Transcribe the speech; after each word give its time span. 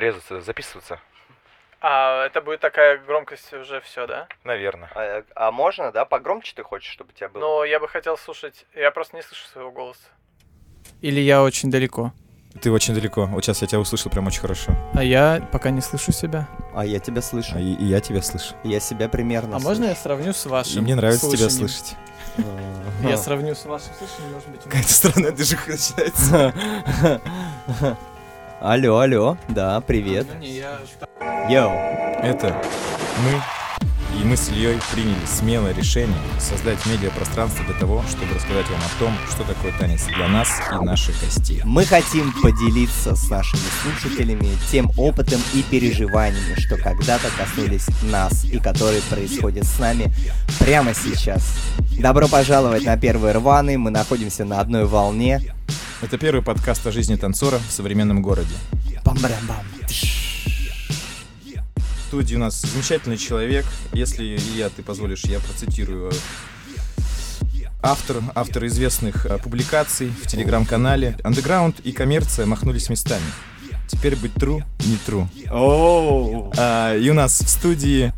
резаться, 0.00 0.40
записываться, 0.40 1.00
А 1.80 2.24
это 2.26 2.40
будет 2.40 2.60
такая 2.60 2.98
громкость 2.98 3.52
уже 3.52 3.80
все, 3.80 4.06
да? 4.06 4.28
наверное. 4.44 4.90
А, 4.94 5.22
а 5.34 5.50
можно, 5.52 5.92
да, 5.92 6.04
погромче 6.04 6.52
ты 6.54 6.62
хочешь, 6.62 6.90
чтобы 6.92 7.12
тебя 7.12 7.28
было? 7.28 7.40
Но 7.40 7.64
я 7.64 7.78
бы 7.80 7.88
хотел 7.88 8.16
слушать. 8.16 8.66
Я 8.74 8.90
просто 8.90 9.16
не 9.16 9.22
слышу 9.22 9.46
своего 9.46 9.70
голоса. 9.70 10.08
Или 11.00 11.20
я 11.20 11.42
очень 11.42 11.70
далеко. 11.70 12.12
Ты 12.62 12.70
очень 12.72 12.94
далеко. 12.94 13.26
Вот 13.26 13.44
сейчас 13.44 13.60
я 13.60 13.68
тебя 13.68 13.80
услышал 13.80 14.10
прям 14.10 14.26
очень 14.28 14.40
хорошо. 14.40 14.72
А 14.94 15.04
я 15.04 15.46
пока 15.52 15.68
не 15.68 15.82
слышу 15.82 16.10
себя. 16.12 16.48
А 16.74 16.86
я 16.86 16.98
тебя 17.00 17.20
слышу. 17.20 17.52
А 17.54 17.60
и, 17.60 17.74
и 17.74 17.84
я 17.84 18.00
тебя 18.00 18.22
слышу. 18.22 18.54
Я 18.64 18.80
себя 18.80 19.10
примерно 19.10 19.56
А 19.56 19.58
можно 19.58 19.84
я 19.84 19.94
сравню 19.94 20.32
с 20.32 20.46
вашим? 20.46 20.78
И 20.78 20.80
мне 20.80 20.94
нравится 20.94 21.26
тебя 21.30 21.50
слышанием? 21.50 21.68
слышать. 21.68 21.86
слышу. 21.86 22.48
Я 23.02 23.16
сравню 23.18 23.54
с 23.54 23.64
вашим 23.66 23.92
слышанием, 23.94 24.32
может 24.32 24.48
быть. 24.48 24.62
Какая-то 24.62 24.92
странная 24.92 25.32
движуха 25.32 25.70
начинается. 25.72 26.54
Алло, 28.60 28.98
алло, 29.00 29.36
да, 29.48 29.80
привет. 29.80 30.26
Ну, 30.32 30.40
не, 30.40 30.48
я- 30.56 30.78
Йоу. 31.48 31.70
Это 32.22 32.56
мы 33.22 33.40
и 34.20 34.24
мы 34.24 34.36
с 34.36 34.48
Ильей 34.48 34.78
приняли 34.92 35.24
смелое 35.26 35.74
решение 35.74 36.16
создать 36.38 36.84
медиапространство 36.86 37.64
для 37.64 37.74
того, 37.74 38.02
чтобы 38.08 38.34
рассказать 38.34 38.68
вам 38.70 38.80
о 38.80 38.98
том, 38.98 39.14
что 39.30 39.44
такое 39.44 39.72
танец 39.78 40.04
для 40.04 40.28
нас 40.28 40.48
и 40.72 40.84
наших 40.84 41.20
гостей. 41.20 41.60
Мы 41.64 41.84
хотим 41.84 42.32
поделиться 42.42 43.14
с 43.14 43.28
нашими 43.28 43.60
слушателями 43.82 44.48
тем 44.70 44.90
опытом 44.96 45.40
и 45.54 45.62
переживаниями, 45.62 46.58
что 46.58 46.76
когда-то 46.76 47.28
коснулись 47.36 47.86
нас 48.02 48.44
и 48.44 48.58
которые 48.58 49.02
происходят 49.02 49.64
с 49.64 49.78
нами 49.78 50.12
прямо 50.58 50.94
сейчас. 50.94 51.58
Добро 51.98 52.28
пожаловать 52.28 52.84
на 52.84 52.96
первый 52.96 53.32
рваный, 53.32 53.76
мы 53.76 53.90
находимся 53.90 54.44
на 54.44 54.60
одной 54.60 54.86
волне. 54.86 55.40
Это 56.02 56.18
первый 56.18 56.42
подкаст 56.42 56.86
о 56.86 56.92
жизни 56.92 57.16
танцора 57.16 57.58
в 57.58 57.72
современном 57.72 58.22
городе. 58.22 58.54
Бам-барам-бам. 59.04 59.64
В 59.88 60.25
студии 62.06 62.36
у 62.36 62.38
нас 62.38 62.60
замечательный 62.60 63.18
человек. 63.18 63.66
Если, 63.92 64.36
Илья, 64.36 64.68
ты 64.68 64.82
позволишь, 64.84 65.24
я 65.24 65.40
процитирую 65.40 66.12
автор, 67.82 68.18
автор 68.36 68.66
известных 68.66 69.26
э, 69.26 69.38
публикаций 69.38 70.12
в 70.22 70.28
телеграм-канале. 70.28 71.18
Андеграунд 71.24 71.80
и 71.80 71.90
коммерция 71.90 72.46
махнулись 72.46 72.88
местами. 72.90 73.24
Теперь 73.88 74.14
быть 74.14 74.32
true 74.34 74.62
не 74.84 74.98
true. 75.04 75.26
Оу. 75.50 76.52
А, 76.56 76.96
и 76.96 77.10
у 77.10 77.14
нас 77.14 77.40
в 77.40 77.48
студии 77.48 78.12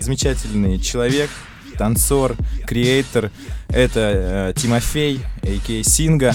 замечательный 0.00 0.80
человек, 0.80 1.30
танцор, 1.76 2.36
креатор. 2.66 3.30
Это 3.68 4.52
э, 4.54 4.54
Тимофей, 4.56 5.20
a.k.a. 5.42 5.82
Синга. 5.82 6.34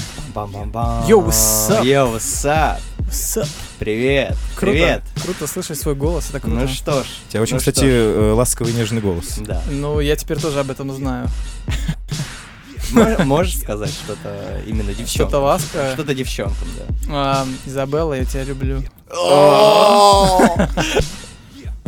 Yo, 1.07 1.21
what's 1.27 1.69
up? 1.69 1.85
Yo, 1.85 2.15
what's 2.15 3.47
Привет. 3.79 4.35
Круто. 4.55 4.71
Привет. 4.71 5.03
Круто 5.23 5.47
слышать 5.47 5.79
свой 5.79 5.95
голос, 5.95 6.29
это 6.29 6.39
круто. 6.41 6.55
Ну 6.57 6.67
что 6.67 7.03
ж. 7.03 7.07
У 7.27 7.31
тебя 7.31 7.41
очень, 7.41 7.53
ну 7.55 7.59
кстати, 7.59 7.79
ж. 7.79 7.83
э, 7.85 8.31
ласковый 8.33 8.73
нежный 8.73 9.01
голос. 9.01 9.37
Да. 9.39 9.63
Ну, 9.71 9.99
я 9.99 10.15
теперь 10.15 10.39
тоже 10.39 10.59
об 10.59 10.69
этом 10.69 10.91
знаю. 10.93 11.27
Мож- 12.91 13.23
Можешь 13.23 13.59
сказать 13.59 13.91
что-то 13.91 14.61
именно 14.67 14.93
девчонкам? 14.93 15.07
Что-то 15.29 15.39
ласка. 15.39 15.91
Что-то 15.93 16.13
девчонкам, 16.13 16.67
да. 17.07 17.45
Изабелла, 17.65 18.15
я 18.15 18.25
тебя 18.25 18.43
люблю. 18.43 18.83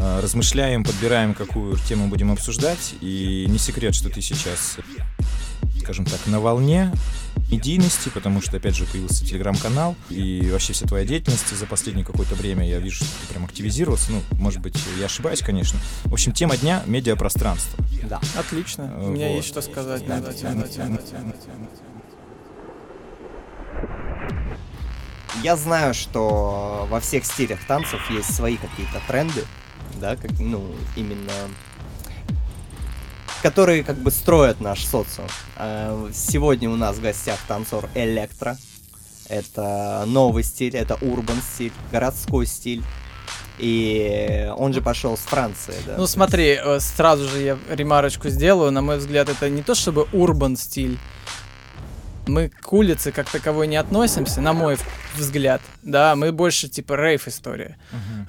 Э, 0.02 0.20
размышляем, 0.20 0.84
подбираем, 0.84 1.36
какую 1.36 1.78
тему 1.78 2.08
будем 2.08 2.32
обсуждать. 2.32 2.96
И 3.02 3.46
не 3.48 3.60
секрет, 3.60 3.94
что 3.94 4.10
ты 4.10 4.20
сейчас, 4.20 4.78
скажем 5.80 6.06
так, 6.06 6.20
на 6.26 6.40
волне 6.40 6.92
медийности, 7.52 8.10
потому 8.10 8.42
что, 8.42 8.58
опять 8.58 8.76
же, 8.76 8.86
появился 8.86 9.24
телеграм-канал, 9.24 9.96
и 10.10 10.50
вообще 10.52 10.74
вся 10.74 10.88
твоя 10.88 11.06
деятельность 11.06 11.56
за 11.56 11.66
последнее 11.68 12.04
какое-то 12.04 12.34
время, 12.34 12.68
я 12.68 12.80
вижу, 12.80 13.04
что 13.04 13.06
ты 13.06 13.34
прям 13.34 13.46
активизировался, 13.46 14.12
ну, 14.12 14.22
может 14.40 14.60
быть, 14.62 14.76
я 14.98 15.06
ошибаюсь, 15.06 15.42
конечно. 15.42 15.80
В 16.06 16.14
общем, 16.14 16.32
тема 16.32 16.58
дня— 16.58 16.82
медиапространство. 16.88 17.84
Да. 18.04 18.20
Отлично. 18.36 18.92
У 18.98 19.10
меня 19.10 19.28
Вот. 19.28 19.36
есть 19.36 19.50
что 19.50 19.62
сказать. 19.62 20.04
Да, 20.08 20.16
на 20.16 20.22
да, 20.22 20.32
эту 20.32 20.68
тему. 20.74 20.96
Я 25.44 25.56
знаю, 25.56 25.94
что 25.94 26.88
во 26.90 27.00
всех 27.00 27.24
стилях 27.26 27.60
танцев 27.68 28.00
есть 28.10 28.34
свои 28.34 28.58
какие-то 28.58 29.00
тренды, 29.08 29.44
да, 30.02 30.16
как, 30.16 30.32
ну, 30.40 30.66
именно 30.96 31.32
которые 33.42 33.84
как 33.84 33.98
бы 33.98 34.12
строят 34.12 34.62
наш 34.62 34.86
социум. 34.86 35.28
А, 35.56 36.10
Сегодня 36.14 36.70
у 36.70 36.76
нас 36.76 36.98
в 36.98 37.02
гостях 37.02 37.40
танцор 37.48 37.90
Электро. 37.96 38.58
Это 39.30 40.04
новый 40.08 40.44
стиль, 40.44 40.76
это 40.76 40.96
урбан 41.02 41.38
стиль, 41.42 41.72
городской 41.92 42.46
стиль. 42.46 42.84
И 43.58 44.52
он 44.58 44.74
же 44.74 44.82
пошел 44.82 45.16
с 45.16 45.22
Франции, 45.22 45.76
да. 45.86 45.96
Ну 45.98 46.08
смотри, 46.08 46.60
э, 46.62 46.80
сразу 46.80 47.28
же 47.28 47.42
я 47.42 47.58
ремарочку 47.70 48.30
сделаю. 48.30 48.72
На 48.72 48.82
мой 48.82 48.98
взгляд, 48.98 49.30
это 49.30 49.50
не 49.50 49.62
то 49.62 49.76
чтобы 49.76 50.08
урбан 50.14 50.58
стиль. 50.58 50.98
Мы 52.32 52.48
к 52.48 52.72
улице 52.72 53.12
как 53.12 53.30
таковой 53.30 53.68
не 53.68 53.76
относимся, 53.76 54.40
на 54.40 54.54
мой 54.54 54.78
взгляд. 55.18 55.62
Да, 55.84 56.16
мы 56.16 56.32
больше 56.32 56.70
типа 56.70 56.94
рейв 56.94 57.28
история. 57.28 57.78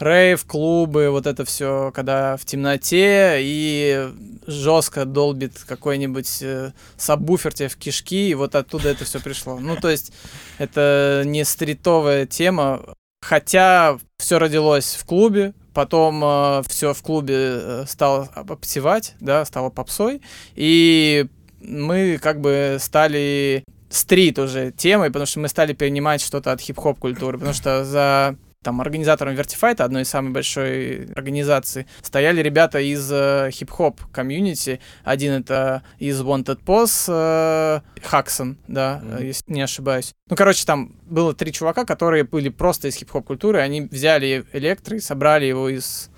Рейв, 0.00 0.44
клубы, 0.44 1.10
вот 1.10 1.28
это 1.28 1.44
все, 1.44 1.92
когда 1.94 2.36
в 2.36 2.44
темноте 2.44 3.36
и 3.38 4.08
жестко 4.48 5.04
долбит 5.04 5.52
какой-нибудь 5.68 6.38
э, 6.42 6.72
сабвуфер 6.96 7.54
тебе 7.54 7.68
в 7.68 7.76
кишки, 7.76 8.30
и 8.30 8.34
вот 8.34 8.56
оттуда 8.56 8.88
это 8.88 9.04
все 9.04 9.20
пришло. 9.20 9.60
Ну, 9.60 9.76
то 9.76 9.88
есть, 9.88 10.12
это 10.58 11.22
не 11.24 11.44
стритовая 11.44 12.26
тема, 12.26 12.82
хотя 13.20 13.98
все 14.18 14.40
родилось 14.40 14.96
в 14.96 15.04
клубе, 15.04 15.54
потом 15.74 16.64
все 16.64 16.92
в 16.92 17.00
клубе 17.02 17.36
э, 17.38 17.84
стало 17.86 18.28
обсевать, 18.34 19.14
да, 19.20 19.44
стало 19.44 19.70
попсой, 19.70 20.22
и 20.56 21.28
мы 21.60 22.18
как 22.20 22.40
бы 22.40 22.78
стали 22.80 23.62
стрит 23.92 24.38
уже 24.38 24.72
темой, 24.72 25.08
потому 25.08 25.26
что 25.26 25.40
мы 25.40 25.48
стали 25.48 25.74
перенимать 25.74 26.22
что-то 26.22 26.52
от 26.52 26.60
хип-хоп 26.60 26.98
культуры, 26.98 27.38
потому 27.38 27.54
что 27.54 27.84
за 27.84 28.36
там 28.62 28.80
организатором 28.80 29.34
Вертифайта, 29.34 29.84
одной 29.84 30.02
из 30.02 30.08
самой 30.08 30.32
большой 30.32 31.06
организаций, 31.14 31.86
стояли 32.00 32.40
ребята 32.40 32.78
из 32.78 33.10
э, 33.12 33.50
хип-хоп 33.50 34.00
комьюнити. 34.12 34.80
Один 35.02 35.32
это 35.32 35.82
из 35.98 36.20
Wanted 36.22 36.60
Pose, 36.64 37.06
э, 37.08 37.80
Хаксон, 38.02 38.56
да, 38.68 39.02
э, 39.18 39.24
если 39.24 39.52
не 39.52 39.62
ошибаюсь. 39.62 40.12
Ну, 40.30 40.36
короче, 40.36 40.64
там 40.64 40.94
было 41.02 41.34
три 41.34 41.52
чувака, 41.52 41.84
которые 41.84 42.24
были 42.24 42.48
просто 42.48 42.88
из 42.88 42.94
хип-хоп 42.94 43.26
культуры, 43.26 43.58
они 43.58 43.82
взяли 43.82 44.44
электро 44.52 44.96
и 44.96 45.00
собрали 45.00 45.46
его 45.46 45.68
из, 45.68 46.08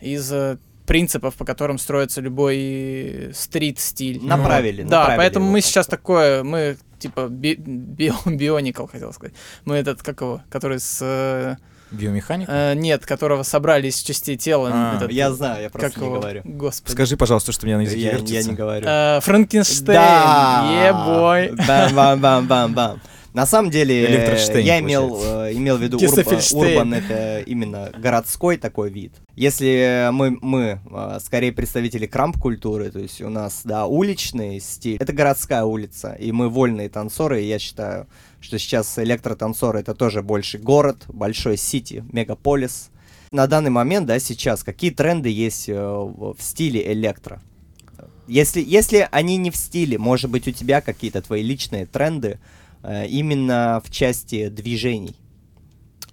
из 0.00 0.30
э, 0.32 0.58
принципов, 0.86 1.34
по 1.36 1.46
которым 1.46 1.78
строится 1.78 2.20
любой 2.20 3.30
стрит-стиль. 3.32 4.22
Направили, 4.22 4.82
Да, 4.82 4.98
направили 5.00 5.16
поэтому 5.16 5.50
мы 5.50 5.62
сейчас 5.62 5.86
такое, 5.86 6.42
мы 6.42 6.76
типа 7.00 7.26
би- 7.28 7.56
био, 7.56 8.14
бионикл, 8.26 8.86
хотел 8.86 9.12
сказать. 9.12 9.34
Мы 9.64 9.76
этот, 9.76 10.02
как 10.02 10.20
его, 10.20 10.42
который 10.50 10.78
с... 10.78 10.98
э, 11.02 11.56
Биомеханик? 11.90 12.46
э, 12.48 12.74
нет, 12.74 13.04
которого 13.04 13.42
собрали 13.42 13.88
из 13.88 13.96
частей 13.96 14.36
тела. 14.36 14.70
А, 14.72 14.96
этот, 14.96 15.10
Я 15.10 15.32
знаю, 15.32 15.62
я 15.62 15.70
как 15.70 15.80
просто 15.80 16.00
не 16.00 16.06
его? 16.06 16.20
говорю. 16.20 16.42
Господи. 16.44 16.92
Скажи, 16.92 17.16
пожалуйста, 17.16 17.50
что 17.52 17.64
у 17.64 17.68
меня 17.68 17.78
на 17.78 17.82
языке 17.82 18.00
Я, 18.02 18.10
я 18.12 18.16
вертится. 18.18 18.50
не 18.50 18.56
говорю. 18.56 18.86
Э, 18.88 19.18
Франкенштейн, 19.22 19.86
Да! 19.98 20.86
ебой. 20.88 21.52
Бам-бам-бам-бам-бам. 21.66 23.00
На 23.32 23.46
самом 23.46 23.70
деле, 23.70 24.06
э, 24.06 24.60
я 24.60 24.80
имел, 24.80 25.20
э, 25.22 25.52
имел 25.54 25.76
в 25.76 25.82
виду 25.82 25.98
урба- 25.98 26.52
урбан, 26.52 26.94
это 26.94 27.40
именно 27.46 27.92
городской 27.96 28.56
такой 28.56 28.90
вид. 28.90 29.12
Если 29.36 30.08
мы, 30.10 30.36
мы 30.40 30.80
э, 30.90 31.18
скорее 31.24 31.52
представители 31.52 32.06
крамп-культуры, 32.06 32.90
то 32.90 32.98
есть 32.98 33.20
у 33.22 33.28
нас, 33.28 33.60
да, 33.64 33.86
уличный 33.86 34.60
стиль, 34.60 34.96
это 34.98 35.12
городская 35.12 35.62
улица, 35.62 36.12
и 36.14 36.32
мы 36.32 36.48
вольные 36.48 36.88
танцоры, 36.88 37.42
и 37.42 37.46
я 37.46 37.60
считаю, 37.60 38.08
что 38.40 38.58
сейчас 38.58 38.98
электротанцоры 38.98 39.78
это 39.78 39.94
тоже 39.94 40.22
больше 40.22 40.58
город, 40.58 41.04
большой 41.06 41.56
сити, 41.56 42.04
мегаполис. 42.12 42.90
На 43.30 43.46
данный 43.46 43.70
момент, 43.70 44.06
да, 44.06 44.18
сейчас, 44.18 44.64
какие 44.64 44.90
тренды 44.90 45.28
есть 45.28 45.68
э, 45.68 45.74
в 45.74 46.36
стиле 46.40 46.92
электро? 46.92 47.40
Если, 48.26 48.60
если 48.60 49.08
они 49.10 49.36
не 49.36 49.50
в 49.50 49.56
стиле, 49.56 49.98
может 49.98 50.30
быть, 50.30 50.46
у 50.46 50.52
тебя 50.52 50.80
какие-то 50.80 51.20
твои 51.20 51.42
личные 51.42 51.86
тренды 51.86 52.38
именно 52.82 53.82
в 53.84 53.90
части 53.90 54.48
движений. 54.48 55.14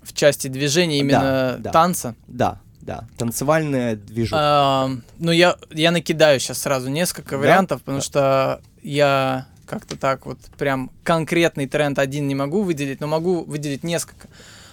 В 0.01 0.13
части 0.13 0.47
движения 0.47 0.99
именно 0.99 1.57
да. 1.59 1.71
танца. 1.71 2.15
Да, 2.27 2.61
да. 2.81 3.07
Танцевальная 3.17 3.95
движуха. 3.95 4.37
А, 4.39 4.89
ну, 5.19 5.31
я, 5.31 5.57
я 5.71 5.91
накидаю 5.91 6.39
сейчас 6.39 6.59
сразу 6.61 6.89
несколько 6.89 7.31
Да? 7.31 7.37
вариантов, 7.37 7.81
потому 7.81 7.99
Да. 7.99 8.03
что 8.03 8.61
я 8.81 9.47
как-то 9.65 9.97
так 9.97 10.25
вот 10.25 10.39
прям 10.57 10.91
конкретный 11.03 11.67
тренд 11.67 11.99
один 11.99 12.27
не 12.27 12.35
могу 12.35 12.63
выделить, 12.63 13.01
но 13.01 13.07
могу 13.07 13.43
выделить 13.43 13.83
несколько. 13.83 14.29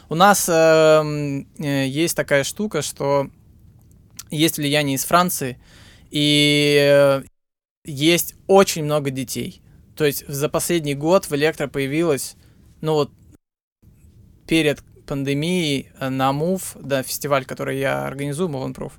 У 0.08 0.14
нас 0.14 0.48
эм, 0.48 1.48
э, 1.58 1.88
есть 1.88 2.14
такая 2.16 2.44
штука, 2.44 2.82
что 2.82 3.28
есть 4.30 4.58
влияние 4.58 4.94
из 4.96 5.04
Франции, 5.04 5.58
и 6.10 6.78
э, 6.80 7.22
есть 7.84 8.34
очень 8.46 8.84
много 8.84 9.10
детей. 9.10 9.60
То 9.96 10.04
есть 10.04 10.26
за 10.26 10.48
последний 10.48 10.94
год 10.94 11.26
в 11.26 11.34
Электро 11.34 11.68
появилось, 11.68 12.36
ну 12.80 12.94
вот 12.94 13.10
перед 14.46 14.82
пандемии 15.06 15.92
э, 15.98 16.08
на 16.08 16.30
Move, 16.30 16.62
да, 16.80 17.02
фестиваль, 17.02 17.44
который 17.44 17.78
я 17.78 18.06
организую, 18.06 18.48
Proof, 18.48 18.92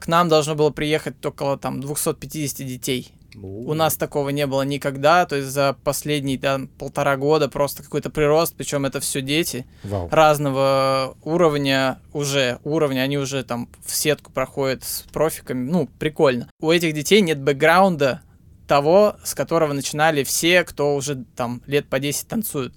к 0.00 0.08
нам 0.08 0.28
должно 0.28 0.54
было 0.54 0.70
приехать 0.70 1.24
около 1.24 1.58
там 1.58 1.80
250 1.80 2.66
детей. 2.66 3.12
У 3.36 3.74
нас 3.74 3.96
такого 3.96 4.30
не 4.30 4.44
было 4.46 4.62
никогда, 4.62 5.24
то 5.24 5.36
есть 5.36 5.48
за 5.48 5.76
последние 5.84 6.36
там, 6.36 6.66
полтора 6.66 7.16
года 7.16 7.48
просто 7.48 7.84
какой-то 7.84 8.10
прирост, 8.10 8.56
причем 8.56 8.86
это 8.86 8.98
все 8.98 9.22
дети 9.22 9.66
Вау. 9.84 10.08
разного 10.10 11.16
уровня 11.22 12.00
уже 12.12 12.58
уровня, 12.64 13.02
они 13.02 13.18
уже 13.18 13.44
там 13.44 13.68
в 13.86 13.94
сетку 13.94 14.32
проходят 14.32 14.82
с 14.82 15.02
профиками, 15.12 15.70
ну 15.70 15.88
прикольно. 16.00 16.48
У 16.60 16.72
этих 16.72 16.92
детей 16.92 17.20
нет 17.20 17.40
бэкграунда 17.40 18.22
того, 18.70 19.16
с 19.24 19.34
которого 19.34 19.72
начинали 19.72 20.22
все, 20.22 20.62
кто 20.62 20.94
уже 20.94 21.24
там 21.34 21.60
лет 21.66 21.88
по 21.88 21.98
10 21.98 22.28
танцуют. 22.28 22.72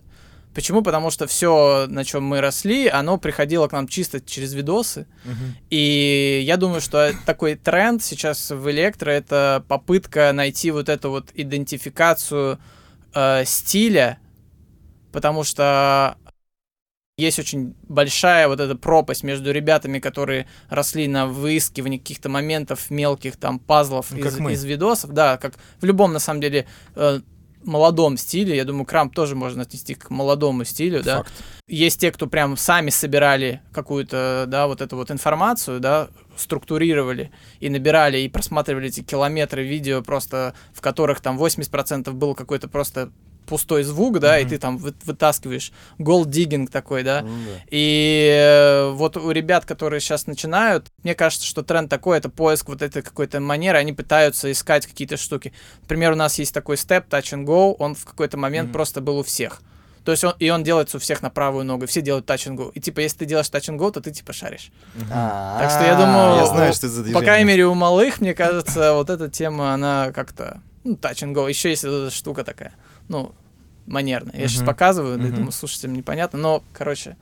Почему? 0.56 0.82
Потому 0.82 1.12
что 1.12 1.28
все, 1.28 1.86
на 1.88 2.04
чем 2.04 2.24
мы 2.24 2.42
росли, 2.42 2.88
оно 2.88 3.20
приходило 3.20 3.68
к 3.68 3.74
нам 3.74 3.88
чисто 3.88 4.20
через 4.20 4.56
видосы. 4.56 5.06
Мгм. 5.24 5.56
И 5.70 6.42
я 6.48 6.58
думаю, 6.58 6.82
что 6.82 7.14
такой 7.28 7.54
тренд 7.54 8.02
сейчас 8.04 8.50
в 8.50 8.72
электро 8.72 9.12
это 9.12 9.64
попытка 9.68 10.32
найти 10.34 10.72
вот 10.72 10.90
эту 10.90 11.12
вот 11.12 11.30
идентификацию 11.36 12.58
э, 13.14 13.46
стиля, 13.46 14.18
потому 15.12 15.44
что 15.44 16.18
есть 17.18 17.38
очень 17.38 17.76
большая 17.84 18.48
вот 18.48 18.60
эта 18.60 18.76
пропасть 18.76 19.24
между 19.24 19.52
ребятами, 19.52 20.00
которые 20.00 20.48
росли 20.70 21.08
на 21.08 21.28
выискивании 21.28 22.00
каких-то 22.00 22.28
моментов 22.30 22.90
мелких 22.90 23.38
там 23.38 23.60
пазлов 23.60 24.12
Ну, 24.12 24.18
из, 24.26 24.40
мы. 24.40 24.54
из 24.54 24.64
видосов, 24.64 25.12
да, 25.12 25.38
как 25.38 25.54
в 25.80 25.86
любом 25.86 26.14
на 26.14 26.20
самом 26.20 26.42
деле 26.42 26.66
э, 26.96 27.20
молодом 27.64 28.18
стиле, 28.18 28.56
я 28.56 28.66
думаю, 28.66 28.86
крамп 28.86 29.14
тоже 29.14 29.36
можно 29.36 29.62
отнести 29.62 29.94
к 29.94 30.10
молодому 30.10 30.64
стилю, 30.64 31.04
да, 31.04 31.18
Факт. 31.20 31.32
есть 31.68 32.02
те, 32.02 32.12
кто 32.12 32.26
прям 32.26 32.58
сами 32.58 32.90
собирали 32.90 33.62
какую-то, 33.72 34.46
да, 34.48 34.66
вот 34.66 34.82
эту 34.82 34.96
вот 34.96 35.12
информацию, 35.12 35.80
да, 35.80 36.10
структурировали 36.36 37.32
и 37.60 37.70
набирали 37.70 38.18
и 38.18 38.28
просматривали 38.28 38.88
эти 38.88 39.02
километры 39.02 39.64
видео 39.64 40.02
просто, 40.02 40.56
в 40.74 40.82
которых 40.82 41.22
там 41.22 41.38
80% 41.38 42.12
был 42.12 42.34
какой-то 42.34 42.68
просто 42.68 43.12
пустой 43.46 43.84
звук, 43.84 44.20
да, 44.20 44.40
и 44.40 44.44
Мгм. 44.44 44.50
ты 44.50 44.58
там 44.58 44.78
вы- 44.78 44.94
вытаскиваешь 45.06 45.72
голд-диггинг 46.00 46.70
такой, 46.72 47.04
да, 47.04 47.22
да. 47.22 47.28
и 47.70 48.30
э, 48.34 48.90
вот 48.92 49.18
у 49.18 49.32
ребят, 49.32 49.66
которые 49.66 50.00
сейчас 50.00 50.28
начинают, 50.28 50.88
мне 51.04 51.16
кажется, 51.16 51.46
что 51.48 51.64
тренд 51.64 51.90
такой, 51.90 52.18
это 52.18 52.30
поиск 52.30 52.70
вот 52.70 52.82
этой 52.82 53.02
какой-то 53.02 53.40
манеры, 53.40 53.78
они 53.78 53.94
пытаются 53.94 54.52
искать 54.52 54.86
какие-то 54.88 55.18
штуки. 55.18 55.54
Например, 55.82 56.14
у 56.14 56.16
нас 56.16 56.38
есть 56.40 56.54
такой 56.54 56.78
степ, 56.78 57.06
touch 57.10 57.34
and 57.34 57.46
go, 57.46 57.76
он 57.80 57.96
в 57.96 58.06
какой-то 58.06 58.38
момент 58.38 58.68
Мгм. 58.68 58.74
просто 58.74 59.02
был 59.02 59.18
у 59.20 59.24
всех. 59.24 59.62
То 60.06 60.12
есть 60.12 60.22
он, 60.26 60.34
и 60.38 60.50
он 60.50 60.64
делается 60.64 60.98
у 60.98 61.00
всех 61.00 61.22
на 61.22 61.30
правую 61.30 61.64
ногу, 61.64 61.88
все 61.88 62.02
делают 62.02 62.30
touch 62.30 62.50
and 62.52 62.58
go. 62.58 62.72
И 62.74 62.82
типа, 62.82 63.00
если 63.00 63.20
ты 63.20 63.26
делаешь 63.26 63.48
touch 63.48 63.70
and 63.74 63.78
go, 63.78 63.90
то 63.90 64.02
ты 64.02 64.12
типа 64.12 64.34
шаришь. 64.34 64.70
А, 65.10 65.60
Так 65.62 65.72
что 65.72 65.84
я 65.86 65.96
думаю, 65.96 66.36
Я 66.40 66.46
знаю, 66.48 66.74
что 66.74 66.88
это 66.88 66.96
за 67.04 67.14
По 67.14 67.22
крайней 67.22 67.46
мере, 67.46 67.66
у 67.68 67.74
малых, 67.74 68.20
мне 68.20 68.34
кажется, 68.34 68.94
вот 68.96 69.10
эта 69.10 69.30
тема, 69.30 69.74
она 69.74 70.12
как-то, 70.14 70.60
ну, 70.84 70.96
touch 70.96 71.24
and 71.24 71.34
go. 71.34 71.48
Еще 71.48 71.70
есть 71.70 71.86
эта 71.86 72.10
штука 72.12 72.44
такая, 72.44 72.74
ну, 73.08 73.34
манерная. 73.86 74.40
Я 74.40 74.48
сейчас 74.48 74.62
Мгм. 74.62 74.68
показываю, 74.68 75.18
да, 75.18 75.26
Мгм. 75.28 75.36
думаю, 75.36 75.52
слушателям 75.52 75.94
непонятно, 75.96 76.40
но, 76.40 76.64
короче, 76.74 77.18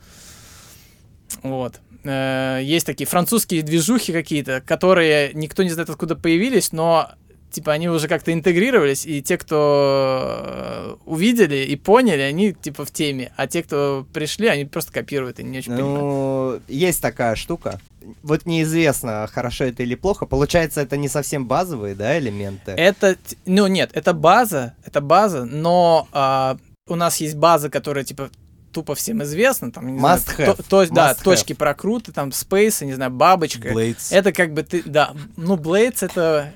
вот. 1.44 1.80
Э, 2.04 2.60
Есть 2.64 2.86
такие 2.86 3.08
французские 3.08 3.62
движухи 3.62 4.12
какие-то, 4.14 4.62
которые 4.62 5.32
никто 5.34 5.64
не 5.64 5.70
знает, 5.70 5.90
откуда 5.90 6.16
появились, 6.16 6.72
но 6.72 7.12
типа 7.52 7.74
они 7.74 7.90
уже 7.90 8.08
как-то 8.08 8.34
интегрировались, 8.34 9.06
и 9.06 9.22
те, 9.22 9.38
кто 9.38 10.44
э, 10.44 10.96
увидели 11.06 11.58
и 11.58 11.76
поняли, 11.76 12.22
они 12.22 12.54
типа 12.54 12.86
в 12.86 12.92
теме, 12.92 13.32
а 13.36 13.48
те, 13.48 13.64
кто 13.64 14.06
пришли, 14.14 14.48
они 14.48 14.66
просто 14.66 14.92
копируют 14.92 15.40
и 15.40 15.44
не 15.44 15.60
очень 15.60 15.74
понимают. 15.74 16.00
Ну, 16.00 16.62
есть 16.68 17.02
такая 17.02 17.36
штука. 17.36 17.80
Вот 18.24 18.46
неизвестно, 18.46 19.30
хорошо 19.32 19.66
это 19.66 19.84
или 19.84 19.96
плохо. 19.96 20.26
Получается, 20.26 20.82
это 20.82 20.98
не 20.98 21.08
совсем 21.08 21.46
базовые, 21.46 21.94
да, 21.94 22.18
элементы? 22.18 22.72
Это, 22.72 23.16
ну 23.46 23.68
нет, 23.68 23.92
это 23.94 24.14
база, 24.14 24.74
это 24.84 25.02
база, 25.02 25.46
но 25.46 26.08
а, 26.12 26.58
у 26.88 26.96
нас 26.96 27.18
есть 27.18 27.36
база, 27.36 27.70
которая 27.70 28.04
типа 28.04 28.32
тупо 28.72 28.96
всем 28.96 29.22
известна, 29.24 29.72
там, 29.72 29.94
не 29.94 30.00
знаю, 30.00 30.18
Must 30.18 30.38
have. 30.38 30.56
то- 30.56 30.64
то- 30.64 30.94
да, 30.94 31.12
Must 31.12 31.20
have. 31.20 31.24
точки 31.24 31.54
прокруты, 31.54 32.12
там, 32.12 32.32
спейсы, 32.32 32.86
не 32.86 32.94
знаю, 32.94 33.12
бабочка. 33.12 33.70
Blades. 33.70 34.08
Это 34.12 34.32
как 34.32 34.54
бы 34.54 34.64
ты, 34.64 34.82
да, 34.86 35.14
ну, 35.38 35.58
Blades 35.58 35.98
это, 36.06 36.54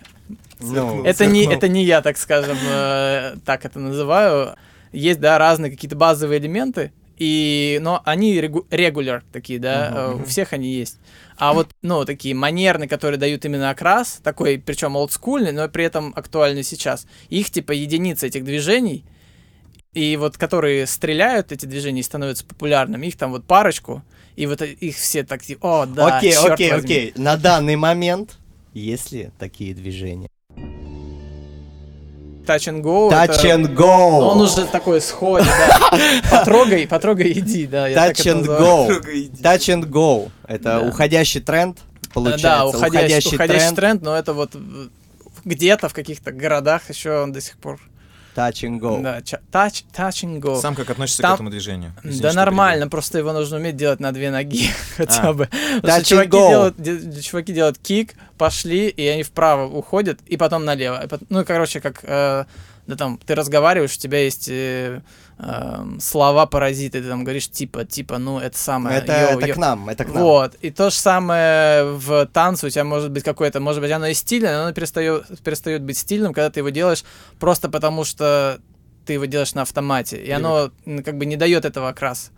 Ну, 0.60 1.04
это 1.04 1.26
не, 1.26 1.46
это 1.46 1.68
не 1.68 1.84
я, 1.84 2.02
так 2.02 2.18
скажем, 2.18 2.58
э, 2.62 3.36
так 3.46 3.66
это 3.66 3.80
называю. 3.80 4.56
Есть, 4.92 5.20
да, 5.20 5.38
разные 5.38 5.72
какие-то 5.72 5.96
базовые 5.96 6.40
элементы, 6.40 6.94
и, 7.18 7.80
но 7.82 8.02
они 8.06 8.40
регу- 8.40 8.66
регуляр 8.72 9.24
такие, 9.32 9.60
да, 9.60 9.92
э, 9.94 10.22
у 10.22 10.26
всех 10.26 10.54
они 10.54 10.74
есть. 10.74 11.00
А 11.38 11.54
вот, 11.54 11.70
ну, 11.82 12.06
такие 12.06 12.34
манерные, 12.34 12.88
которые 12.88 13.18
дают 13.18 13.44
именно 13.44 13.70
окрас, 13.70 14.20
такой, 14.24 14.62
причем 14.64 14.96
олдскульный, 14.96 15.52
но 15.52 15.68
при 15.68 15.84
этом 15.84 16.14
актуальный 16.16 16.64
сейчас, 16.64 17.08
их 17.30 17.50
типа 17.50 17.74
единицы 17.74 18.28
этих 18.28 18.46
движений, 18.46 19.04
и 19.94 20.18
вот 20.18 20.38
которые 20.38 20.88
стреляют 20.88 21.52
эти 21.52 21.66
движения 21.66 22.02
и 22.02 22.04
становятся 22.04 22.46
популярными, 22.46 23.08
их 23.08 23.18
там 23.18 23.32
вот 23.32 23.46
парочку, 23.46 24.02
и 24.36 24.46
вот 24.46 24.62
их 24.62 24.96
все 24.96 25.24
так, 25.24 25.42
типа, 25.42 25.84
о, 25.84 25.86
да, 25.86 26.18
окей, 26.18 26.36
окей, 26.36 26.72
возьми». 26.72 26.86
окей. 26.86 27.14
На 27.16 27.38
данный 27.38 27.76
момент 27.78 28.38
есть 28.74 29.12
ли 29.12 29.32
такие 29.40 29.74
движения? 29.74 30.28
Touch 32.46 32.68
and 32.68 32.82
go. 32.82 33.10
Touch 33.10 33.40
это- 33.40 33.48
and 33.50 33.76
go! 33.76 34.20
Он 34.20 34.42
уже 34.42 34.66
такой 34.66 35.02
сходит, 35.02 35.48
да. 35.48 36.00
Потрогай, 36.32 36.88
потрогай, 36.88 37.32
иди, 37.32 37.68
да. 37.68 37.90
Touch 37.90 38.26
and 38.26 38.46
go. 38.46 38.88
Touch 39.42 39.68
and 39.70 39.86
go. 39.90 40.30
Это 40.48 40.82
уходящий 40.82 41.42
тренд, 41.42 41.80
получается. 42.14 42.48
Да, 42.48 42.66
уходящий, 42.68 43.36
уходящий 43.36 43.60
тренд. 43.60 43.76
тренд, 43.76 44.02
но 44.04 44.16
это 44.16 44.34
вот 44.34 44.56
где-то 45.44 45.90
в 45.90 45.94
каких-то 45.94 46.32
городах 46.32 46.90
еще 46.90 47.22
он 47.22 47.32
до 47.32 47.42
сих 47.42 47.58
пор. 47.58 47.80
Touch 48.36 48.64
and 48.64 48.80
go. 48.80 49.02
Да, 49.02 49.20
touch, 49.20 49.86
touch 49.96 50.24
and 50.26 50.40
go. 50.42 50.60
Сам 50.60 50.76
как 50.76 50.90
относишься 50.90 51.22
Там- 51.22 51.32
к 51.32 51.36
этому 51.36 51.50
движению? 51.50 51.94
Извини, 52.04 52.22
да 52.22 52.34
нормально, 52.34 52.90
просто 52.90 53.18
его 53.18 53.32
нужно 53.32 53.58
уметь 53.58 53.78
делать 53.78 54.00
на 54.02 54.12
две 54.12 54.30
ноги 54.30 54.70
хотя 54.98 55.30
А. 55.30 55.34
бы. 55.34 55.48
Touch 55.82 56.04
чуваки 56.04 56.30
go. 56.30 56.50
делают, 56.50 56.76
де- 56.78 57.22
чуваки 57.22 57.54
делают 57.54 57.78
кик, 57.78 58.14
пошли, 58.38 58.90
и 58.90 59.08
они 59.08 59.24
вправо 59.24 59.66
уходят, 59.68 60.20
и 60.26 60.36
потом 60.36 60.66
налево. 60.66 61.02
Ну, 61.30 61.46
короче, 61.46 61.80
как, 61.80 62.02
э, 62.04 62.44
да 62.88 62.96
там, 62.96 63.18
ты 63.18 63.34
разговариваешь, 63.34 63.96
у 63.96 64.00
тебя 64.00 64.20
есть 64.20 64.48
э, 64.48 65.02
эм, 65.40 66.00
слова-паразиты, 66.00 67.02
ты 67.02 67.08
там 67.08 67.24
говоришь, 67.24 67.50
типа, 67.50 67.84
типа, 67.84 68.20
ну, 68.20 68.40
это 68.40 68.58
самое... 68.58 69.00
Это, 69.00 69.22
йоу, 69.22 69.40
это 69.40 69.48
йоу. 69.48 69.56
к 69.56 69.58
нам, 69.58 69.90
это 69.90 70.06
к 70.06 70.14
нам. 70.14 70.24
Вот. 70.24 70.56
И 70.62 70.70
то 70.70 70.92
же 70.92 70.96
самое 70.96 71.84
в 71.86 72.28
танце. 72.28 72.68
У 72.68 72.70
тебя 72.70 72.84
может 72.84 73.12
быть 73.12 73.24
какое-то, 73.24 73.60
может 73.60 73.82
быть, 73.82 73.92
оно 73.92 74.08
и 74.08 74.14
стильное, 74.14 74.58
но 74.58 74.64
оно 74.66 74.74
перестает, 74.74 75.26
перестает 75.44 75.82
быть 75.82 75.98
стильным, 75.98 76.34
когда 76.34 76.52
ты 76.52 76.60
его 76.60 76.70
делаешь 76.70 77.04
просто 77.40 77.70
потому, 77.70 78.04
что 78.04 78.60
ты 79.06 79.14
его 79.14 79.26
делаешь 79.26 79.56
на 79.56 79.64
автомате. 79.64 80.18
И 80.18 80.30
оно 80.30 80.72
как 81.04 81.18
бы 81.18 81.26
не 81.26 81.38
дает 81.38 81.66
этого 81.66 81.90
окраса. 81.90 82.32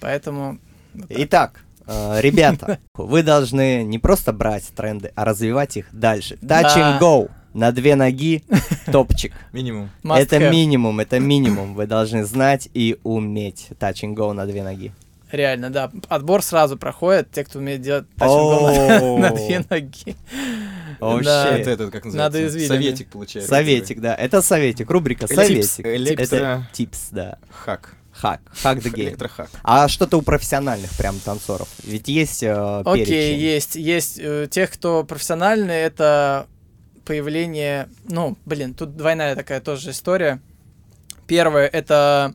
Поэтому... 0.00 0.58
вот 0.94 1.08
так. 1.08 1.18
Итак, 1.18 1.60
э, 1.86 2.20
ребята, 2.20 2.78
вы 2.94 3.22
должны 3.22 3.82
не 3.84 3.98
просто 3.98 4.32
брать 4.32 4.64
тренды, 4.74 5.12
а 5.14 5.26
развивать 5.26 5.76
их 5.76 5.86
дальше. 5.92 6.38
Touch 6.40 6.76
and 6.76 6.98
go. 6.98 7.30
На 7.54 7.70
две 7.72 7.96
ноги 7.96 8.42
топчик. 8.92 9.32
Минимум. 9.52 9.90
Must 10.02 10.18
это 10.18 10.36
have. 10.36 10.50
минимум, 10.50 11.00
это 11.00 11.18
минимум. 11.18 11.74
Вы 11.74 11.86
должны 11.86 12.24
знать 12.24 12.68
и 12.72 12.96
уметь 13.02 13.68
touch 13.78 14.02
and 14.04 14.14
go 14.14 14.32
на 14.32 14.46
две 14.46 14.62
ноги. 14.62 14.92
Реально, 15.30 15.70
да. 15.70 15.90
Отбор 16.08 16.42
сразу 16.42 16.76
проходит, 16.76 17.30
те, 17.30 17.44
кто 17.44 17.58
умеет 17.58 17.80
делать 17.80 18.06
touch 18.18 18.28
and 18.28 18.50
go 18.50 18.98
О. 19.16 19.18
на, 19.18 19.28
на 19.30 19.34
две 19.36 19.64
ноги. 19.68 20.16
Да. 21.00 21.44
щет. 21.46 21.60
Это 21.60 21.70
этот, 21.70 21.90
как 21.90 22.04
Надо 22.04 22.18
называется? 22.40 22.46
извилины. 22.48 22.68
Советик 22.68 23.08
получается. 23.08 23.48
Советик, 23.50 24.00
да. 24.00 24.14
Это 24.14 24.40
советик, 24.42 24.90
рубрика 24.90 25.26
советик. 25.26 25.84
Это 25.84 26.66
типс, 26.72 27.08
да. 27.10 27.38
Хак. 27.50 27.96
Хак. 28.12 28.40
Хак 28.62 28.78
the 28.78 28.92
game. 28.92 29.08
Электрохак. 29.08 29.48
А 29.62 29.88
что-то 29.88 30.18
у 30.18 30.22
профессиональных 30.22 30.90
прям 30.96 31.18
танцоров? 31.18 31.68
Ведь 31.82 32.08
есть 32.08 32.42
э, 32.42 32.82
Окей, 32.84 33.06
перечень. 33.06 33.38
есть. 33.40 33.74
Есть 33.74 34.18
э, 34.20 34.46
тех, 34.50 34.70
кто 34.70 35.02
профессиональный, 35.02 35.76
это 35.76 36.46
появление... 37.04 37.88
Ну, 38.08 38.36
блин, 38.44 38.74
тут 38.74 38.96
двойная 38.96 39.34
такая 39.36 39.60
тоже 39.60 39.90
история. 39.90 40.40
Первое, 41.26 41.66
это 41.66 42.34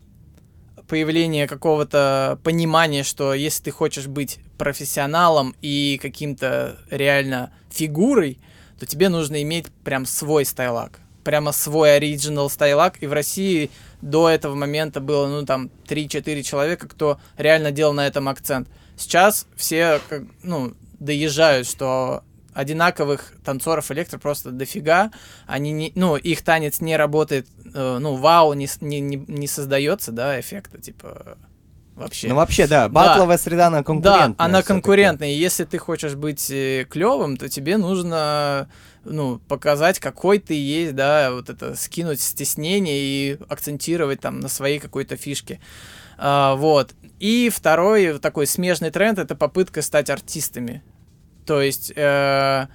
появление 0.88 1.48
какого-то 1.48 2.40
понимания, 2.44 3.04
что 3.04 3.34
если 3.34 3.64
ты 3.64 3.72
хочешь 3.72 4.08
быть 4.08 4.40
профессионалом 4.58 5.56
и 5.62 6.00
каким-то 6.02 6.80
реально 6.90 7.52
фигурой, 7.70 8.40
то 8.80 8.86
тебе 8.86 9.10
нужно 9.10 9.42
иметь 9.44 9.68
прям 9.84 10.06
свой 10.06 10.46
стайлак. 10.46 11.00
Прямо 11.24 11.52
свой 11.52 11.96
оригинал 11.98 12.50
стайлак. 12.50 13.04
И 13.04 13.08
в 13.08 13.14
России 13.14 13.70
до 14.02 14.30
этого 14.30 14.56
момента 14.56 15.02
было, 15.02 15.28
ну, 15.28 15.46
там, 15.46 15.70
3-4 15.88 16.42
человека, 16.44 16.88
кто 16.88 17.20
реально 17.38 17.72
делал 17.72 17.94
на 17.94 18.08
этом 18.08 18.30
акцент. 18.30 18.70
Сейчас 18.98 19.46
все, 19.56 20.00
ну, 20.42 20.74
доезжают, 21.00 21.68
что 21.68 22.24
одинаковых 22.58 23.34
танцоров 23.46 23.92
электро 23.92 24.18
просто 24.18 24.52
дофига. 24.52 25.12
Они 25.46 25.72
не, 25.72 25.92
ну, 25.96 26.18
их 26.18 26.42
танец 26.44 26.82
не 26.82 26.98
работает, 26.98 27.48
э, 27.74 27.98
ну, 28.00 28.16
вау, 28.16 28.54
не, 28.54 28.68
не, 28.82 29.00
не, 29.00 29.16
не 29.28 29.48
создается, 29.48 30.12
да, 30.12 30.40
эффекта, 30.40 30.82
типа, 30.82 31.38
вообще. 31.96 32.30
Ну 32.30 32.36
вообще, 32.36 32.66
да, 32.66 32.90
батловая 32.90 33.38
среда, 33.38 33.68
она 33.68 33.84
конкурентная. 33.84 34.30
Да, 34.30 34.44
она 34.44 34.64
конкурентная. 34.64 35.30
И 35.30 35.38
если 35.38 35.66
ты 35.66 35.78
хочешь 35.78 36.16
быть 36.16 36.48
клевым, 36.48 37.38
то 37.38 37.48
тебе 37.48 37.78
нужно 37.78 38.68
ну, 39.06 39.40
показать, 39.48 40.00
какой 40.00 40.40
ты 40.40 40.56
есть, 40.56 40.96
да, 40.96 41.32
вот 41.32 41.52
это 41.52 41.76
скинуть 41.76 42.22
стеснение 42.22 42.98
и 43.00 43.38
акцентировать 43.48 44.20
там 44.20 44.40
на 44.40 44.48
своей 44.48 44.80
какой-то 44.80 45.16
фишке. 45.16 45.60
А, 46.18 46.56
вот. 46.56 46.96
И 47.20 47.52
второй 47.54 48.18
такой 48.18 48.48
смежный 48.48 48.90
тренд 48.90 49.20
это 49.20 49.36
попытка 49.36 49.84
стать 49.84 50.10
артистами. 50.10 50.82
То 51.48 51.62
есть 51.62 51.94
э, 51.96 52.68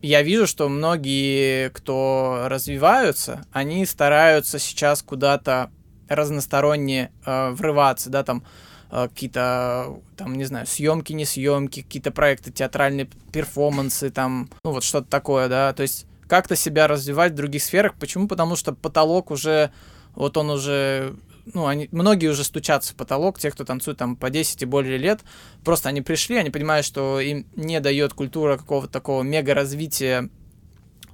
я 0.00 0.22
вижу, 0.22 0.46
что 0.46 0.68
многие, 0.68 1.70
кто 1.70 2.46
развиваются, 2.46 3.44
они 3.50 3.84
стараются 3.84 4.60
сейчас 4.60 5.02
куда-то 5.02 5.70
разносторонне 6.08 7.10
э, 7.24 7.50
врываться, 7.50 8.08
да, 8.08 8.22
там 8.22 8.44
э, 8.92 9.08
какие-то, 9.08 9.98
там, 10.16 10.36
не 10.36 10.44
знаю, 10.44 10.68
съемки, 10.68 11.12
не 11.12 11.24
съемки, 11.24 11.82
какие-то 11.82 12.12
проекты, 12.12 12.52
театральные 12.52 13.08
перформансы, 13.32 14.10
там, 14.10 14.48
ну 14.64 14.70
вот 14.70 14.84
что-то 14.84 15.08
такое, 15.08 15.48
да, 15.48 15.72
то 15.72 15.82
есть 15.82 16.06
как-то 16.28 16.54
себя 16.54 16.86
развивать 16.86 17.32
в 17.32 17.36
других 17.36 17.62
сферах. 17.62 17.94
Почему? 17.98 18.28
Потому 18.28 18.54
что 18.54 18.72
потолок 18.72 19.32
уже, 19.32 19.72
вот 20.14 20.36
он 20.36 20.50
уже, 20.50 21.16
ну, 21.54 21.66
они, 21.66 21.88
многие 21.92 22.28
уже 22.28 22.44
стучатся 22.44 22.92
в 22.92 22.96
потолок, 22.96 23.38
те, 23.38 23.50
кто 23.50 23.64
танцует 23.64 23.98
там 23.98 24.16
по 24.16 24.30
10 24.30 24.62
и 24.62 24.66
более 24.66 24.98
лет, 24.98 25.20
просто 25.64 25.88
они 25.88 26.02
пришли, 26.02 26.36
они 26.36 26.50
понимают, 26.50 26.84
что 26.84 27.20
им 27.20 27.46
не 27.54 27.80
дает 27.80 28.12
культура 28.14 28.56
какого-то 28.56 28.92
такого 28.92 29.22
мега 29.22 29.54
развития 29.54 30.28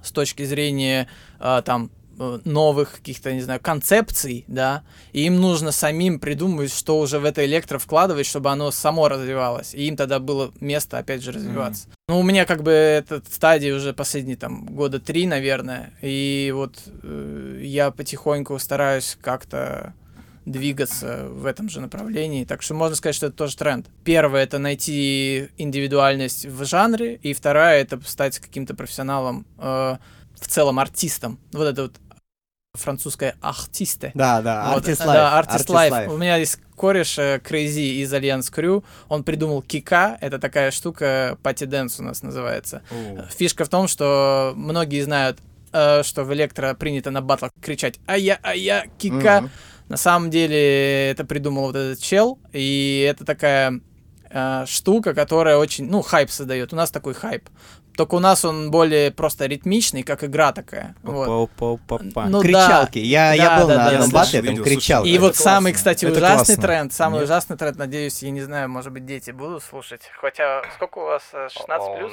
с 0.03 0.11
точки 0.11 0.43
зрения 0.43 1.07
э, 1.39 1.61
там 1.63 1.91
новых 2.45 2.97
каких-то, 2.97 3.33
не 3.33 3.41
знаю, 3.41 3.59
концепций, 3.59 4.45
да, 4.47 4.83
и 5.13 5.25
им 5.25 5.41
нужно 5.41 5.71
самим 5.71 6.19
придумывать, 6.19 6.71
что 6.71 6.99
уже 6.99 7.19
в 7.19 7.25
это 7.25 7.45
электро 7.45 7.79
вкладывать, 7.79 8.27
чтобы 8.27 8.51
оно 8.51 8.71
само 8.71 9.07
развивалось, 9.07 9.73
и 9.73 9.87
им 9.87 9.95
тогда 9.95 10.19
было 10.19 10.51
место, 10.59 10.99
опять 10.99 11.23
же, 11.23 11.31
развиваться. 11.31 11.87
Ну, 12.07 12.19
у 12.19 12.23
меня 12.23 12.45
как 12.45 12.61
бы 12.61 12.71
эта 12.71 13.21
стадия 13.29 13.75
уже 13.75 13.93
последние 13.93 14.37
там 14.37 14.65
года 14.65 14.99
три, 14.99 15.25
наверное, 15.25 15.93
и 16.01 16.51
вот 16.55 16.83
э, 17.01 17.61
я 17.63 17.91
потихоньку 17.91 18.59
стараюсь 18.59 19.17
как-то 19.21 19.93
двигаться 20.45 21.27
в 21.29 21.45
этом 21.45 21.69
же 21.69 21.81
направлении. 21.81 22.45
Так 22.45 22.61
что 22.61 22.73
можно 22.73 22.95
сказать, 22.95 23.15
что 23.15 23.27
это 23.27 23.35
тоже 23.35 23.57
тренд. 23.57 23.87
Первое— 24.03 24.43
это 24.43 24.59
найти 24.59 25.49
индивидуальность 25.57 26.45
в 26.45 26.65
жанре, 26.65 27.15
и 27.15 27.33
вторая— 27.33 27.81
это 27.83 27.99
стать 28.05 28.39
каким-то 28.39 28.75
профессионалом, 28.75 29.45
э, 29.57 29.97
в 30.35 30.47
целом 30.47 30.79
артистом. 30.79 31.39
Вот 31.51 31.65
это 31.65 31.83
вот 31.83 31.99
французское 32.73 33.35
«artiste». 33.41 34.11
Да, 34.15 34.41
да, 34.41 34.73
Вот, 34.73 34.87
Artist 34.87 35.05
Life. 35.05 35.05
Да, 35.05 35.45
Life. 35.45 35.91
Life. 35.91 36.13
У 36.13 36.17
меня 36.17 36.37
есть 36.37 36.59
кореш 36.75 37.19
э, 37.19 37.37
Crazy 37.37 38.01
из 38.01 38.11
Alliance 38.13 38.51
Crew. 38.51 38.83
Он 39.09 39.23
придумал 39.23 39.61
кика. 39.61 40.17
Это 40.21 40.39
такая 40.39 40.71
штука, 40.71 41.37
party 41.43 41.65
dance 41.65 41.99
у 41.99 42.03
нас 42.03 42.23
называется. 42.23 42.81
Фишка 43.37 43.65
в 43.65 43.69
том, 43.69 43.87
что 43.87 44.53
многие 44.55 45.01
знают, 45.01 45.37
э, 45.71 46.01
что 46.03 46.23
в 46.23 46.33
электро 46.33 46.73
принято 46.73 47.11
на 47.11 47.21
батлах 47.21 47.51
кричать 47.61 47.99
«Ая, 48.07 48.39
ая, 48.43 48.89
кика». 48.97 49.41
Мгм. 49.41 49.51
На 49.89 49.97
самом 49.97 50.29
деле 50.29 51.09
это 51.09 51.25
придумал 51.25 51.67
вот 51.67 51.75
этот 51.75 51.99
чел, 52.01 52.39
и 52.51 53.05
это 53.09 53.25
такая 53.25 53.81
э, 54.29 54.65
штука, 54.67 55.13
которая 55.13 55.57
очень, 55.57 55.89
ну, 55.89 56.01
хайп 56.01 56.29
создает. 56.29 56.73
У 56.73 56.75
нас 56.75 56.91
такой 56.91 57.13
хайп. 57.13 57.49
Только 57.95 58.15
у 58.15 58.19
нас 58.19 58.43
он 58.43 58.71
более 58.71 59.11
просто 59.11 59.45
ритмичный, 59.45 60.01
как 60.03 60.23
игра 60.23 60.51
такая. 60.51 60.95
Вот. 61.03 61.49
Ну, 61.57 62.41
кричалки. 62.41 62.97
Я, 62.97 63.33
я 63.33 63.49
Да, 63.49 63.59
был 63.59 63.67
да, 63.67 63.75
на 63.77 63.91
да, 63.91 63.97
да, 63.99 64.07
батле, 64.11 64.41
там 64.41 64.49
видел, 64.49 64.63
кричалки. 64.63 65.07
И 65.07 65.13
Это 65.13 65.21
вот 65.21 65.35
самый, 65.35 65.71
классно. 65.71 65.73
кстати, 65.73 66.05
Это 66.05 66.17
ужасный 66.17 66.55
классно. 66.55 66.63
тренд, 66.63 66.93
самый 66.93 67.13
Нет? 67.15 67.23
ужасный 67.25 67.57
тренд, 67.57 67.77
надеюсь, 67.77 68.23
я 68.23 68.31
не 68.31 68.41
знаю, 68.41 68.69
может 68.69 68.91
быть, 68.91 69.05
дети 69.05 69.31
будут 69.31 69.63
слушать. 69.63 70.09
Хотя, 70.19 70.63
сколько 70.75 70.99
у 70.99 71.03
вас, 71.05 71.23
э, 71.33 71.47
16 71.51 71.97
плюс? 71.97 72.11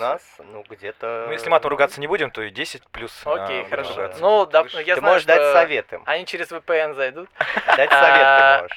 ну, 0.52 0.64
где-то... 0.68 1.24
Ну, 1.28 1.32
если 1.32 1.48
матом 1.48 1.70
ругаться 1.70 2.00
не 2.00 2.06
будем, 2.06 2.30
то 2.30 2.42
и 2.42 2.50
10 2.50 2.82
плюс. 2.88 3.12
Окей, 3.24 3.62
а, 3.62 3.68
хорошо. 3.68 3.94
ругаться. 3.94 4.20
Ну, 4.20 4.46
да, 4.46 4.60
Слышишь? 4.62 4.86
я 4.86 4.94
Ты 4.94 5.00
знаю, 5.00 5.14
можешь 5.14 5.26
дать 5.26 5.40
что 5.40 5.52
совет 5.54 5.92
им. 5.92 6.02
Они 6.06 6.26
через 6.26 6.50
VPN 6.50 6.94
зайдут. 6.94 7.28
Дать 7.66 7.90
совет 7.90 7.90
А, 7.92 8.56
ты 8.58 8.62
можешь. 8.62 8.76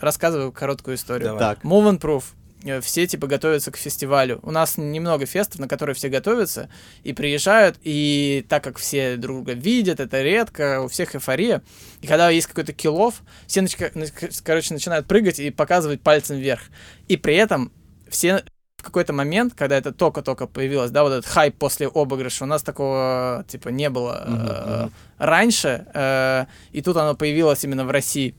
Рассказываю 0.00 0.52
короткую 0.52 0.96
историю. 0.96 1.28
Давай. 1.28 1.40
Так. 1.54 1.64
Move 1.64 1.90
and 1.92 2.00
Proof. 2.00 2.24
Э, 2.66 2.80
Все 2.80 3.06
типа 3.06 3.26
готовятся 3.26 3.70
к 3.70 3.76
фестивалю. 3.76 4.40
У 4.42 4.50
нас 4.50 4.76
немного 4.76 5.26
фестов, 5.26 5.60
на 5.60 5.68
которые 5.68 5.94
все 5.94 6.08
готовятся 6.08 6.68
и 7.04 7.12
приезжают, 7.12 7.78
и 7.82 8.44
так 8.48 8.64
как 8.64 8.78
все 8.78 9.16
друг 9.16 9.36
друга 9.36 9.52
видят, 9.52 10.00
это 10.00 10.22
редко, 10.22 10.82
у 10.82 10.88
всех 10.88 11.14
эйфория. 11.14 11.62
И 12.00 12.06
когда 12.06 12.30
есть 12.30 12.46
какой-то 12.46 12.72
киллов, 12.72 13.22
все, 13.46 13.60
нач- 13.60 14.42
короче, 14.44 14.74
начинают 14.74 15.06
прыгать 15.06 15.38
и 15.38 15.50
показывать 15.50 16.00
пальцем 16.00 16.36
вверх. 16.36 16.62
И 17.08 17.16
при 17.16 17.36
этом 17.36 17.72
все 18.08 18.44
в 18.76 18.82
какой-то 18.82 19.12
момент, 19.12 19.54
когда 19.56 19.76
это 19.76 19.92
только-только 19.92 20.46
появилось, 20.46 20.90
да, 20.90 21.02
вот 21.02 21.12
этот 21.12 21.26
хайп 21.26 21.56
после 21.58 21.88
обыгрыша, 21.88 22.44
у 22.44 22.46
нас 22.46 22.62
такого, 22.62 23.44
типа, 23.48 23.70
не 23.70 23.90
было 23.90 24.24
Мгм, 24.28 24.46
э, 24.48 24.88
раньше, 25.18 25.86
э, 25.92 26.46
и 26.72 26.82
тут 26.82 26.96
оно 26.96 27.16
появилось 27.16 27.64
именно 27.64 27.84
в 27.84 27.90
России. 27.90 28.34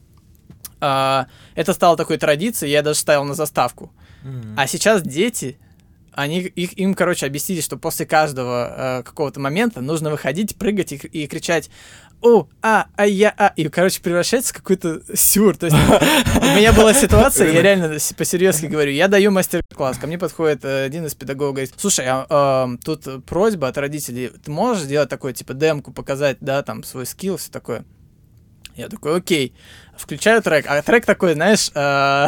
А, 0.80 1.28
это 1.56 1.74
стало 1.74 1.98
такой 1.98 2.18
традицией, 2.18 2.72
я 2.72 2.82
даже 2.82 3.00
ставил 3.00 3.24
на 3.26 3.34
заставку. 3.34 3.92
А 4.56 4.68
сейчас 4.68 5.02
дети, 5.02 5.58
они, 6.14 6.40
их, 6.42 6.78
им, 6.78 6.96
короче, 6.96 7.26
объяснили, 7.26 7.62
что 7.62 7.78
после 7.78 8.06
каждого 8.06 9.00
э, 9.00 9.04
какого-то 9.04 9.40
момента 9.40 9.82
нужно 9.82 10.10
выходить, 10.10 10.58
прыгать 10.58 10.92
и, 10.92 10.96
и 10.96 11.28
кричать 11.28 11.70
«О, 12.22 12.48
а, 12.64 12.88
а, 12.96 13.06
я, 13.06 13.32
а». 13.38 13.54
И, 13.56 13.70
короче, 13.70 14.02
превращается 14.02 14.52
в 14.52 14.58
какой-то 14.58 15.02
сюр. 15.16 15.56
То 15.56 15.68
есть 15.68 15.78
у 15.78 16.56
меня 16.58 16.74
была 16.74 16.96
ситуация, 16.96 17.52
я 17.52 17.62
реально 17.62 17.98
по-серьезки 18.18 18.66
говорю, 18.66 18.92
я 18.92 19.08
даю 19.08 19.30
мастер-класс, 19.30 20.00
ко 20.00 20.08
мне 20.08 20.18
подходит 20.18 20.66
э, 20.66 20.86
один 20.86 21.06
из 21.06 21.14
педагогов, 21.14 21.54
говорит, 21.54 21.74
слушай, 21.78 22.06
а, 22.08 22.66
эм, 22.66 22.80
тут 22.80 23.24
просьба 23.26 23.68
от 23.68 23.78
родителей, 23.78 24.30
ты 24.30 24.50
можешь 24.50 24.84
сделать 24.84 25.10
такое, 25.10 25.34
типа, 25.34 25.54
демку, 25.54 25.94
показать, 25.94 26.38
да, 26.42 26.64
там, 26.64 26.84
свой 26.84 27.06
скилл, 27.06 27.38
все 27.38 27.52
такое. 27.52 27.86
Я 28.76 28.90
такой, 28.90 29.18
окей. 29.18 29.54
Включаю 29.98 30.42
трек, 30.42 30.66
а 30.68 30.82
трек 30.82 31.06
такой, 31.06 31.34
знаешь, 31.34 31.72
э, 31.74 32.28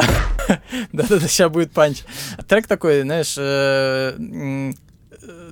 да-да-да, 0.92 1.28
сейчас 1.28 1.50
будет 1.50 1.72
панч. 1.72 2.02
Трек 2.48 2.66
такой, 2.66 3.02
знаешь, 3.02 3.36
э, 3.38 4.16
э, 4.18 4.72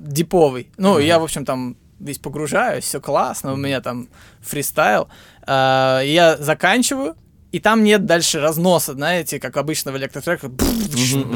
диповый. 0.01 0.69
Ну, 0.77 0.99
я, 0.99 1.19
в 1.19 1.23
общем, 1.23 1.45
там 1.45 1.77
весь 1.99 2.19
погружаюсь, 2.19 2.83
все 2.83 2.99
классно, 3.01 3.53
у 3.53 3.57
меня 3.57 3.81
там 3.81 4.09
фристайл. 4.41 5.09
Я 5.47 6.37
заканчиваю, 6.39 7.15
и 7.51 7.59
там 7.59 7.83
нет 7.83 8.05
дальше 8.05 8.39
разноса, 8.39 8.93
знаете, 8.93 9.39
как 9.39 9.57
обычно 9.57 9.91
в 9.91 9.97
электротреке, 9.97 10.49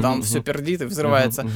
там 0.02 0.22
все 0.22 0.42
пердит 0.42 0.82
и 0.82 0.86
взрывается. 0.86 1.48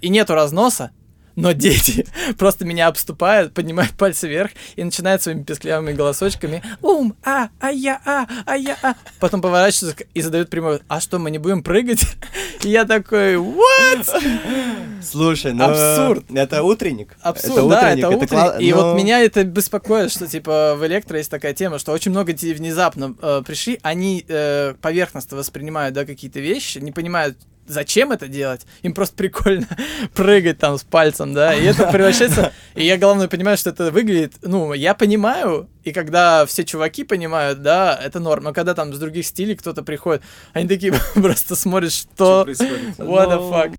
И 0.00 0.08
нету 0.08 0.34
разноса, 0.34 0.90
но 1.36 1.52
дети 1.52 2.06
просто 2.38 2.64
меня 2.64 2.88
обступают, 2.88 3.54
поднимают 3.54 3.92
пальцы 3.92 4.28
вверх 4.28 4.50
и 4.76 4.84
начинают 4.84 5.22
своими 5.22 5.42
песклявыми 5.42 5.92
голосочками 5.92 6.62
«Ум, 6.82 7.14
а, 7.24 7.48
а 7.60 7.70
я, 7.70 8.00
а, 8.04 8.26
а 8.46 8.56
я, 8.56 8.76
а». 8.82 8.94
Потом 9.20 9.40
поворачиваются 9.40 10.04
и 10.14 10.20
задают 10.20 10.50
прямой 10.50 10.80
«А 10.88 11.00
что, 11.00 11.18
мы 11.18 11.30
не 11.30 11.38
будем 11.38 11.62
прыгать?» 11.62 12.04
И 12.62 12.68
я 12.68 12.84
такой 12.84 13.34
«What?» 13.36 14.06
Слушай, 15.02 15.52
ну... 15.52 15.64
Абсурд. 15.64 16.24
Это 16.32 16.62
утренник. 16.62 17.16
Абсурд, 17.20 17.68
да, 17.68 17.90
это 17.92 18.08
утренник. 18.08 18.30
кла- 18.32 18.58
И 18.60 18.72
но- 18.72 18.76
вот 18.92 18.96
меня 18.96 19.20
это 19.20 19.42
беспокоит, 19.44 20.12
что 20.12 20.26
типа 20.26 20.76
в 20.78 20.86
электро 20.86 21.18
есть 21.18 21.30
такая 21.30 21.54
тема, 21.54 21.78
что 21.78 21.92
очень 21.92 22.12
много 22.12 22.32
детей 22.32 22.54
внезапно 22.54 23.14
э, 23.20 23.42
пришли, 23.44 23.80
они 23.82 24.24
э, 24.28 24.74
поверхностно 24.80 25.36
воспринимают, 25.36 25.94
да, 25.94 26.04
какие-то 26.04 26.38
вещи, 26.40 26.78
не 26.78 26.92
понимают, 26.92 27.36
зачем 27.66 28.12
это 28.12 28.28
делать, 28.28 28.66
им 28.82 28.94
просто 28.94 29.16
прикольно 29.16 29.66
прыгать 30.14 30.58
там 30.58 30.78
с 30.78 30.82
пальцем, 30.82 31.34
да, 31.34 31.54
и 31.54 31.64
это 31.64 31.86
превращается, 31.90 32.52
и 32.74 32.84
я 32.84 32.98
главное 32.98 33.28
понимаю, 33.28 33.56
что 33.56 33.70
это 33.70 33.90
выглядит, 33.90 34.34
ну, 34.42 34.72
я 34.72 34.94
понимаю, 34.94 35.68
и 35.84 35.92
когда 35.92 36.46
все 36.46 36.64
чуваки 36.64 37.04
понимают, 37.04 37.62
да, 37.62 37.98
это 38.02 38.20
норм, 38.20 38.44
но 38.44 38.52
когда 38.52 38.74
там 38.74 38.92
с 38.92 38.98
других 38.98 39.26
стилей 39.26 39.56
кто-то 39.56 39.82
приходит, 39.82 40.22
они 40.52 40.68
такие 40.68 40.92
просто 41.14 41.56
смотрят, 41.56 41.92
Что 41.92 42.04
что, 42.14 42.44
происходит? 42.44 42.98
what 42.98 43.28
the 43.28 43.36
Ну, 43.36 43.52
fuck. 43.52 43.74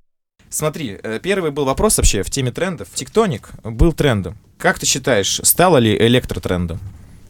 Смотри, 0.49 0.99
э, 1.01 1.19
первый 1.21 1.49
был 1.49 1.65
вопрос 1.65 1.97
вообще 1.97 2.21
в 2.21 2.29
теме 2.29 2.51
трендов. 2.51 2.87
Тектоник 2.93 3.49
был 3.63 3.91
трендом. 3.91 4.37
Как 4.59 4.77
ты 4.77 4.85
считаешь, 4.85 5.41
стало 5.43 5.77
ли 5.77 5.97
электротрендом? 5.97 6.79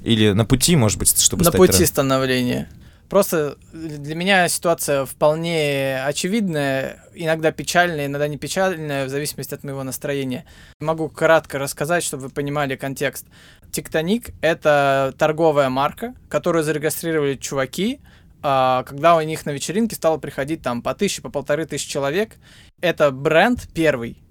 Или 0.04 0.32
на 0.34 0.44
пути, 0.44 0.76
может 0.76 1.00
быть, 1.00 1.18
чтобы 1.18 1.46
на 1.46 1.52
пути 1.54 1.72
трендом? 1.72 1.88
становления. 1.88 2.70
Просто 3.14 3.60
для 3.72 4.16
меня 4.16 4.50
ситуация 4.50 5.06
вполне 5.06 6.04
очевидная, 6.04 7.06
иногда 7.14 7.52
печальная, 7.52 8.08
иногда 8.08 8.28
не 8.28 8.40
печальная, 8.40 9.06
в 9.06 9.10
зависимости 9.10 9.54
от 9.54 9.64
моего 9.64 9.84
настроения. 9.84 10.46
Могу 10.80 11.10
кратко 11.10 11.60
рассказать, 11.60 12.04
чтобы 12.04 12.24
вы 12.24 12.30
понимали 12.32 12.76
контекст. 12.76 13.28
Тектоник— 13.72 14.32
это 14.42 15.14
торговая 15.16 15.70
марка, 15.70 16.16
которую 16.28 16.64
зарегистрировали 16.64 17.36
чуваки, 17.36 18.02
а, 18.42 18.82
когда 18.82 19.16
у 19.16 19.22
них 19.22 19.46
на 19.46 19.52
вечеринке 19.52 19.96
стало 19.96 20.18
приходить 20.18 20.64
там 20.64 20.82
по 20.82 20.96
тысяче, 20.96 21.22
по 21.22 21.30
полторы 21.30 21.68
тысячи 21.68 21.88
человек. 21.88 22.38
Это 22.82 23.12
бренд 23.12 23.70
первый. 23.76 24.24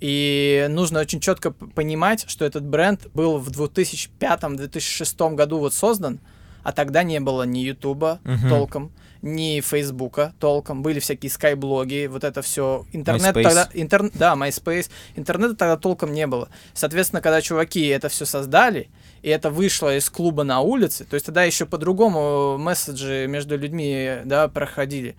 И 0.00 0.64
нужно 0.70 1.00
очень 1.00 1.20
четко 1.20 1.50
понимать, 1.50 2.24
что 2.30 2.46
этот 2.46 2.64
бренд 2.64 3.08
был 3.12 3.36
в 3.36 3.50
2005-2006 3.50 5.34
году 5.34 5.58
вот 5.58 5.74
создан, 5.74 6.18
а 6.66 6.72
тогда 6.72 7.04
не 7.04 7.20
было 7.20 7.44
ни 7.44 7.60
Ютуба 7.60 8.18
Мгм. 8.24 8.48
толком, 8.48 8.92
ни 9.22 9.60
Фейсбука 9.60 10.34
толком, 10.40 10.82
были 10.82 10.98
всякие 10.98 11.30
скайблоги, 11.30 12.08
вот 12.10 12.24
это 12.24 12.42
все. 12.42 12.84
Интернет 12.92 13.36
MySpace. 13.36 13.42
тогда... 13.44 13.68
Интер... 13.72 14.10
Да, 14.14 14.34
MySpace. 14.34 14.90
Интернета 15.14 15.54
тогда 15.54 15.76
толком 15.76 16.12
не 16.12 16.26
было. 16.26 16.48
Соответственно, 16.74 17.22
когда 17.22 17.40
чуваки 17.40 17.86
это 17.86 18.08
все 18.08 18.24
создали, 18.26 18.88
и 19.22 19.28
это 19.28 19.48
вышло 19.50 19.96
из 19.96 20.10
клуба 20.10 20.42
на 20.42 20.58
улице, 20.60 21.04
то 21.04 21.14
есть 21.14 21.26
тогда 21.26 21.44
еще 21.44 21.66
по-другому 21.66 22.58
месседжи 22.58 23.26
между 23.28 23.56
людьми, 23.56 24.16
да, 24.24 24.48
проходили. 24.48 25.14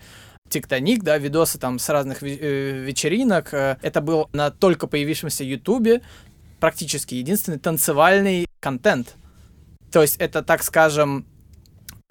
Тиктоник, 0.50 1.02
да, 1.04 1.18
видосы 1.18 1.60
там 1.60 1.80
с 1.80 1.88
разных 1.88 2.24
э, 2.24 2.28
вечеринок. 2.28 3.54
э, 3.54 3.78
Это 3.82 4.02
был 4.02 4.28
на 4.34 4.52
только 4.52 4.88
появившемся 4.88 5.46
Ютубе 5.46 6.02
практически 6.60 7.16
единственный 7.16 7.58
танцевальный 7.60 8.48
контент. 8.60 9.16
То 9.94 10.02
есть 10.02 10.18
это, 10.18 10.42
так 10.44 10.64
скажем, 10.64 11.26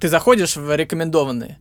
ты 0.01 0.09
заходишь 0.09 0.57
в 0.57 0.75
рекомендованные 0.77 1.59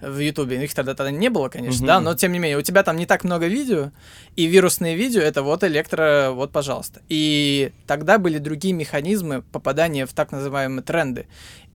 в 0.00 0.18
Ютубе, 0.18 0.62
их 0.62 0.74
тогда 0.74 0.94
тогда 0.94 1.10
не 1.10 1.30
было, 1.30 1.48
конечно, 1.48 1.78
Мгм. 1.78 1.86
да, 1.86 2.00
но 2.00 2.14
тем 2.14 2.32
не 2.32 2.38
менее, 2.38 2.58
у 2.58 2.62
тебя 2.62 2.82
там 2.82 2.96
не 2.96 3.06
так 3.06 3.24
много 3.24 3.46
видео, 3.46 3.90
и 4.36 4.46
вирусные 4.46 4.96
видео 4.96 5.22
это 5.22 5.42
вот 5.42 5.64
электро, 5.64 6.30
вот, 6.32 6.52
пожалуйста. 6.52 7.00
И 7.08 7.72
тогда 7.86 8.18
были 8.18 8.38
другие 8.38 8.74
механизмы 8.74 9.42
попадания 9.42 10.04
в 10.04 10.12
так 10.12 10.32
называемые 10.32 10.82
тренды. 10.82 11.26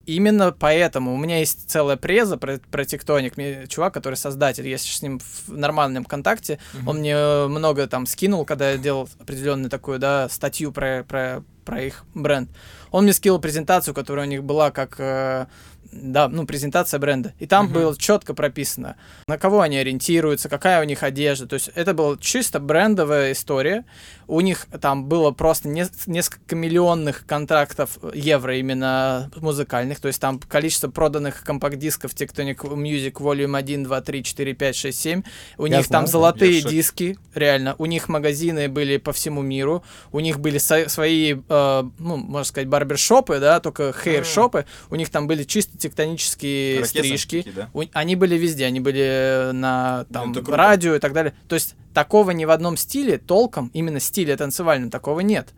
Именно 0.06 0.52
поэтому 0.52 1.14
у 1.14 1.18
меня 1.18 1.40
есть 1.40 1.70
целая 1.70 1.96
преза 1.96 2.38
про, 2.38 2.60
про 2.72 2.84
тектоник. 2.86 3.38
Мне 3.38 3.68
чувак, 3.68 3.94
который 3.94 4.16
создатель, 4.16 4.68
я 4.68 4.78
с 4.78 5.02
ним 5.02 5.20
в 5.20 5.56
нормальном 5.56 6.04
контакте, 6.06 6.60
он 6.88 7.00
мне 7.00 7.14
э, 7.14 7.48
много 7.48 7.88
там 7.88 8.06
скинул, 8.06 8.44
когда 8.46 8.72
я 8.72 8.78
делал 8.78 9.08
определенную 9.20 9.70
такую, 9.70 10.00
да, 10.00 10.28
статью 10.30 10.72
про, 10.72 11.04
про, 11.08 11.44
про 11.64 11.82
их 11.84 12.06
бренд. 12.16 12.50
Он 12.92 13.04
мне 13.04 13.14
скинул 13.14 13.40
презентацию, 13.40 13.94
которая 13.94 14.26
у 14.26 14.30
них 14.30 14.44
была 14.44 14.72
как, 14.72 14.96
э, 15.00 15.46
да, 15.92 16.28
ну, 16.28 16.46
презентация 16.46 17.00
бренда. 17.00 17.34
И 17.40 17.48
там 17.48 17.66
Мгм. 17.66 17.74
было 17.74 17.98
четко 17.98 18.34
прописано, 18.34 18.96
на 19.28 19.38
кого 19.38 19.62
они 19.62 19.78
ориентируются, 19.78 20.50
какая 20.50 20.82
у 20.82 20.84
них 20.86 21.04
одежда. 21.04 21.48
То 21.48 21.56
есть 21.56 21.70
это 21.76 21.94
была 21.94 22.18
чисто 22.20 22.60
брендовая 22.60 23.32
история. 23.32 23.86
У 24.28 24.42
них 24.42 24.68
там 24.82 25.06
было 25.06 25.32
просто 25.32 25.68
нес- 25.70 26.06
несколько 26.06 26.56
миллионных 26.56 27.26
контрактов 27.26 27.98
евро 28.14 28.56
именно 28.58 29.32
музыкальных. 29.38 30.00
То 30.00 30.08
есть 30.08 30.22
там 30.22 30.40
количество 30.40 30.90
проданных 30.90 31.44
компакт-дисков 31.44 32.14
Tectonic 32.14 32.58
Music 32.60 33.14
Volume 33.14 33.58
1, 33.58 33.84
2, 33.84 34.02
3, 34.02 34.24
4, 34.24 34.54
5, 34.54 34.76
6, 34.76 35.00
7. 35.00 35.24
У 35.58 35.66
Я 35.66 35.78
них 35.78 35.88
там 35.88 36.06
знаю, 36.06 36.06
да. 36.06 36.12
золотые 36.12 36.62
диски, 36.62 37.18
реально. 37.34 37.74
У 37.80 37.88
них 37.88 38.08
магазины 38.10 38.68
были 38.70 38.98
по 38.98 39.14
всему 39.14 39.42
миру. 39.42 39.84
У 40.12 40.20
них 40.20 40.40
были 40.40 40.60
со- 40.60 40.88
свои, 40.90 41.34
э, 41.50 41.84
ну, 41.98 42.18
можно 42.18 42.44
сказать, 42.44 42.68
барбершопы, 42.70 43.40
да, 43.40 43.60
только 43.60 43.90
хейр-шопы. 44.04 44.66
У 44.92 44.96
них 44.96 45.10
там 45.10 45.26
были 45.26 45.44
чисто 45.44 45.79
тектонические 45.80 46.78
Ирокезы 46.78 47.00
стрижки. 47.00 47.38
такие, 47.40 47.56
да? 47.56 47.70
У- 47.74 47.84
Они 47.94 48.16
были 48.16 48.36
везде, 48.36 48.66
они 48.66 48.80
были 48.80 49.50
на 49.54 50.06
там, 50.12 50.34
радио 50.48 50.96
и 50.96 51.00
так 51.00 51.14
далее. 51.14 51.34
То 51.48 51.56
есть 51.56 51.76
такого 51.94 52.32
ни 52.32 52.46
в 52.46 52.52
одном 52.52 52.78
стиле 52.78 53.18
толком, 53.18 53.72
именно 53.74 54.00
стиле 54.00 54.36
танцевальном, 54.38 54.90
такого 54.90 55.22
нет. 55.22 55.50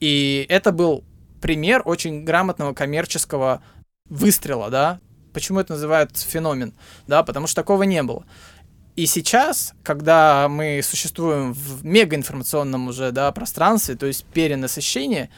И 0.00 0.46
это 0.48 0.72
был 0.72 1.04
пример 1.40 1.82
очень 1.84 2.24
грамотного 2.24 2.74
коммерческого 2.74 3.62
выстрела, 4.08 4.70
да. 4.70 5.00
Почему 5.32 5.60
это 5.60 5.74
называют 5.74 6.16
феномен? 6.16 6.74
Да, 7.06 7.22
потому 7.22 7.46
что 7.46 7.56
такого 7.56 7.84
не 7.84 8.02
было. 8.02 8.24
И 8.96 9.06
сейчас, 9.06 9.72
когда 9.84 10.48
мы 10.48 10.80
существуем 10.82 11.52
в 11.52 11.84
мегаинформационном 11.84 12.88
уже, 12.88 13.12
да, 13.12 13.30
пространстве, 13.32 13.94
то 13.94 14.06
есть 14.06 14.24
перенасыщение, 14.24 15.30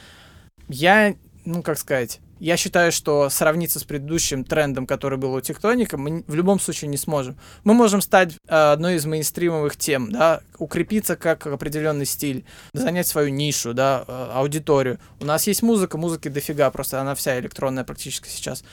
я, 0.67 1.15
ну, 1.45 1.61
как 1.61 1.77
сказать, 1.77 2.19
я 2.43 2.57
считаю, 2.57 2.91
что 2.91 3.29
сравниться 3.29 3.79
с 3.79 3.85
предыдущим 3.85 4.43
трендом, 4.43 4.85
который 4.85 5.17
был 5.17 5.33
у 5.33 5.39
Тектоника, 5.39 5.97
мы 5.97 6.25
в 6.27 6.35
любом 6.35 6.59
случае 6.59 6.89
не 6.89 6.97
сможем. 6.97 7.37
Мы 7.63 7.73
можем 7.73 8.01
стать 8.01 8.33
э, 8.33 8.71
одной 8.73 8.95
из 8.95 9.05
мейнстримовых 9.05 9.77
тем, 9.77 10.11
да, 10.11 10.41
укрепиться 10.57 11.15
как 11.15 11.47
определенный 11.47 12.05
стиль, 12.05 12.43
занять 12.73 13.07
свою 13.07 13.29
нишу, 13.29 13.73
да, 13.73 14.03
э, 14.05 14.29
аудиторию. 14.33 14.99
У 15.21 15.25
нас 15.25 15.47
есть 15.47 15.61
музыка, 15.61 15.97
музыки 15.97 16.27
дофига, 16.27 16.69
просто 16.69 16.99
она 16.99 17.15
вся 17.15 17.39
электронная 17.39 17.85
практически 17.85 18.27
сейчас. 18.27 18.65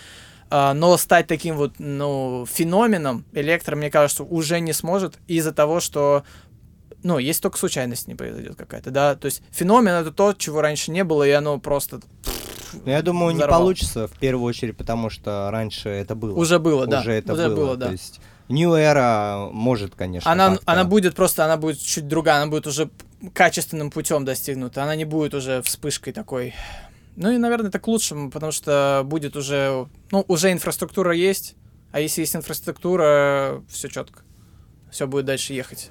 А, 0.50 0.74
но 0.74 0.96
стать 0.96 1.28
таким 1.28 1.56
вот, 1.56 1.74
ну, 1.78 2.46
феноменом 2.50 3.24
электро, 3.32 3.76
мне 3.76 3.88
кажется, 3.88 4.24
уже 4.24 4.58
не 4.58 4.72
сможет 4.72 5.20
из-за 5.28 5.52
того, 5.52 5.78
что 5.78 6.24
ну, 7.04 7.18
если 7.18 7.42
только 7.42 7.56
случайность 7.56 8.08
не 8.08 8.16
произойдет 8.16 8.56
какая-то, 8.56 8.90
да, 8.90 9.14
то 9.14 9.26
есть 9.26 9.42
феномен 9.52 9.92
это 9.92 10.10
то, 10.10 10.32
чего 10.32 10.60
раньше 10.60 10.90
не 10.90 11.04
было, 11.04 11.22
и 11.22 11.30
оно 11.30 11.60
просто 11.60 12.00
Ну, 12.72 12.90
я 12.90 13.02
думаю, 13.02 13.32
не 13.32 13.38
Взорвал. 13.38 13.60
получится 13.60 14.06
в 14.08 14.12
первую 14.12 14.44
очередь, 14.46 14.76
потому 14.76 15.10
что 15.10 15.48
раньше 15.50 15.88
это 15.88 16.14
было. 16.14 16.34
уже 16.36 16.58
было, 16.58 16.86
да, 16.86 17.00
Уже 17.00 17.12
это 17.12 17.32
уже 17.32 17.48
было. 17.48 17.54
было, 17.56 17.76
да. 17.76 17.86
То 17.86 17.92
есть 17.92 18.20
New 18.48 18.70
Era 18.72 19.50
может, 19.52 19.94
конечно, 19.94 20.30
Она, 20.30 20.58
она 20.64 20.84
будет 20.84 21.14
просто, 21.14 21.44
она 21.44 21.56
будет 21.56 21.80
чуть 21.80 22.08
другая, 22.08 22.42
она 22.42 22.50
будет 22.50 22.66
уже 22.66 22.90
качественным 23.34 23.90
путем 23.90 24.24
достигнута, 24.24 24.82
она 24.82 24.96
не 24.96 25.04
будет 25.04 25.34
уже 25.34 25.62
вспышкой 25.62 26.12
такой. 26.12 26.54
Ну 27.16 27.30
и, 27.30 27.36
наверное, 27.38 27.68
это 27.68 27.78
к 27.78 27.86
лучшему, 27.86 28.30
потому 28.30 28.50
что 28.52 29.02
будет 29.04 29.36
уже, 29.36 29.86
ну, 30.10 30.24
уже 30.28 30.52
инфраструктура 30.52 31.14
есть, 31.14 31.54
а 31.92 32.00
если 32.00 32.22
есть 32.22 32.34
инфраструктура, 32.34 33.62
все 33.68 33.88
четко, 33.88 34.22
все 34.90 35.06
будет 35.06 35.26
дальше 35.26 35.52
ехать. 35.52 35.90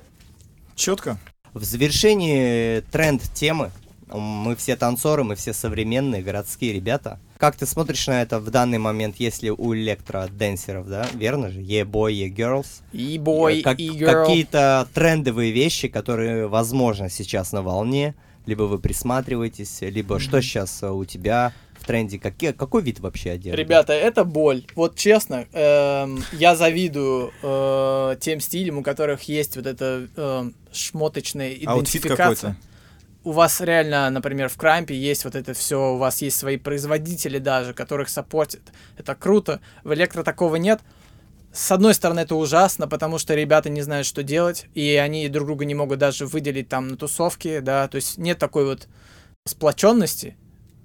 Четко. 0.76 1.18
В 1.54 1.64
завершении 1.64 2.80
тренд 2.92 3.22
темы. 3.34 3.72
Мы 4.12 4.56
все 4.56 4.76
танцоры, 4.76 5.24
мы 5.24 5.36
все 5.36 5.54
современные 5.54 6.22
городские 6.22 6.74
ребята. 6.74 7.20
Как 7.38 7.56
ты 7.56 7.66
смотришь 7.66 8.08
на 8.08 8.22
это 8.22 8.40
в 8.40 8.50
данный 8.50 8.80
момент, 8.80 9.16
если 9.20 9.50
у 9.50 9.74
электроденсеров, 9.74 10.88
да, 10.90 11.08
верно 11.14 11.50
же? 11.50 11.62
E-boy, 11.62 12.12
e-girls. 12.14 12.82
E-boy, 12.92 13.60
Э, 13.60 13.64
Как- 13.64 13.80
e-girl. 13.80 14.26
Какие-то 14.26 14.88
трендовые 14.94 15.52
вещи, 15.52 15.88
которые, 15.88 16.48
возможно, 16.48 17.10
сейчас 17.10 17.52
на 17.52 17.62
волне. 17.62 18.16
Либо 18.46 18.64
вы 18.64 18.80
присматриваетесь, 18.80 19.82
либо 19.82 20.20
что 20.20 20.42
сейчас 20.42 20.82
у 20.82 21.06
тебя 21.06 21.54
в 21.80 21.86
тренде? 21.86 22.18
Какие, 22.18 22.52
какой 22.52 22.82
вид 22.82 23.00
вообще 23.00 23.32
одежды? 23.32 23.62
Ребята, 23.62 23.94
это 23.94 24.24
боль. 24.24 24.64
Вот 24.76 24.96
честно, 24.96 25.46
эм, 25.54 26.24
я 26.34 26.56
завидую 26.56 27.32
э, 27.44 28.16
тем 28.20 28.40
стилям, 28.40 28.80
у 28.80 28.84
которых 28.84 29.24
есть 29.24 29.56
вот 29.56 29.68
эта 29.68 30.08
эм, 30.16 30.56
шмоточная 30.72 31.52
outfit 31.66 32.06
идентификация. 32.06 32.58
У 33.24 33.32
вас 33.32 33.60
реально, 33.60 34.10
например, 34.10 34.48
в 34.48 34.56
Крампе 34.56 34.96
есть 34.96 35.26
вот 35.26 35.36
это 35.36 35.54
все, 35.54 35.94
у 35.94 35.98
вас 35.98 36.22
есть 36.22 36.38
свои 36.38 36.58
производители 36.58 37.38
даже, 37.38 37.74
которых 37.74 38.10
саппортят. 38.10 38.62
Это 38.98 39.14
круто. 39.14 39.60
В 39.84 39.94
Электро 39.94 40.24
такого 40.24 40.56
нет. 40.56 40.80
С 41.52 41.72
одной 41.72 41.94
стороны, 41.94 42.22
это 42.22 42.36
ужасно, 42.36 42.88
потому 42.88 43.18
что 43.18 43.34
ребята 43.36 43.70
не 43.70 43.82
знают, 43.82 44.08
что 44.08 44.24
делать, 44.24 44.68
и 44.74 44.96
они 44.96 45.28
друг 45.30 45.48
друга 45.48 45.66
не 45.66 45.76
могут 45.76 46.00
даже 46.00 46.28
выделить 46.28 46.70
там 46.70 46.88
на 46.88 46.96
тусовке, 46.96 47.60
да, 47.60 47.88
то 47.88 47.96
есть 47.96 48.18
нет 48.18 48.38
такой 48.38 48.66
вот 48.66 48.88
сплоченности. 49.46 50.38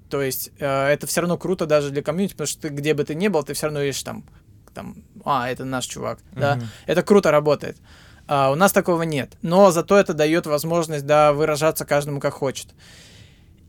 То 0.09 0.21
есть 0.21 0.51
э, 0.59 0.87
это 0.87 1.07
все 1.07 1.21
равно 1.21 1.37
круто 1.37 1.65
даже 1.65 1.91
для 1.91 2.01
комьюнити, 2.01 2.33
потому 2.33 2.47
что 2.47 2.61
ты, 2.63 2.69
где 2.69 2.93
бы 2.93 3.03
ты 3.03 3.15
ни 3.15 3.27
был, 3.27 3.43
ты 3.43 3.53
все 3.53 3.67
равно 3.67 3.81
видишь 3.81 4.01
там, 4.03 4.25
там, 4.73 5.03
а, 5.23 5.49
это 5.49 5.65
наш 5.65 5.85
чувак, 5.85 6.19
да, 6.33 6.55
Мгм. 6.55 6.67
это 6.87 7.03
круто 7.03 7.31
работает. 7.31 7.77
А, 8.27 8.51
у 8.51 8.55
нас 8.55 8.71
такого 8.71 9.03
нет. 9.03 9.37
Но 9.41 9.71
зато 9.71 9.97
это 9.97 10.13
дает 10.13 10.45
возможность, 10.45 11.05
да, 11.05 11.33
выражаться 11.33 11.85
каждому 11.85 12.19
как 12.19 12.33
хочет. 12.33 12.67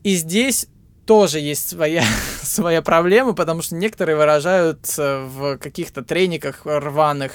И 0.03 0.15
здесь 0.15 0.67
тоже 1.05 1.39
есть 1.39 1.69
своя, 1.69 2.03
своя 2.41 2.81
проблема, 2.81 3.33
потому 3.33 3.61
что 3.61 3.75
некоторые 3.75 4.15
выражаются 4.15 5.21
в 5.25 5.57
каких-то 5.57 6.03
трениках 6.03 6.61
рваных, 6.65 7.33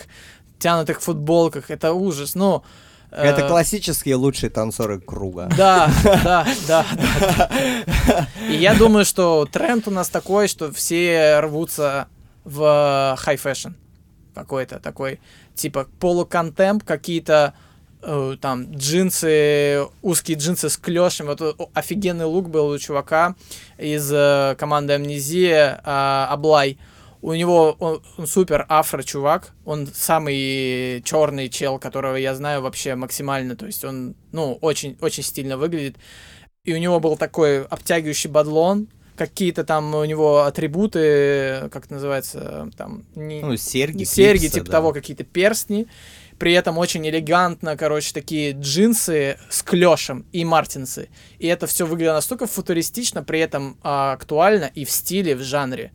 тянутых 0.58 1.00
футболках. 1.00 1.70
Это 1.70 1.92
ужас. 1.92 2.34
Ну, 2.34 2.64
э, 3.10 3.22
Это 3.22 3.46
классические 3.48 4.16
лучшие 4.16 4.50
танцоры 4.50 5.00
круга. 5.00 5.48
да, 5.56 5.90
да, 6.04 6.46
да, 6.66 6.86
да. 8.06 8.26
И 8.48 8.56
я 8.56 8.74
думаю, 8.74 9.04
что 9.04 9.46
тренд 9.50 9.86
у 9.86 9.90
нас 9.90 10.08
такой, 10.08 10.48
что 10.48 10.72
все 10.72 11.40
рвутся 11.40 12.08
в 12.44 13.16
fashion 13.24 13.74
какой-то 14.34 14.80
такой, 14.80 15.20
типа 15.54 15.88
полуконтемп, 16.00 16.84
какие-то 16.84 17.54
э, 18.02 18.36
там 18.40 18.72
джинсы, 18.72 19.86
узкие 20.02 20.36
джинсы 20.36 20.68
с 20.68 20.76
клешем. 20.76 21.26
Вот 21.26 21.40
о- 21.40 21.70
офигенный 21.74 22.24
лук 22.24 22.48
был 22.48 22.68
у 22.68 22.78
чувака 22.78 23.34
из 23.78 24.10
э, 24.12 24.56
команды 24.58 24.94
Амнезия, 24.94 25.80
э, 25.84 26.26
Аблай. 26.30 26.78
У 27.20 27.34
него 27.34 27.76
он, 27.78 28.02
он 28.18 28.26
супер 28.26 28.66
афро 28.68 29.04
чувак, 29.04 29.52
он 29.64 29.86
самый 29.86 31.02
черный 31.04 31.48
чел, 31.48 31.78
которого 31.78 32.16
я 32.16 32.34
знаю 32.34 32.62
вообще 32.62 32.96
максимально, 32.96 33.54
то 33.54 33.66
есть 33.66 33.84
он, 33.84 34.16
ну, 34.32 34.58
очень, 34.60 34.98
очень 35.00 35.22
стильно 35.22 35.56
выглядит. 35.56 35.96
И 36.64 36.74
у 36.74 36.78
него 36.78 36.98
был 36.98 37.16
такой 37.16 37.64
обтягивающий 37.64 38.28
бадлон, 38.28 38.88
какие-то 39.16 39.64
там 39.64 39.94
у 39.94 40.04
него 40.04 40.42
атрибуты, 40.42 41.68
как 41.70 41.86
это 41.86 41.94
называется, 41.94 42.70
там, 42.76 43.04
не, 43.14 43.40
Ну, 43.40 43.56
серьги, 43.56 44.04
серьги, 44.04 44.40
клипсы, 44.40 44.54
типа 44.54 44.66
да. 44.66 44.72
того, 44.72 44.92
какие-то 44.92 45.24
перстни. 45.24 45.86
При 46.38 46.54
этом 46.54 46.78
очень 46.78 47.06
элегантно, 47.08 47.76
короче, 47.76 48.12
такие 48.12 48.52
джинсы 48.52 49.38
с 49.48 49.62
клешем 49.62 50.26
и 50.32 50.44
мартинсы. 50.44 51.08
И 51.38 51.46
это 51.46 51.66
все 51.66 51.86
выглядело 51.86 52.14
настолько 52.14 52.46
футуристично, 52.46 53.22
при 53.22 53.38
этом 53.38 53.76
а, 53.82 54.12
актуально 54.12 54.70
и 54.74 54.84
в 54.84 54.90
стиле, 54.90 55.36
в 55.36 55.42
жанре. 55.42 55.92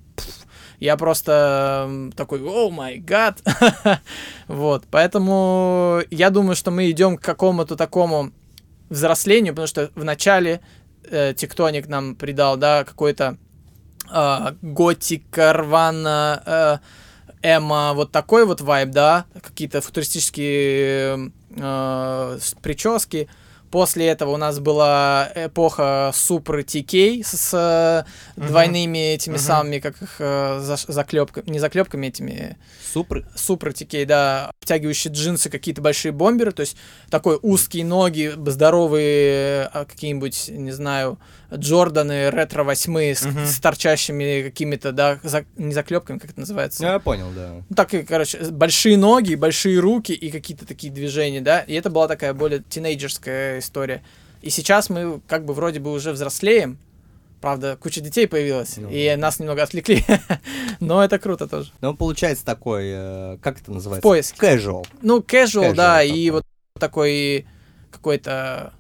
Я 0.80 0.96
просто 0.96 2.12
такой, 2.16 2.42
о 2.42 2.70
май 2.70 2.98
гад. 2.98 3.42
Вот, 4.48 4.86
поэтому 4.90 6.02
я 6.10 6.30
думаю, 6.30 6.56
что 6.56 6.72
мы 6.72 6.90
идем 6.92 7.18
к 7.18 7.22
какому-то 7.22 7.76
такому 7.76 8.32
взрослению, 8.90 9.54
потому 9.54 9.68
что 9.68 9.92
в 9.96 10.04
начале 10.04 10.62
э, 11.10 11.34
Тектоник 11.34 11.88
нам 11.88 12.16
придал, 12.16 12.58
да, 12.58 12.84
какой-то 12.84 13.38
э, 14.12 14.56
готика, 14.62 15.54
рвана, 15.54 16.44
э, 16.46 16.78
эмо, 17.42 17.94
вот 17.94 18.12
такой 18.12 18.46
вот 18.46 18.62
вайб, 18.62 18.90
да, 18.90 19.26
какие-то 19.42 19.82
футуристические 19.82 21.32
э, 21.56 22.40
прически. 22.62 23.30
После 23.72 24.08
этого 24.08 24.32
у 24.32 24.38
нас 24.38 24.60
была 24.60 25.30
эпоха 25.36 26.12
Супер 26.14 26.60
TK 26.60 27.22
с, 27.24 28.06
Мгм. 28.36 28.48
двойными 28.48 29.14
этими 29.14 29.34
Мгм. 29.34 29.42
самыми, 29.42 29.80
как 29.80 30.02
их, 30.02 30.16
э, 30.20 30.60
заш- 30.62 30.92
заклепками, 30.92 31.50
не 31.50 31.60
заклепками 31.60 32.08
этими, 32.08 32.58
Супер. 32.94 33.26
супер 33.36 33.74
TK, 33.74 34.06
да, 34.06 34.52
обтягивающие 34.62 35.12
джинсы, 35.14 35.50
какие-то 35.50 35.82
большие 35.82 36.12
бомберы, 36.12 36.52
то 36.52 36.62
есть 36.62 36.78
такой 37.10 37.38
узкие 37.42 37.84
ноги, 37.86 38.34
здоровые 38.38 39.70
а, 39.74 39.86
какие-нибудь, 39.86 40.50
не 40.50 40.72
знаю, 40.72 41.20
Джорданы 41.54 42.30
ретро 42.30 42.64
восьмые 42.64 43.16
с, 43.16 43.24
Мгм. 43.24 43.46
с 43.46 43.60
торчащими 43.60 44.44
какими-то, 44.44 44.92
да, 44.92 45.20
за- 45.24 45.46
не 45.56 45.74
заклепками, 45.74 46.18
как 46.18 46.32
это 46.32 46.40
называется. 46.42 46.84
Я 46.86 47.00
понял, 47.00 47.28
да. 47.36 47.64
Ну, 47.70 47.76
так 47.76 47.94
и, 47.94 48.04
короче, 48.04 48.38
большие 48.52 48.98
ноги, 48.98 49.36
большие 49.36 49.80
руки 49.80 50.12
и 50.12 50.30
какие-то 50.30 50.66
такие 50.66 50.92
движения, 50.92 51.42
да, 51.42 51.62
и 51.62 51.74
это 51.74 51.90
была 51.90 52.08
такая 52.08 52.34
более 52.34 52.64
тинейджерская 52.68 53.60
история. 53.60 54.04
И 54.42 54.50
сейчас 54.50 54.90
мы 54.90 55.22
как 55.28 55.46
бы 55.46 55.54
вроде 55.54 55.80
бы 55.80 55.92
уже 55.92 56.12
взрослеем, 56.12 56.78
правда, 57.42 57.78
куча 57.82 58.02
детей 58.02 58.28
появилась, 58.28 58.78
Ну 58.78 58.90
и 58.90 59.08
да. 59.10 59.18
нас 59.18 59.40
немного 59.40 59.64
отвлекли, 59.64 60.04
но 60.80 61.04
это 61.04 61.18
круто 61.18 61.48
тоже. 61.48 61.72
Ну, 61.82 61.96
получается 61.96 62.44
такой, 62.46 62.84
э, 62.88 63.38
как 63.42 63.62
это 63.62 63.72
называется? 63.72 64.02
поиске. 64.04 64.38
Casual. 64.40 64.86
Ну, 65.02 65.20
casual, 65.20 65.72
Casual 65.72 65.76
да, 65.76 65.98
такой. 66.00 66.10
и 66.20 66.32
вот 66.32 66.44
такой 66.80 67.46
какой-то... 67.92 68.74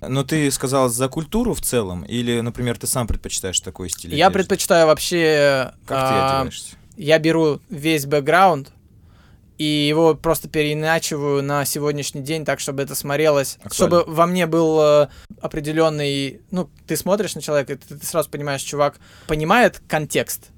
Но 0.00 0.24
ты 0.24 0.50
сказал 0.50 0.88
за 0.88 1.08
культуру 1.08 1.54
в 1.54 1.60
целом, 1.60 2.02
или, 2.04 2.40
например, 2.40 2.78
ты 2.78 2.86
сам 2.86 3.06
предпочитаешь 3.06 3.60
такой 3.60 3.90
стиль? 3.90 4.14
Я 4.14 4.26
одежды? 4.26 4.38
предпочитаю 4.38 4.86
вообще... 4.86 5.72
Как 5.86 6.08
ты 6.08 6.14
а, 6.14 6.36
одеваешься? 6.40 6.76
я 7.00 7.18
беру 7.18 7.60
весь 7.70 8.04
бэкграунд 8.04 8.72
и 9.56 9.64
его 9.64 10.14
просто 10.14 10.48
переиначиваю 10.48 11.42
на 11.42 11.64
сегодняшний 11.64 12.20
день 12.20 12.44
так, 12.44 12.60
чтобы 12.60 12.82
это 12.82 12.94
смотрелось, 12.94 13.58
Актуально. 13.62 13.74
чтобы 13.74 14.04
во 14.14 14.26
мне 14.26 14.46
был 14.46 14.80
э, 14.80 15.08
определенный, 15.40 16.42
ну, 16.50 16.68
ты 16.86 16.96
смотришь 16.96 17.34
на 17.34 17.42
человека, 17.42 17.72
и 17.72 17.76
ты, 17.76 17.96
ты 17.96 18.06
сразу 18.06 18.28
понимаешь, 18.30 18.62
чувак 18.62 18.98
понимает 19.26 19.82
контекст. 19.88 20.48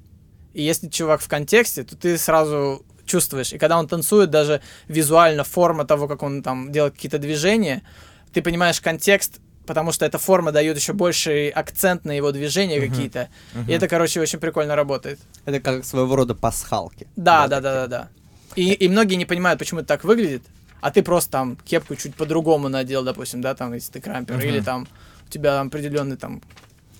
И 0.53 0.61
если 0.61 0.89
чувак 0.89 1.21
в 1.21 1.27
контексте, 1.29 1.83
то 1.83 1.97
ты 1.97 2.17
сразу 2.17 2.85
чувствуешь. 3.05 3.53
И 3.53 3.57
когда 3.57 3.77
он 3.77 3.87
танцует, 3.87 4.29
даже 4.29 4.61
визуально 4.87 5.43
форма 5.43 5.85
того, 5.85 6.07
как 6.07 6.23
он 6.23 6.43
там 6.43 6.71
делает 6.71 6.93
какие-то 6.93 7.19
движения, 7.19 7.83
ты 8.33 8.41
понимаешь 8.41 8.81
контекст, 8.81 9.39
потому 9.65 9.91
что 9.91 10.05
эта 10.05 10.17
форма 10.17 10.51
дает 10.51 10.75
еще 10.77 10.93
больше 10.93 11.49
акцент 11.49 12.03
на 12.05 12.11
его 12.11 12.31
движения 12.31 12.79
Мгм. 12.79 12.89
какие-то. 12.89 13.29
Мгм. 13.53 13.69
И 13.69 13.73
это, 13.73 13.87
короче, 13.87 14.19
очень 14.19 14.39
прикольно 14.39 14.75
работает. 14.75 15.19
Это 15.45 15.59
как 15.59 15.85
своего 15.85 16.15
рода 16.15 16.35
пасхалки. 16.35 17.07
Да, 17.15 17.47
да, 17.47 17.61
да, 17.61 17.73
да, 17.73 17.87
да. 17.87 18.09
И, 18.55 18.73
и 18.73 18.89
многие 18.89 19.15
не 19.15 19.25
понимают, 19.25 19.59
почему 19.59 19.79
это 19.79 19.87
так 19.87 20.03
выглядит, 20.03 20.43
а 20.81 20.91
ты 20.91 21.01
просто 21.01 21.31
там 21.31 21.55
кепку 21.65 21.95
чуть 21.95 22.15
по-другому 22.15 22.67
надел, 22.69 23.03
допустим, 23.03 23.41
да, 23.41 23.55
там, 23.55 23.73
если 23.73 23.93
ты 23.93 24.01
крампер, 24.01 24.35
Мгм. 24.37 24.45
или 24.47 24.59
там 24.59 24.87
у 25.27 25.29
тебя 25.31 25.51
там 25.57 25.67
определенный 25.67 26.17
там 26.17 26.41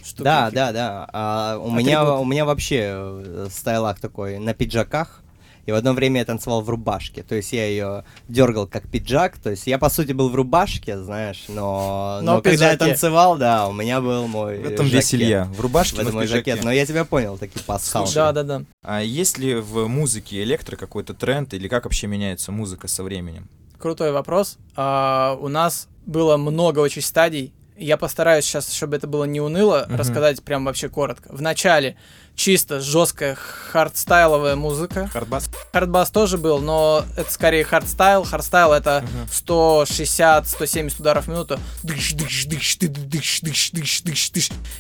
штуки. 0.03 0.23
Да, 0.23 0.49
да, 0.51 0.71
да. 0.71 1.09
А, 1.13 1.57
у, 1.57 1.69
меня, 1.71 2.01
Атрибут. 2.01 2.19
у 2.21 2.25
меня 2.25 2.45
вообще 2.45 2.91
э, 2.95 3.47
стайлак 3.51 3.99
такой 3.99 4.39
на 4.39 4.53
пиджаках. 4.53 5.22
И 5.65 5.71
в 5.71 5.76
одно 5.76 5.93
время 5.93 6.19
я 6.19 6.26
танцевал 6.26 6.62
в 6.62 6.69
рубашке. 6.69 7.23
То 7.23 7.36
есть 7.36 7.54
я 7.54 7.65
ее 7.65 8.04
дергал 8.28 8.67
как 8.67 8.88
пиджак. 8.89 9.38
То 9.38 9.52
есть 9.52 9.65
я, 9.67 9.78
по 9.78 9.89
сути, 9.89 10.12
был 10.12 10.30
в 10.30 10.36
рубашке, 10.36 10.97
знаешь, 10.97 11.45
но, 11.47 12.19
Но 12.21 12.36
но, 12.36 12.41
когда 12.41 12.71
я 12.71 12.78
танцевал, 12.78 13.38
да, 13.38 13.67
у 13.67 13.73
меня 13.73 14.02
был 14.02 14.28
мой 14.28 14.60
В 14.60 14.65
этом 14.65 14.88
жакет. 14.88 15.13
Илья. 15.13 15.45
В 15.45 15.62
рубашке, 15.62 15.95
В 15.95 15.99
но 15.99 16.04
этом 16.04 16.15
мой 16.15 16.26
пиджаке. 16.26 16.52
жакет. 16.52 16.65
Но 16.65 16.71
я 16.71 16.86
тебя 16.86 17.06
понял, 17.06 17.38
такие 17.38 17.63
пасхалки. 17.63 18.13
Да, 18.13 18.32
да, 18.34 18.43
да. 18.43 18.63
А 18.84 19.02
есть 19.02 19.38
ли 19.38 19.56
в 19.56 19.88
музыке 19.88 20.43
электро 20.43 20.76
какой-то 20.76 21.13
тренд, 21.13 21.54
или 21.54 21.67
как 21.67 21.86
вообще 21.86 22.08
меняется 22.08 22.52
музыка 22.52 22.88
со 22.88 23.04
временем? 23.04 23.47
Крутой 23.78 24.12
вопрос. 24.12 24.58
А, 24.76 25.38
у 25.39 25.47
нас 25.47 25.88
было 26.06 26.36
много 26.38 26.80
очень 26.80 27.02
стадий. 27.02 27.54
Я 27.77 27.97
постараюсь 27.97 28.45
сейчас, 28.45 28.71
чтобы 28.71 28.95
это 28.97 29.07
было 29.07 29.23
не 29.25 29.41
уныло, 29.41 29.86
Мгм. 29.88 29.97
рассказать 29.97 30.43
прям 30.43 30.65
вообще 30.65 30.89
коротко. 30.89 31.33
В 31.33 31.41
начале 31.41 31.95
чисто 32.36 32.79
жесткая 32.79 33.36
хардстайловая 33.36 34.55
музыка. 34.55 35.07
Хардбас? 35.07 35.49
Хардбас 35.71 36.09
тоже 36.09 36.38
был, 36.38 36.59
но 36.59 37.05
это 37.15 37.31
скорее 37.31 37.63
хардстайл. 37.63 38.23
Хардстайл 38.23 38.73
это 38.73 39.03
Мгм. 39.03 39.27
160-170 39.31 40.99
ударов 40.99 41.25
в 41.25 41.27
минуту. 41.29 41.59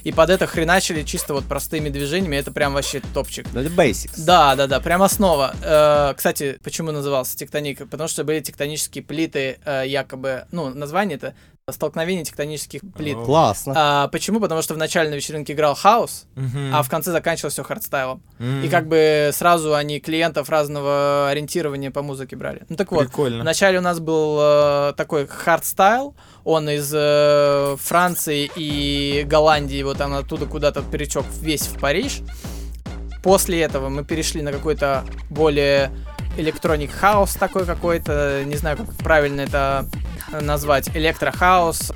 И 0.03 0.11
под 0.11 0.29
это 0.29 0.47
хреначили 0.47 1.03
чисто 1.03 1.33
вот 1.33 1.45
простыми 1.45 1.89
движениями. 1.89 2.37
Это 2.37 2.51
прям 2.51 2.73
вообще 2.73 3.01
топчик. 3.13 3.45
Это 3.53 3.69
basics. 3.69 4.13
Да, 4.17 4.55
да, 4.55 4.67
да, 4.67 4.79
прям 4.79 5.01
основа. 5.03 5.55
Э, 5.61 6.13
кстати, 6.15 6.59
почему 6.63 6.91
назывался 6.91 7.37
тектоник? 7.37 7.87
Потому 7.89 8.07
что 8.07 8.23
были 8.23 8.39
тектонические 8.39 9.03
плиты, 9.03 9.59
э, 9.65 9.83
якобы, 9.87 10.45
ну, 10.51 10.69
название 10.73 11.17
это 11.17 11.33
столкновение 11.71 12.25
тектонических 12.25 12.81
плит. 12.93 13.15
О. 13.15 13.23
Классно. 13.23 13.73
А, 13.77 14.07
почему? 14.09 14.41
Потому 14.41 14.61
что 14.61 14.73
в 14.73 14.77
начале 14.77 15.09
на 15.09 15.13
вечеринке 15.13 15.53
играл 15.53 15.75
хаус, 15.75 16.25
Мгм. 16.35 16.75
а 16.75 16.83
в 16.83 16.89
конце 16.89 17.11
заканчивалось 17.13 17.53
все 17.53 17.63
хардстайлом. 17.63 18.21
М. 18.37 18.63
И 18.65 18.67
как 18.67 18.87
бы 18.89 19.29
сразу 19.33 19.73
они 19.73 20.01
клиентов 20.01 20.49
разного 20.49 21.29
ориентирования 21.29 21.89
по 21.89 22.01
музыке 22.01 22.35
брали. 22.35 22.63
Ну 22.67 22.75
так 22.75 22.91
вот, 22.91 23.07
Прикольно. 23.07 23.43
Вначале 23.43 23.77
у 23.77 23.81
нас 23.81 24.01
был 24.01 24.37
э, 24.41 24.93
такой 24.97 25.25
хардстайл, 25.25 26.15
он 26.43 26.69
из 26.69 26.91
э, 26.93 27.77
Франции 27.79 28.51
и 28.57 29.23
Голландии, 29.25 29.81
вот 29.83 29.97
там 29.97 30.13
оттуда 30.15 30.45
куда-то 30.47 30.81
перетек 30.81 31.23
весь 31.39 31.67
в 31.67 31.79
Париж. 31.79 32.19
После 33.23 33.61
этого 33.61 33.87
мы 33.87 34.03
перешли 34.03 34.41
на 34.41 34.51
какой-то 34.51 35.05
более 35.29 35.91
electronic 36.37 36.91
house 36.91 37.33
такой 37.33 37.65
какой-то, 37.65 38.43
не 38.45 38.55
знаю, 38.55 38.77
как 38.77 38.93
правильно 38.97 39.41
это 39.41 39.85
назвать, 40.31 40.89
электрохаус. 40.95 41.91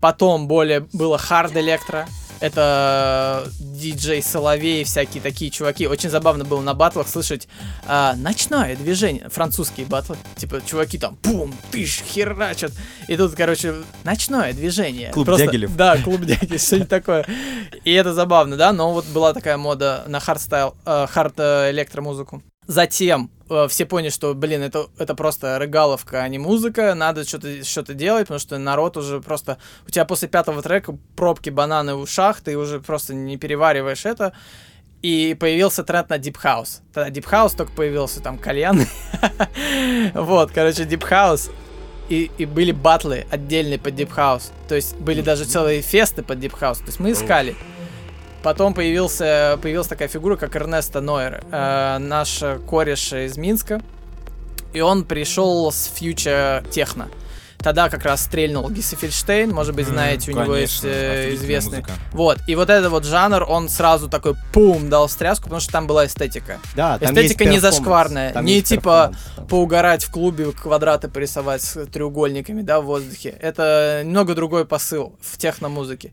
Потом 0.00 0.46
более 0.46 0.80
было 0.92 1.18
hard 1.18 1.56
electro. 1.56 2.06
Это 2.40 3.48
диджей 3.58 4.22
Соловей, 4.22 4.84
всякие 4.84 5.20
такие 5.20 5.50
чуваки. 5.50 5.88
Очень 5.88 6.08
забавно 6.08 6.44
было 6.44 6.60
на 6.60 6.72
батлах 6.72 7.08
слышать 7.08 7.48
а, 7.84 8.14
ночное 8.14 8.76
движение. 8.76 9.28
Французские 9.28 9.86
батлы. 9.86 10.16
Типа, 10.36 10.60
чуваки 10.64 10.98
там 10.98 11.18
бум, 11.20 11.52
тыш, 11.72 12.00
херачат. 12.06 12.70
И 13.08 13.16
тут, 13.16 13.34
короче, 13.34 13.74
ночное 14.04 14.52
движение. 14.52 15.10
Клуб 15.10 15.26
Просто- 15.26 15.46
Дягилев. 15.46 15.74
Да, 15.74 15.96
клуб 15.98 16.20
Дягилев, 16.20 16.60
что-нибудь 16.60 16.88
такое. 16.88 17.26
И 17.84 17.92
это 17.92 18.14
забавно, 18.14 18.56
да? 18.56 18.72
Но 18.72 18.92
вот 18.92 19.06
была 19.06 19.32
такая 19.34 19.56
мода 19.56 20.04
на 20.06 20.20
хардстайл, 20.20 20.76
э, 20.86 21.06
hard 21.10 21.34
э, 21.38 21.70
электромузыку. 21.72 22.40
Затем 22.68 23.30
э, 23.48 23.66
все 23.70 23.86
поняли, 23.86 24.10
что, 24.10 24.34
блин, 24.34 24.60
это, 24.60 24.88
это 24.98 25.14
просто 25.14 25.58
рыгаловка, 25.58 26.22
а 26.22 26.28
не 26.28 26.38
музыка, 26.38 26.94
надо 26.94 27.26
что-то 27.26 27.64
что 27.64 27.82
делать, 27.94 28.24
потому 28.24 28.38
что 28.38 28.58
народ 28.58 28.98
уже 28.98 29.22
просто... 29.22 29.56
У 29.86 29.90
тебя 29.90 30.04
после 30.04 30.28
пятого 30.28 30.60
трека 30.60 30.94
пробки 31.16 31.48
бананы 31.48 31.94
в 31.94 32.00
ушах, 32.00 32.42
ты 32.42 32.58
уже 32.58 32.78
просто 32.80 33.14
не 33.14 33.38
перевариваешь 33.38 34.04
это. 34.04 34.34
И 35.00 35.34
появился 35.40 35.82
тренд 35.82 36.10
на 36.10 36.18
Deep 36.18 36.36
House. 36.44 36.82
Тогда 36.92 37.08
Deep 37.08 37.24
House 37.24 37.56
только 37.56 37.72
появился, 37.72 38.20
там, 38.20 38.36
кальян. 38.36 38.82
Вот, 40.12 40.50
короче, 40.52 40.82
Deep 40.82 41.08
House. 41.08 41.50
И, 42.10 42.30
и 42.36 42.44
были 42.44 42.72
батлы 42.72 43.26
отдельные 43.30 43.78
под 43.78 43.94
Deep 43.94 44.14
House. 44.14 44.50
То 44.68 44.74
есть 44.74 44.94
были 44.96 45.22
даже 45.22 45.46
целые 45.46 45.80
фесты 45.80 46.22
под 46.22 46.38
Deep 46.38 46.52
House. 46.60 46.80
То 46.80 46.86
есть 46.86 47.00
мы 47.00 47.12
искали. 47.12 47.56
Потом 48.42 48.74
появился, 48.74 49.58
появилась 49.62 49.88
такая 49.88 50.08
фигура, 50.08 50.36
как 50.36 50.54
Эрнесто 50.56 51.00
Нойер, 51.00 51.44
э, 51.50 51.98
наш 51.98 52.42
кореш 52.68 53.12
из 53.12 53.36
Минска. 53.36 53.80
И 54.72 54.80
он 54.80 55.04
пришел 55.04 55.72
с 55.72 55.90
фьючер 55.94 56.64
техно. 56.70 57.08
Тогда 57.58 57.88
как 57.88 58.04
раз 58.04 58.22
стрельнул 58.22 58.70
Гиссефельштейн, 58.70 59.50
может 59.50 59.74
быть, 59.74 59.88
знаете, 59.88 60.30
у 60.30 60.34
него 60.34 60.54
есть 60.54 60.82
конечно, 60.82 60.96
э, 60.96 61.34
известный. 61.34 61.78
музыка. 61.78 61.92
Вот, 62.12 62.38
и 62.46 62.54
вот 62.54 62.70
этот 62.70 62.92
вот 62.92 63.04
жанр, 63.04 63.44
он 63.48 63.68
сразу 63.68 64.08
такой 64.08 64.34
пум 64.52 64.88
дал 64.88 65.08
встряску, 65.08 65.44
потому 65.44 65.60
что 65.60 65.72
там 65.72 65.88
была 65.88 66.06
эстетика. 66.06 66.60
Да, 66.76 66.98
там 66.98 67.12
эстетика 67.12 67.44
не 67.46 67.58
зашкварная, 67.58 68.32
там 68.32 68.44
не 68.44 68.62
типа 68.62 69.12
поугарать 69.48 70.04
в 70.04 70.10
клубе, 70.12 70.52
квадраты 70.52 71.08
порисовать 71.08 71.62
с 71.62 71.86
треугольниками, 71.86 72.62
да, 72.62 72.80
в 72.80 72.84
воздухе. 72.84 73.30
Это 73.40 74.02
немного 74.04 74.36
другой 74.36 74.64
посыл 74.64 75.16
в 75.20 75.36
техномузыке. 75.36 76.12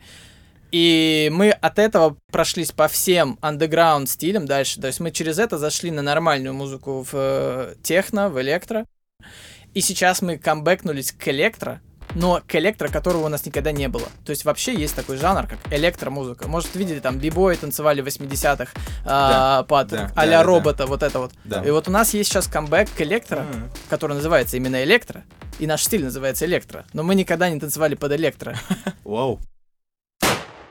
И 0.71 1.30
мы 1.32 1.51
от 1.51 1.80
этого 1.80 2.17
прошлись 2.32 2.71
по 2.71 2.88
всем 2.88 3.38
андеграунд 3.41 4.10
стилям 4.10 4.45
дальше. 4.45 4.82
То 4.82 4.88
есть 4.88 4.99
мы 4.99 5.12
через 5.12 5.39
это 5.39 5.58
зашли 5.58 5.91
на 5.91 6.01
нормальную 6.01 6.54
музыку 6.54 7.01
в 7.04 7.13
э, 7.13 7.75
техно, 7.84 8.30
в 8.30 8.41
электро. 8.41 8.86
И 9.73 9.82
сейчас 9.82 10.21
мы 10.21 10.38
камбэкнулись 10.38 11.12
к 11.12 11.28
электро. 11.28 11.82
но 12.13 12.41
к 12.47 12.56
электро, 12.56 12.88
которого 12.88 13.25
у 13.25 13.28
нас 13.30 13.45
никогда 13.45 13.71
не 13.73 13.89
было. 13.89 14.08
То 14.25 14.30
есть 14.30 14.45
вообще 14.45 14.73
есть 14.73 14.95
такой 14.95 15.17
жанр, 15.17 15.47
как 15.47 15.60
электромузыка. 15.71 16.47
Может, 16.47 16.73
видели, 16.75 16.99
там 16.99 17.19
бибои 17.19 17.56
танцевали 17.56 17.99
в 18.01 18.08
80-х 18.08 18.71
а, 19.06 19.63
под 19.63 19.88
да, 19.89 20.12
а-ля 20.15 20.32
да, 20.32 20.38
да, 20.38 20.43
робота, 20.43 20.86
вот 20.86 21.04
это 21.04 21.19
вот. 21.19 21.32
Да. 21.43 21.62
И 21.62 21.71
вот 21.71 21.89
у 21.89 21.91
нас 21.91 22.13
есть 22.13 22.30
сейчас 22.32 22.47
камбэк 22.47 22.89
к 22.95 23.01
электро, 23.01 23.41
Мгм. 23.41 23.69
который 23.89 24.13
называется 24.13 24.56
именно 24.56 24.82
электро, 24.84 25.23
и 25.60 25.67
наш 25.67 25.84
стиль 25.84 26.06
называется 26.06 26.45
электро. 26.45 26.86
Но 26.93 27.04
мы 27.04 27.15
никогда 27.15 27.49
не 27.49 27.60
танцевали 27.60 27.95
под 27.95 28.13
электро. 28.13 28.56
Вау. 29.04 29.39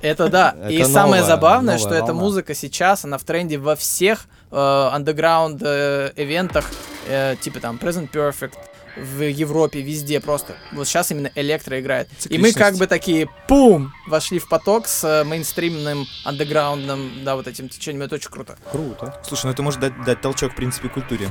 Это 0.05 0.29
да. 0.29 0.55
Это 0.61 0.71
И 0.73 0.85
самое 0.85 1.23
новая- 1.23 1.23
забавное, 1.25 1.79
что 1.79 1.95
эта 1.95 2.07
волна. 2.09 2.21
музыка 2.21 2.55
сейчас, 2.55 3.05
она 3.05 3.19
в 3.19 3.25
тренде 3.25 3.59
во 3.59 3.75
всех 3.75 4.27
э, 4.51 4.57
андеграунд 4.93 5.61
э, 5.65 6.13
ивентах, 6.17 6.71
э, 7.09 7.37
типа 7.41 7.61
там 7.61 7.77
Present 7.77 8.11
Perfect, 8.13 8.53
в 8.97 9.23
Европе, 9.29 9.81
везде 9.81 10.21
просто. 10.21 10.55
Вот 10.73 10.87
сейчас 10.87 11.11
именно 11.11 11.29
электро 11.35 11.81
играет. 11.81 12.09
И 12.29 12.39
мы 12.39 12.53
как 12.53 12.77
бы 12.77 12.87
такие, 12.87 13.29
пум, 13.49 13.93
вошли 14.07 14.39
в 14.39 14.49
поток 14.49 14.87
с 14.87 15.03
э, 15.03 15.25
мейнстримным, 15.25 16.07
андеграундным, 16.25 17.25
да, 17.25 17.35
вот 17.35 17.49
этим 17.49 17.69
течением. 17.69 18.03
Это 18.03 18.15
очень 18.17 18.31
круто. 18.31 18.57
Круто. 18.71 19.21
Слушай, 19.27 19.47
ну 19.47 19.53
это 19.53 19.63
может 19.63 19.81
дать, 19.81 20.05
дать 20.05 20.21
толчок, 20.21 20.53
в 20.53 20.57
принципе, 20.57 20.89
культуре. 20.89 21.29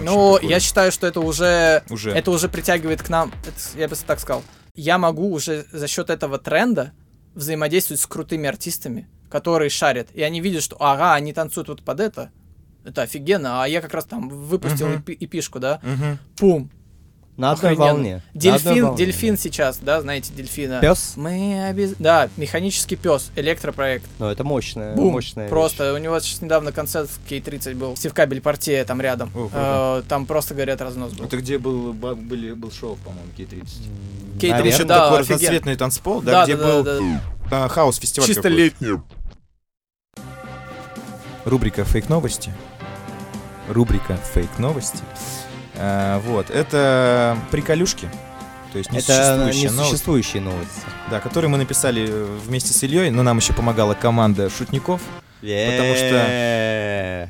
Очень 0.00 0.06
такой. 0.06 0.48
я 0.48 0.60
считаю, 0.60 0.90
что 0.92 1.06
это 1.06 1.20
уже 1.20 1.82
Уже. 1.90 2.12
это 2.12 2.30
уже 2.30 2.48
притягивает 2.48 3.02
к 3.02 3.08
нам, 3.10 3.30
это, 3.42 3.78
я 3.78 3.88
бы 3.88 3.96
так 4.06 4.18
сказал, 4.18 4.42
я 4.74 4.96
могу 4.96 5.30
уже 5.32 5.66
за 5.70 5.86
счет 5.88 6.08
этого 6.08 6.38
тренда 6.38 6.92
взаимодействовать 7.34 8.00
с 8.00 8.06
крутыми 8.06 8.48
артистами, 8.48 9.08
которые 9.30 9.70
шарят, 9.70 10.08
и 10.14 10.22
они 10.22 10.40
видят, 10.40 10.62
что 10.62 10.76
ага, 10.80 11.14
они 11.14 11.32
танцуют 11.32 11.68
вот 11.68 11.82
под 11.82 12.00
это, 12.00 12.30
это 12.84 13.02
офигенно, 13.02 13.62
а 13.62 13.68
я 13.68 13.80
как 13.80 13.94
раз 13.94 14.04
там 14.04 14.28
выпустил 14.28 14.88
эпи- 14.88 15.16
эпишку, 15.18 15.58
да, 15.60 15.80
Мгм. 15.82 16.18
пум, 16.36 16.70
На 17.42 17.50
одной 17.52 17.72
охрененно. 17.72 17.92
волне. 17.94 18.12
На 18.12 18.18
одной 18.18 18.40
Дельфин, 18.74 18.84
волне. 18.86 18.96
дельфин 19.04 19.36
сейчас, 19.38 19.78
да, 19.78 20.00
знаете, 20.00 20.32
дельфина. 20.32 20.80
Пес? 20.80 21.14
Мы 21.16 21.66
обез... 21.68 21.94
Да, 21.98 22.28
механический 22.36 22.94
пес, 22.96 23.30
электропроект. 23.34 24.06
Ну, 24.20 24.26
это 24.26 24.44
мощная, 24.44 24.94
Бум, 24.94 25.12
мощная 25.12 25.44
вещь. 25.46 25.50
просто. 25.50 25.92
У 25.92 25.98
него 25.98 26.20
сейчас 26.20 26.40
недавно 26.40 26.70
концерт 26.70 27.10
в 27.10 27.28
Кей-30 27.28 27.74
был. 27.74 27.96
Стив 27.96 28.14
Кабель 28.14 28.40
партия 28.40 28.84
там 28.84 29.00
рядом. 29.00 29.30
О. 29.34 29.98
Э, 29.98 30.02
там 30.08 30.26
просто, 30.26 30.54
говорят, 30.54 30.80
разнос 30.80 31.12
был. 31.14 31.24
Это 31.24 31.36
где 31.36 31.58
был, 31.58 31.92
были, 31.92 32.52
был 32.52 32.70
шоу, 32.70 32.96
по-моему, 33.04 33.26
Кей-30. 33.36 34.38
Кей-30, 34.40 34.50
Наверное. 34.52 34.72
Еще 34.72 34.84
да, 34.84 35.04
такой 35.04 35.18
офигенно. 35.20 35.36
разноцветный 35.40 35.76
танцпол, 35.76 36.22
да, 36.22 36.30
Да, 36.32 36.44
где 36.44 36.56
да, 36.56 36.64
был 36.64 36.82
да, 36.84 36.98
да. 37.50 37.64
а, 37.64 37.68
хаос-фестиваль 37.68 38.26
Чисто 38.28 38.42
какой-то. 38.42 38.56
летний. 38.62 39.00
Рубрика 41.44 41.84
«Фейк-новости». 41.84 42.52
Рубрика 43.68 44.16
«Фейк-новости». 44.32 45.00
А, 45.76 46.20
вот, 46.20 46.50
это 46.50 47.36
приколюшки. 47.50 48.08
То 48.72 48.78
есть 48.78 48.90
Это 48.90 48.96
несуществующие 48.98 49.70
новости. 49.70 49.82
несуществующие 49.86 50.42
новости. 50.42 50.80
Да, 51.10 51.20
которые 51.20 51.50
мы 51.50 51.58
написали 51.58 52.06
э, 52.08 52.38
вместе 52.46 52.72
с 52.72 52.82
Ильей, 52.82 53.10
но 53.10 53.22
нам 53.22 53.36
еще 53.38 53.52
помогала 53.52 53.92
команда 53.94 54.48
шутников. 54.48 55.02
Потому 55.72 55.94
что- 55.94 56.24
Э, 56.28 57.26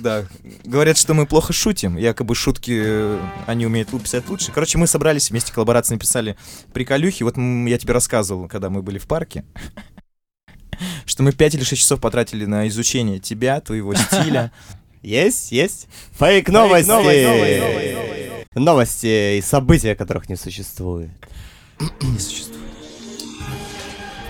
Да, 0.00 0.24
говорят, 0.64 0.96
что 0.96 1.14
мы 1.14 1.26
плохо 1.26 1.52
шутим. 1.52 1.96
Якобы 1.96 2.34
шутки 2.34 2.80
э, 2.84 3.18
они 3.46 3.66
умеют 3.66 3.90
писать 4.02 4.28
лучше. 4.28 4.50
Короче, 4.52 4.78
мы 4.78 4.86
собрались 4.88 5.30
вместе 5.30 5.52
коллаборации 5.52 5.94
написали 5.94 6.36
приколюхи. 6.72 7.22
Вот 7.22 7.36
я 7.36 7.78
тебе 7.78 7.92
рассказывал, 7.92 8.48
когда 8.48 8.68
мы 8.70 8.82
были 8.82 8.98
в 8.98 9.06
парке, 9.06 9.44
что 11.06 11.22
мы 11.22 11.32
5 11.32 11.54
или 11.56 11.62
6 11.64 11.80
часов 11.82 12.00
потратили 12.00 12.44
на 12.44 12.66
изучение 12.68 13.18
тебя, 13.20 13.60
твоего 13.60 13.94
стиля. 13.94 14.50
Есть, 15.02 15.52
есть. 15.52 15.88
Фейк 16.18 16.48
новости. 16.48 16.88
Новости 18.54 19.38
и 19.38 19.42
события, 19.42 19.94
которых 19.94 20.28
не 20.28 20.36
существует. 20.36 21.10
Не 21.80 22.18
существует. 22.18 22.62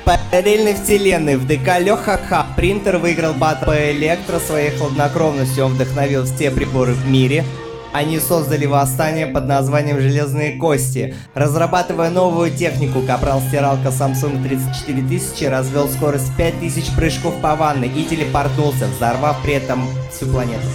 Параллельной 0.04 0.74
вселенной 0.74 1.37
в 1.37 1.46
ДК 1.46 1.78
Леха 1.78 2.18
Ха 2.28 2.46
принтер 2.56 2.98
выиграл 2.98 3.35
батл 3.35 3.66
по 3.66 3.92
электро 3.92 4.40
своей 4.40 4.70
хладнокровностью. 4.70 5.66
Он 5.66 5.74
вдохновил 5.74 6.24
все 6.24 6.50
приборы 6.50 6.94
в 6.94 7.06
мире. 7.06 7.44
Они 7.92 8.18
создали 8.18 8.64
восстание 8.64 9.26
под 9.26 9.46
названием 9.46 10.00
«Железные 10.00 10.57
кости». 10.57 11.14
Разрабатывая 11.35 12.09
новую 12.11 12.50
технику, 12.50 13.02
капрал-стиралка 13.02 13.88
Samsung 13.88 14.42
34000 14.42 15.44
развел 15.44 15.88
скорость 15.90 16.28
в 16.28 16.37
5000 16.37 16.94
прыжков 16.96 17.35
по 17.42 17.55
ванной 17.55 17.88
и 17.88 18.05
телепортнулся, 18.05 18.87
взорвав 18.88 19.42
при 19.42 19.55
этом 19.55 19.87
всю 20.11 20.26
планету. 20.26 20.66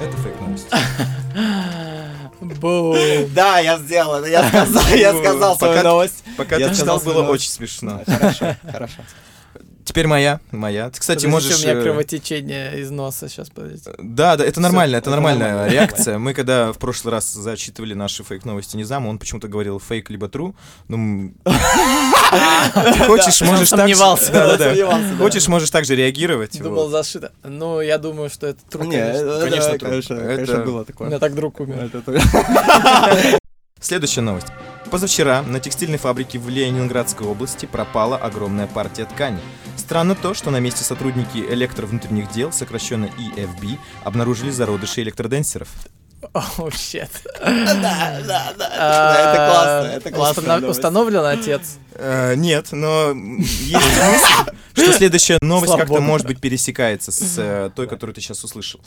Это 0.00 0.16
фейк-новость. 0.16 0.68
Бум. 2.60 2.96
Да, 3.34 3.58
я 3.58 3.76
сделал 3.76 4.14
это, 4.14 4.28
я 4.28 4.42
сказал, 4.48 4.82
я 4.94 5.12
сказал 5.12 5.58
Пока- 5.58 5.82
новость. 5.82 6.24
Пока 6.38 6.56
Я 6.56 6.68
ты 6.70 6.76
читал, 6.76 6.98
было 7.00 7.22
новость. 7.22 7.30
очень 7.30 7.50
смешно. 7.50 8.00
Хорошо, 8.06 8.56
хорошо. 8.72 9.02
Теперь 9.90 10.06
моя, 10.06 10.38
моя. 10.52 10.88
Ты, 10.90 11.00
кстати, 11.00 11.24
Подождите, 11.26 11.48
можешь... 11.50 11.64
у 11.64 11.68
меня 11.68 11.80
э, 11.80 11.82
кровотечение 11.82 12.78
из 12.78 12.92
носа 12.92 13.28
сейчас, 13.28 13.50
подождите. 13.50 13.90
Да, 13.98 14.36
да, 14.36 14.44
это 14.44 14.60
нормально, 14.60 14.94
это 14.94 15.10
это 15.10 15.10
нормальная 15.10 15.48
нормально. 15.48 15.72
реакция. 15.72 16.16
Мы 16.18 16.32
когда 16.32 16.72
в 16.72 16.78
прошлый 16.78 17.10
раз 17.10 17.32
зачитывали 17.32 17.94
наши 17.94 18.22
фейк-новости 18.22 18.76
Низаму, 18.76 19.10
он 19.10 19.18
почему-то 19.18 19.48
говорил 19.48 19.80
фейк 19.80 20.08
либо 20.08 20.28
true. 20.28 20.54
Ну, 20.86 21.32
хочешь, 23.08 23.40
можешь 23.40 23.70
так 23.70 23.88
же- 23.88 23.96
сомневался. 23.96 24.30
Да, 24.30 24.46
да, 24.46 24.56
да. 24.58 24.64
Сомневался, 24.68 25.08
да. 25.10 25.16
Хочешь, 25.16 25.48
можешь 25.48 25.70
так 25.70 25.84
же 25.84 25.96
реагировать. 25.96 26.56
Думал, 26.62 26.88
зашито. 26.88 27.32
Ну, 27.42 27.80
я 27.80 27.98
думаю, 27.98 28.30
что 28.30 28.46
это 28.46 28.60
это- 28.68 28.78
Конечно, 28.78 29.78
конечно, 29.78 30.14
Это- 30.14 30.34
конечно, 30.36 30.58
было 30.58 30.72
У 30.72 30.74
меня 30.74 30.84
такое. 30.84 31.18
так 31.18 31.34
друг 31.34 31.58
умер. 31.58 31.90
Следующая 33.80 34.20
новость. 34.20 34.48
Позавчера 34.90 35.42
на 35.42 35.58
текстильной 35.58 35.98
фабрике 35.98 36.38
в 36.38 36.48
Ленинградской 36.48 37.26
области 37.26 37.64
пропала 37.64 38.16
огромная 38.16 38.66
партия 38.66 39.06
ткани. 39.06 39.40
Странно 39.76 40.14
то, 40.14 40.34
что 40.34 40.50
на 40.50 40.60
месте 40.60 40.84
сотрудники 40.84 41.38
электровнутренних 41.38 42.30
дел, 42.30 42.52
сокращенно 42.52 43.06
EFB, 43.06 43.78
обнаружили 44.04 44.50
зародыши 44.50 45.00
электроденсеров. 45.00 45.68
О, 46.32 46.70
щет. 46.70 47.10
Да, 47.40 48.20
да, 48.26 48.52
да. 48.56 49.16
Это 49.18 49.36
классно, 49.36 49.96
это 49.96 50.10
классно. 50.10 50.54
А, 50.54 50.70
Установлен 50.70 51.24
отец. 51.24 51.78
Э, 51.94 52.34
нет, 52.34 52.68
но 52.72 53.12
есть 53.12 53.72
мысль, 53.74 54.52
что 54.74 54.92
следующая 54.92 55.38
новость 55.42 55.66
Слава 55.66 55.80
как-то, 55.80 55.94
богу. 55.94 56.04
может 56.04 56.26
быть, 56.26 56.40
пересекается 56.40 57.10
с 57.10 57.34
э, 57.38 57.70
той, 57.74 57.86
которую 57.88 58.14
ты 58.14 58.20
сейчас 58.20 58.44
услышал. 58.44 58.80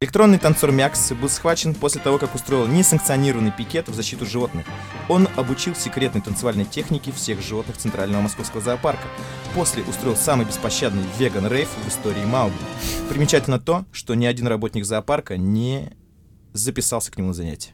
Электронный 0.00 0.38
танцор 0.38 0.72
Мякс 0.72 1.12
был 1.12 1.28
схвачен 1.28 1.74
после 1.74 2.00
того, 2.00 2.18
как 2.18 2.34
устроил 2.34 2.66
несанкционированный 2.66 3.52
пикет 3.52 3.88
в 3.88 3.94
защиту 3.94 4.26
животных. 4.26 4.66
Он 5.08 5.28
обучил 5.36 5.74
секретной 5.74 6.20
танцевальной 6.20 6.64
технике 6.64 7.12
всех 7.12 7.40
животных 7.40 7.76
Центрального 7.78 8.22
Московского 8.22 8.62
зоопарка. 8.62 9.06
После 9.54 9.82
устроил 9.84 10.16
самый 10.16 10.44
беспощадный 10.46 11.04
веган-рейв 11.18 11.68
в 11.84 11.88
истории 11.88 12.24
Маугли. 12.24 12.58
Примечательно 13.08 13.58
то, 13.58 13.84
что 13.90 14.14
ни 14.14 14.26
один 14.26 14.46
работник 14.46 14.84
зоопарка 14.84 15.36
не 15.36 15.92
записался 16.52 17.10
к 17.10 17.16
нему 17.18 17.28
на 17.28 17.34
занятие. 17.34 17.70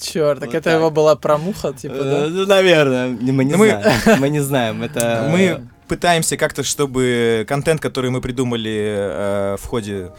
Черт, 0.00 0.40
так 0.40 0.48
Вот 0.48 0.54
это 0.56 0.64
так. 0.70 0.74
его 0.78 0.90
была 0.90 1.14
промуха, 1.16 1.72
типа, 1.72 1.92
Э, 1.94 2.02
да? 2.02 2.26
Ну, 2.28 2.46
наверное, 2.46 3.08
мы 3.08 3.44
не 3.44 3.52
Ну, 3.52 3.58
мы- 3.58 3.68
знаем. 3.68 4.20
Мы 4.20 4.28
не 4.30 4.40
знаем, 4.40 4.82
это... 4.82 5.28
Мы 5.30 5.66
пытаемся 5.88 6.36
как-то, 6.36 6.62
чтобы 6.64 7.44
контент, 7.48 7.80
который 7.80 8.10
мы 8.10 8.20
придумали 8.20 8.96
э, 8.96 9.56
в 9.60 9.66
ходе 9.66 10.10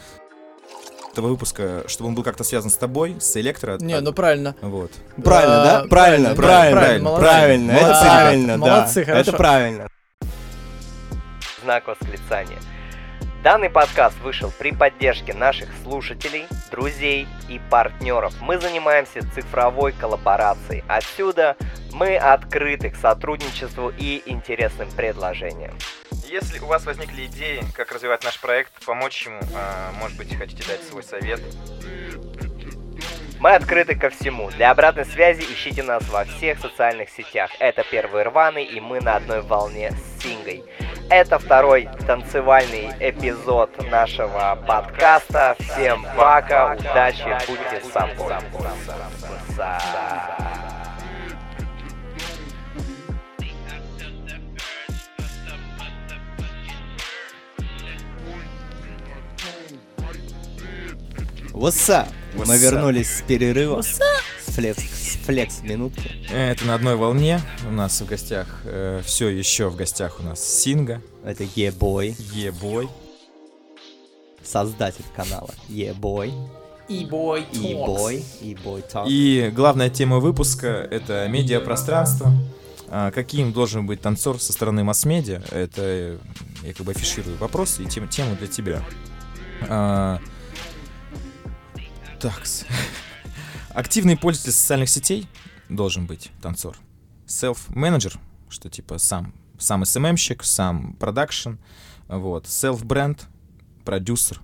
этого 1.12 1.28
выпуска, 1.28 1.84
чтобы 1.86 2.08
он 2.08 2.14
был 2.14 2.22
как-то 2.22 2.44
связан 2.44 2.70
с 2.70 2.76
тобой, 2.76 3.16
с 3.20 3.36
электро. 3.36 3.76
Не, 3.78 4.00
ну 4.00 4.12
правильно. 4.12 4.54
Вот. 4.62 4.90
Правильно, 5.22 5.62
А, 5.62 5.64
да? 5.82 5.88
Правильно, 5.88 6.34
правильно, 6.34 6.76
правильно, 6.80 7.10
правильно. 7.16 7.70
Это 7.72 8.00
правильно, 8.00 8.46
да. 8.52 8.56
молодцы, 8.58 9.04
хорошо. 9.04 9.20
Это 9.20 9.32
правильно. 9.36 9.88
знак 11.62 11.86
восклицания. 11.88 12.58
Данный 13.44 13.68
подкаст 13.68 14.18
вышел 14.20 14.50
при 14.58 14.72
поддержке 14.72 15.34
наших 15.34 15.68
слушателей, 15.82 16.46
друзей 16.70 17.28
и 17.46 17.60
партнеров. 17.68 18.32
Мы 18.40 18.56
занимаемся 18.56 19.20
цифровой 19.34 19.92
коллаборацией. 19.92 20.82
Отсюда 20.88 21.54
мы 21.92 22.16
открыты 22.16 22.88
к 22.88 22.96
сотрудничеству 22.96 23.92
и 23.98 24.22
интересным 24.24 24.90
предложениям. 24.92 25.76
Если 26.26 26.58
у 26.60 26.64
вас 26.64 26.86
возникли 26.86 27.26
идеи, 27.26 27.62
как 27.74 27.92
развивать 27.92 28.24
наш 28.24 28.40
проект, 28.40 28.72
помочь 28.86 29.26
ему, 29.26 29.42
а, 29.54 29.92
может 30.00 30.16
быть, 30.16 30.34
хотите 30.34 30.66
дать 30.66 30.82
свой 30.82 31.02
совет, 31.02 31.42
Мы 33.40 33.50
открыты 33.50 33.94
ко 33.94 34.08
всему. 34.08 34.50
Для 34.52 34.70
обратной 34.70 35.04
связи 35.04 35.42
ищите 35.42 35.82
нас 35.82 36.08
во 36.08 36.24
всех 36.24 36.60
социальных 36.60 37.10
сетях. 37.10 37.50
Это 37.58 37.84
первый 37.90 38.22
рваный, 38.22 38.64
и 38.64 38.80
мы 38.80 39.02
на 39.02 39.16
одной 39.16 39.42
волне 39.42 39.90
с 39.90 40.22
Сингой. 40.22 40.64
Это 41.10 41.38
второй 41.38 41.88
танцевальный 42.06 42.90
эпизод 42.98 43.70
нашего 43.90 44.58
подкаста. 44.66 45.56
Всем 45.58 46.04
пока, 46.16 46.74
удачи, 46.74 47.36
будьте 47.46 47.82
собой. 47.92 48.34
What's 61.52 61.88
up? 61.88 62.08
What's 62.34 62.48
Мы 62.48 62.54
up? 62.54 62.58
вернулись 62.58 63.18
с 63.18 63.22
перерыва. 63.22 63.82
Флекс, 64.54 64.82
флекс 65.24 65.60
минутки. 65.62 66.10
Это 66.30 66.64
на 66.64 66.74
одной 66.74 66.96
волне. 66.96 67.40
У 67.68 67.72
нас 67.72 68.00
в 68.00 68.06
гостях, 68.06 68.60
э, 68.64 69.02
все 69.04 69.28
еще 69.28 69.68
в 69.68 69.76
гостях 69.76 70.20
у 70.20 70.22
нас 70.22 70.42
Синга, 70.44 71.00
Это 71.24 71.44
Е-бой, 71.54 72.16
Е-бой. 72.32 72.88
создатель 74.42 75.04
канала 75.16 75.50
Е-бой, 75.68 76.32
И 76.88 77.06
бой, 77.06 77.46
И-бой, 77.52 78.22
И-бой 78.42 78.82
Talk. 78.92 79.06
И 79.08 79.50
главная 79.54 79.88
тема 79.90 80.18
выпуска— 80.18 80.66
это 80.90 81.26
медиапространство. 81.28 82.30
А, 82.90 83.10
Каким 83.10 83.52
должен 83.52 83.86
быть 83.86 84.02
танцор 84.02 84.38
со 84.38 84.52
стороны 84.52 84.84
масс-медиа? 84.84 85.42
Это 85.50 86.18
я 86.62 86.74
как 86.74 86.84
бы 86.84 86.92
афиширую 86.92 87.36
вопрос 87.38 87.80
и 87.80 87.86
тем- 87.86 88.06
тему 88.08 88.36
для 88.36 88.46
тебя. 88.46 88.82
А, 89.68 90.20
Такс. 92.20 92.64
Активный 93.74 94.16
пользователь 94.16 94.52
социальных 94.52 94.88
сетей 94.88 95.26
должен 95.68 96.06
быть 96.06 96.30
танцор. 96.40 96.76
Селф-менеджер, 97.26 98.20
что 98.48 98.70
типа 98.70 98.98
сам, 98.98 99.34
сам 99.58 99.84
СММщик, 99.84 100.44
сам 100.44 100.92
продакшн, 100.94 101.54
вот. 102.06 102.46
Селф-бренд, 102.46 103.26
продюсер 103.84 104.40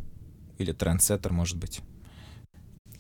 или 0.58 0.72
трендсеттер, 0.72 1.32
может 1.32 1.58
быть. 1.58 1.80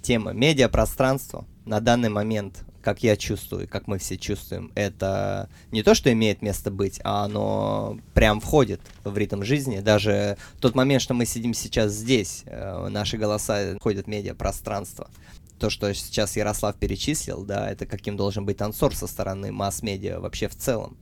Тема 0.02 0.32
медиапространства 0.32 1.46
на 1.64 1.80
данный 1.80 2.10
момент, 2.10 2.64
как 2.80 3.02
я 3.02 3.16
чувствую, 3.16 3.66
как 3.68 3.88
мы 3.88 3.98
все 3.98 4.16
чувствуем, 4.16 4.70
это 4.76 5.50
не 5.72 5.82
то, 5.82 5.96
что 5.96 6.12
имеет 6.12 6.42
место 6.42 6.70
быть, 6.70 7.00
а 7.02 7.24
оно 7.24 7.98
прям 8.14 8.40
входит 8.40 8.80
в 9.02 9.18
ритм 9.18 9.42
жизни. 9.42 9.80
Даже 9.80 10.38
тот 10.60 10.76
момент, 10.76 11.02
что 11.02 11.12
мы 11.12 11.26
сидим 11.26 11.54
сейчас 11.54 11.90
здесь, 11.90 12.44
э, 12.46 12.88
наши 12.88 13.16
голоса 13.16 13.74
входят 13.80 14.06
в 14.06 14.08
медиапространство. 14.08 15.10
То, 15.60 15.68
что 15.68 15.92
сейчас 15.92 16.36
Ярослав 16.36 16.74
перечислил, 16.76 17.44
да, 17.44 17.70
это 17.70 17.84
каким 17.84 18.16
должен 18.16 18.46
быть 18.46 18.56
танцор 18.56 18.96
со 18.96 19.06
стороны 19.06 19.52
масс-медиа 19.52 20.18
вообще 20.18 20.48
в 20.48 20.56
целом. 20.56 20.96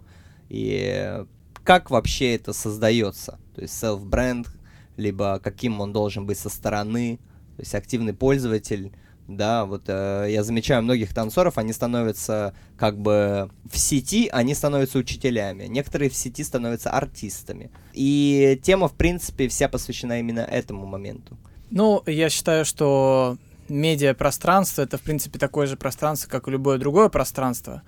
И 0.48 1.24
как 1.62 1.90
вообще 1.90 2.34
это 2.34 2.52
создается? 2.52 3.38
То 3.54 3.62
есть 3.62 3.80
self-бренд, 3.80 4.48
либо 4.96 5.38
каким 5.38 5.80
он 5.80 5.92
должен 5.92 6.26
быть 6.26 6.38
со 6.38 6.48
стороны, 6.48 7.20
то 7.56 7.62
есть 7.62 7.72
активный 7.76 8.14
пользователь, 8.14 8.92
да, 9.28 9.64
вот 9.64 9.84
э, 9.86 10.26
я 10.30 10.42
замечаю 10.42 10.82
многих 10.82 11.14
танцоров, 11.14 11.56
они 11.56 11.72
становятся 11.72 12.52
как 12.76 12.98
бы 12.98 13.50
в 13.70 13.78
сети, 13.78 14.28
они 14.32 14.54
становятся 14.54 14.98
учителями, 14.98 15.66
некоторые 15.66 16.10
в 16.10 16.16
сети 16.16 16.42
становятся 16.42 16.90
артистами. 16.90 17.70
И 17.92 18.58
тема, 18.60 18.88
в 18.88 18.94
принципе, 18.94 19.46
вся 19.46 19.68
посвящена 19.68 20.18
именно 20.18 20.40
этому 20.40 20.84
моменту. 20.84 21.38
Ну, 21.70 22.02
я 22.06 22.28
считаю, 22.28 22.64
что 22.64 23.36
медиапространство— 23.68 24.82
это, 24.82 24.98
в 24.98 25.02
принципе, 25.02 25.38
такое 25.38 25.66
же 25.66 25.76
пространство, 25.76 26.28
как 26.28 26.48
и 26.48 26.50
любое 26.50 26.78
другое 26.78 27.08
пространство. 27.08 27.82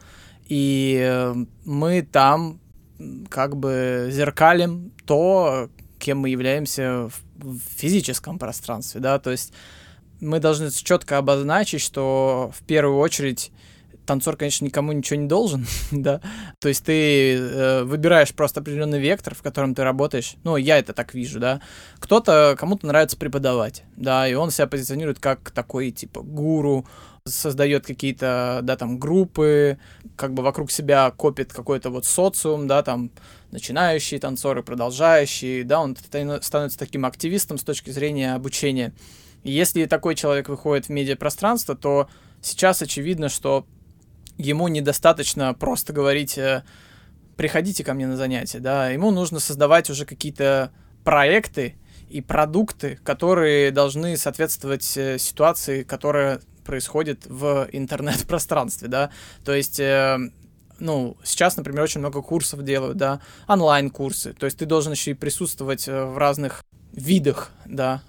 И 0.46 0.98
э, 1.00 1.34
мы 1.64 2.02
там 2.02 2.60
как 3.28 3.56
бы 3.56 4.08
зеркалим 4.10 4.92
то, 5.06 5.68
кем 5.98 6.18
мы 6.18 6.28
являемся 6.28 7.08
в 7.36 7.58
физическом 7.76 8.38
пространстве, 8.38 9.00
да, 9.00 9.18
то 9.18 9.30
есть 9.30 9.52
мы 10.20 10.38
должны 10.38 10.70
четко 10.70 11.18
обозначить, 11.18 11.80
что 11.80 12.52
в 12.54 12.62
первую 12.64 12.98
очередь 12.98 13.52
танцор, 14.06 14.36
конечно, 14.36 14.64
никому 14.64 14.92
ничего 14.92 15.20
не 15.20 15.28
должен, 15.28 15.66
да, 15.90 16.20
то 16.58 16.68
есть 16.68 16.84
ты 16.84 17.36
э, 17.36 17.84
выбираешь 17.84 18.34
просто 18.34 18.60
определенный 18.60 19.00
вектор, 19.00 19.34
в 19.34 19.42
котором 19.42 19.74
ты 19.74 19.84
работаешь, 19.84 20.34
ну, 20.44 20.56
я 20.56 20.78
это 20.78 20.92
так 20.92 21.14
вижу, 21.14 21.40
да, 21.40 21.60
кто-то, 21.98 22.56
кому-то 22.58 22.86
нравится 22.86 23.16
преподавать, 23.16 23.84
да, 23.96 24.28
и 24.28 24.34
он 24.34 24.50
себя 24.50 24.66
позиционирует 24.66 25.18
как 25.18 25.50
такой, 25.50 25.90
типа, 25.90 26.22
гуру, 26.22 26.86
создает 27.26 27.86
какие-то, 27.86 28.60
да, 28.62 28.76
там, 28.76 28.98
группы, 28.98 29.78
как 30.16 30.34
бы 30.34 30.42
вокруг 30.42 30.70
себя 30.70 31.10
копит 31.10 31.52
какой-то 31.52 31.90
вот 31.90 32.04
социум, 32.04 32.66
да, 32.66 32.82
там, 32.82 33.10
начинающие 33.50 34.20
танцоры, 34.20 34.62
продолжающие, 34.62 35.64
да, 35.64 35.80
он 35.80 35.96
ста- 35.96 36.42
становится 36.42 36.78
таким 36.78 37.04
активистом 37.04 37.58
с 37.58 37.64
точки 37.64 37.90
зрения 37.90 38.34
обучения. 38.34 38.92
И 39.42 39.50
если 39.50 39.86
такой 39.86 40.14
человек 40.14 40.48
выходит 40.48 40.86
в 40.86 40.90
медиапространство, 40.90 41.74
то 41.74 42.08
сейчас 42.42 42.82
очевидно, 42.82 43.28
что 43.28 43.66
ему 44.38 44.68
недостаточно 44.68 45.54
просто 45.54 45.92
говорить, 45.92 46.38
э, 46.38 46.64
приходите 47.36 47.84
ко 47.84 47.94
мне 47.94 48.06
на 48.06 48.16
занятия, 48.16 48.58
да, 48.58 48.90
ему 48.90 49.10
нужно 49.10 49.40
создавать 49.40 49.90
уже 49.90 50.04
какие-то 50.04 50.72
проекты 51.04 51.76
и 52.08 52.20
продукты, 52.20 52.98
которые 53.04 53.70
должны 53.70 54.16
соответствовать 54.16 54.96
э, 54.96 55.18
ситуации, 55.18 55.82
которая 55.82 56.40
происходит 56.64 57.26
в 57.26 57.68
интернет-пространстве, 57.72 58.88
да, 58.88 59.10
то 59.44 59.54
есть 59.54 59.80
э, 59.80 60.18
ну, 60.78 61.16
сейчас, 61.22 61.56
например, 61.56 61.82
очень 61.82 62.00
много 62.00 62.22
курсов 62.22 62.62
делают, 62.64 62.96
да, 62.96 63.20
онлайн-курсы, 63.46 64.32
то 64.32 64.46
есть 64.46 64.58
ты 64.58 64.66
должен 64.66 64.92
еще 64.92 65.12
и 65.12 65.14
присутствовать 65.14 65.86
в 65.86 66.16
разных 66.16 66.64
видах, 66.92 67.50
да. 67.64 68.02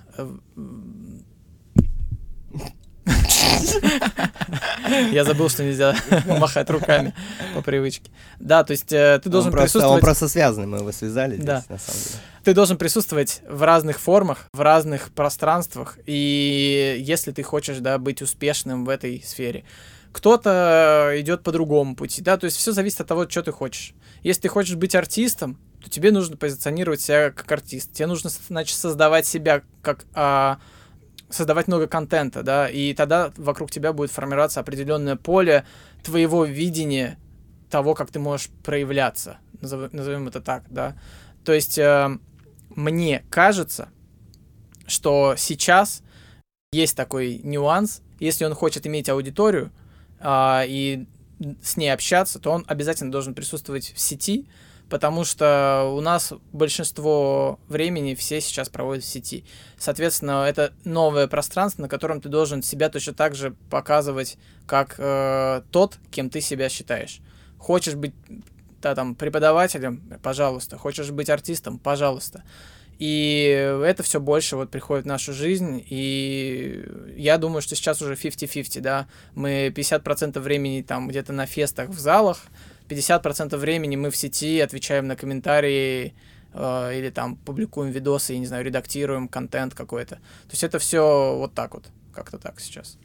Я 5.11 5.23
забыл, 5.23 5.49
что 5.49 5.63
нельзя 5.63 5.95
махать 6.25 6.69
руками 6.69 7.13
по 7.53 7.61
привычке. 7.61 8.11
Да, 8.39 8.63
то 8.63 8.71
есть 8.71 8.91
э, 8.91 9.19
ты 9.23 9.29
должен 9.29 9.51
просто, 9.51 9.77
он 9.79 9.81
присутствовать 9.81 10.01
просто 10.01 10.27
связанный, 10.27 10.67
мы 10.67 10.77
его 10.79 10.91
связали 10.91 11.35
здесь, 11.35 11.45
Да. 11.45 11.63
на 11.69 11.77
самом 11.77 11.99
деле. 12.01 12.15
ты 12.43 12.53
должен 12.53 12.77
присутствовать 12.77 13.41
в 13.47 13.63
разных 13.63 13.99
формах, 13.99 14.45
в 14.53 14.61
разных 14.61 15.11
пространствах, 15.11 15.97
и 16.05 16.97
если 16.99 17.31
ты 17.31 17.43
хочешь, 17.43 17.77
да, 17.77 17.97
быть 17.97 18.21
успешным 18.21 18.85
в 18.85 18.89
этой 18.89 19.21
сфере. 19.25 19.63
Кто-то 20.11 21.13
идет 21.15 21.41
по 21.41 21.53
другому 21.53 21.95
пути, 21.95 22.21
да, 22.21 22.37
то 22.37 22.45
есть 22.45 22.57
все 22.57 22.73
зависит 22.73 22.99
от 23.01 23.07
того, 23.07 23.29
что 23.29 23.43
ты 23.43 23.51
хочешь. 23.53 23.93
Если 24.23 24.41
ты 24.41 24.49
хочешь 24.49 24.75
быть 24.75 24.93
артистом, 24.93 25.57
то 25.81 25.89
тебе 25.89 26.11
нужно 26.11 26.35
позиционировать 26.35 26.99
себя 27.01 27.31
как 27.31 27.49
артист. 27.51 27.93
Тебе 27.93 28.07
нужно, 28.07 28.29
значит, 28.49 28.77
создавать 28.77 29.25
себя 29.25 29.61
как 29.81 30.05
а, 30.13 30.59
создавать 31.31 31.67
много 31.67 31.87
контента, 31.87 32.43
да, 32.43 32.69
и 32.69 32.93
тогда 32.93 33.31
вокруг 33.37 33.71
тебя 33.71 33.93
будет 33.93 34.11
формироваться 34.11 34.59
определенное 34.59 35.15
поле 35.15 35.65
твоего 36.03 36.45
видения 36.45 37.17
того, 37.69 37.93
как 37.93 38.11
ты 38.11 38.19
можешь 38.19 38.49
проявляться, 38.63 39.37
назов- 39.61 39.93
назовем 39.93 40.27
это 40.27 40.41
так, 40.41 40.63
да. 40.69 40.95
То 41.43 41.53
есть 41.53 41.77
э, 41.77 42.17
мне 42.75 43.23
кажется, 43.29 43.89
что 44.87 45.35
сейчас 45.37 46.03
есть 46.71 46.95
такой 46.95 47.39
нюанс, 47.43 48.01
если 48.19 48.45
он 48.45 48.53
хочет 48.53 48.85
иметь 48.87 49.09
аудиторию 49.09 49.71
а, 50.19 50.63
и 50.67 51.05
с 51.63 51.75
ней 51.75 51.89
общаться, 51.89 52.39
то 52.39 52.51
он 52.51 52.65
обязательно 52.67 53.11
должен 53.11 53.33
присутствовать 53.33 53.93
в 53.93 53.99
сети, 53.99 54.47
потому 54.91 55.23
что 55.23 55.89
у 55.95 56.01
нас 56.01 56.33
большинство 56.51 57.59
времени 57.69 58.13
все 58.13 58.41
сейчас 58.41 58.67
проводят 58.67 59.05
в 59.05 59.07
сети. 59.07 59.45
Соответственно, 59.77 60.45
это 60.45 60.73
новое 60.83 61.27
пространство, 61.27 61.83
на 61.83 61.87
котором 61.87 62.19
ты 62.19 62.27
должен 62.27 62.61
себя 62.61 62.89
точно 62.89 63.13
так 63.13 63.33
же 63.33 63.55
показывать, 63.69 64.37
как 64.67 64.95
э, 64.97 65.61
тот, 65.71 65.97
кем 66.11 66.29
ты 66.29 66.41
себя 66.41 66.67
считаешь. 66.67 67.21
Хочешь 67.57 67.95
быть 67.95 68.13
да, 68.81 68.93
там, 68.93 69.15
преподавателем, 69.15 70.03
пожалуйста. 70.21 70.77
Хочешь 70.77 71.09
быть 71.09 71.29
артистом, 71.29 71.79
пожалуйста. 71.79 72.43
И 72.99 73.45
это 73.83 74.03
все 74.03 74.19
больше 74.19 74.57
вот 74.57 74.71
приходит 74.71 75.05
в 75.05 75.07
нашу 75.07 75.33
жизнь, 75.33 75.83
и 75.89 76.85
я 77.15 77.37
думаю, 77.37 77.61
что 77.61 77.75
сейчас 77.75 78.01
уже 78.01 78.13
50-50, 78.13 78.81
да, 78.81 79.07
мы 79.33 79.69
50% 79.69 80.37
времени 80.39 80.83
там 80.83 81.07
где-то 81.07 81.33
на 81.33 81.47
фестах 81.47 81.89
в 81.89 81.97
залах, 81.97 82.43
50% 82.91 83.57
времени 83.57 83.95
мы 83.95 84.11
в 84.11 84.17
сети 84.17 84.59
отвечаем 84.59 85.07
на 85.07 85.15
комментарии 85.15 86.13
э, 86.53 86.97
или 86.97 87.09
там 87.09 87.35
публикуем 87.35 87.91
видосы, 87.91 88.33
я 88.33 88.39
не 88.39 88.47
знаю, 88.47 88.65
редактируем 88.65 89.27
контент 89.27 89.73
какой-то. 89.73 90.15
То 90.15 90.51
есть 90.51 90.63
это 90.63 90.79
все 90.79 91.35
вот 91.37 91.53
так 91.53 91.73
вот, 91.73 91.85
как-то 92.13 92.37
так 92.37 92.59
сейчас. 92.59 92.97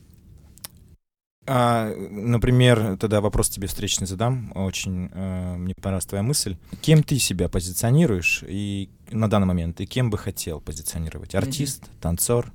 А, 1.49 1.95
например, 1.95 2.97
тогда 2.99 3.21
вопрос 3.21 3.49
тебе 3.49 3.69
встречный 3.69 4.07
задам. 4.07 4.51
Очень 4.57 5.11
э, 5.13 5.57
мне 5.57 5.75
понравилась 5.75 6.07
твоя 6.07 6.25
мысль. 6.25 6.57
Кем 6.83 7.05
ты 7.05 7.19
себя 7.19 7.49
позиционируешь 7.49 8.43
и 8.47 8.91
на 9.11 9.31
данный 9.31 9.47
момент, 9.47 9.81
и 9.81 9.87
кем 9.87 10.11
бы 10.11 10.19
хотел 10.19 10.61
позиционировать? 10.61 11.37
Артист, 11.37 11.85
танцор, 12.01 12.53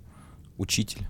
учитель? 0.57 1.07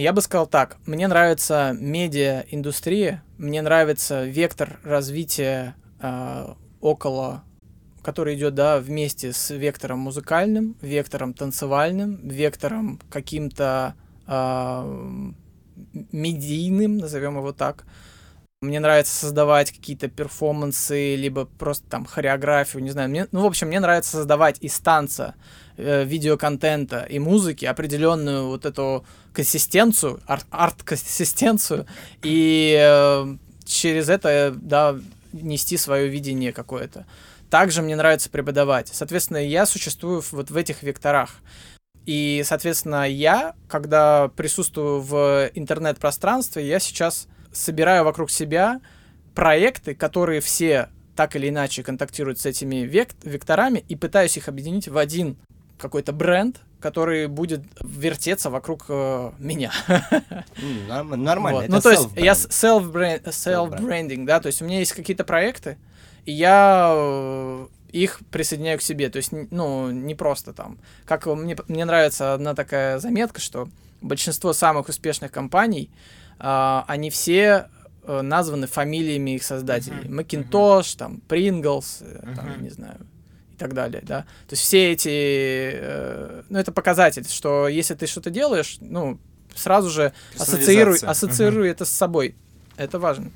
Я 0.00 0.14
бы 0.14 0.22
сказал 0.22 0.46
так, 0.46 0.78
мне 0.86 1.06
нравится 1.08 1.76
медиа-индустрия, 1.78 3.22
мне 3.36 3.60
нравится 3.60 4.24
вектор 4.24 4.80
развития 4.82 5.76
э, 6.00 6.54
около, 6.80 7.44
который 8.00 8.34
идет, 8.34 8.54
да, 8.54 8.78
вместе 8.78 9.34
с 9.34 9.50
вектором 9.54 9.98
музыкальным, 9.98 10.74
вектором 10.80 11.34
танцевальным, 11.34 12.26
вектором 12.26 12.98
каким-то 13.10 13.94
э, 14.26 15.32
медийным, 16.12 16.96
назовем 16.96 17.36
его 17.36 17.52
так. 17.52 17.84
Мне 18.62 18.78
нравится 18.78 19.14
создавать 19.14 19.72
какие-то 19.72 20.08
перформансы, 20.08 21.16
либо 21.16 21.46
просто 21.46 21.88
там 21.88 22.04
хореографию, 22.04 22.82
не 22.82 22.90
знаю. 22.90 23.08
Мне, 23.08 23.26
ну, 23.32 23.40
в 23.40 23.46
общем, 23.46 23.68
мне 23.68 23.80
нравится 23.80 24.10
создавать 24.10 24.58
из 24.60 24.78
танца, 24.80 25.34
э, 25.78 26.04
видеоконтента 26.04 27.06
и 27.08 27.18
музыки 27.18 27.64
определенную 27.64 28.48
вот 28.48 28.66
эту 28.66 29.06
консистенцию, 29.32 30.20
ар- 30.26 30.44
арт-консистенцию, 30.50 31.86
и 32.22 32.76
э, 32.78 33.36
через 33.64 34.10
это, 34.10 34.52
да, 34.54 34.98
нести 35.32 35.78
свое 35.78 36.08
видение 36.08 36.52
какое-то. 36.52 37.06
Также 37.48 37.80
мне 37.80 37.96
нравится 37.96 38.28
преподавать. 38.28 38.90
Соответственно, 38.92 39.38
я 39.38 39.64
существую 39.64 40.22
вот 40.32 40.50
в 40.50 40.56
этих 40.58 40.82
векторах. 40.82 41.36
И, 42.04 42.42
соответственно, 42.44 43.08
я, 43.08 43.54
когда 43.68 44.28
присутствую 44.28 45.00
в 45.00 45.50
интернет-пространстве, 45.54 46.68
я 46.68 46.78
сейчас 46.78 47.26
собираю 47.52 48.04
вокруг 48.04 48.30
себя 48.30 48.80
проекты, 49.34 49.94
которые 49.94 50.40
все 50.40 50.88
так 51.16 51.36
или 51.36 51.48
иначе 51.48 51.82
контактируют 51.82 52.38
с 52.38 52.46
этими 52.46 52.76
век- 52.86 53.14
векторами 53.24 53.84
и 53.88 53.96
пытаюсь 53.96 54.36
их 54.36 54.48
объединить 54.48 54.88
в 54.88 54.96
один 54.96 55.36
какой-то 55.78 56.12
бренд, 56.12 56.60
который 56.80 57.26
будет 57.26 57.62
вертеться 57.82 58.50
вокруг 58.50 58.86
э, 58.88 59.32
меня. 59.38 59.70
Нормально. 60.88 61.60
Вот. 61.60 61.68
Ну, 61.68 61.80
то 61.80 61.90
есть 61.90 62.08
я 62.16 62.34
с- 62.34 62.46
self-brand- 62.46 63.24
Self-brand. 63.24 63.78
self-branding, 63.80 64.24
да, 64.24 64.40
то 64.40 64.46
есть 64.46 64.62
у 64.62 64.64
меня 64.64 64.78
есть 64.78 64.92
какие-то 64.92 65.24
проекты, 65.24 65.78
и 66.24 66.32
я 66.32 66.92
э, 66.94 67.66
их 67.92 68.20
присоединяю 68.30 68.78
к 68.78 68.82
себе, 68.82 69.08
то 69.10 69.16
есть, 69.16 69.32
ну, 69.32 69.90
не 69.90 70.14
просто 70.14 70.52
там. 70.52 70.78
Как 71.04 71.26
мне, 71.26 71.56
мне 71.68 71.84
нравится 71.84 72.34
одна 72.34 72.54
такая 72.54 72.98
заметка, 72.98 73.40
что 73.40 73.68
большинство 74.00 74.52
самых 74.52 74.88
успешных 74.88 75.32
компаний, 75.32 75.90
они 76.86 77.10
все 77.10 77.68
э, 78.04 78.22
названы 78.22 78.66
фамилиями 78.66 79.32
их 79.36 79.42
создателей. 79.44 80.08
Мгм, 80.08 80.20
Macintosh, 80.20 80.96
там, 80.96 81.22
я 82.48 82.54
Мгм. 82.54 82.62
не 82.62 82.70
знаю, 82.70 82.96
и 83.52 83.56
так 83.56 83.74
далее, 83.74 84.02
да. 84.04 84.22
То 84.48 84.52
есть 84.54 84.62
все 84.62 84.92
эти, 84.92 85.08
э, 85.74 86.42
ну, 86.48 86.58
это 86.58 86.72
показатель, 86.72 87.26
что 87.28 87.68
если 87.68 87.94
ты 87.94 88.06
что-то 88.06 88.30
делаешь, 88.30 88.78
ну, 88.80 89.18
сразу 89.54 89.90
же 89.90 90.12
ассоциируй, 90.38 90.98
ассоциируй 90.98 91.68
это 91.68 91.84
с 91.84 91.90
собой. 91.90 92.34
Это 92.76 92.98
важно. 92.98 93.30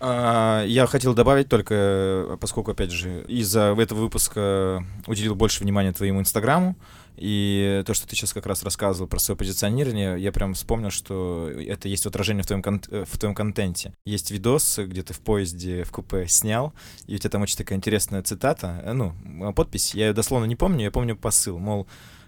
А, 0.00 0.64
Я 0.66 0.86
хотел 0.86 1.14
добавить 1.14 1.48
только, 1.48 1.74
э, 1.74 2.36
поскольку, 2.40 2.72
опять 2.72 2.90
же, 2.90 3.24
из-за 3.28 3.74
этого 3.78 4.00
выпуска 4.00 4.84
уделил 5.06 5.34
больше 5.34 5.62
внимания 5.62 5.92
твоему 5.92 6.20
инстаграму, 6.20 6.76
и 7.16 7.82
то, 7.86 7.94
что 7.94 8.06
ты 8.08 8.16
сейчас 8.16 8.32
как 8.32 8.46
раз 8.46 8.62
рассказывал 8.62 9.08
про 9.08 9.18
свое 9.18 9.36
позиционирование, 9.36 10.20
я 10.20 10.32
прям 10.32 10.54
вспомнил, 10.54 10.90
что 10.90 11.50
это 11.50 11.88
есть 11.88 12.06
отражение 12.06 12.42
в 12.42 12.46
твоем, 12.46 12.62
кон- 12.62 12.82
э, 12.90 13.04
в 13.08 13.18
твоем 13.18 13.34
контенте. 13.34 13.92
Есть 14.04 14.30
видос, 14.30 14.78
где 14.78 15.02
ты 15.02 15.14
в 15.14 15.20
поезде, 15.20 15.84
в 15.84 15.92
купе 15.92 16.26
снял, 16.28 16.72
и 17.06 17.14
у 17.14 17.18
тебя 17.18 17.30
там 17.30 17.42
очень 17.42 17.56
такая 17.56 17.78
интересная 17.78 18.22
цитата, 18.22 18.82
э, 18.84 18.92
ну, 18.92 19.12
подпись, 19.54 19.94
я 19.94 20.08
ее 20.08 20.12
дословно 20.12 20.46
не 20.46 20.56
помню, 20.56 20.84
я 20.84 20.90
помню 20.90 21.16
посыл, 21.16 21.58
мол, 21.58 21.86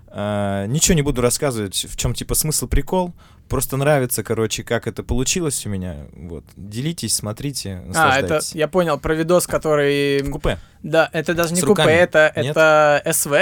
э, 0.09 0.67
ничего 0.69 0.95
не 0.95 1.03
буду 1.03 1.21
рассказывать, 1.21 1.87
в 1.89 1.97
чем 1.97 2.15
типа 2.15 2.35
смысл, 2.35 2.69
прикол, 2.69 3.13
просто 3.49 3.77
нравится, 3.77 4.23
короче, 4.23 4.63
как 4.63 4.87
это 4.87 5.03
получилось 5.03 5.65
у 5.67 5.69
меня, 5.69 6.07
вот, 6.13 6.45
делитесь, 6.57 7.15
смотрите, 7.17 7.83
А, 7.95 8.19
это, 8.19 8.41
я 8.53 8.69
понял 8.69 8.99
про 8.99 9.15
видос, 9.15 9.47
который... 9.47 10.23
В 10.23 10.31
купе. 10.31 10.59
Да, 10.83 11.09
это 11.13 11.35
даже 11.35 11.55
не 11.55 11.63
купе, 11.63 11.83
это, 11.83 12.33
Нет? 12.37 12.57
это 12.57 13.03
СВ. 13.13 13.33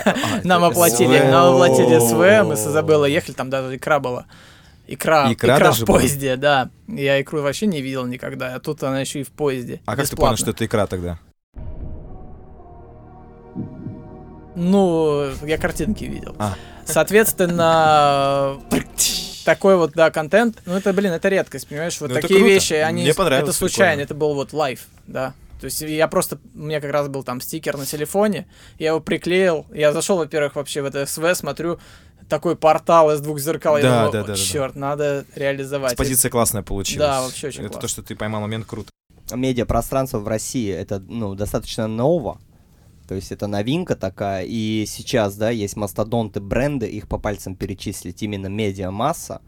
Нам 0.44 0.64
оплатили, 0.64 1.18
нам 1.18 1.54
оплатили 1.54 1.98
СВ, 1.98 2.48
мы 2.48 2.56
с. 2.56 2.66
Изабеллой 2.66 3.12
ехали, 3.12 3.34
там 3.34 3.50
даже 3.50 3.76
икра 3.76 4.00
была. 4.00 4.26
Икра, 4.86 5.32
Икра 5.32 5.56
икра, 5.56 5.72
в 5.72 5.80
была? 5.80 5.98
поезде, 5.98 6.36
да. 6.36 6.70
Я 6.88 7.20
икру 7.20 7.40
вообще 7.42 7.66
не 7.66 7.80
видел 7.80 8.06
никогда, 8.06 8.54
а 8.54 8.60
тут 8.60 8.82
она 8.82 9.00
еще 9.00 9.20
и 9.20 9.22
в 9.22 9.30
поезде. 9.30 9.80
А 9.86 9.96
как 9.96 10.06
ты 10.08 10.16
понял, 10.16 10.32
бесплатно. 10.32 10.36
что 10.36 10.50
это 10.50 10.66
икра 10.66 10.86
тогда? 10.86 11.18
Ну, 14.56 15.30
я 15.42 15.58
картинки 15.58 16.04
видел. 16.04 16.36
А. 16.38 16.54
Соответственно, 16.84 18.58
такой 19.44 19.76
вот, 19.76 19.92
да, 19.92 20.10
контент. 20.10 20.58
Ну, 20.66 20.74
это, 20.74 20.92
блин, 20.92 21.12
это 21.12 21.28
редкость, 21.28 21.68
понимаешь? 21.68 22.00
Вот 22.00 22.10
Ну, 22.10 22.16
это 22.16 22.22
такие 22.22 22.40
круто. 22.40 22.52
вещи, 22.54 22.72
они... 22.74 23.02
Мне 23.02 23.14
понравилось, 23.14 23.50
Это 23.50 23.58
случайно, 23.58 23.90
прикольно. 24.02 24.04
это 24.04 24.14
был 24.14 24.34
вот 24.34 24.52
live, 24.52 24.86
да. 25.06 25.34
То 25.60 25.66
есть 25.66 25.80
я 25.80 26.08
просто, 26.08 26.38
у 26.54 26.58
меня 26.58 26.80
как 26.80 26.90
раз 26.90 27.08
был 27.08 27.22
там 27.22 27.40
стикер 27.40 27.76
на 27.78 27.86
телефоне, 27.86 28.46
я 28.78 28.88
его 28.88 29.00
приклеил, 29.00 29.66
я 29.72 29.92
зашел, 29.92 30.18
во-первых, 30.18 30.56
вообще 30.56 30.82
в 30.82 30.84
это 30.86 31.06
СВ, 31.06 31.34
смотрю, 31.34 31.78
такой 32.28 32.56
портал 32.56 33.12
из 33.12 33.20
двух 33.20 33.38
зеркал, 33.38 33.74
Да, 33.74 33.80
я 33.80 33.86
думаю, 33.86 34.12
да, 34.12 34.20
да, 34.22 34.26
да, 34.28 34.32
да. 34.34 34.38
черт, 34.38 34.74
надо 34.76 35.24
реализовать. 35.34 35.92
Экспозиция 35.92 36.30
классная 36.30 36.62
получилась. 36.62 36.98
Да, 37.06 37.22
вообще 37.22 37.48
очень 37.48 37.60
Это 37.60 37.68
классно. 37.68 37.80
то, 37.80 37.88
что 37.88 38.02
ты 38.02 38.16
поймал 38.16 38.40
момент 38.42 38.66
круто. 38.66 38.90
медиапространство 39.32 40.18
в 40.18 40.28
России 40.28 40.70
это 40.72 41.00
ну 41.00 41.34
достаточно 41.34 41.86
ново. 41.86 42.38
То 43.06 43.14
есть 43.14 43.32
это 43.32 43.46
новинка 43.46 43.96
такая, 43.96 44.44
и 44.48 44.84
сейчас, 44.86 45.36
да, 45.36 45.50
есть 45.50 45.76
мастодонты 45.76 46.40
бренды, 46.40 46.86
их 46.86 47.08
по 47.08 47.18
пальцам 47.18 47.54
перечислить, 47.54 48.22
именно 48.22 48.46
медиамасса, 48.46 49.42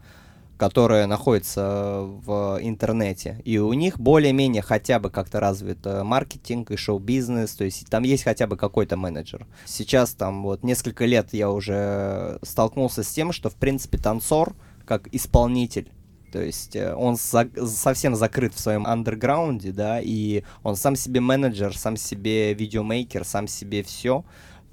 которая 0.57 1.07
находится 1.07 2.01
в 2.01 2.59
интернете, 2.61 3.41
и 3.45 3.57
у 3.59 3.73
них 3.73 3.99
более-менее 3.99 4.61
хотя 4.61 4.99
бы 4.99 5.09
как-то 5.09 5.39
развит 5.39 5.85
э, 5.85 6.03
маркетинг 6.03 6.71
и 6.71 6.75
шоу-бизнес, 6.75 7.51
то 7.55 7.63
есть 7.63 7.87
там 7.89 8.03
есть 8.03 8.23
хотя 8.23 8.47
бы 8.47 8.57
какой-то 8.57 8.97
менеджер. 8.97 9.45
Сейчас 9.65 10.13
там 10.13 10.43
вот 10.43 10.63
несколько 10.63 11.05
лет 11.05 11.33
я 11.33 11.51
уже 11.51 12.39
столкнулся 12.43 13.03
с 13.03 13.09
тем, 13.09 13.31
что 13.31 13.49
в 13.49 13.55
принципе 13.55 13.97
танцор 13.97 14.55
как 14.85 15.07
исполнитель 15.13 15.91
то 16.31 16.41
есть 16.41 16.75
э, 16.75 16.93
он 16.93 17.15
за- 17.15 17.49
совсем 17.67 18.15
закрыт 18.15 18.53
в 18.53 18.59
своем 18.59 18.85
андерграунде, 18.85 19.71
да, 19.71 19.99
и 20.01 20.43
он 20.63 20.75
сам 20.75 20.95
себе 20.95 21.21
менеджер, 21.21 21.77
сам 21.77 21.97
себе 21.97 22.53
видеомейкер, 22.53 23.23
сам 23.23 23.47
себе 23.47 23.83
все. 23.83 24.23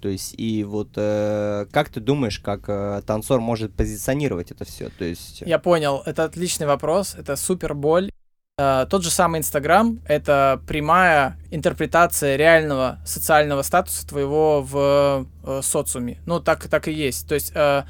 То 0.00 0.08
есть, 0.08 0.34
и 0.36 0.64
вот 0.64 0.90
э, 0.96 1.66
как 1.72 1.88
ты 1.88 1.98
думаешь, 1.98 2.38
как 2.38 2.68
э, 2.68 3.00
танцор 3.06 3.40
может 3.40 3.72
позиционировать 3.72 4.50
это 4.50 4.66
все? 4.66 4.90
То 4.90 5.04
есть. 5.04 5.40
Я 5.40 5.58
понял, 5.58 6.02
это 6.04 6.24
отличный 6.24 6.66
вопрос, 6.66 7.14
это 7.14 7.36
супер 7.36 7.72
боль. 7.74 8.10
Э, 8.58 8.86
тот 8.90 9.02
же 9.02 9.10
самый 9.10 9.40
Инстаграм— 9.40 10.00
это 10.06 10.60
прямая 10.66 11.38
интерпретация 11.50 12.36
реального 12.36 12.98
социального 13.06 13.62
статуса 13.62 14.06
твоего 14.06 14.62
в 14.62 15.26
э, 15.42 15.60
социуме. 15.62 16.18
Ну, 16.26 16.38
так, 16.38 16.68
так 16.68 16.86
и 16.86 16.92
есть. 16.92 17.26
То 17.26 17.34
есть 17.34 17.52
э, 17.54 17.84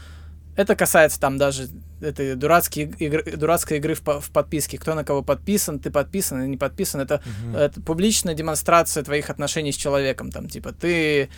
это 0.56 0.76
касается 0.76 1.18
там 1.18 1.36
даже 1.36 1.68
этой 2.04 2.34
дурацкие 2.34 2.86
игры, 2.98 3.22
дурацкой 3.36 3.78
игры 3.78 3.94
в, 3.94 4.02
в 4.02 4.30
подписке. 4.30 4.78
Кто 4.78 4.94
на 4.94 5.04
кого 5.04 5.22
подписан, 5.22 5.78
ты 5.78 5.90
подписан 5.90 6.40
или 6.42 6.48
не 6.48 6.56
подписан. 6.56 7.00
Это, 7.00 7.22
это 7.54 7.80
публичная 7.80 8.34
демонстрация 8.34 9.02
твоих 9.02 9.30
отношений 9.30 9.72
с 9.72 9.76
человеком. 9.76 10.30
Там, 10.30 10.48
типа, 10.48 10.72
ты 10.72 11.28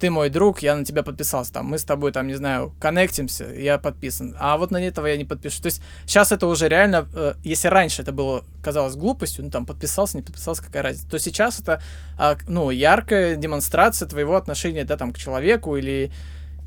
ты 0.00 0.10
мой 0.10 0.30
друг, 0.30 0.62
я 0.62 0.74
на 0.74 0.84
тебя 0.84 1.02
подписался, 1.02 1.52
там, 1.52 1.66
мы 1.66 1.78
с 1.78 1.84
тобой, 1.84 2.10
там, 2.10 2.26
не 2.26 2.34
знаю, 2.34 2.72
коннектимся, 2.80 3.44
я 3.44 3.78
подписан, 3.78 4.34
а 4.40 4.56
вот 4.56 4.70
на 4.70 4.78
этого 4.78 5.06
я 5.06 5.16
не 5.16 5.26
подпишу. 5.26 5.60
То 5.60 5.66
есть 5.66 5.82
сейчас 6.06 6.32
это 6.32 6.46
уже 6.46 6.68
реально, 6.68 7.06
э, 7.14 7.34
если 7.44 7.68
раньше 7.68 8.02
это 8.02 8.10
было, 8.10 8.42
казалось, 8.62 8.96
глупостью, 8.96 9.44
ну, 9.44 9.50
там, 9.50 9.66
подписался, 9.66 10.16
не 10.16 10.22
подписался, 10.22 10.62
какая 10.62 10.82
разница, 10.82 11.08
то 11.08 11.18
сейчас 11.18 11.60
это, 11.60 11.82
а, 12.16 12.36
ну, 12.48 12.70
яркая 12.70 13.36
демонстрация 13.36 14.08
твоего 14.08 14.36
отношения, 14.36 14.84
да, 14.84 14.96
там, 14.96 15.12
к 15.12 15.18
человеку 15.18 15.76
или 15.76 16.10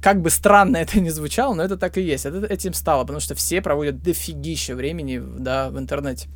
как 0.03 0.21
бы 0.21 0.29
странно 0.29 0.77
это 0.85 0.99
ни 0.99 1.09
звучало, 1.09 1.53
но 1.53 1.63
это 1.63 1.77
так 1.77 1.97
и 1.97 2.01
есть. 2.01 2.25
Это 2.25 2.45
этим 2.45 2.73
стало, 2.73 3.03
потому 3.03 3.21
что 3.21 3.33
все 3.35 3.61
проводят 3.61 4.03
дофигища 4.03 4.75
времени, 4.75 5.21
да, 5.39 5.69
в 5.69 5.79
интернете. 5.79 6.27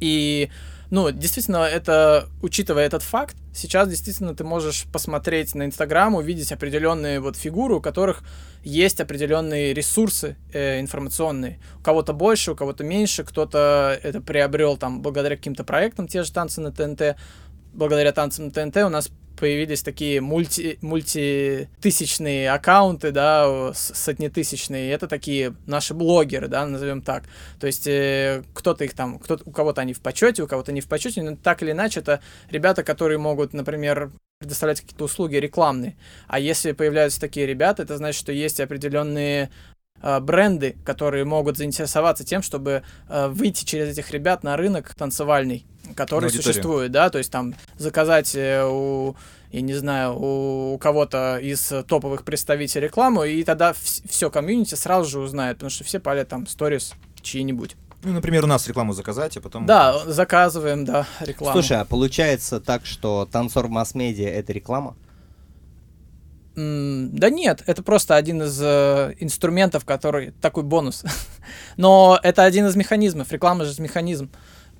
И, 0.00 0.50
ну, 0.90 1.10
действительно, 1.10 1.64
это, 1.64 2.28
учитывая 2.40 2.86
этот 2.86 3.02
факт, 3.02 3.36
сейчас 3.52 3.88
действительно 3.88 4.34
ты 4.34 4.44
можешь 4.44 4.84
посмотреть 4.92 5.54
на 5.54 5.64
Инстаграм, 5.64 6.14
увидеть 6.14 6.52
определенные 6.52 7.20
вот 7.20 7.36
фигуры, 7.36 7.76
у 7.76 7.80
которых 7.80 8.22
есть 8.62 9.00
определенные 9.00 9.74
ресурсы 9.74 10.36
э, 10.52 10.80
информационные. 10.80 11.58
У 11.80 11.82
кого-то 11.82 12.12
больше, 12.12 12.52
у 12.52 12.56
кого-то 12.56 12.84
меньше, 12.84 13.24
кто-то 13.24 13.98
это 14.02 14.20
приобрел 14.20 14.76
там 14.76 15.02
благодаря 15.02 15.36
каким-то 15.36 15.64
проектам, 15.64 16.06
те 16.06 16.22
же 16.22 16.32
танцы 16.32 16.60
на 16.60 16.70
ТНТ. 16.70 17.16
Благодаря 17.72 18.12
танцам 18.12 18.46
на 18.46 18.50
ТНТ 18.52 18.76
у 18.78 18.88
нас 18.88 19.10
появились 19.44 19.82
такие 19.82 20.22
мульти, 20.22 20.78
мультитысячные 20.80 22.50
аккаунты, 22.50 23.10
да, 23.10 23.72
сотнетысячные. 23.74 24.90
Это 24.90 25.06
такие 25.06 25.54
наши 25.66 25.92
блогеры, 25.92 26.48
да, 26.48 26.64
назовем 26.64 27.02
так. 27.02 27.24
То 27.60 27.66
есть 27.66 27.86
э, 27.86 28.42
кто-то 28.54 28.84
их 28.84 28.94
там, 28.94 29.18
кто 29.18 29.38
у 29.44 29.50
кого-то 29.50 29.82
они 29.82 29.92
в 29.92 30.00
почете, 30.00 30.42
у 30.42 30.46
кого-то 30.46 30.72
не 30.72 30.80
в 30.80 30.88
почете, 30.88 31.20
но 31.20 31.36
так 31.36 31.62
или 31.62 31.72
иначе 31.72 32.00
это 32.00 32.22
ребята, 32.50 32.82
которые 32.82 33.18
могут, 33.18 33.52
например, 33.52 34.12
предоставлять 34.38 34.80
какие-то 34.80 35.04
услуги 35.04 35.36
рекламные. 35.36 35.94
А 36.26 36.38
если 36.38 36.72
появляются 36.72 37.20
такие 37.20 37.46
ребята, 37.46 37.82
это 37.82 37.98
значит, 37.98 38.18
что 38.18 38.32
есть 38.32 38.60
определенные 38.60 39.50
бренды, 40.20 40.76
которые 40.84 41.24
могут 41.24 41.56
заинтересоваться 41.56 42.24
тем, 42.24 42.42
чтобы 42.42 42.82
э, 43.08 43.28
выйти 43.28 43.64
через 43.64 43.88
этих 43.88 44.10
ребят 44.10 44.42
на 44.42 44.56
рынок 44.56 44.94
танцевальный, 44.94 45.66
который 45.96 46.30
существует, 46.30 46.92
да, 46.92 47.08
то 47.08 47.18
есть 47.18 47.30
там 47.30 47.54
заказать 47.78 48.34
э, 48.34 48.64
у, 48.66 49.16
я 49.50 49.60
не 49.62 49.74
знаю, 49.74 50.14
у, 50.16 50.78
кого-то 50.78 51.38
из 51.38 51.72
э, 51.72 51.82
топовых 51.82 52.24
представителей 52.24 52.84
рекламу, 52.84 53.24
и 53.24 53.42
тогда 53.44 53.74
все 53.74 54.30
комьюнити 54.30 54.74
сразу 54.74 55.08
же 55.08 55.20
узнает, 55.20 55.56
потому 55.56 55.70
что 55.70 55.84
все 55.84 56.00
палят 56.00 56.28
там 56.28 56.46
сторис 56.46 56.92
чьи-нибудь. 57.22 57.76
Ну, 58.02 58.12
например, 58.12 58.44
у 58.44 58.46
нас 58.46 58.68
рекламу 58.68 58.92
заказать, 58.92 59.36
а 59.38 59.40
потом... 59.40 59.64
Да, 59.64 59.98
заказываем, 60.04 60.84
да, 60.84 61.06
рекламу. 61.20 61.54
Слушай, 61.54 61.80
а 61.80 61.84
получается 61.86 62.60
так, 62.60 62.84
что 62.84 63.26
танцор 63.30 63.68
в 63.68 63.70
масс-медиа 63.70 64.28
это 64.28 64.52
реклама? 64.52 64.94
Да 66.56 67.30
нет, 67.30 67.64
это 67.66 67.82
просто 67.82 68.14
один 68.14 68.42
из 68.42 68.60
э, 68.62 69.14
инструментов, 69.18 69.84
который 69.84 70.30
такой 70.40 70.62
бонус. 70.62 71.04
Но 71.76 72.18
это 72.22 72.44
один 72.44 72.66
из 72.66 72.76
механизмов. 72.76 73.32
Реклама 73.32 73.64
же 73.64 73.82
механизм. 73.82 74.30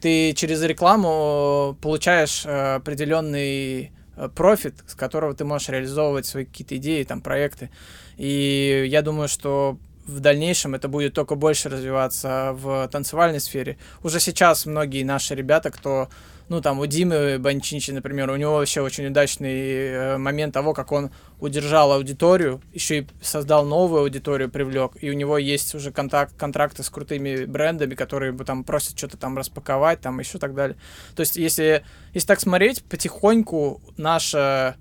Ты 0.00 0.34
через 0.34 0.62
рекламу 0.62 1.76
получаешь 1.80 2.44
э, 2.46 2.76
определенный 2.76 3.90
э, 4.16 4.28
профит, 4.28 4.84
с 4.86 4.94
которого 4.94 5.34
ты 5.34 5.44
можешь 5.44 5.68
реализовывать 5.68 6.26
свои 6.26 6.44
какие-то 6.44 6.76
идеи, 6.76 7.02
там, 7.02 7.20
проекты. 7.20 7.70
И 8.18 8.84
я 8.88 9.02
думаю, 9.02 9.26
что 9.26 9.76
в 10.06 10.20
дальнейшем 10.20 10.76
это 10.76 10.86
будет 10.86 11.14
только 11.14 11.34
больше 11.34 11.70
развиваться 11.70 12.50
в 12.52 12.88
танцевальной 12.88 13.40
сфере. 13.40 13.78
Уже 14.04 14.20
сейчас 14.20 14.66
многие 14.66 15.02
наши 15.02 15.34
ребята, 15.34 15.72
кто 15.72 16.08
ну, 16.48 16.60
там, 16.60 16.78
у 16.78 16.86
Димы 16.86 17.38
Банчинчи, 17.38 17.90
например, 17.90 18.30
у 18.30 18.36
него 18.36 18.56
вообще 18.56 18.82
очень 18.82 19.06
удачный 19.06 19.50
э, 19.50 20.18
момент 20.18 20.52
того, 20.52 20.74
как 20.74 20.92
он 20.92 21.10
удержал 21.40 21.92
аудиторию, 21.92 22.60
еще 22.72 23.00
и 23.00 23.06
создал 23.22 23.64
новую 23.64 24.02
аудиторию, 24.02 24.50
привлек, 24.50 24.92
и 25.00 25.10
у 25.10 25.14
него 25.14 25.38
есть 25.38 25.74
уже 25.74 25.90
контакт, 25.90 26.36
контракты 26.36 26.82
с 26.82 26.90
крутыми 26.90 27.46
брендами, 27.46 27.94
которые 27.94 28.32
бы 28.32 28.44
там 28.44 28.62
просят 28.62 28.98
что-то 28.98 29.16
там 29.16 29.38
распаковать, 29.38 30.00
там 30.00 30.18
еще 30.20 30.38
так 30.38 30.54
далее. 30.54 30.76
То 31.16 31.20
есть, 31.20 31.36
если, 31.36 31.84
если 32.12 32.28
так 32.28 32.40
смотреть, 32.40 32.84
потихоньку 32.84 33.80
наше 33.96 34.76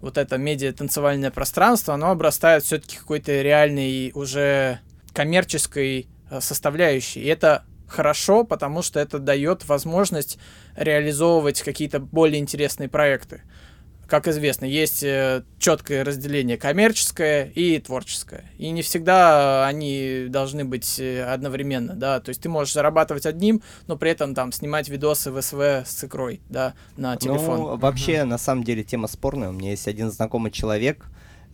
вот 0.00 0.18
это 0.18 0.38
медиа-танцевальное 0.38 1.30
пространство, 1.30 1.94
оно 1.94 2.10
обрастает 2.10 2.64
все-таки 2.64 2.96
какой-то 2.96 3.42
реальной 3.42 4.10
уже 4.14 4.80
коммерческой 5.12 6.08
э, 6.30 6.40
составляющей. 6.40 7.20
И 7.20 7.26
это 7.26 7.64
хорошо, 7.86 8.44
потому 8.44 8.82
что 8.82 9.00
это 9.00 9.18
дает 9.18 9.66
возможность 9.68 10.38
реализовывать 10.74 11.62
какие-то 11.62 12.00
более 12.00 12.40
интересные 12.40 12.88
проекты. 12.88 13.42
Как 14.06 14.28
известно, 14.28 14.66
есть 14.66 15.02
э, 15.02 15.42
четкое 15.58 16.04
разделение 16.04 16.56
коммерческое 16.56 17.46
и 17.46 17.80
творческое. 17.80 18.44
И 18.56 18.70
не 18.70 18.82
всегда 18.82 19.66
они 19.66 20.26
должны 20.28 20.64
быть 20.64 21.00
э, 21.00 21.24
одновременно, 21.24 21.94
да. 21.94 22.20
То 22.20 22.28
есть 22.28 22.40
ты 22.40 22.48
можешь 22.48 22.72
зарабатывать 22.72 23.26
одним, 23.26 23.62
но 23.88 23.96
при 23.96 24.12
этом 24.12 24.32
там 24.36 24.52
снимать 24.52 24.88
видосы 24.88 25.32
в 25.32 25.42
СВ 25.42 25.60
с 25.84 26.04
икрой, 26.04 26.40
да, 26.48 26.74
на 26.96 27.16
телефон. 27.16 27.58
Ну, 27.58 27.76
вообще, 27.78 28.22
на 28.22 28.38
самом 28.38 28.62
деле, 28.62 28.84
тема 28.84 29.08
спорная. 29.08 29.48
У 29.48 29.52
меня 29.52 29.70
есть 29.70 29.88
один 29.88 30.12
знакомый 30.12 30.52
человек, 30.52 31.06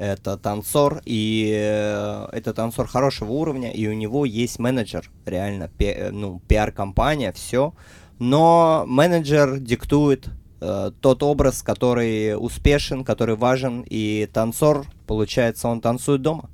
это 0.03 0.37
танцор, 0.37 1.01
и 1.05 1.53
э, 1.55 2.27
это 2.33 2.53
танцор 2.53 2.89
хорошего 2.89 3.33
уровня, 3.33 3.71
и 3.71 3.87
у 3.87 3.93
него 3.93 4.25
есть 4.25 4.59
менеджер, 4.59 5.11
реально, 5.27 5.69
пи- 5.69 5.87
э, 5.87 6.11
ну, 6.11 6.41
пиар-компания, 6.49 7.33
все. 7.33 7.73
Но 8.19 8.85
менеджер 8.87 9.59
диктует 9.59 10.29
э, 10.61 10.91
тот 11.01 11.23
образ, 11.23 11.63
который 11.63 12.35
успешен, 12.37 13.05
который 13.05 13.37
важен, 13.37 13.85
и 13.89 14.29
танцор, 14.33 14.87
получается, 15.07 15.69
он 15.69 15.81
танцует 15.81 16.23
дома. 16.23 16.51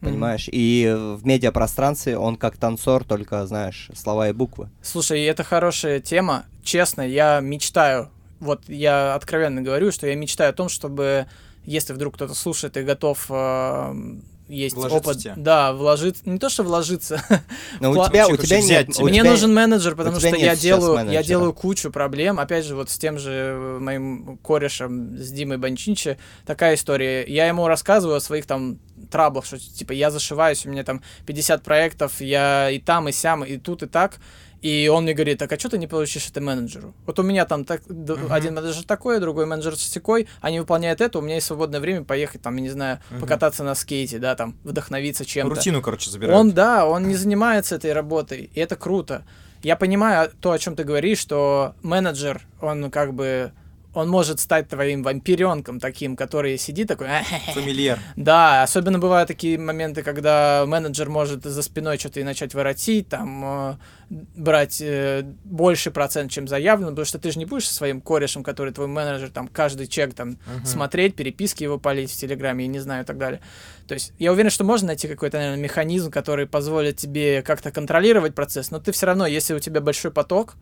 Понимаешь? 0.00 0.48
И 0.50 0.92
в 0.92 1.24
медиапространстве 1.24 2.18
он 2.18 2.36
как 2.36 2.56
танцор, 2.56 3.04
только, 3.04 3.46
знаешь, 3.46 3.88
слова 3.94 4.28
и 4.28 4.32
буквы. 4.32 4.68
Слушай, 4.82 5.22
это 5.22 5.44
хорошая 5.44 6.00
тема. 6.00 6.46
Честно, 6.64 7.02
я 7.02 7.38
мечтаю, 7.38 8.10
вот 8.40 8.68
я 8.68 9.14
откровенно 9.14 9.62
говорю, 9.62 9.92
что 9.92 10.08
я 10.08 10.16
мечтаю 10.16 10.50
о 10.50 10.52
том, 10.52 10.68
чтобы, 10.68 11.26
если 11.64 11.92
вдруг 11.92 12.14
кто-то 12.14 12.34
слушает 12.34 12.76
и 12.76 12.82
готов 12.82 13.26
э, 13.30 13.94
есть 14.48 14.74
Вложиться 14.74 14.96
опыт, 14.98 15.16
в 15.16 15.22
тебя. 15.22 15.34
да, 15.36 15.72
вложиться, 15.72 16.22
не 16.28 16.38
то 16.38 16.48
что 16.50 16.62
вложиться, 16.62 17.22
Но 17.80 17.92
у 17.92 18.06
тебя, 18.08 18.28
у 18.28 18.36
тебя 18.36 18.60
нет... 18.60 18.88
у 18.98 19.04
Мне 19.04 19.20
тебя- 19.20 19.30
нужен 19.30 19.54
менеджер, 19.54 19.94
потому 19.96 20.18
что 20.18 20.28
я 20.36 20.54
делаю, 20.56 20.92
я 20.98 21.04
менеджера. 21.04 21.22
делаю 21.24 21.52
кучу 21.54 21.90
проблем. 21.90 22.38
Опять 22.38 22.64
же, 22.66 22.74
вот 22.76 22.90
с 22.90 22.98
тем 22.98 23.18
же 23.18 23.30
э, 23.30 23.78
моим 23.80 24.38
корешем, 24.42 25.16
с 25.16 25.30
Димой 25.30 25.56
Банчинчи, 25.58 26.18
такая 26.44 26.74
история. 26.74 27.24
Я 27.26 27.46
ему 27.46 27.66
рассказываю 27.66 28.16
о 28.16 28.20
своих 28.20 28.44
там 28.46 28.78
траблах, 29.10 29.46
что 29.46 29.58
типа 29.58 29.92
я 29.92 30.10
зашиваюсь, 30.10 30.66
у 30.66 30.70
меня 30.70 30.84
там 30.84 31.02
50 31.26 31.62
проектов, 31.62 32.20
я 32.20 32.68
и 32.70 32.78
там, 32.78 33.08
и 33.08 33.12
сям, 33.12 33.44
и 33.44 33.56
тут, 33.56 33.82
и 33.84 33.86
так. 33.86 34.18
И 34.62 34.88
он 34.88 35.02
мне 35.02 35.12
говорит, 35.12 35.38
так 35.38 35.52
а 35.52 35.58
что 35.58 35.68
ты 35.68 35.76
не 35.78 35.88
получишь 35.88 36.28
это 36.28 36.40
менеджеру? 36.40 36.94
Вот 37.04 37.18
у 37.18 37.24
меня 37.24 37.44
там 37.46 37.64
так, 37.64 37.82
Мгм. 37.88 38.32
один 38.32 38.54
менеджер 38.54 38.84
такой, 38.84 39.18
другой 39.18 39.44
менеджер 39.44 39.76
секой, 39.76 40.28
они 40.40 40.60
выполняют 40.60 41.00
это, 41.00 41.18
у 41.18 41.22
меня 41.22 41.34
есть 41.34 41.48
свободное 41.48 41.80
время 41.80 42.04
поехать 42.04 42.42
там, 42.42 42.54
я 42.56 42.62
не 42.62 42.70
знаю, 42.70 43.00
Мгм. 43.10 43.20
покататься 43.20 43.64
на 43.64 43.74
скейте, 43.74 44.18
да, 44.18 44.36
там, 44.36 44.56
вдохновиться 44.62 45.24
чем-то. 45.24 45.56
Рутину, 45.56 45.82
короче, 45.82 46.10
забирают. 46.10 46.40
Он, 46.40 46.52
да, 46.52 46.86
он 46.86 47.08
не 47.08 47.16
занимается 47.16 47.74
этой 47.74 47.92
работой, 47.92 48.50
и 48.54 48.60
это 48.60 48.76
круто. 48.76 49.24
Я 49.64 49.74
понимаю 49.76 50.30
то, 50.40 50.52
о 50.52 50.58
чем 50.58 50.76
ты 50.76 50.84
говоришь, 50.84 51.18
что 51.18 51.74
менеджер, 51.82 52.42
он 52.60 52.90
как 52.92 53.14
бы, 53.14 53.52
он 53.94 54.08
может 54.08 54.40
стать 54.40 54.68
твоим 54.68 55.02
вампиренком 55.02 55.78
таким, 55.80 56.16
который 56.16 56.56
сидит 56.58 56.88
такой, 56.88 57.08
Фамильяр. 57.54 57.98
да, 58.16 58.62
особенно 58.62 58.98
бывают 58.98 59.28
такие 59.28 59.58
моменты, 59.58 60.02
когда 60.02 60.64
менеджер 60.66 61.08
может 61.10 61.44
за 61.44 61.62
спиной 61.62 61.98
что-то 61.98 62.20
и 62.20 62.24
начать 62.24 62.54
воротить, 62.54 63.08
там, 63.08 63.44
э, 63.44 63.76
брать 64.36 64.80
э, 64.80 65.22
больше 65.44 65.90
процент, 65.90 66.30
чем 66.30 66.48
заявлено, 66.48 66.90
потому 66.90 67.04
что 67.04 67.18
ты 67.18 67.30
же 67.32 67.38
не 67.38 67.44
будешь 67.44 67.68
со 67.68 67.74
своим 67.74 68.00
корешем, 68.00 68.42
который 68.42 68.72
твой 68.72 68.86
менеджер, 68.86 69.30
там, 69.30 69.48
каждый 69.48 69.86
чек, 69.86 70.14
там, 70.14 70.38
Мгм. 70.46 70.64
смотреть, 70.66 71.14
переписки 71.14 71.62
его 71.62 71.78
полить 71.78 72.10
в 72.10 72.16
Телеграме, 72.16 72.64
я 72.64 72.70
не 72.70 72.78
знаю, 72.78 73.02
и 73.04 73.06
так 73.06 73.18
далее. 73.18 73.40
То 73.86 73.94
есть 73.94 74.12
я 74.18 74.32
уверен, 74.32 74.50
что 74.50 74.64
можно 74.64 74.88
найти 74.88 75.08
какой-то, 75.08 75.36
наверное, 75.38 75.62
механизм, 75.62 76.10
который 76.10 76.46
позволит 76.46 76.96
тебе 76.96 77.42
как-то 77.42 77.70
контролировать 77.70 78.34
процесс, 78.34 78.70
но 78.70 78.78
ты 78.80 78.92
все 78.92 79.06
равно, 79.06 79.26
если 79.26 79.54
у 79.54 79.58
тебя 79.58 79.80
большой 79.80 80.10
поток, 80.10 80.54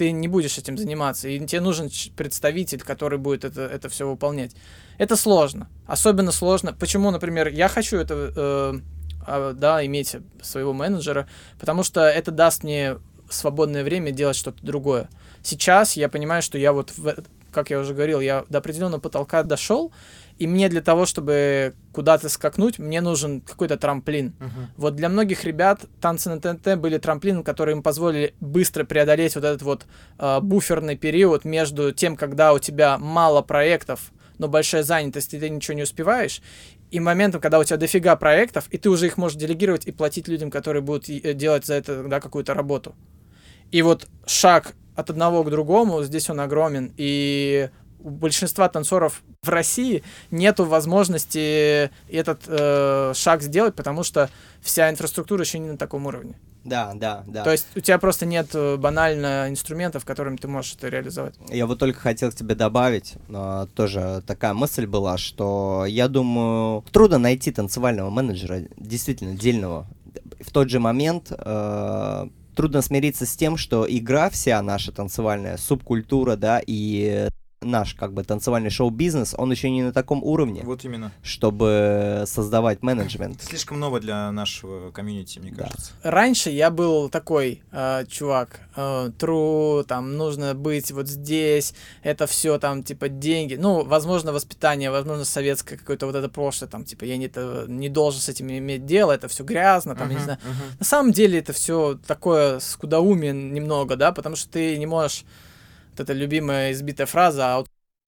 ты 0.00 0.12
не 0.12 0.28
будешь 0.28 0.56
этим 0.56 0.78
заниматься, 0.78 1.28
и 1.28 1.38
тебе 1.46 1.60
нужен 1.60 1.90
представитель, 2.16 2.80
который 2.80 3.18
будет 3.18 3.44
это, 3.44 3.60
это 3.66 3.90
все 3.90 4.08
выполнять. 4.08 4.56
Это 4.96 5.14
сложно. 5.14 5.68
Особенно 5.86 6.32
сложно. 6.32 6.72
Почему, 6.72 7.10
например, 7.10 7.48
я 7.48 7.68
хочу 7.68 7.98
это, 7.98 8.32
э, 8.34 8.80
а, 9.26 9.52
да, 9.52 9.84
иметь 9.84 10.16
своего 10.40 10.72
менеджера, 10.72 11.28
потому 11.58 11.82
что 11.82 12.00
это 12.00 12.30
даст 12.30 12.64
мне 12.64 12.96
свободное 13.28 13.84
время 13.84 14.10
делать 14.10 14.36
что-то 14.36 14.64
другое. 14.64 15.10
Сейчас 15.42 15.98
я 15.98 16.08
понимаю, 16.08 16.40
что 16.40 16.56
я 16.56 16.72
вот, 16.72 16.96
в- 16.96 17.16
как 17.52 17.68
я 17.68 17.78
уже 17.78 17.92
говорил, 17.92 18.20
я 18.20 18.46
до 18.48 18.56
определенного 18.56 19.00
потолка 19.02 19.42
дошел, 19.42 19.92
и 20.40 20.46
мне 20.46 20.70
для 20.70 20.80
того, 20.80 21.04
чтобы 21.04 21.74
куда-то 21.92 22.30
скакнуть, 22.30 22.78
мне 22.78 23.02
нужен 23.02 23.42
какой-то 23.42 23.76
трамплин. 23.76 24.32
Мгм. 24.38 24.70
Вот 24.78 24.96
для 24.96 25.10
многих 25.10 25.44
ребят 25.44 25.82
танцы 26.00 26.30
на 26.30 26.40
ТНТ 26.40 26.78
были 26.78 26.96
трамплином, 26.96 27.44
которые 27.44 27.76
им 27.76 27.82
позволили 27.82 28.34
быстро 28.40 28.84
преодолеть 28.84 29.34
вот 29.34 29.44
этот 29.44 29.60
вот 29.60 29.86
э, 30.18 30.40
буферный 30.40 30.96
период 30.96 31.44
между 31.44 31.92
тем, 31.92 32.16
когда 32.16 32.54
у 32.54 32.58
тебя 32.58 32.96
мало 32.96 33.42
проектов, 33.42 34.12
но 34.38 34.48
большая 34.48 34.82
занятость, 34.82 35.34
и 35.34 35.38
ты 35.38 35.50
ничего 35.50 35.74
не 35.74 35.82
успеваешь, 35.82 36.40
и 36.90 37.00
моментом, 37.00 37.42
когда 37.42 37.58
у 37.58 37.64
тебя 37.64 37.76
дофига 37.76 38.16
проектов, 38.16 38.66
и 38.70 38.78
ты 38.78 38.88
уже 38.88 39.08
их 39.08 39.18
можешь 39.18 39.36
делегировать 39.36 39.86
и 39.86 39.92
платить 39.92 40.26
людям, 40.26 40.50
которые 40.50 40.80
будут 40.80 41.10
э, 41.10 41.34
делать 41.34 41.66
за 41.66 41.74
это 41.74 42.02
да, 42.04 42.18
какую-то 42.18 42.54
работу. 42.54 42.94
И 43.72 43.82
вот 43.82 44.08
шаг 44.24 44.74
от 44.96 45.10
одного 45.10 45.44
к 45.44 45.50
другому, 45.50 46.02
здесь 46.02 46.30
он 46.30 46.40
огромен, 46.40 46.94
и 46.96 47.68
у 48.02 48.10
большинства 48.10 48.68
танцоров 48.68 49.22
в 49.42 49.48
России 49.48 50.02
нету 50.30 50.64
возможности 50.64 51.90
этот 52.08 52.42
э, 52.46 53.12
шаг 53.14 53.42
сделать, 53.42 53.74
потому 53.74 54.02
что 54.02 54.30
вся 54.60 54.90
инфраструктура 54.90 55.42
еще 55.42 55.58
не 55.58 55.70
на 55.70 55.76
таком 55.76 56.06
уровне. 56.06 56.34
Да, 56.64 56.92
да, 56.94 57.24
да. 57.26 57.42
То 57.42 57.52
есть 57.52 57.66
у 57.74 57.80
тебя 57.80 57.98
просто 57.98 58.26
нет 58.26 58.50
э, 58.52 58.76
банально 58.76 59.46
инструментов, 59.48 60.04
которыми 60.04 60.36
ты 60.36 60.46
можешь 60.46 60.74
это 60.74 60.88
реализовать. 60.88 61.34
Я 61.48 61.66
вот 61.66 61.78
только 61.78 61.98
хотел 61.98 62.30
к 62.30 62.34
тебе 62.34 62.54
добавить, 62.54 63.14
а, 63.30 63.66
тоже 63.74 64.22
такая 64.26 64.52
мысль 64.52 64.86
была, 64.86 65.16
что 65.16 65.86
я 65.88 66.08
думаю, 66.08 66.84
трудно 66.92 67.18
найти 67.18 67.50
танцевального 67.50 68.10
менеджера, 68.10 68.60
действительно, 68.76 69.34
дельного. 69.34 69.86
В 70.40 70.50
тот 70.50 70.68
же 70.68 70.80
момент 70.80 71.32
э, 71.32 72.28
трудно 72.54 72.82
смириться 72.82 73.24
с 73.24 73.36
тем, 73.36 73.56
что 73.56 73.86
игра 73.88 74.28
вся 74.28 74.60
наша 74.60 74.92
танцевальная, 74.92 75.56
субкультура, 75.56 76.36
да, 76.36 76.60
и 76.66 77.28
наш 77.62 77.94
как 77.94 78.14
бы 78.14 78.24
танцевальный 78.24 78.70
шоу-бизнес, 78.70 79.34
он 79.36 79.50
еще 79.50 79.68
не 79.70 79.82
на 79.82 79.92
таком 79.92 80.24
уровне, 80.24 80.62
Вот 80.64 80.82
именно. 80.84 81.12
чтобы 81.22 82.24
создавать 82.26 82.82
менеджмент. 82.82 83.36
Это 83.36 83.44
слишком 83.46 83.78
ново 83.78 84.00
для 84.00 84.32
нашего 84.32 84.90
комьюнити, 84.92 85.38
мне 85.40 85.50
Да. 85.52 85.64
кажется. 85.64 85.92
Раньше 86.02 86.48
я 86.50 86.70
был 86.70 87.10
такой 87.10 87.62
э, 87.70 88.06
чувак, 88.08 88.60
э, 88.76 89.10
true, 89.18 89.84
там 89.84 90.16
нужно 90.16 90.54
быть 90.54 90.90
вот 90.90 91.06
здесь, 91.08 91.74
это 92.02 92.26
все 92.26 92.58
там 92.58 92.82
типа 92.82 93.08
деньги, 93.10 93.56
ну, 93.56 93.84
возможно, 93.84 94.32
воспитание, 94.32 94.90
возможно, 94.90 95.26
советское 95.26 95.76
какое-то 95.76 96.06
вот 96.06 96.14
это 96.16 96.30
прошлое, 96.30 96.68
там 96.70 96.84
типа 96.84 97.04
я 97.04 97.18
не, 97.18 97.26
это, 97.26 97.66
не 97.68 97.90
должен 97.90 98.22
с 98.22 98.28
этим 98.30 98.50
иметь 98.50 98.86
дело, 98.86 99.12
это 99.12 99.28
все 99.28 99.44
грязно, 99.44 99.94
там, 99.94 100.08
я 100.08 100.14
не 100.16 100.22
знаю. 100.24 100.38
мгм. 100.42 100.78
На 100.78 100.84
самом 100.86 101.12
деле 101.12 101.38
это 101.38 101.52
все 101.52 101.98
такое 102.06 102.58
скудоумие 102.60 103.32
немного, 103.34 103.96
да, 103.96 104.12
потому 104.12 104.34
что 104.36 104.50
ты 104.50 104.78
не 104.78 104.86
можешь, 104.86 105.24
вот 105.90 106.00
эта 106.00 106.12
любимая 106.12 106.72
избитая 106.72 107.06
фраза 107.06 107.42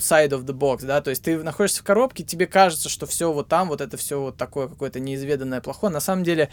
outside 0.00 0.30
of 0.30 0.44
the 0.44 0.52
box, 0.52 0.84
да, 0.84 1.00
то 1.00 1.10
есть 1.10 1.22
ты 1.22 1.42
находишься 1.42 1.80
в 1.80 1.84
коробке, 1.84 2.24
тебе 2.24 2.46
кажется, 2.46 2.88
что 2.88 3.06
все 3.06 3.32
вот 3.32 3.48
там, 3.48 3.68
вот 3.68 3.80
это 3.80 3.96
все 3.96 4.20
вот 4.20 4.36
такое 4.36 4.68
какое-то 4.68 5.00
неизведанное 5.00 5.60
плохое. 5.60 5.92
На 5.92 6.00
самом 6.00 6.24
деле 6.24 6.48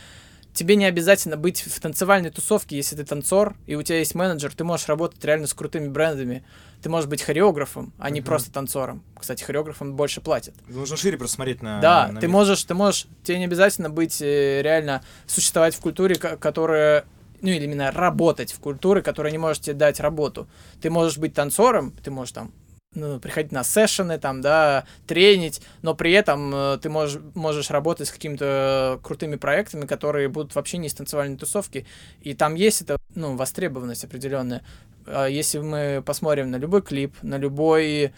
тебе 0.54 0.76
не 0.76 0.86
обязательно 0.86 1.38
быть 1.38 1.62
в 1.62 1.80
танцевальной 1.80 2.32
тусовке, 2.32 2.76
если 2.76 2.96
ты 2.96 3.06
танцор, 3.06 3.56
и 3.68 3.76
у 3.76 3.84
тебя 3.84 4.00
есть 4.00 4.16
менеджер, 4.16 4.54
ты 4.54 4.64
можешь 4.64 4.88
работать 4.88 5.24
реально 5.24 5.48
с 5.48 5.54
крутыми 5.54 5.88
брендами. 5.88 6.44
Ты 6.82 6.90
можешь 6.90 7.10
быть 7.10 7.22
хореографом, 7.22 7.94
а 8.00 8.10
не 8.10 8.20
Мгм. 8.22 8.28
просто 8.28 8.52
танцором. 8.52 9.04
Кстати, 9.20 9.44
хореографам 9.44 9.96
больше 9.96 10.22
платят. 10.22 10.56
Нужно 10.68 10.96
шире 10.98 11.18
просто 11.18 11.36
смотреть 11.36 11.62
на... 11.62 11.82
Да, 11.82 12.08
на 12.08 12.20
ты 12.22 12.28
мир. 12.28 12.34
можешь, 12.36 12.64
ты 12.64 12.74
можешь, 12.74 13.06
тебе 13.24 13.38
не 13.38 13.46
обязательно 13.46 13.90
быть 13.90 14.22
э, 14.22 14.62
реально 14.62 15.04
существовать 15.28 15.76
в 15.76 15.82
культуре, 15.82 16.16
ко- 16.16 16.38
которая, 16.38 17.06
ну 17.42 17.50
или 17.50 17.64
именно 17.64 17.92
работать 17.92 18.52
в 18.52 18.60
культуре, 18.60 19.02
которая 19.02 19.32
не 19.32 19.38
может 19.38 19.64
тебе 19.64 19.76
дать 19.76 20.00
работу. 20.00 20.48
Ты 20.82 20.90
можешь 20.90 21.18
быть 21.18 21.34
танцором, 21.34 21.92
ты 22.04 22.12
можешь 22.12 22.34
там 22.34 22.52
ну, 22.96 23.20
приходить 23.20 23.52
на 23.52 23.64
сессионы, 23.64 24.18
там, 24.18 24.42
да, 24.42 24.86
тренить, 25.06 25.62
но 25.82 25.94
при 25.94 26.12
этом 26.12 26.54
э, 26.54 26.80
ты 26.82 26.90
можешь, 26.90 27.22
можешь 27.36 27.70
работать 27.70 28.08
с 28.08 28.12
какими-то 28.12 29.00
крутыми 29.04 29.36
проектами, 29.36 29.86
которые 29.86 30.28
будут 30.28 30.56
вообще 30.56 30.78
не 30.78 30.88
из 30.88 30.94
танцевальной 30.96 31.38
тусовки, 31.38 31.86
и 32.22 32.34
там 32.34 32.56
есть 32.56 32.82
это, 32.82 32.98
ну, 33.14 33.36
востребованность 33.36 34.04
определенная. 34.04 34.64
А 35.06 35.28
Если 35.28 35.60
мы 35.60 36.02
посмотрим 36.04 36.50
на 36.50 36.56
любой 36.56 36.82
клип, 36.82 37.16
на 37.22 37.38
любой 37.38 38.12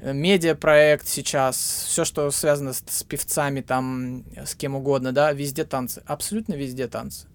э, 0.00 0.12
медиапроект 0.12 1.06
сейчас, 1.06 1.84
все, 1.86 2.06
что 2.06 2.30
связано 2.30 2.72
с, 2.72 2.82
с 2.88 3.02
певцами, 3.02 3.60
там, 3.60 4.24
с 4.34 4.54
кем 4.54 4.76
угодно, 4.76 5.12
да, 5.12 5.32
везде 5.32 5.64
танцы, 5.64 6.02
абсолютно 6.06 6.54
везде 6.54 6.88
танцы. 6.88 7.26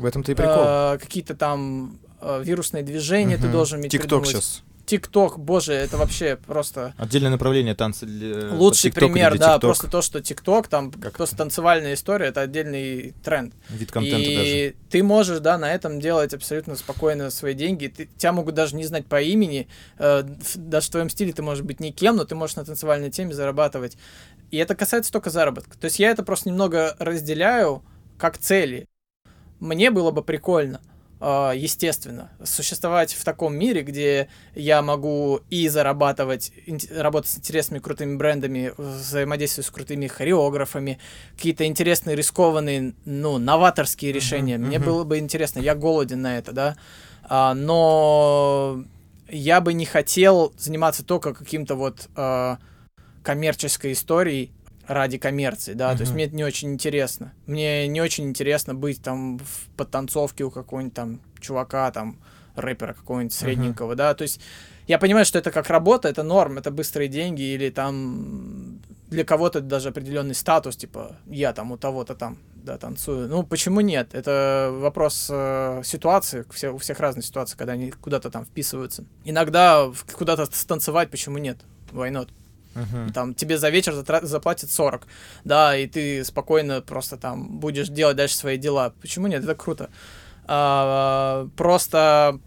В 0.00 0.06
этом-то 0.06 0.32
и 0.32 0.34
прикол. 0.34 0.64
Э, 0.64 0.98
какие-то 0.98 1.34
там 1.34 1.98
э, 2.22 2.42
вирусные 2.42 2.82
движения 2.82 3.36
ты 3.36 3.48
должен 3.48 3.80
иметь 3.80 3.92
ТикТок 3.92 4.26
сейчас. 4.26 4.62
ТикТок, 4.86 5.38
боже, 5.38 5.74
это 5.74 5.98
вообще 5.98 6.36
просто 6.36 6.94
Отдельное 6.96 7.30
направление 7.30 7.74
танцы 7.74 8.06
для... 8.06 8.50
лучший 8.54 8.90
TikTok 8.90 9.04
или 9.04 9.12
пример, 9.12 9.38
да, 9.38 9.56
TikTok. 9.56 9.60
просто 9.60 9.88
то, 9.88 10.00
что 10.00 10.22
ТикТок, 10.22 10.68
там 10.68 10.90
Как 10.90 11.18
просто 11.18 11.36
танцевальная 11.36 11.92
история, 11.92 12.28
это 12.28 12.40
отдельный 12.40 13.14
тренд. 13.22 13.52
Вид 13.68 13.92
контента 13.92 14.18
и 14.18 14.36
даже. 14.70 14.74
ты 14.88 15.02
можешь, 15.02 15.40
да, 15.40 15.58
на 15.58 15.70
этом 15.70 16.00
делать 16.00 16.32
абсолютно 16.32 16.76
спокойно 16.76 17.28
свои 17.28 17.52
деньги. 17.52 17.88
Ты, 17.88 18.08
тебя 18.16 18.32
могут 18.32 18.54
даже 18.54 18.76
не 18.76 18.84
знать 18.84 19.04
по 19.04 19.20
имени. 19.20 19.68
э, 19.98 20.24
даже 20.56 20.86
в 20.86 20.90
твоем 20.90 21.10
стиле 21.10 21.34
ты 21.34 21.42
можешь 21.42 21.62
быть 21.62 21.78
никем, 21.78 22.16
но 22.16 22.24
ты 22.24 22.34
можешь 22.34 22.56
на 22.56 22.64
танцевальной 22.64 23.10
теме 23.10 23.34
зарабатывать. 23.34 23.98
И 24.50 24.56
это 24.56 24.74
касается 24.74 25.12
только 25.12 25.28
заработка. 25.28 25.78
То 25.78 25.84
есть 25.84 25.98
я 25.98 26.10
это 26.10 26.22
просто 26.22 26.48
немного 26.48 26.96
разделяю 26.98 27.84
как 28.16 28.38
цели. 28.38 28.86
Мне 29.60 29.90
было 29.90 30.10
бы 30.10 30.22
прикольно, 30.22 30.80
э, 31.20 31.52
естественно, 31.54 32.30
существовать 32.42 33.12
в 33.12 33.22
таком 33.24 33.54
мире, 33.54 33.82
где 33.82 34.28
я 34.54 34.80
могу 34.80 35.40
и 35.50 35.68
зарабатывать, 35.68 36.52
работать 36.90 37.30
с 37.30 37.38
интересными 37.38 37.78
крутыми 37.78 38.16
брендами, 38.16 38.72
взаимодействовать 38.78 39.66
с 39.66 39.70
крутыми 39.70 40.06
хореографами, 40.06 40.98
какие-то 41.36 41.66
интересные, 41.66 42.16
рискованные, 42.16 42.94
ну, 43.04 43.38
новаторские 43.38 44.12
решения. 44.12 44.56
Мне 44.56 44.78
мгм. 44.78 44.86
было 44.86 45.04
бы 45.04 45.18
интересно, 45.18 45.60
я 45.60 45.74
голоден 45.74 46.22
на 46.22 46.38
это, 46.38 46.52
да. 46.52 46.76
А, 47.24 47.54
но 47.54 48.82
я 49.28 49.60
бы 49.60 49.74
не 49.74 49.84
хотел 49.84 50.54
заниматься 50.56 51.04
только 51.04 51.34
каким-то 51.34 51.74
вот 51.74 52.08
а, 52.16 52.58
коммерческой 53.22 53.92
историей 53.92 54.52
ради 54.90 55.18
коммерции, 55.18 55.74
да, 55.74 55.94
то 55.94 56.00
есть 56.00 56.12
мне 56.12 56.24
это 56.24 56.34
не 56.34 56.42
очень 56.42 56.72
интересно. 56.72 57.32
Мне 57.46 57.86
не 57.86 58.00
очень 58.00 58.24
интересно 58.24 58.74
быть 58.74 59.00
там 59.00 59.38
в 59.38 59.68
подтанцовке 59.76 60.42
у 60.42 60.50
какого-нибудь 60.50 60.94
там 60.94 61.20
чувака, 61.40 61.92
там, 61.92 62.18
рэпера 62.56 62.94
какого-нибудь 62.94 63.32
средненького, 63.32 63.94
да, 63.94 64.14
то 64.14 64.22
есть 64.22 64.40
я 64.88 64.98
понимаю, 64.98 65.24
что 65.24 65.38
это 65.38 65.52
как 65.52 65.70
работа, 65.70 66.08
это 66.08 66.24
норм, 66.24 66.58
это 66.58 66.72
быстрые 66.72 67.08
деньги 67.08 67.42
или 67.42 67.70
там 67.70 68.80
для 69.10 69.24
кого-то 69.24 69.60
даже 69.60 69.90
определенный 69.90 70.34
статус, 70.34 70.76
типа 70.76 71.16
я 71.26 71.52
там 71.52 71.70
у 71.70 71.76
того-то 71.76 72.16
там, 72.16 72.38
да, 72.56 72.76
танцую. 72.76 73.28
Ну, 73.28 73.44
почему 73.44 73.80
нет? 73.80 74.12
Это 74.12 74.70
вопрос 74.72 75.28
э, 75.30 75.82
ситуации, 75.84 76.44
у 76.48 76.52
всех, 76.52 76.74
у 76.74 76.78
всех 76.78 76.98
разные 76.98 77.22
ситуации, 77.22 77.56
когда 77.56 77.74
они 77.74 77.92
куда-то 77.92 78.30
там 78.30 78.44
вписываются. 78.44 79.04
Иногда 79.24 79.88
куда-то 80.12 80.46
станцевать, 80.46 81.10
почему 81.10 81.38
нет? 81.38 81.58
Why 81.92 82.10
not? 82.10 82.28
Мгм. 82.80 83.12
Там 83.12 83.34
тебе 83.34 83.58
за 83.58 83.68
вечер 83.70 83.94
заплатят 84.22 84.70
40, 84.70 85.06
да, 85.44 85.76
и 85.76 85.86
ты 85.86 86.24
спокойно 86.24 86.80
просто 86.80 87.16
там 87.16 87.58
будешь 87.58 87.88
делать 87.88 88.16
дальше 88.16 88.36
свои 88.36 88.56
дела. 88.56 88.92
Почему 89.00 89.26
нет? 89.26 89.44
Это 89.44 89.54
круто. 89.54 89.90
А, 90.46 91.48
просто, 91.56 92.40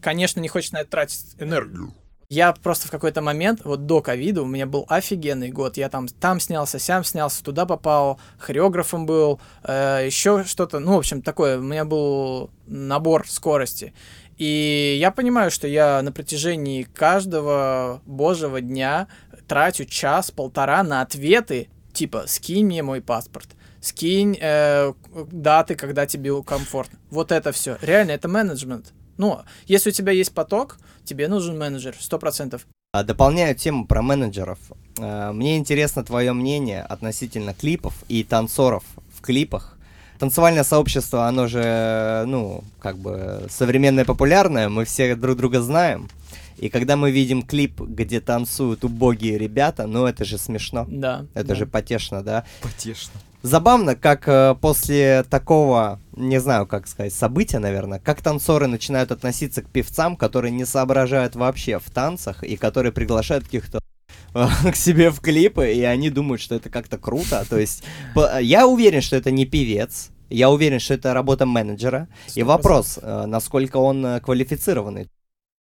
конечно, 0.00 0.40
не 0.40 0.48
хочешь 0.48 0.72
на 0.72 0.82
это 0.82 0.90
тратить 0.90 1.24
энергию. 1.38 1.94
Я 2.32 2.52
просто 2.52 2.86
в 2.86 2.92
какой-то 2.92 3.22
момент, 3.22 3.62
вот 3.64 3.86
до 3.86 4.00
ковида, 4.00 4.42
у 4.42 4.46
меня 4.46 4.64
был 4.64 4.86
офигенный 4.88 5.50
год. 5.50 5.76
Я 5.76 5.88
там, 5.88 6.06
там 6.06 6.38
снялся, 6.38 6.78
сям 6.78 7.02
снялся, 7.02 7.42
туда 7.42 7.66
попал, 7.66 8.20
хореографом 8.38 9.04
был, 9.04 9.40
еще 9.64 10.44
что-то. 10.44 10.78
Ну, 10.78 10.94
в 10.94 10.98
общем, 10.98 11.22
такое. 11.22 11.58
У 11.58 11.62
меня 11.62 11.84
был 11.84 12.50
набор 12.68 13.28
скорости. 13.28 13.92
И 14.38 14.96
я 15.00 15.10
понимаю, 15.10 15.50
что 15.50 15.66
я 15.66 16.00
на 16.02 16.12
протяжении 16.12 16.84
каждого 16.84 18.00
божьего 18.06 18.60
дня 18.60 19.08
трачу 19.50 19.84
час-полтора 19.84 20.84
на 20.84 21.02
ответы, 21.02 21.68
типа 21.92 22.24
«скинь 22.28 22.66
мне 22.66 22.84
мой 22.84 23.00
паспорт», 23.00 23.48
«скинь 23.80 24.38
э, 24.40 24.92
даты, 25.32 25.74
когда 25.74 26.06
тебе 26.06 26.40
комфортно». 26.44 27.00
Вот 27.10 27.32
это 27.32 27.50
все. 27.50 27.76
Реально, 27.82 28.12
это 28.12 28.28
менеджмент. 28.28 28.92
Ну, 29.16 29.40
если 29.66 29.90
у 29.90 29.92
тебя 29.92 30.12
есть 30.12 30.32
поток, 30.32 30.78
тебе 31.04 31.26
нужен 31.26 31.58
менеджер, 31.58 31.96
сто 31.98 32.20
процентов. 32.20 32.64
А, 32.92 33.02
Дополняю 33.02 33.56
тему 33.56 33.88
про 33.88 34.02
менеджеров. 34.02 34.60
А, 35.00 35.32
Мне 35.32 35.58
интересно 35.58 36.04
твое 36.04 36.32
мнение 36.32 36.82
относительно 36.82 37.52
клипов 37.52 38.04
и 38.06 38.22
танцоров 38.22 38.84
в 39.12 39.20
клипах. 39.20 39.76
Танцевальное 40.20 40.62
сообщество, 40.62 41.26
оно 41.26 41.48
же, 41.48 42.22
ну, 42.28 42.62
как 42.78 42.98
бы 42.98 43.46
современное, 43.50 44.04
популярное, 44.04 44.68
мы 44.68 44.84
все 44.84 45.16
друг 45.16 45.36
друга 45.38 45.60
знаем. 45.60 46.08
И 46.58 46.68
когда 46.68 46.96
мы 46.96 47.10
видим 47.10 47.42
клип, 47.42 47.80
где 47.80 48.20
танцуют 48.20 48.84
убогие 48.84 49.38
ребята, 49.38 49.86
ну 49.86 50.06
это 50.06 50.24
же 50.24 50.38
смешно. 50.38 50.86
Да. 50.88 51.26
Это 51.34 51.48
да. 51.48 51.54
же 51.54 51.66
потешно, 51.66 52.22
да? 52.22 52.44
Потешно. 52.60 53.20
Забавно, 53.42 53.96
как 53.96 54.28
э, 54.28 54.54
после 54.60 55.22
такого, 55.22 55.98
не 56.14 56.38
знаю, 56.40 56.66
как 56.66 56.86
сказать, 56.86 57.14
события, 57.14 57.58
наверное, 57.58 57.98
как 57.98 58.20
танцоры 58.20 58.66
начинают 58.66 59.10
относиться 59.12 59.62
к 59.62 59.70
певцам, 59.70 60.16
которые 60.16 60.52
не 60.52 60.66
соображают 60.66 61.36
вообще 61.36 61.78
в 61.78 61.88
танцах 61.90 62.42
и 62.44 62.56
которые 62.56 62.92
приглашают 62.92 63.44
каких-то 63.44 63.80
э, 64.34 64.46
к 64.72 64.76
себе 64.76 65.10
в 65.10 65.20
клипы, 65.20 65.72
и 65.72 65.82
они 65.82 66.10
думают, 66.10 66.42
что 66.42 66.54
это 66.54 66.68
как-то 66.68 66.98
круто. 66.98 67.46
То 67.48 67.58
есть 67.58 67.82
по- 68.14 68.42
я 68.42 68.66
уверен, 68.66 69.00
что 69.00 69.16
это 69.16 69.30
не 69.30 69.46
певец, 69.46 70.10
я 70.28 70.50
уверен, 70.50 70.78
что 70.78 70.92
это 70.92 71.14
работа 71.14 71.46
менеджера. 71.46 72.08
И 72.34 72.40
100%. 72.40 72.44
вопрос, 72.44 72.98
э, 73.00 73.24
насколько 73.26 73.78
он 73.78 74.04
э, 74.04 74.20
квалифицированный. 74.20 75.08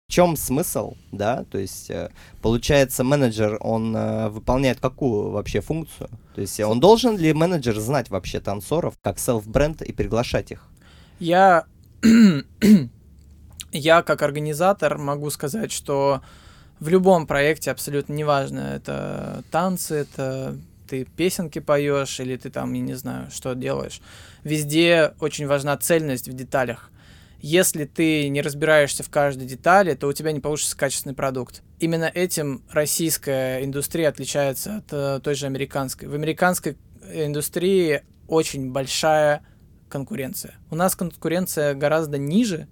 В 0.07 0.11
чем 0.11 0.35
смысл, 0.35 0.95
да? 1.11 1.45
То 1.49 1.57
есть, 1.57 1.89
э, 1.89 2.11
получается, 2.41 3.03
менеджер, 3.03 3.57
он 3.59 3.95
э, 3.95 4.29
выполняет 4.29 4.79
какую 4.79 5.31
вообще 5.31 5.61
функцию? 5.61 6.09
То 6.35 6.41
есть, 6.41 6.59
он 6.59 6.79
должен 6.79 7.17
ли 7.17 7.33
менеджер 7.33 7.79
знать 7.79 8.11
вообще 8.11 8.39
танцоров 8.39 8.93
как 9.01 9.17
селф-бренд 9.17 9.81
и 9.81 9.91
приглашать 9.91 10.51
их? 10.51 10.63
Я, 11.19 11.65
я 13.71 14.03
как 14.03 14.21
организатор 14.21 14.99
могу 14.99 15.31
сказать, 15.31 15.71
что 15.71 16.21
в 16.79 16.87
любом 16.87 17.25
проекте 17.25 17.71
абсолютно 17.71 18.13
неважно, 18.13 18.59
это 18.59 19.43
танцы, 19.49 19.95
это 19.95 20.55
ты 20.87 21.05
песенки 21.05 21.57
поешь 21.57 22.19
или 22.19 22.37
ты 22.37 22.51
там, 22.51 22.73
я 22.73 22.81
не 22.81 22.93
знаю, 22.93 23.31
что 23.31 23.55
делаешь. 23.55 24.01
Везде 24.43 25.13
очень 25.19 25.47
важна 25.47 25.75
цельность 25.77 26.27
в 26.27 26.33
деталях. 26.33 26.91
Если 27.47 27.85
ты 27.85 28.27
не 28.29 28.41
разбираешься 28.41 29.03
в 29.03 29.11
каждой 29.11 29.45
детали, 29.45 29.93
то 29.93 30.07
у 30.07 30.13
тебя 30.13 30.31
не 30.31 30.39
получится 30.39 30.75
качественный 30.75 31.13
продукт. 31.13 31.61
Именно 31.79 32.05
этим 32.05 32.63
российская 32.71 33.63
индустрия 33.63 34.09
отличается 34.09 34.77
от 34.77 34.85
э, 34.89 35.19
той 35.23 35.35
же 35.35 35.45
американской. 35.45 36.07
В 36.07 36.15
американской 36.15 36.75
индустрии 37.13 38.01
очень 38.27 38.71
большая 38.71 39.45
конкуренция. 39.89 40.55
У 40.71 40.75
нас 40.75 40.95
конкуренция 40.95 41.75
гораздо 41.75 42.17
ниже, 42.17 42.67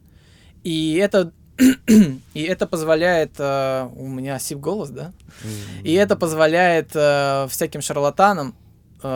и 0.63 0.95
это 0.95 1.34
и 2.34 2.41
это 2.41 2.65
позволяет 2.65 3.34
э, 3.38 3.89
у 3.95 4.07
меня 4.07 4.39
сип 4.39 4.57
голос, 4.57 4.89
да? 4.89 5.13
И 5.84 5.93
это 5.93 6.15
позволяет 6.15 6.89
э, 6.95 7.45
всяким 7.47 7.82
шарлатанам 7.82 8.55
э, 8.55 8.62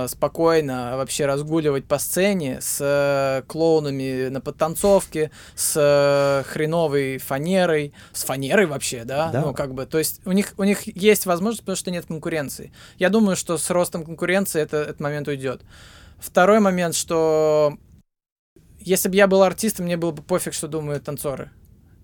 спокойно 0.08 0.98
вообще 0.98 1.26
разгуливать 1.26 1.86
по 1.86 1.98
сцене 1.98 2.60
с 2.62 2.78
э, 2.82 3.44
клоунами 3.48 4.30
на 4.30 4.42
подтанцовке, 4.42 5.32
с 5.56 5.74
э, 5.76 6.44
хреновой 6.50 7.18
фанерой, 7.18 7.94
с 8.14 8.24
фанерой 8.24 8.66
вообще, 8.66 9.04
да? 9.04 9.30
Да. 9.32 9.42
Ну, 9.42 9.54
как 9.54 9.74
бы, 9.74 9.86
то 9.86 9.98
есть 9.98 10.22
у 10.26 10.32
них, 10.32 10.54
у 10.58 10.64
них 10.64 10.88
есть 10.96 11.26
возможность, 11.26 11.62
потому 11.62 11.76
что 11.76 11.92
нет 11.92 12.06
конкуренции. 12.06 12.72
Я 12.98 13.10
думаю, 13.10 13.36
что 13.36 13.58
с 13.58 13.70
ростом 13.70 14.04
конкуренции 14.04 14.62
это, 14.62 14.78
этот 14.78 15.00
момент 15.00 15.28
уйдет. 15.28 15.62
Второй 16.20 16.60
момент, 16.60 16.96
что 16.96 17.78
если 18.80 19.10
бы 19.10 19.16
я 19.16 19.28
был 19.28 19.44
артистом, 19.44 19.86
мне 19.86 19.98
было 19.98 20.12
бы 20.12 20.24
пофиг, 20.24 20.54
что 20.54 20.68
думают 20.68 21.04
танцоры. 21.04 21.52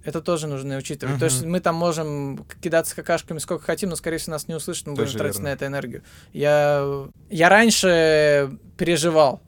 Это 0.04 0.22
тоже 0.22 0.48
нужно 0.48 0.76
учитывать. 0.78 1.20
То 1.20 1.26
Мгм. 1.26 1.34
есть 1.34 1.46
мы 1.46 1.60
там 1.62 1.76
можем 1.76 2.46
кидаться 2.62 2.96
какашками 2.96 3.38
сколько 3.40 3.64
хотим, 3.64 3.90
но, 3.90 3.96
скорее 3.96 4.18
всего, 4.18 4.34
нас 4.34 4.48
не 4.48 4.56
услышат, 4.56 4.86
мы 4.88 4.94
будем 4.94 5.06
Тоже 5.06 5.18
тратить 5.18 5.36
верно. 5.38 5.50
на 5.50 5.54
это 5.54 5.66
энергию. 5.68 6.04
Я, 6.34 7.08
я 7.30 7.50
раньше 7.50 8.58
переживал. 8.78 9.42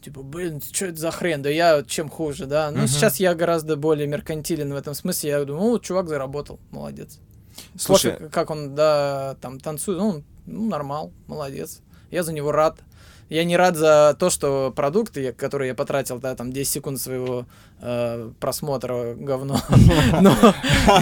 типа, 0.00 0.22
блин, 0.22 0.62
что 0.62 0.86
это 0.86 0.96
за 0.96 1.10
хрен, 1.10 1.42
да 1.42 1.50
я 1.50 1.82
чем 1.86 2.08
хуже, 2.08 2.46
да. 2.46 2.70
Ну, 2.70 2.78
Мгм. 2.78 2.86
сейчас 2.88 3.16
я 3.20 3.34
гораздо 3.34 3.76
более 3.76 4.06
меркантилен 4.06 4.72
в 4.72 4.76
этом 4.76 4.94
смысле, 4.94 5.28
я 5.28 5.44
думаю, 5.44 5.72
ну, 5.72 5.78
чувак 5.78 6.08
заработал, 6.08 6.58
молодец. 6.70 7.18
Слушай, 7.76 8.12
Пофиг, 8.12 8.32
как 8.32 8.48
он, 8.48 8.74
да, 8.74 9.36
там, 9.42 9.60
танцует, 9.60 9.98
ну, 9.98 10.24
ну, 10.46 10.68
нормал, 10.70 11.12
молодец. 11.26 11.82
Я 12.10 12.22
за 12.22 12.32
него 12.32 12.50
рад. 12.50 12.78
Я 13.30 13.44
не 13.44 13.56
рад 13.56 13.76
за 13.76 14.16
то, 14.18 14.28
что 14.28 14.72
продукты, 14.74 15.32
которые 15.32 15.68
я 15.68 15.74
потратил, 15.74 16.18
да, 16.18 16.34
там, 16.34 16.52
10 16.52 16.70
секунд 16.70 17.00
своего 17.00 17.46
э, 17.80 18.30
просмотра 18.40 19.14
говно. 19.14 19.60
Но, 20.20 20.36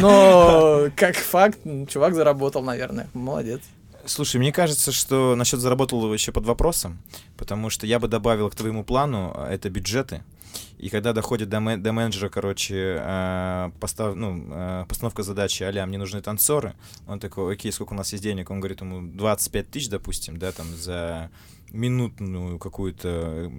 но 0.01 0.89
как 0.95 1.17
факт, 1.17 1.59
чувак 1.89 2.15
заработал, 2.15 2.63
наверное. 2.63 3.09
Молодец. 3.15 3.63
Слушай, 4.05 4.37
мне 4.37 4.53
кажется, 4.53 4.93
что 4.93 5.35
насчет 5.37 5.61
заработал 5.61 6.13
еще 6.13 6.31
под 6.33 6.45
вопросом, 6.45 6.99
потому 7.39 7.71
что 7.71 7.87
я 7.87 7.99
бы 7.99 8.09
добавил 8.09 8.51
к 8.51 8.55
твоему 8.55 8.85
плану 8.85 9.33
а, 9.35 9.51
это 9.51 9.71
бюджеты. 9.71 10.23
И 10.79 10.91
когда 10.91 11.13
доходит 11.13 11.49
до, 11.49 11.61
ме- 11.61 11.77
до 11.77 11.93
менеджера, 11.93 12.29
короче, 12.29 12.99
э, 13.01 13.71
постав, 13.81 14.15
ну, 14.15 14.45
э, 14.51 14.85
постановка 14.89 15.23
задачи, 15.23 15.63
а 15.63 15.87
мне 15.87 15.99
нужны 15.99 16.21
танцоры, 16.21 16.75
он 17.07 17.21
такой, 17.21 17.55
окей, 17.55 17.73
сколько 17.73 17.93
у 17.95 17.97
нас 17.97 18.13
есть 18.13 18.23
денег? 18.23 18.51
Он 18.51 18.61
говорит 18.61 18.81
ему 18.81 19.01
25 19.03 19.71
тысяч, 19.71 19.89
допустим, 19.89 20.39
да, 20.39 20.53
там 20.53 20.75
за 20.77 21.31
минутную 21.71 22.59
какую-то, 22.59 23.51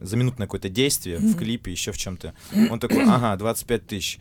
за 0.00 0.16
минутное 0.16 0.46
какое-то 0.46 0.68
действие 0.68 1.18
в 1.18 1.36
клипе, 1.36 1.70
еще 1.70 1.92
в 1.92 1.98
чем-то. 1.98 2.34
Он 2.70 2.78
такой, 2.80 3.04
ага, 3.04 3.36
25 3.36 3.86
тысяч. 3.86 4.18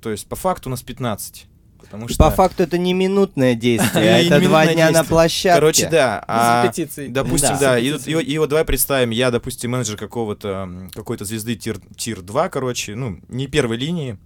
То 0.00 0.10
есть 0.10 0.26
по 0.26 0.36
факту 0.36 0.68
у 0.68 0.70
нас 0.70 0.82
15. 0.82 1.46
Потому 1.80 2.08
что... 2.08 2.18
По 2.18 2.30
факту 2.30 2.62
это 2.64 2.78
не 2.78 2.94
минутное 2.94 3.54
действие, 3.54 4.14
а 4.14 4.18
это 4.18 4.40
два 4.40 4.66
дня 4.66 4.90
на 4.90 5.04
площадке. 5.04 5.54
Короче, 5.54 5.88
да. 5.88 6.24
А-. 6.26 6.62
Допустим, 7.08 7.56
Да. 7.60 7.78
И, 7.78 7.90
и- 7.90 8.32
и 8.34 8.38
вот 8.38 8.48
давай 8.48 8.64
представим, 8.64 9.10
я, 9.10 9.30
допустим, 9.30 9.70
менеджер 9.70 9.96
какого-то 9.96 10.88
какой-то 10.92 11.24
звезды 11.24 11.54
тир, 11.54 11.78
тир 11.96 12.22
2, 12.22 12.48
короче, 12.48 12.94
ну, 12.96 13.20
не 13.28 13.46
первой 13.46 13.76
линии 13.76 14.18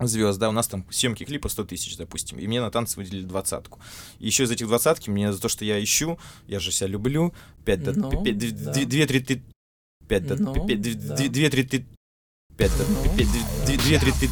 звезд, 0.00 0.38
да, 0.38 0.48
у 0.48 0.52
нас 0.52 0.68
там 0.68 0.84
съемки 0.90 1.24
клипа 1.24 1.48
100 1.48 1.64
тысяч, 1.64 1.96
допустим, 1.96 2.38
и 2.38 2.46
мне 2.46 2.60
на 2.60 2.70
танцы 2.70 2.96
выделили 2.98 3.24
двадцатку. 3.24 3.80
И 4.18 4.26
еще 4.26 4.44
из 4.44 4.50
этих 4.50 4.66
двадцатки 4.66 5.08
мне 5.10 5.32
за 5.32 5.40
то, 5.40 5.48
что 5.48 5.64
я 5.64 5.82
ищу, 5.82 6.18
я 6.46 6.60
же 6.60 6.70
себя 6.72 6.88
люблю, 6.88 7.32
5 7.64 7.82
до 7.82 7.92
Ну, 7.98 8.22
пять- 8.24 8.38
две- 8.38 8.50
да. 8.50 8.72
две- 8.72 8.84
две-три 8.84 9.20
ты 9.20 9.42
5 10.08 10.26
до 10.26 10.36
Ну, 10.36 10.66
пять- 10.66 10.80
две- 10.80 10.94
да. 10.94 11.16
две- 11.16 11.28
две-три 11.28 11.62
ты 11.64 11.86
5 12.56 12.76
до 12.78 12.84
Ну, 12.88 13.16
пять- 13.16 13.28
две- 13.66 13.76
две-три 13.78 14.12
ты 14.12 14.30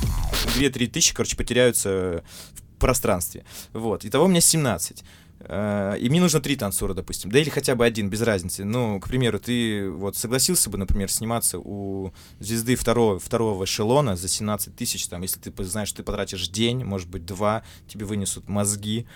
две-три 0.54 0.86
тысячи, 0.86 1.14
короче, 1.14 1.36
потеряются 1.36 2.22
в 2.52 2.78
пространстве. 2.78 3.44
Вот. 3.72 4.04
Итого 4.04 4.26
у 4.26 4.28
меня 4.28 4.40
17. 4.40 5.04
Э, 5.47 5.97
И 5.99 6.09
мне 6.09 6.20
нужно 6.20 6.40
три 6.40 6.57
танцора, 6.57 6.95
допустим. 6.95 7.30
Да 7.30 7.38
или 7.38 7.51
хотя 7.51 7.74
бы 7.74 7.84
один, 7.84 8.09
без 8.09 8.22
разницы. 8.22 8.64
Ну, 8.64 8.99
к 9.01 9.09
примеру, 9.09 9.38
ты 9.38 9.90
вот 9.90 10.16
согласился 10.16 10.70
бы, 10.70 10.78
например, 10.78 11.11
сниматься 11.11 11.59
у 11.59 12.12
звезды 12.40 12.76
второго, 12.76 13.18
второго 13.18 13.64
эшелона 13.64 14.16
за 14.16 14.28
17 14.28 14.74
тысяч, 14.74 15.07
там, 15.09 15.22
если 15.22 15.38
ты 15.40 15.64
знаешь, 15.64 15.88
что 15.88 15.99
ты 15.99 16.03
потратишь 16.03 16.49
день, 16.49 16.84
может 16.84 17.09
быть, 17.09 17.24
два, 17.26 17.62
тебе 17.88 18.07
вынесут 18.07 18.49
мозги 18.49 19.07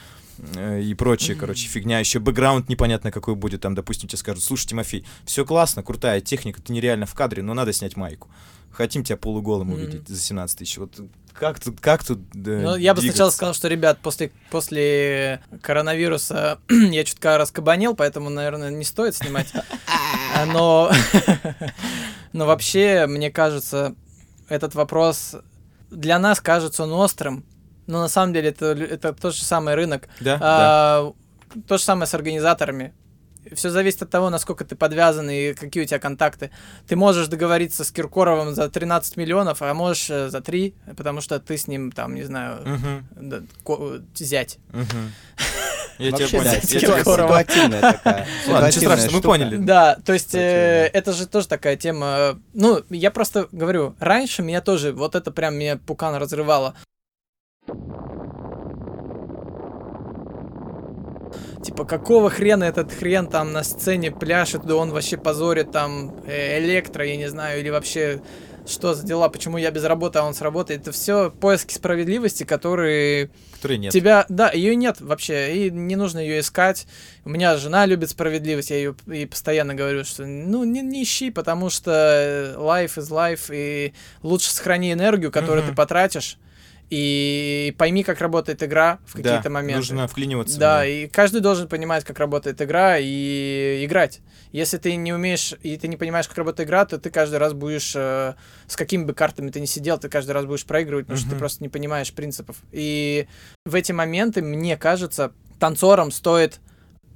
э, 0.56 0.82
и 0.82 0.94
прочее, 0.94 1.32
Мгм. 1.34 1.40
короче, 1.40 1.66
фигня. 1.68 1.98
Еще 1.98 2.18
бэкграунд 2.20 2.68
непонятно 2.68 3.10
какой 3.10 3.34
будет, 3.34 3.62
там, 3.62 3.74
допустим, 3.74 4.08
тебе 4.08 4.18
скажут, 4.18 4.44
слушай, 4.44 4.66
Тимофей, 4.68 5.04
все 5.24 5.44
классно, 5.44 5.82
крутая 5.82 6.20
техника, 6.20 6.60
ты 6.62 6.72
нереально 6.72 7.06
в 7.06 7.14
кадре, 7.14 7.42
но 7.42 7.54
надо 7.54 7.72
снять 7.72 7.96
майку. 7.96 8.28
Хотим 8.72 9.02
тебя 9.04 9.16
полуголым 9.16 9.68
Мгм. 9.68 9.76
увидеть 9.76 10.08
за 10.08 10.20
17 10.20 10.58
тысяч. 10.58 10.78
Вот 10.78 10.94
как 11.34 11.60
тут, 11.60 11.80
как 11.80 12.04
тут 12.04 12.20
да, 12.32 12.50
Ну, 12.50 12.76
я 12.76 12.94
бы 12.94 13.00
сначала 13.00 13.00
двигаться? 13.00 13.30
сказал, 13.30 13.54
что, 13.54 13.68
ребят, 13.68 13.98
после, 14.02 14.32
после 14.50 15.40
коронавируса 15.62 16.58
я 16.68 17.04
чутка 17.04 17.38
раскабанел, 17.38 17.94
поэтому, 17.94 18.28
наверное, 18.30 18.70
не 18.70 18.84
стоит 18.84 19.14
снимать. 19.14 19.52
А, 20.34 20.46
Но, 20.46 20.90
но 22.32 22.46
вообще, 22.46 23.06
мне 23.06 23.30
кажется, 23.30 23.94
этот 24.48 24.74
вопрос 24.74 25.36
для 25.90 26.18
нас 26.18 26.40
кажется 26.40 26.82
он 26.84 26.92
острым, 26.92 27.44
но 27.86 28.00
на 28.00 28.08
самом 28.08 28.32
деле 28.34 28.50
это, 28.50 28.66
это 28.66 29.12
тот 29.12 29.34
же 29.34 29.44
самый 29.44 29.74
рынок. 29.74 30.08
Да, 30.20 30.36
да. 30.36 30.40
А, 30.40 31.12
То 31.66 31.78
же 31.78 31.84
самое 31.84 32.06
с 32.06 32.14
организаторами. 32.14 32.92
Все 33.54 33.70
зависит 33.70 34.02
от 34.02 34.10
того, 34.10 34.30
насколько 34.30 34.64
ты 34.64 34.76
подвязан 34.76 35.28
и 35.30 35.54
какие 35.54 35.82
у 35.84 35.86
тебя 35.86 35.98
контакты. 35.98 36.50
Ты 36.86 36.96
можешь 36.96 37.28
договориться 37.28 37.84
с 37.84 37.90
Киркоровым 37.90 38.54
за 38.54 38.68
13 38.68 39.16
миллионов, 39.16 39.62
а 39.62 39.72
можешь 39.74 40.10
э, 40.10 40.28
за 40.30 40.40
3, 40.40 40.74
потому 40.96 41.20
что 41.20 41.38
ты 41.40 41.56
с 41.56 41.66
ним, 41.68 41.92
там, 41.92 42.14
не 42.14 42.24
знаю, 42.24 42.58
да, 43.16 43.42
ко- 43.64 44.00
зять. 44.14 44.58
мгм. 44.72 45.12
Я 45.98 46.12
тебя 46.12 46.18
Вообще, 46.20 46.36
понял. 46.38 46.50
да, 46.50 46.54
я 46.54 46.60
тебя 46.60 47.04
понял. 47.04 47.26
Ситуативная 47.26 47.80
такая. 47.80 48.26
Ладно, 48.46 48.66
ничего 48.68 48.82
страшного, 48.82 49.16
мы 49.16 49.20
поняли. 49.20 49.56
Да, 49.56 49.96
то 50.04 50.12
есть 50.12 50.32
э, 50.32 50.90
это 50.92 51.12
же 51.12 51.26
тоже 51.26 51.48
такая 51.48 51.76
тема. 51.76 52.38
Ну, 52.54 52.84
я 52.90 53.10
просто 53.10 53.48
говорю, 53.50 53.96
раньше 53.98 54.42
меня 54.42 54.60
тоже 54.60 54.92
вот 54.92 55.16
это 55.16 55.32
прям 55.32 55.56
меня 55.56 55.76
пукан 55.76 56.14
разрывало. 56.14 56.74
Типа, 61.62 61.84
какого 61.84 62.30
хрена 62.30 62.64
этот 62.64 62.92
хрен 62.92 63.28
там 63.28 63.52
на 63.52 63.62
сцене 63.62 64.10
пляшет, 64.10 64.62
да 64.64 64.76
он 64.76 64.90
вообще 64.90 65.16
позорит 65.16 65.70
там 65.70 66.14
э, 66.24 66.58
электро, 66.60 67.04
я 67.04 67.16
не 67.16 67.28
знаю, 67.28 67.60
или 67.60 67.70
вообще 67.70 68.22
что 68.68 68.92
за 68.92 69.06
дела, 69.06 69.30
почему 69.30 69.56
я 69.56 69.70
без 69.70 69.82
работы, 69.84 70.18
а 70.18 70.24
он 70.24 70.34
с 70.34 70.42
работы. 70.42 70.74
Это 70.74 70.92
все 70.92 71.30
поиски 71.30 71.72
справедливости, 71.72 72.44
которые 72.44 73.30
Которой 73.56 73.78
нет. 73.78 73.92
Тебя, 73.94 74.26
да, 74.28 74.50
ее 74.50 74.76
нет 74.76 75.00
вообще, 75.00 75.56
и 75.56 75.70
не 75.70 75.96
нужно 75.96 76.18
ее 76.18 76.40
искать. 76.40 76.86
У 77.24 77.30
меня 77.30 77.56
жена 77.56 77.86
любит 77.86 78.10
справедливость, 78.10 78.68
я 78.70 78.76
ее 78.76 78.94
и 79.06 79.24
постоянно 79.24 79.74
говорю, 79.74 80.04
что 80.04 80.26
ну 80.26 80.64
не, 80.64 80.82
не 80.82 81.02
ищи, 81.02 81.30
потому 81.30 81.70
что 81.70 82.54
life 82.58 82.98
is 82.98 83.08
life, 83.10 83.50
и 83.50 83.94
лучше 84.22 84.50
сохрани 84.50 84.92
энергию, 84.92 85.32
которую 85.32 85.62
Мгм. 85.62 85.70
ты 85.70 85.74
потратишь, 85.76 86.36
и 86.90 87.74
пойми, 87.76 88.02
как 88.02 88.20
работает 88.20 88.62
игра 88.62 88.98
в 89.06 89.12
какие-то 89.12 89.44
да, 89.44 89.50
моменты. 89.50 89.76
нужно 89.76 90.08
вклиниваться. 90.08 90.58
Да, 90.58 90.86
и 90.86 91.06
каждый 91.06 91.40
должен 91.40 91.68
понимать, 91.68 92.04
как 92.04 92.18
работает 92.18 92.60
игра, 92.62 92.96
и 92.98 93.84
играть. 93.84 94.20
Если 94.52 94.78
ты 94.78 94.96
не 94.96 95.12
умеешь 95.12 95.54
и 95.62 95.76
ты 95.76 95.88
не 95.88 95.96
понимаешь, 95.96 96.26
как 96.28 96.38
работает 96.38 96.66
игра, 96.66 96.86
то 96.86 96.98
ты 96.98 97.10
каждый 97.10 97.36
раз 97.36 97.52
будешь, 97.52 97.92
э, 97.94 98.34
с 98.66 98.76
какими 98.76 99.04
бы 99.04 99.12
картами 99.12 99.50
ты 99.50 99.60
ни 99.60 99.66
сидел, 99.66 99.98
ты 99.98 100.08
каждый 100.08 100.30
раз 100.30 100.46
будешь 100.46 100.64
проигрывать, 100.64 101.06
потому 101.06 101.20
что 101.20 101.30
ты 101.30 101.36
просто 101.36 101.62
не 101.62 101.68
понимаешь 101.68 102.12
принципов. 102.12 102.56
И 102.72 103.28
в 103.66 103.74
эти 103.74 103.92
моменты, 103.92 104.40
мне 104.40 104.78
кажется, 104.78 105.32
танцорам 105.58 106.10
стоит 106.10 106.60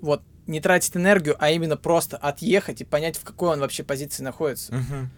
вот 0.00 0.22
не 0.46 0.60
тратить 0.60 0.94
энергию, 0.96 1.36
а 1.38 1.50
именно 1.50 1.78
просто 1.78 2.18
отъехать 2.18 2.82
и 2.82 2.84
понять, 2.84 3.16
в 3.16 3.24
какой 3.24 3.50
он 3.50 3.60
вообще 3.60 3.84
позиции 3.84 4.22
находится. 4.22 4.74
Мгм. 4.74 5.10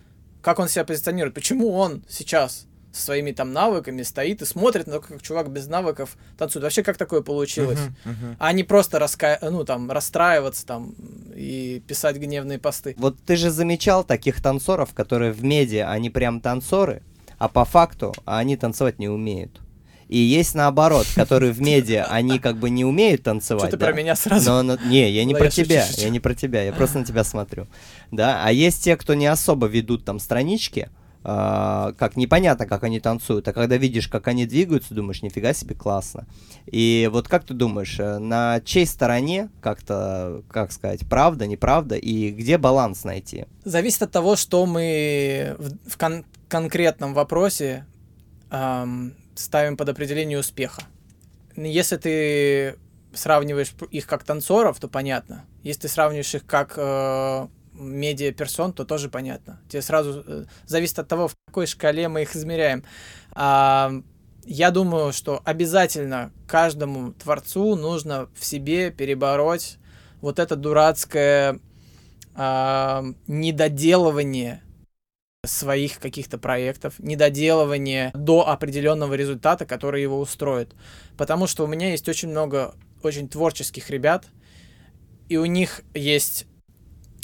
Как 0.42 0.58
он 0.60 0.68
себя 0.68 0.84
позиционирует, 0.84 1.34
почему 1.34 1.72
он 1.72 2.04
сейчас 2.08 2.68
со 2.94 3.02
своими 3.02 3.32
там 3.32 3.52
навыками 3.52 4.02
стоит 4.02 4.40
и 4.40 4.44
смотрит 4.44 4.86
на 4.86 4.94
то, 4.94 5.00
как 5.00 5.20
чувак 5.20 5.50
без 5.50 5.66
навыков 5.66 6.16
танцует. 6.38 6.62
Вообще, 6.62 6.82
как 6.82 6.96
такое 6.96 7.22
получилось? 7.22 7.80
Мгм, 8.04 8.12
мгм. 8.12 8.36
а 8.38 8.52
не 8.52 8.62
просто 8.62 8.98
раска... 8.98 9.38
ну, 9.42 9.64
там, 9.64 9.90
расстраиваться 9.90 10.64
там 10.64 10.94
и 11.34 11.82
писать 11.86 12.16
гневные 12.16 12.58
посты. 12.58 12.94
Вот 12.96 13.16
ты 13.26 13.36
же 13.36 13.50
замечал 13.50 14.04
таких 14.04 14.40
танцоров, 14.40 14.94
которые 14.94 15.32
в 15.32 15.42
медиа, 15.42 15.90
они 15.90 16.08
прям 16.08 16.40
танцоры, 16.40 17.02
а 17.38 17.48
по 17.48 17.64
факту 17.64 18.14
они 18.24 18.56
танцевать 18.56 18.98
не 19.00 19.08
умеют. 19.08 19.60
И 20.06 20.18
есть 20.18 20.54
наоборот, 20.54 21.06
которые 21.16 21.52
в 21.52 21.60
медиа, 21.60 22.04
они 22.04 22.38
как 22.38 22.58
бы 22.58 22.70
не 22.70 22.84
умеют 22.84 23.22
Что 23.22 23.30
танцевать. 23.30 23.70
ты 23.72 23.76
да? 23.76 23.86
про 23.86 23.94
меня 23.94 24.14
сразу? 24.14 24.50
Но, 24.50 24.62
но- 24.62 24.78
не, 24.86 25.10
я 25.10 25.24
не 25.24 25.32
Да, 25.32 25.38
про 25.38 25.46
я 25.46 25.50
шучу, 25.50 25.64
тебя, 25.64 25.86
шучу. 25.86 26.00
я 26.02 26.10
не 26.10 26.20
про 26.20 26.34
тебя, 26.34 26.62
я 26.62 26.72
просто 26.72 26.98
на 27.00 27.04
тебя 27.04 27.24
смотрю. 27.24 27.66
Да, 28.12 28.42
а 28.44 28.52
есть 28.52 28.84
те, 28.84 28.96
кто 28.96 29.14
не 29.14 29.26
особо 29.26 29.66
ведут 29.66 30.04
там 30.04 30.20
странички, 30.20 30.90
а, 31.26 31.94
как 31.98 32.16
непонятно, 32.16 32.66
как 32.66 32.84
они 32.84 33.00
танцуют, 33.00 33.48
а 33.48 33.54
когда 33.54 33.78
видишь, 33.78 34.08
как 34.08 34.28
они 34.28 34.44
двигаются, 34.44 34.94
думаешь, 34.94 35.22
нифига 35.22 35.54
себе 35.54 35.74
классно. 35.74 36.26
И 36.66 37.08
вот 37.10 37.28
как 37.28 37.44
ты 37.44 37.54
думаешь, 37.54 37.98
э, 37.98 38.18
на 38.18 38.60
чьей 38.60 38.86
стороне 38.86 39.48
как-то, 39.62 40.42
как 40.50 40.70
сказать, 40.70 41.08
правда, 41.08 41.46
неправда, 41.46 41.96
и 41.96 42.30
где 42.30 42.58
баланс 42.58 43.04
найти? 43.04 43.46
Зависит 43.64 44.02
от 44.02 44.10
того, 44.10 44.36
что 44.36 44.66
мы 44.66 45.56
в, 45.58 45.90
в 45.90 45.96
кон- 45.96 46.26
конкретном 46.48 47.14
вопросе 47.14 47.86
ам, 48.50 49.14
ставим 49.34 49.78
под 49.78 49.88
определение 49.88 50.38
успеха. 50.38 50.82
Если 51.56 51.96
ты 51.96 52.76
сравниваешь 53.14 53.74
их 53.90 54.06
как 54.06 54.24
танцоров, 54.24 54.78
то 54.78 54.88
понятно. 54.88 55.46
Если 55.62 55.82
ты 55.82 55.88
сравниваешь 55.88 56.34
их 56.34 56.44
как 56.44 56.74
э, 56.76 57.48
медиа-персон, 57.74 58.72
то 58.72 58.84
тоже 58.84 59.08
понятно. 59.08 59.60
Тебе 59.68 59.82
сразу 59.82 60.24
э, 60.26 60.44
зависит 60.66 60.98
от 60.98 61.08
того, 61.08 61.28
в 61.28 61.34
какой 61.46 61.66
шкале 61.66 62.08
мы 62.08 62.22
их 62.22 62.34
измеряем. 62.36 62.84
А, 63.32 63.92
я 64.44 64.70
думаю, 64.70 65.12
что 65.12 65.40
обязательно 65.44 66.32
каждому 66.46 67.12
творцу 67.12 67.76
нужно 67.76 68.28
в 68.34 68.44
себе 68.44 68.90
перебороть 68.90 69.78
вот 70.20 70.38
это 70.38 70.56
дурацкое 70.56 71.60
а, 72.34 73.04
недоделывание 73.26 74.62
своих 75.44 75.98
каких-то 75.98 76.38
проектов, 76.38 76.94
недоделывание 76.98 78.10
до 78.14 78.48
определенного 78.48 79.14
результата, 79.14 79.66
который 79.66 80.02
его 80.02 80.18
устроит. 80.18 80.74
Потому 81.16 81.46
что 81.46 81.64
у 81.64 81.66
меня 81.66 81.90
есть 81.90 82.08
очень 82.08 82.30
много 82.30 82.74
очень 83.02 83.28
творческих 83.28 83.90
ребят, 83.90 84.26
и 85.28 85.36
у 85.36 85.44
них 85.44 85.82
есть 85.92 86.46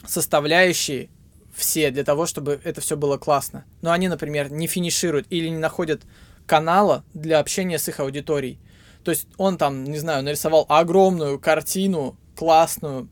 составляющие 0.06 1.08
все 1.54 1.90
для 1.90 2.04
того, 2.04 2.26
чтобы 2.26 2.60
это 2.64 2.80
все 2.80 2.96
было 2.96 3.18
классно. 3.18 3.64
Но 3.82 3.90
они, 3.90 4.08
например, 4.08 4.50
не 4.50 4.66
финишируют 4.66 5.26
или 5.30 5.48
не 5.48 5.58
находят 5.58 6.02
канала 6.46 7.04
для 7.14 7.38
общения 7.38 7.78
с 7.78 7.88
их 7.88 8.00
аудиторией. 8.00 8.58
То 9.04 9.10
есть 9.10 9.28
он 9.36 9.56
там, 9.56 9.84
не 9.84 9.98
знаю, 9.98 10.22
нарисовал 10.22 10.66
огромную 10.68 11.38
картину, 11.38 12.16
классную, 12.36 13.08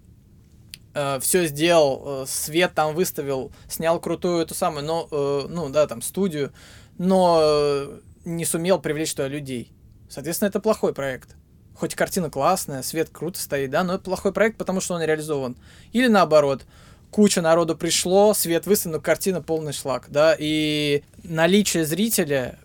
э, 0.94 1.18
все 1.20 1.46
сделал, 1.46 2.22
э, 2.24 2.26
свет 2.26 2.72
там 2.74 2.94
выставил, 2.94 3.52
снял 3.68 4.00
крутую 4.00 4.42
эту 4.42 4.54
самую, 4.54 4.84
но, 4.84 5.08
э, 5.10 5.46
ну 5.48 5.68
да, 5.70 5.86
там 5.86 6.02
студию, 6.02 6.52
но 6.98 7.40
э, 7.42 8.00
не 8.24 8.44
сумел 8.44 8.78
привлечь 8.80 9.14
туда 9.14 9.28
людей. 9.28 9.72
Соответственно, 10.08 10.48
это 10.48 10.60
плохой 10.60 10.92
проект. 10.92 11.37
Хоть 11.78 11.94
картина 11.94 12.28
классная, 12.28 12.82
свет 12.82 13.08
круто 13.12 13.38
стоит, 13.38 13.70
да, 13.70 13.84
но 13.84 13.94
это 13.94 14.04
плохой 14.04 14.32
проект, 14.32 14.56
потому 14.58 14.80
что 14.80 14.94
он 14.94 15.02
реализован. 15.02 15.56
Или 15.92 16.08
наоборот, 16.08 16.64
куча 17.12 17.40
народу 17.40 17.76
пришло, 17.76 18.34
свет 18.34 18.66
выставлен, 18.66 18.96
но 18.96 19.00
картина 19.00 19.40
полный 19.42 19.72
шлак, 19.72 20.06
да, 20.08 20.34
и 20.36 21.04
наличие 21.22 21.84
зрителя 21.84 22.58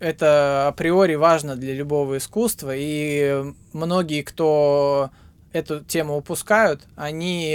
это 0.00 0.66
априори 0.66 1.14
важно 1.14 1.54
для 1.54 1.72
любого 1.72 2.16
искусства, 2.16 2.72
и 2.74 3.44
многие, 3.72 4.22
кто 4.22 5.10
эту 5.52 5.84
тему 5.84 6.16
упускают, 6.16 6.82
они 6.96 7.52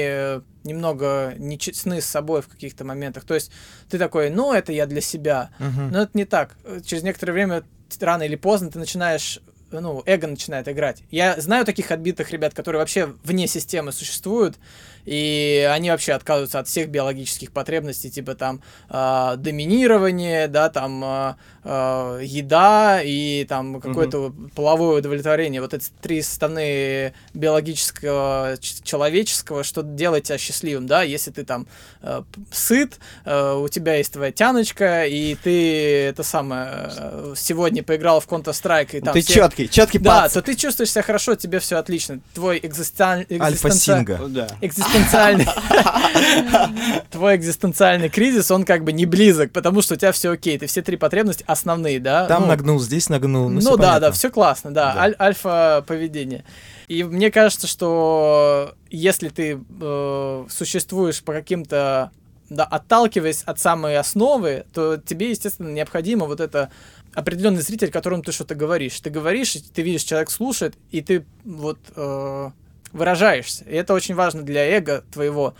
немного 0.63 1.33
нечестны 1.38 1.99
с 1.99 2.05
собой 2.05 2.41
в 2.41 2.47
каких-то 2.47 2.85
моментах. 2.85 3.25
То 3.25 3.33
есть 3.33 3.51
ты 3.89 3.97
такой, 3.97 4.29
ну, 4.29 4.53
это 4.53 4.71
я 4.71 4.85
для 4.85 5.01
себя. 5.01 5.49
Мгм. 5.59 5.91
Но 5.91 6.01
это 6.03 6.11
не 6.13 6.23
так. 6.23 6.55
Через 6.85 7.03
некоторое 7.03 7.33
время, 7.33 7.63
рано 7.99 8.23
или 8.23 8.35
поздно, 8.35 8.71
ты 8.71 8.79
начинаешь 8.79 9.41
ну, 9.72 10.03
эго 10.05 10.28
начинает 10.28 10.68
играть. 10.68 11.03
Я 11.11 11.39
знаю 11.39 11.65
таких 11.65 11.91
отбитых 11.91 12.32
ребят, 12.32 12.53
которые 12.53 12.80
вообще 12.80 13.13
вне 13.24 13.47
системы 13.47 13.91
существуют, 13.91 14.57
и 15.05 15.70
они 15.72 15.89
вообще 15.89 16.13
отказываются 16.13 16.59
от 16.59 16.68
всех 16.68 16.89
биологических 16.89 17.51
потребностей, 17.51 18.09
типа 18.09 18.36
там 18.36 18.61
э, 18.89 19.36
доминирование, 19.38 20.47
да, 20.47 20.70
там 20.70 21.03
э, 21.03 21.36
э, 21.70 22.20
еда 22.24 23.01
и 23.03 23.43
там 23.45 23.82
какое-то 23.82 24.34
половое 24.55 24.99
удовлетворение. 24.99 25.59
Вот 25.61 25.74
эти 25.74 25.89
три 26.01 26.22
составные 26.22 27.13
биологического, 27.34 28.57
ч- 28.59 28.76
человеческого, 28.84 29.63
что 29.63 29.82
делает 29.84 30.24
тебя 30.24 30.38
счастливым, 30.38 30.88
да, 30.88 31.03
если 31.03 31.32
ты 31.32 31.43
там 31.43 31.68
э, 32.01 32.22
сыт, 32.51 32.99
э, 33.26 33.53
у 33.53 33.68
тебя 33.68 33.95
есть 33.95 34.13
твоя 34.13 34.32
тяночка, 34.32 35.05
и 35.05 35.36
ты 35.36 36.05
это 36.05 36.24
самое 36.24 36.89
э, 36.97 37.34
сегодня 37.36 37.84
поиграл 37.84 38.22
в 38.22 38.28
Counter-Strike, 38.28 38.97
и 38.97 39.01
там 39.01 39.13
Ты 39.13 39.22
все- 39.22 39.34
четкий, 39.34 39.70
четкий 39.70 39.99
да, 39.99 40.22
пац. 40.22 40.34
то 40.34 40.41
ты 40.41 40.55
чувствуешь 40.55 40.91
себя 40.91 41.01
хорошо, 41.01 41.36
тебе 41.36 41.59
все 41.59 41.76
отлично. 41.78 42.20
Твой 42.34 42.59
экзистен... 42.63 43.26
Альфа-синга. 43.41 44.20
Да. 44.30 44.47
экзистенциальный... 44.61 45.45
Твой 47.11 47.36
экзистенциальный 47.36 48.09
кризис, 48.09 48.51
он 48.51 48.63
как 48.63 48.84
бы 48.84 48.91
не 48.93 49.05
близок, 49.05 49.51
потому 49.51 49.82
что 49.82 49.95
у 49.95 49.97
тебя 49.97 50.11
все 50.11 50.32
окей, 50.32 50.57
ты 50.57 50.68
все 50.68 50.82
три 50.82 50.97
потребности 50.97 51.43
основные, 51.58 51.99
да? 51.99 52.26
Там 52.28 52.43
Ну, 52.43 52.47
нагнул, 52.49 52.80
здесь 52.80 53.10
нагнул. 53.10 53.49
Ну, 53.49 53.60
ну 53.62 53.72
да, 53.72 53.78
понятно. 53.78 53.99
да, 53.99 54.12
все 54.12 54.30
классно, 54.30 54.74
да, 54.74 54.93
Да. 54.93 55.01
аль- 55.01 55.16
альфа 55.20 55.84
поведение. 55.88 56.43
И 56.88 57.03
мне 57.03 57.32
кажется, 57.32 57.68
что 57.68 58.74
если 58.89 59.30
ты 59.30 59.60
э, 59.82 60.45
существуешь 60.49 61.22
по 61.24 61.34
каким-то, 61.34 62.12
да, 62.49 62.64
отталкиваясь 62.64 63.43
от 63.43 63.60
самой 63.60 63.97
основы, 63.97 64.66
то 64.74 64.97
тебе, 64.97 65.32
естественно, 65.32 65.70
необходимо 65.70 66.26
вот 66.26 66.39
это 66.39 66.70
определенный 67.14 67.62
зритель, 67.62 67.89
которому 67.91 68.22
ты 68.24 68.32
что-то 68.32 68.55
говоришь. 68.55 68.99
Ты 69.01 69.10
говоришь, 69.10 69.58
ты 69.74 69.82
видишь, 69.82 70.03
человек 70.03 70.30
слушает, 70.30 70.76
и 70.91 71.01
ты 71.01 71.26
вот 71.43 71.80
э, 71.95 72.49
выражаешься. 72.93 73.66
И 73.66 73.74
это 73.76 73.93
очень 73.93 74.16
важно 74.16 74.43
для 74.43 74.64
эго 74.66 75.03
твоего. 75.12 75.55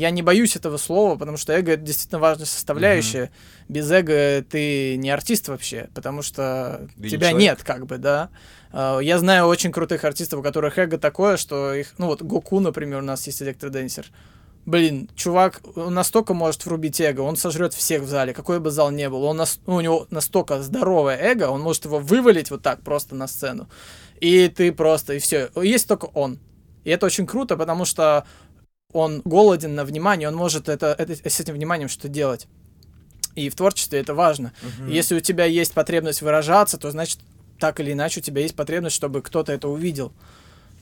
Я 0.00 0.10
не 0.10 0.22
боюсь 0.22 0.56
этого 0.56 0.78
слова, 0.78 1.16
потому 1.16 1.36
что 1.36 1.52
эго 1.52 1.72
это 1.72 1.82
действительно 1.82 2.20
важная 2.20 2.46
составляющая. 2.46 3.30
Без 3.68 3.90
эго 3.90 4.42
ты 4.48 4.96
не 4.96 5.10
артист 5.10 5.48
вообще, 5.48 5.88
потому 5.94 6.22
что 6.22 6.88
Да 6.96 7.04
не 7.04 7.10
тебя 7.10 7.28
человек. 7.30 7.40
нет, 7.40 7.62
как 7.62 7.86
бы, 7.86 7.98
да. 7.98 8.30
А, 8.72 8.98
Я 9.00 9.18
знаю 9.18 9.46
очень 9.46 9.72
крутых 9.72 10.02
артистов, 10.04 10.40
у 10.40 10.42
которых 10.42 10.78
эго 10.78 10.96
такое, 10.98 11.36
что 11.36 11.74
их, 11.74 11.92
ну 11.98 12.06
вот 12.06 12.22
Гоку, 12.22 12.60
например, 12.60 13.00
у 13.00 13.04
нас 13.04 13.26
есть 13.26 13.42
электроденсер. 13.42 14.06
Блин, 14.66 15.08
чувак 15.16 15.60
он 15.74 15.94
настолько 15.94 16.34
может 16.34 16.64
врубить 16.66 17.00
эго, 17.00 17.20
он 17.20 17.36
сожрет 17.36 17.74
всех 17.74 18.02
в 18.02 18.08
зале, 18.08 18.32
какой 18.32 18.58
бы 18.60 18.70
зал 18.70 18.90
ни 18.90 19.06
был. 19.06 19.24
Он 19.24 19.36
нас, 19.36 19.58
ну, 19.66 19.76
у 19.76 19.80
него 19.80 20.06
настолько 20.10 20.62
здоровое 20.62 21.16
эго, 21.18 21.50
он 21.50 21.60
может 21.60 21.84
его 21.84 21.98
вывалить 21.98 22.50
вот 22.50 22.62
так 22.62 22.82
просто 22.82 23.14
на 23.14 23.26
сцену. 23.26 23.68
И 24.20 24.48
ты 24.48 24.70
просто, 24.72 25.14
и 25.14 25.18
все. 25.18 25.50
Есть 25.62 25.88
только 25.88 26.06
он. 26.14 26.38
И 26.84 26.90
это 26.90 27.06
очень 27.06 27.26
круто, 27.26 27.56
потому 27.56 27.84
что 27.84 28.24
он 28.92 29.22
голоден 29.24 29.74
на 29.74 29.84
внимание, 29.84 30.28
он 30.28 30.34
может 30.34 30.68
это, 30.68 30.94
это, 30.98 31.14
с 31.14 31.40
этим 31.40 31.54
вниманием 31.54 31.88
что 31.88 32.08
делать. 32.08 32.46
И 33.34 33.48
в 33.48 33.54
творчестве 33.54 34.00
это 34.00 34.14
важно. 34.14 34.52
Мгм. 34.62 34.90
Если 34.90 35.14
у 35.14 35.20
тебя 35.20 35.44
есть 35.44 35.72
потребность 35.72 36.22
выражаться, 36.22 36.78
то 36.78 36.90
значит, 36.90 37.20
так 37.58 37.78
или 37.80 37.92
иначе, 37.92 38.20
у 38.20 38.22
тебя 38.22 38.42
есть 38.42 38.56
потребность, 38.56 38.96
чтобы 38.96 39.22
кто-то 39.22 39.52
это 39.52 39.68
увидел. 39.68 40.12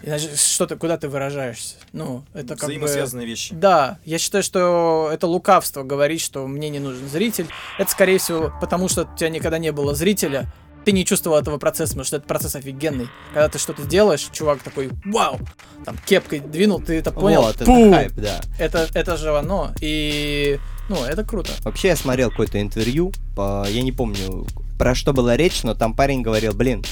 Иначе 0.01 0.29
что 0.37 0.67
ты, 0.67 0.77
куда 0.77 0.97
ты 0.97 1.09
выражаешься? 1.09 1.75
Ну, 1.93 2.25
это 2.33 2.55
как 2.55 2.69
бы... 2.69 2.75
Взаимосвязанные 2.77 3.27
вещи. 3.27 3.53
Да, 3.53 3.99
я 4.05 4.19
считаю, 4.19 4.45
что 4.45 5.11
это 5.13 5.27
лукавство 5.27 5.83
говорить, 5.83 6.21
что 6.21 6.47
мне 6.47 6.71
не 6.71 6.79
нужен 6.79 7.09
зритель. 7.09 7.49
Это, 7.79 7.91
скорее 7.91 8.19
всего, 8.19 8.53
потому 8.61 8.89
что 8.89 9.03
у 9.03 9.17
тебя 9.17 9.29
никогда 9.29 9.59
не 9.59 9.73
было 9.73 9.97
зрителя, 9.97 10.53
ты 10.89 10.93
не 10.93 11.05
чувствовал 11.05 11.37
этого 11.37 11.59
процесса, 11.59 11.91
потому 11.93 12.05
что 12.07 12.17
этот 12.17 12.27
процесс 12.27 12.55
офигенный. 12.55 13.09
Когда 13.35 13.51
ты 13.51 13.59
что-то 13.59 13.83
делаешь, 13.83 14.27
чувак 14.33 14.61
такой, 14.61 14.89
вау, 15.05 15.39
там 15.85 15.99
кепкой 16.07 16.41
двинул, 16.41 16.81
ты 16.81 16.95
это 16.95 17.13
понял, 17.13 17.43
Вот, 17.43 17.61
это 17.61 17.67
хайп, 17.67 18.13
да. 18.13 18.41
это, 18.59 18.89
это 18.95 19.19
же 19.19 19.37
оно, 19.37 19.73
и, 19.83 20.59
ну, 20.89 21.05
это 21.05 21.25
круто. 21.25 21.51
Вообще 21.63 21.89
я 21.89 21.97
смотрел 21.97 22.31
какое-то 22.31 22.59
интервью, 22.59 23.13
по- 23.37 23.67
я 23.69 23.83
не 23.83 23.93
помню, 23.93 24.47
про 24.79 24.95
что 24.95 25.13
была 25.13 25.37
речь, 25.37 25.63
но 25.63 25.75
там 25.75 25.93
парень 25.93 26.23
говорил, 26.23 26.55
блин, 26.55 26.83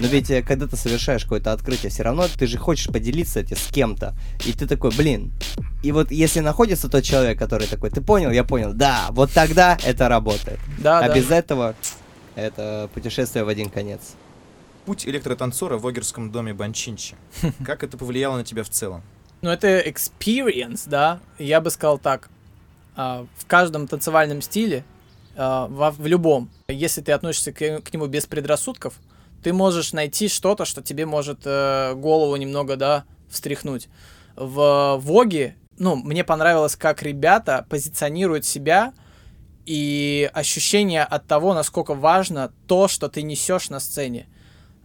но 0.00 0.06
ведь 0.06 0.30
э, 0.30 0.42
когда 0.42 0.66
ты 0.66 0.76
совершаешь 0.76 1.22
какое-то 1.22 1.52
открытие, 1.52 1.88
все 1.88 2.02
равно 2.02 2.26
ты 2.28 2.46
же 2.46 2.58
хочешь 2.58 2.88
поделиться 2.88 3.40
этим 3.40 3.56
с 3.56 3.68
кем-то. 3.72 4.14
И 4.44 4.52
ты 4.52 4.66
такой, 4.66 4.90
блин. 4.90 5.32
И 5.82 5.92
вот 5.92 6.10
если 6.10 6.40
находится 6.40 6.90
тот 6.90 7.04
человек, 7.04 7.38
который 7.38 7.68
такой, 7.68 7.88
ты 7.88 8.02
понял, 8.02 8.30
я 8.32 8.44
понял, 8.44 8.74
да, 8.74 9.06
вот 9.12 9.30
тогда 9.32 9.78
это 9.82 10.10
работает. 10.10 10.58
Да, 10.76 10.98
а 10.98 11.08
да. 11.08 11.14
без 11.14 11.30
этого 11.30 11.74
это 12.36 12.88
путешествие 12.94 13.42
в 13.44 13.48
один 13.48 13.68
конец. 13.70 14.14
Путь 14.84 15.06
электротанцора 15.06 15.78
в 15.78 15.86
Огерском 15.86 16.30
доме 16.30 16.54
Банчинчи. 16.54 17.16
Как 17.66 17.82
это 17.82 17.96
повлияло 17.98 18.36
на 18.36 18.44
тебя 18.44 18.62
в 18.62 18.68
целом? 18.68 19.02
Ну, 19.42 19.50
это 19.50 19.80
experience, 19.80 20.82
да. 20.86 21.18
Я 21.38 21.60
бы 21.60 21.70
сказал 21.70 21.98
так. 21.98 22.28
а, 22.94 23.26
В 23.36 23.46
каждом 23.46 23.88
танцевальном 23.88 24.40
стиле, 24.42 24.84
а, 25.36 25.66
во- 25.66 25.90
в 25.90 26.06
любом, 26.06 26.48
если 26.68 27.00
ты 27.00 27.12
относишься 27.12 27.52
к 27.52 27.80
к 27.80 27.92
нему 27.92 28.06
без 28.06 28.26
предрассудков, 28.26 28.94
ты 29.42 29.52
можешь 29.52 29.92
найти 29.92 30.28
что-то, 30.28 30.64
что 30.64 30.82
тебе 30.82 31.04
может 31.06 31.40
э, 31.44 31.94
голову 31.94 32.34
немного, 32.36 32.76
да, 32.76 33.04
встряхнуть. 33.28 33.88
В 34.34 34.96
Воге, 35.00 35.56
ну, 35.78 35.94
мне 35.96 36.24
понравилось, 36.24 36.74
как 36.74 37.02
ребята 37.02 37.64
позиционируют 37.68 38.44
себя 38.44 38.92
и 39.66 40.30
ощущение 40.32 41.02
от 41.02 41.26
того, 41.26 41.52
насколько 41.52 41.94
важно 41.94 42.52
то, 42.66 42.88
что 42.88 43.08
ты 43.08 43.22
несешь 43.22 43.68
на 43.68 43.80
сцене. 43.80 44.28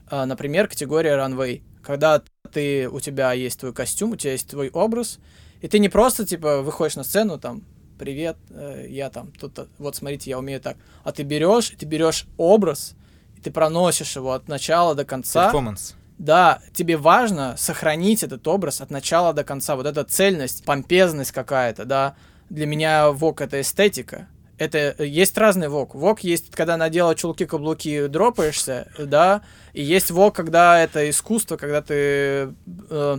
А, 0.09 0.25
Например, 0.25 0.67
категория 0.67 1.15
runway. 1.15 1.61
Когда 1.83 2.21
ты, 2.51 2.89
у 2.89 2.99
тебя 2.99 3.33
есть 3.33 3.59
твой 3.59 3.73
костюм, 3.73 4.11
у 4.11 4.15
тебя 4.15 4.33
есть 4.33 4.49
твой 4.49 4.69
образ, 4.69 5.19
и 5.61 5.67
ты 5.67 5.79
не 5.79 5.89
просто, 5.89 6.25
типа, 6.25 6.61
выходишь 6.61 6.95
на 6.95 7.03
сцену, 7.03 7.39
там, 7.39 7.63
привет, 7.97 8.37
э, 8.49 8.87
я 8.89 9.09
там, 9.09 9.31
тут, 9.39 9.57
э, 9.59 9.65
вот, 9.77 9.95
смотрите, 9.95 10.29
я 10.31 10.39
умею 10.39 10.59
так. 10.59 10.75
А 11.03 11.11
ты 11.11 11.23
берешь, 11.23 11.69
ты 11.69 11.85
берешь 11.85 12.25
образ, 12.37 12.95
и 13.37 13.41
ты 13.41 13.51
проносишь 13.51 14.15
его 14.15 14.33
от 14.33 14.47
начала 14.47 14.95
до 14.95 15.05
конца. 15.05 15.45
Перформанс. 15.45 15.95
Да, 16.17 16.61
тебе 16.73 16.97
важно 16.97 17.55
сохранить 17.57 18.23
этот 18.23 18.47
образ 18.47 18.81
от 18.81 18.91
начала 18.91 19.33
до 19.33 19.43
конца. 19.43 19.75
Вот 19.75 19.85
эта 19.85 20.03
цельность, 20.03 20.65
помпезность 20.65 21.31
какая-то, 21.31 21.85
да. 21.85 22.15
Для 22.49 22.65
меня 22.65 23.11
вок 23.11 23.41
это 23.41 23.61
эстетика. 23.61 24.27
Это 24.61 24.93
э, 24.95 25.07
есть 25.07 25.35
разный 25.39 25.69
вок. 25.69 25.95
Вок 25.95 26.19
есть, 26.19 26.51
когда 26.51 26.77
надела 26.77 27.15
чулки, 27.15 27.47
каблуки, 27.47 28.05
дропаешься, 28.05 28.91
да. 28.99 29.41
И 29.73 29.81
есть 29.81 30.11
вок, 30.11 30.35
когда 30.35 30.79
это 30.79 31.09
искусство, 31.09 31.57
когда 31.57 31.81
ты 31.81 32.53
э, 32.91 33.17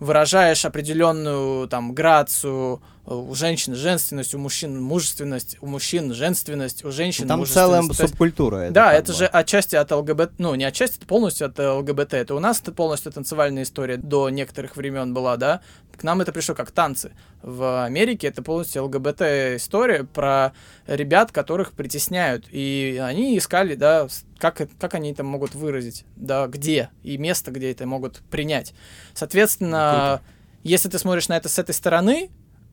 выражаешь 0.00 0.64
определенную 0.64 1.68
там 1.68 1.94
грацию, 1.94 2.82
у 3.06 3.34
женщин 3.34 3.74
женственность, 3.74 4.34
у 4.34 4.38
мужчин 4.38 4.80
мужественность, 4.82 5.58
у 5.60 5.66
мужчин 5.66 6.14
женственность, 6.14 6.84
у 6.84 6.90
женщин 6.90 7.28
Там 7.28 7.44
целая 7.44 7.82
субкультура. 7.82 8.68
да, 8.70 8.92
как 8.92 9.00
это 9.00 9.12
бы. 9.12 9.18
же 9.18 9.26
отчасти 9.26 9.76
от 9.76 9.90
ЛГБТ, 9.90 10.32
ну 10.38 10.54
не 10.54 10.64
отчасти, 10.64 10.96
это 10.96 11.06
полностью 11.06 11.46
от 11.48 11.58
ЛГБТ. 11.58 12.14
Это 12.14 12.34
у 12.34 12.40
нас 12.40 12.60
это 12.60 12.72
полностью 12.72 13.12
танцевальная 13.12 13.64
история 13.64 13.98
до 13.98 14.30
некоторых 14.30 14.76
времен 14.76 15.12
была, 15.12 15.36
да. 15.36 15.60
К 15.96 16.02
нам 16.02 16.20
это 16.22 16.32
пришло 16.32 16.54
как 16.54 16.70
танцы. 16.72 17.12
В 17.42 17.84
Америке 17.84 18.26
это 18.26 18.42
полностью 18.42 18.84
ЛГБТ 18.84 19.20
история 19.56 20.04
про 20.04 20.52
ребят, 20.86 21.30
которых 21.30 21.72
притесняют. 21.72 22.46
И 22.50 23.00
они 23.02 23.36
искали, 23.38 23.74
да, 23.76 24.08
как, 24.38 24.60
это- 24.62 24.72
как 24.80 24.94
они 24.94 25.12
это 25.12 25.22
могут 25.22 25.54
выразить, 25.54 26.04
да, 26.16 26.46
где, 26.48 26.88
и 27.02 27.16
место, 27.18 27.50
где 27.52 27.70
это 27.70 27.86
могут 27.86 28.22
принять. 28.30 28.72
Соответственно, 29.12 30.20
если 30.62 30.88
ты 30.88 30.98
смотришь 30.98 31.28
на 31.28 31.36
это 31.36 31.48
с 31.48 31.58
этой 31.58 31.74
стороны, 31.74 32.30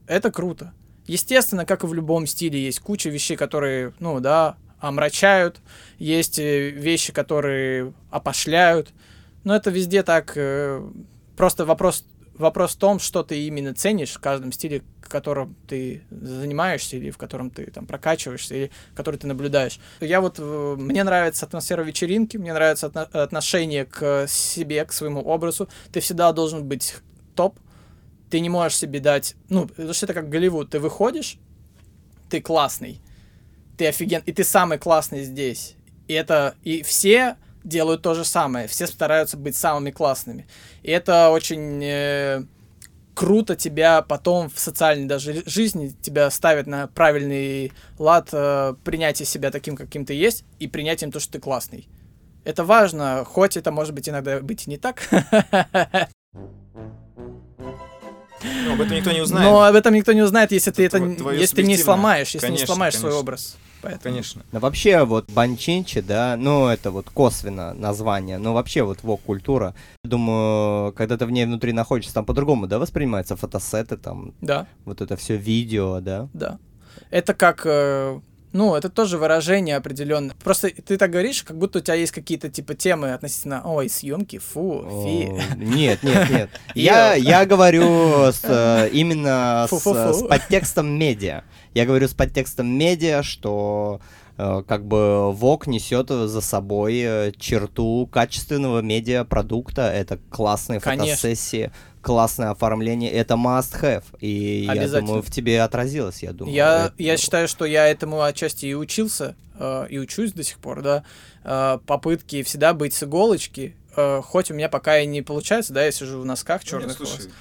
это 0.08 0.32
круто. 0.32 0.74
Естественно, 1.08 1.66
как 1.66 1.84
и 1.84 1.88
в 1.88 1.94
любом 1.94 2.28
стиле, 2.28 2.64
есть 2.64 2.80
куча 2.80 3.10
вещей, 3.10 3.36
которые, 3.36 3.94
ну 4.00 4.20
да, 4.20 4.58
омрачают, 4.80 5.58
есть 5.98 6.40
э, 6.40 6.70
вещи, 6.70 7.14
которые 7.14 7.94
опошляют, 8.10 8.90
но 9.44 9.56
это 9.56 9.70
везде 9.70 10.04
так. 10.04 10.34
э, 10.36 10.82
Просто 11.38 11.66
вопрос, 11.66 12.06
вопрос 12.36 12.76
в 12.76 12.78
том, 12.78 13.00
что 13.00 13.24
ты 13.24 13.48
именно 13.48 13.74
ценишь 13.74 14.12
в 14.12 14.20
каждом 14.20 14.52
стиле, 14.52 14.84
в 15.02 15.10
котором 15.10 15.56
ты 15.68 16.04
занимаешься, 16.12 16.98
или 16.98 17.10
в 17.10 17.18
котором 17.18 17.50
ты 17.50 17.66
там 17.72 17.88
прокачиваешься, 17.88 18.54
или 18.56 18.72
который 18.96 19.16
ты 19.18 19.28
наблюдаешь. 19.28 19.80
Я 20.02 20.22
вот, 20.22 20.36
э, 20.38 20.76
мне 20.78 21.04
нравится 21.04 21.46
атмосфера 21.46 21.82
вечеринки, 21.84 22.38
мне 22.38 22.54
нравится 22.54 22.88
отно- 22.88 23.10
отношение 23.12 23.86
к 23.86 24.28
себе, 24.28 24.86
к 24.86 24.94
своему 24.94 25.22
образу. 25.22 25.68
Ты 25.92 26.00
всегда 26.00 26.32
должен 26.32 26.64
быть 26.68 26.96
топ, 27.36 27.60
ты 28.32 28.40
не 28.40 28.50
можешь 28.50 28.78
себе 28.78 29.00
дать, 29.00 29.36
ну, 29.50 29.68
потому 29.68 29.94
что 29.94 30.06
это 30.06 30.14
как 30.14 30.30
Голливуд, 30.30 30.70
ты 30.70 30.80
выходишь, 30.80 31.38
ты 32.30 32.42
классный, 32.42 33.02
ты 33.78 33.88
офиген, 33.88 34.24
и 34.26 34.32
ты 34.32 34.46
самый 34.46 34.78
классный 34.80 35.24
здесь. 35.24 35.76
И 36.08 36.14
это, 36.14 36.56
и 36.64 36.82
все 36.82 37.36
делают 37.66 38.02
то 38.02 38.14
же 38.14 38.24
самое, 38.24 38.68
все 38.68 38.88
стараются 38.88 39.36
быть 39.38 39.58
самыми 39.58 39.92
классными. 39.92 40.48
И 40.82 40.90
это 40.92 41.30
очень 41.30 41.84
э, 41.84 42.46
круто 43.14 43.58
тебя 43.58 44.02
потом 44.02 44.50
в 44.50 44.58
социальной 44.58 45.08
даже 45.08 45.44
жизни 45.46 45.94
тебя 46.02 46.30
ставит 46.32 46.68
на 46.68 46.88
правильный 46.88 47.74
лад 48.00 48.30
э, 48.32 48.76
принятия 48.86 49.26
себя 49.26 49.52
таким, 49.52 49.76
каким 49.76 50.06
ты 50.06 50.14
есть, 50.14 50.46
и 50.60 50.70
принятием 50.70 51.12
то, 51.12 51.20
что 51.20 51.34
ты 51.34 51.40
классный. 51.40 51.90
Это 52.46 52.64
важно, 52.64 53.26
хоть 53.26 53.58
это 53.58 53.72
может 53.72 53.94
быть 53.94 54.08
иногда 54.08 54.40
быть 54.40 54.68
и 54.68 54.70
не 54.70 54.78
так, 54.78 55.08
Ну, 58.44 58.74
об 58.74 58.82
этом 58.82 58.96
никто 58.96 59.12
не 59.12 59.22
узнает. 59.22 59.46
но 59.50 59.64
об 59.64 59.76
этом 59.76 59.94
никто 59.94 60.14
не 60.14 60.22
узнает, 60.22 60.52
если 60.52 60.72
ты 60.72 60.86
Это 60.86 60.98
если 61.34 61.56
ты 61.58 61.64
не 61.64 61.78
сломаешь, 61.78 62.28
если 62.34 62.48
не 62.48 62.52
Конечно, 62.54 62.68
сломаешь 62.68 62.94
свой 62.96 63.12
конечно. 63.12 63.20
образ. 63.20 63.58
Поэтому- 63.82 64.04
Конечно. 64.04 64.44
Ну, 64.52 64.60
вообще, 64.60 65.04
вот 65.06 65.30
Банчинчи, 65.32 66.02
да, 66.02 66.36
ну, 66.38 66.68
это 66.68 66.92
вот 66.92 67.10
косвенно 67.10 67.74
название, 67.74 68.38
но 68.38 68.54
вообще 68.54 68.84
вот 68.84 69.00
вок-культура, 69.02 69.74
думаю, 70.04 70.92
когда 70.94 71.18
ты 71.18 71.26
в 71.26 71.32
ней 71.32 71.46
внутри 71.46 71.74
находишься, 71.74 72.14
там 72.14 72.26
по-другому, 72.26 72.68
да, 72.68 72.78
воспринимаются 72.78 73.36
фотосеты, 73.36 73.98
там, 73.98 74.34
Да. 74.42 74.68
вот 74.86 75.02
это 75.02 75.16
все 75.16 75.36
видео, 75.36 76.00
да? 76.00 76.28
Да. 76.34 76.60
Это 77.10 77.34
как, 77.34 77.62
э, 77.66 78.20
ну, 78.54 78.76
это 78.76 78.90
тоже 78.90 79.18
выражение 79.18 79.78
определенное. 79.78 80.36
Просто 80.44 80.70
ты 80.70 80.98
так 80.98 81.12
говоришь, 81.12 81.44
как 81.44 81.58
будто 81.58 81.80
у 81.80 81.82
тебя 81.82 81.94
есть 81.96 82.12
какие-то 82.12 82.50
типа 82.50 82.74
темы 82.74 83.14
относительно, 83.14 83.62
ой, 83.64 83.90
съемки, 83.90 84.40
фу, 84.40 84.86
фи. 85.04 85.30
О, 85.30 85.56
Нет, 85.56 86.04
нет, 86.04 86.30
нет. 86.30 86.50
Я, 86.76 87.16
я 87.16 87.46
говорю 87.46 88.32
с, 88.32 88.42
э, 88.44 88.90
именно 88.94 89.66
с, 89.68 89.70
Фу-фу-фу. 89.70 90.14
с 90.14 90.28
подтекстом 90.28 90.88
медиа. 90.88 91.44
Я 91.74 91.86
говорю 91.86 92.08
с 92.08 92.14
подтекстом 92.14 92.68
медиа, 92.68 93.24
что 93.24 94.02
э, 94.38 94.64
как 94.68 94.86
бы 94.86 95.32
ВОК 95.32 95.68
несет 95.68 96.10
за 96.10 96.42
собой 96.42 97.00
э, 97.00 97.32
черту 97.38 98.08
качественного 98.12 98.82
медиапродукта. 98.82 99.84
Это 99.92 100.20
классные 100.30 100.80
Конечно. 100.80 101.16
фотосессии, 101.16 101.72
классное 102.02 102.50
оформление. 102.50 103.12
Это 103.12 103.36
must 103.36 103.80
have. 103.82 104.04
И 104.20 104.70
я 104.74 104.88
думаю, 104.88 105.22
в 105.22 105.30
тебе 105.32 105.62
отразилось, 105.62 106.24
я 106.24 106.32
думаю. 106.34 106.54
Я, 106.56 106.86
Это- 106.88 106.94
я 106.98 107.18
считаю, 107.18 107.48
что 107.48 107.66
я 107.66 107.88
этому 107.88 108.22
отчасти 108.22 108.66
и 108.66 108.74
учился, 108.74 109.36
э, 109.60 109.88
и 109.90 110.00
учусь 110.00 110.34
до 110.34 110.44
сих 110.44 110.58
пор, 110.60 110.82
да. 110.82 111.04
Э, 111.44 111.80
попытки 111.86 112.44
всегда 112.44 112.74
быть 112.74 112.94
с 112.94 113.04
иголочки, 113.04 113.76
э, 113.96 114.22
хоть 114.24 114.52
у 114.52 114.54
меня 114.54 114.70
пока 114.70 115.00
и 115.00 115.06
не 115.06 115.22
получается, 115.22 115.74
да, 115.74 115.84
я 115.86 115.92
сижу 115.92 116.20
в 116.22 116.26
носках 116.26 116.64
черных 116.64 116.90
Нет, 116.90 117.00
волос. 117.00 117.14
слушай, 117.14 117.32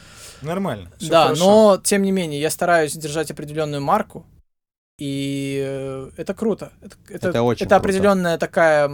нормально. 0.43 0.91
Да, 1.01 1.25
хорошо. 1.25 1.45
но 1.45 1.81
тем 1.83 2.03
не 2.03 2.13
менее, 2.13 2.41
я 2.41 2.51
стараюсь 2.51 2.93
держать 2.95 3.31
определенную 3.31 3.83
марку, 3.83 4.27
и 4.99 5.63
э, 5.65 6.11
это 6.19 6.35
круто. 6.35 6.73
Это, 6.83 6.97
это, 7.09 7.29
Это 7.31 7.43
очень 7.43 7.65
это 7.67 7.77
круто. 7.77 7.89
определенная 7.89 8.37
такая 8.39 8.89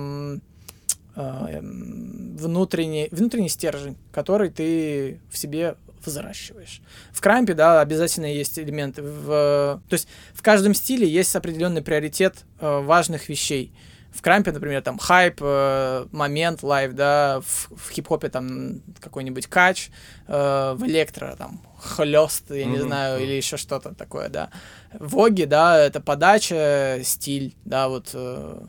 внутренний, 1.16 3.08
внутренний 3.10 3.48
стержень, 3.48 3.96
который 4.12 4.50
ты 4.50 5.20
в 5.30 5.38
себе 5.38 5.76
взращиваешь. 6.04 6.80
В 7.12 7.20
крампе, 7.20 7.54
да, 7.54 7.80
обязательно 7.80 8.26
есть 8.26 8.58
элементы. 8.58 9.02
В, 9.02 9.80
то 9.88 9.92
есть 9.94 10.06
в 10.34 10.42
каждом 10.42 10.74
стиле 10.74 11.08
есть 11.08 11.34
определенный 11.34 11.82
приоритет 11.82 12.44
э, 12.60 12.80
важных 12.80 13.28
вещей. 13.28 13.72
В 14.12 14.22
крампе, 14.22 14.52
например, 14.52 14.82
там 14.82 14.98
хайп, 14.98 15.38
э, 15.40 16.06
момент, 16.12 16.62
live, 16.62 16.92
да, 16.94 17.40
в, 17.44 17.70
в 17.76 17.90
хип-хопе 17.90 18.28
там 18.28 18.80
какой-нибудь 19.00 19.46
кач, 19.48 19.90
э, 20.28 20.74
в 20.76 20.86
электро 20.86 21.34
там 21.36 21.60
хлест, 21.78 22.44
я 22.50 22.66
не 22.66 22.78
Мгм. 22.78 22.86
знаю, 22.86 23.22
или 23.22 23.32
еще 23.32 23.56
что-то 23.56 23.94
такое, 23.94 24.28
да. 24.28 24.50
В 24.92 25.18
воге, 25.18 25.46
да, 25.46 25.78
это 25.78 26.00
подача, 26.00 27.00
стиль, 27.02 27.54
да, 27.64 27.88
вот 27.88 28.10
э, 28.14 28.60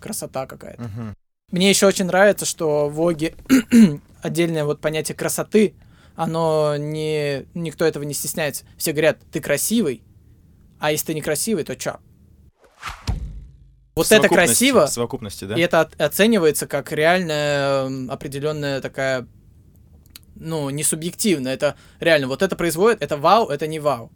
красота 0.00 0.46
какая-то. 0.46 0.82
Мгм. 0.82 1.15
Мне 1.52 1.70
еще 1.70 1.86
очень 1.86 2.06
нравится, 2.06 2.44
что 2.44 2.88
в 2.88 3.00
воге 3.00 3.34
отдельное 4.22 4.64
вот 4.64 4.80
понятие 4.80 5.16
красоты, 5.16 5.74
оно 6.16 6.76
не... 6.76 7.46
Никто 7.54 7.84
этого 7.84 8.02
не 8.02 8.14
стесняется. 8.14 8.64
Все 8.76 8.90
говорят, 8.92 9.18
ты 9.30 9.40
красивый, 9.40 10.02
а 10.80 10.90
если 10.90 11.06
ты 11.06 11.14
некрасивый, 11.14 11.62
то 11.62 11.76
чё? 11.76 11.98
Вот 13.94 14.10
это 14.12 14.28
красиво, 14.28 14.86
В 14.86 14.90
совокупности, 14.90 15.44
да? 15.44 15.54
и 15.56 15.60
это 15.60 15.82
от- 15.82 15.98
оценивается 16.00 16.66
как 16.66 16.92
реальная 16.92 17.86
м, 17.86 18.10
определенная 18.10 18.80
такая, 18.82 19.26
ну, 20.34 20.68
не 20.68 20.82
субъективно, 20.82 21.48
это 21.48 21.76
реально, 22.00 22.26
вот 22.26 22.42
это 22.42 22.56
производит, 22.56 23.02
это 23.02 23.16
вау, 23.16 23.48
это 23.48 23.66
не 23.66 23.78
вау. 23.78 24.10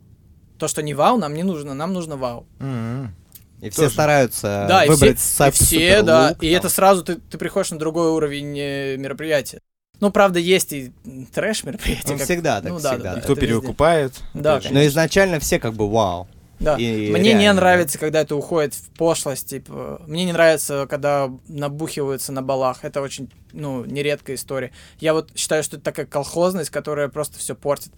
То, 0.58 0.68
что 0.68 0.82
не 0.82 0.92
вау, 0.92 1.16
нам 1.16 1.32
не 1.32 1.44
нужно, 1.44 1.72
нам 1.74 1.94
нужно 1.94 2.16
вау. 2.18 2.46
М-м. 2.58 3.14
И 3.60 3.70
все 3.70 3.82
тоже. 3.82 3.92
стараются 3.94 4.66
да, 4.68 4.84
и 4.84 4.88
все, 4.88 4.94
выбрать 4.94 5.18
и 5.18 5.20
са- 5.20 5.50
все, 5.50 6.02
да, 6.02 6.28
суперлук, 6.28 6.44
и 6.44 6.50
там. 6.50 6.58
это 6.58 6.68
сразу 6.68 7.04
ты, 7.04 7.16
ты 7.16 7.38
приходишь 7.38 7.70
на 7.70 7.78
другой 7.78 8.10
уровень 8.10 8.58
э, 8.58 8.96
мероприятия. 8.96 9.60
Ну, 10.00 10.10
правда, 10.10 10.38
есть 10.38 10.72
и 10.72 10.92
трэш 11.32 11.64
мероприятия. 11.64 12.12
Ну, 12.12 12.16
как- 12.16 12.24
всегда 12.24 12.60
так, 12.62 12.70
ну, 12.70 12.80
да, 12.80 12.92
всегда. 12.92 13.10
да, 13.10 13.14
да. 13.16 13.20
Кто 13.20 13.36
переукупает. 13.36 14.14
Да. 14.32 14.60
Но 14.70 14.84
изначально 14.86 15.40
все 15.40 15.58
как 15.58 15.74
бы 15.74 15.90
вау. 15.90 16.26
Да. 16.58 16.76
И 16.76 17.10
Мне 17.10 17.32
не 17.32 17.40
реально, 17.40 17.60
нравится, 17.60 17.98
когда 17.98 18.20
это 18.20 18.36
уходит 18.36 18.74
в 18.74 18.90
пошлость, 18.90 19.48
типа. 19.48 20.02
Мне 20.06 20.26
не 20.26 20.32
нравится, 20.32 20.86
когда 20.88 21.30
набухиваются 21.48 22.32
на 22.32 22.42
балах. 22.42 22.80
Это 22.82 23.00
очень, 23.00 23.30
ну, 23.52 23.84
нередкая 23.86 24.36
история. 24.36 24.70
Я 24.98 25.14
вот 25.14 25.30
считаю, 25.34 25.62
что 25.62 25.76
это 25.76 25.84
такая 25.84 26.04
колхозность, 26.04 26.68
которая 26.68 27.08
просто 27.08 27.38
все 27.38 27.54
портит. 27.54 27.92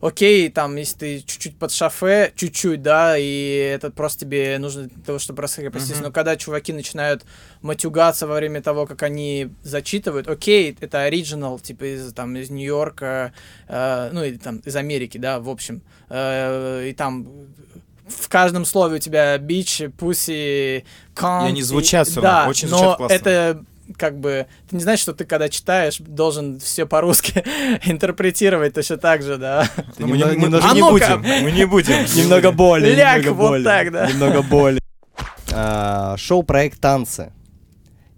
Окей, 0.00 0.50
там, 0.50 0.76
если 0.76 0.98
ты 0.98 1.20
чуть-чуть 1.20 1.56
под 1.56 1.72
шафе, 1.72 2.32
чуть-чуть, 2.36 2.82
да, 2.82 3.16
и 3.16 3.72
это 3.74 3.90
просто 3.90 4.20
тебе 4.20 4.58
нужно 4.58 4.84
для 4.84 5.02
того, 5.02 5.18
чтобы 5.18 5.42
раскрепоститься. 5.42 5.96
Мгм. 5.96 6.04
Но 6.04 6.12
когда 6.12 6.36
чуваки 6.36 6.72
начинают 6.72 7.24
матюгаться 7.62 8.26
во 8.26 8.34
время 8.34 8.60
того, 8.60 8.86
как 8.86 9.02
они 9.02 9.50
зачитывают, 9.62 10.28
окей, 10.28 10.76
это 10.78 11.02
оригинал, 11.02 11.58
типа 11.58 11.94
из, 11.94 12.12
там, 12.12 12.36
из 12.36 12.50
Нью-Йорка, 12.50 13.32
э, 13.68 14.10
ну, 14.12 14.24
или 14.24 14.36
там 14.36 14.58
из 14.58 14.76
Америки, 14.76 15.16
да, 15.16 15.40
в 15.40 15.48
общем. 15.48 15.80
Э, 16.10 16.86
и 16.86 16.92
там 16.92 17.26
в 18.06 18.28
каждом 18.28 18.64
слове 18.64 18.96
у 18.96 18.98
тебя 18.98 19.38
бич, 19.38 19.82
пуси, 19.98 20.84
кон. 21.14 21.46
И 21.46 21.48
они 21.48 21.62
звучат 21.62 22.06
всё 22.08 22.20
да, 22.20 22.38
равно, 22.38 22.50
очень 22.50 22.68
но 22.68 22.76
звучат 22.76 22.96
классно. 22.98 23.14
это 23.14 23.64
как 23.96 24.18
бы, 24.18 24.46
ты 24.68 24.76
не 24.76 24.82
знаешь, 24.82 25.00
что 25.00 25.12
ты 25.12 25.24
когда 25.24 25.48
читаешь, 25.48 25.98
должен 25.98 26.58
все 26.60 26.86
по-русски 26.86 27.44
интерпретировать 27.84 28.74
точно 28.74 28.96
так 28.96 29.22
же, 29.22 29.36
да. 29.38 29.68
Ну, 29.98 30.06
мы 30.06 30.16
не- 30.16 30.22
немного- 30.22 30.38
мы- 30.38 30.46
немного- 30.48 30.62
мы 30.62 30.70
А 30.70 30.74
не 30.74 30.82
будем. 30.82 31.44
Мы 31.44 31.52
не 31.52 31.66
будем. 31.66 31.94
Немного 32.16 32.52
боли. 32.52 32.94
Ляг, 32.94 33.18
немного 33.18 33.36
вот 33.36 33.48
боли, 33.50 33.64
так, 33.64 33.92
да. 33.92 34.06
Немного 34.06 34.42
боли. 34.42 34.80
А, 35.56 36.16
Шоу-проект 36.16 36.80
«Танцы». 36.80 37.32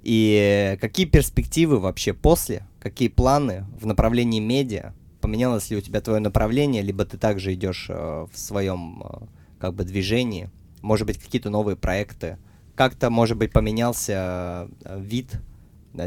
И 0.03 0.79
какие 0.81 1.05
перспективы 1.07 1.79
вообще 1.81 2.15
после? 2.15 2.67
Какие 2.81 3.09
планы 3.09 3.67
в 3.81 3.87
направлении 3.87 4.39
медиа? 4.41 4.95
Поменялось 5.21 5.69
ли 5.71 5.77
у 5.77 5.81
тебя 5.81 6.01
твое 6.01 6.21
направление, 6.21 6.83
либо 6.83 7.05
ты 7.05 7.19
также 7.19 7.53
идешь 7.55 7.87
э, 7.91 8.27
в 8.33 8.39
своем 8.39 9.03
э, 9.05 9.25
как 9.59 9.75
бы 9.75 9.83
движении? 9.85 10.49
Может 10.81 11.07
быть, 11.09 11.19
какие-то 11.19 11.51
новые 11.51 11.75
проекты? 11.77 12.39
Как-то, 12.77 13.11
может 13.11 13.37
быть, 13.37 13.53
поменялся 13.53 14.69
э, 14.85 15.01
вид 15.01 15.33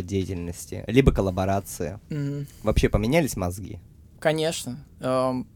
деятельности, 0.02 0.84
либо 0.88 1.12
коллаборации? 1.12 2.00
Мгм. 2.10 2.48
Вообще 2.64 2.90
поменялись 2.90 3.36
мозги? 3.36 3.80
Конечно. 4.20 4.84
Эм, 5.00 5.48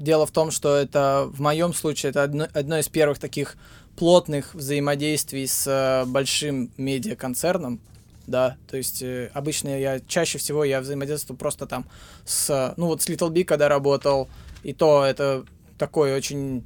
Дело 0.00 0.24
в 0.24 0.30
том, 0.30 0.50
что 0.50 0.76
это 0.76 1.28
в 1.30 1.42
моем 1.42 1.74
случае 1.74 2.08
это 2.08 2.22
одно, 2.22 2.48
одно 2.54 2.78
из 2.78 2.88
первых 2.88 3.18
таких 3.18 3.58
плотных 3.96 4.54
взаимодействий 4.54 5.46
с 5.46 5.66
э, 5.66 6.06
большим 6.08 6.70
медиаконцерном. 6.78 7.80
Да, 8.26 8.56
то 8.66 8.78
есть 8.78 9.02
э, 9.02 9.30
обычно 9.34 9.78
я 9.78 10.00
чаще 10.00 10.38
всего 10.38 10.64
я 10.64 10.80
взаимодействую 10.80 11.36
просто 11.36 11.66
там 11.66 11.84
с, 12.24 12.72
ну 12.78 12.86
вот 12.86 13.02
с 13.02 13.10
Little 13.10 13.30
Big, 13.30 13.44
когда 13.44 13.68
работал, 13.68 14.30
и 14.62 14.72
то 14.72 15.04
это 15.04 15.44
такой 15.76 16.14
очень 16.14 16.64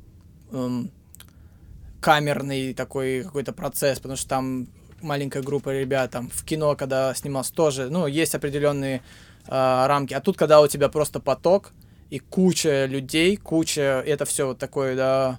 эм, 0.52 0.92
камерный 2.00 2.72
такой 2.72 3.24
какой-то 3.24 3.52
процесс, 3.52 3.98
потому 3.98 4.16
что 4.16 4.28
там 4.28 4.68
маленькая 5.04 5.42
группа 5.42 5.70
ребят, 5.70 6.10
там 6.10 6.28
в 6.30 6.44
кино, 6.44 6.74
когда 6.74 7.14
снимался 7.14 7.54
тоже, 7.54 7.88
ну, 7.90 8.06
есть 8.06 8.34
определенные 8.34 9.02
э, 9.46 9.86
рамки. 9.86 10.14
А 10.14 10.20
тут, 10.20 10.36
когда 10.36 10.60
у 10.60 10.66
тебя 10.66 10.88
просто 10.88 11.20
поток 11.20 11.72
и 12.10 12.18
куча 12.18 12.86
людей, 12.86 13.36
куча, 13.36 14.02
это 14.04 14.24
все 14.24 14.46
вот 14.48 14.58
такое, 14.58 14.96
да, 14.96 15.38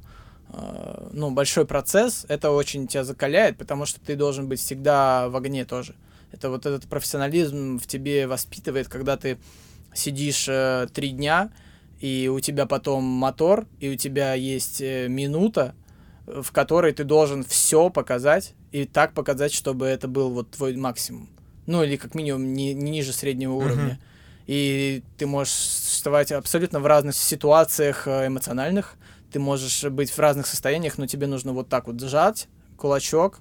э, 0.53 1.09
ну, 1.11 1.31
большой 1.31 1.65
процесс, 1.65 2.25
это 2.29 2.51
очень 2.51 2.87
тебя 2.87 3.03
закаляет, 3.03 3.57
потому 3.57 3.85
что 3.85 3.99
ты 3.99 4.15
должен 4.15 4.47
быть 4.47 4.59
всегда 4.59 5.27
в 5.29 5.35
огне 5.35 5.65
тоже. 5.65 5.95
Это 6.31 6.49
вот 6.49 6.65
этот 6.65 6.87
профессионализм 6.87 7.79
в 7.79 7.87
тебе 7.87 8.27
воспитывает, 8.27 8.87
когда 8.87 9.17
ты 9.17 9.37
сидишь 9.93 10.47
э, 10.47 10.87
три 10.93 11.09
дня, 11.09 11.51
и 12.01 12.27
у 12.27 12.39
тебя 12.39 12.65
потом 12.65 13.03
мотор, 13.03 13.67
и 13.79 13.89
у 13.89 13.95
тебя 13.95 14.33
есть 14.33 14.81
э, 14.81 15.07
минута, 15.07 15.73
в 16.25 16.51
которой 16.51 16.93
ты 16.93 17.03
должен 17.03 17.43
все 17.43 17.89
показать, 17.89 18.53
и 18.71 18.85
так 18.85 19.13
показать, 19.13 19.53
чтобы 19.53 19.85
это 19.85 20.07
был 20.07 20.29
вот 20.31 20.51
твой 20.51 20.75
максимум. 20.75 21.29
Ну, 21.65 21.83
или 21.83 21.95
как 21.95 22.15
минимум 22.15 22.53
не, 22.53 22.73
не 22.73 22.91
ниже 22.91 23.13
среднего 23.13 23.53
уровня. 23.53 23.99
И 24.47 25.03
ты 25.17 25.25
можешь 25.25 25.53
существовать 25.53 26.31
абсолютно 26.31 26.79
в 26.79 26.85
разных 26.85 27.15
ситуациях 27.15 28.07
э, 28.07 28.27
эмоциональных, 28.27 28.95
ты 29.31 29.39
можешь 29.39 29.83
быть 29.85 30.11
в 30.11 30.19
разных 30.19 30.45
состояниях, 30.45 30.97
но 30.97 31.07
тебе 31.07 31.25
нужно 31.25 31.51
вот 31.51 31.67
так 31.67 31.87
вот 31.87 31.99
сжать 31.99 32.47
кулачок, 32.77 33.39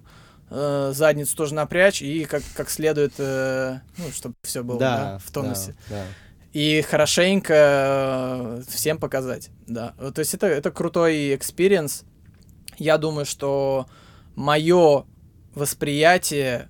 э, 0.50 0.92
задницу 0.94 1.36
тоже 1.36 1.54
напрячь 1.54 2.00
и 2.00 2.24
как, 2.24 2.42
как 2.56 2.70
следует, 2.70 3.12
э, 3.18 3.80
ну, 3.98 4.10
чтобы 4.12 4.34
все 4.42 4.64
было 4.64 4.78
да, 4.78 5.20
в 5.24 5.30
тонусе. 5.30 5.76
Да, 5.90 5.96
да. 5.96 6.04
И 6.52 6.82
хорошенько 6.82 7.54
э, 7.54 8.62
всем 8.68 8.98
показать, 8.98 9.50
да. 9.66 9.94
То 10.14 10.20
есть 10.20 10.34
это, 10.34 10.46
это 10.46 10.70
крутой 10.70 11.34
experience. 11.34 12.04
Я 12.78 12.98
думаю, 12.98 13.26
что 13.26 13.86
мое 14.34 15.04
восприятие 15.54 16.68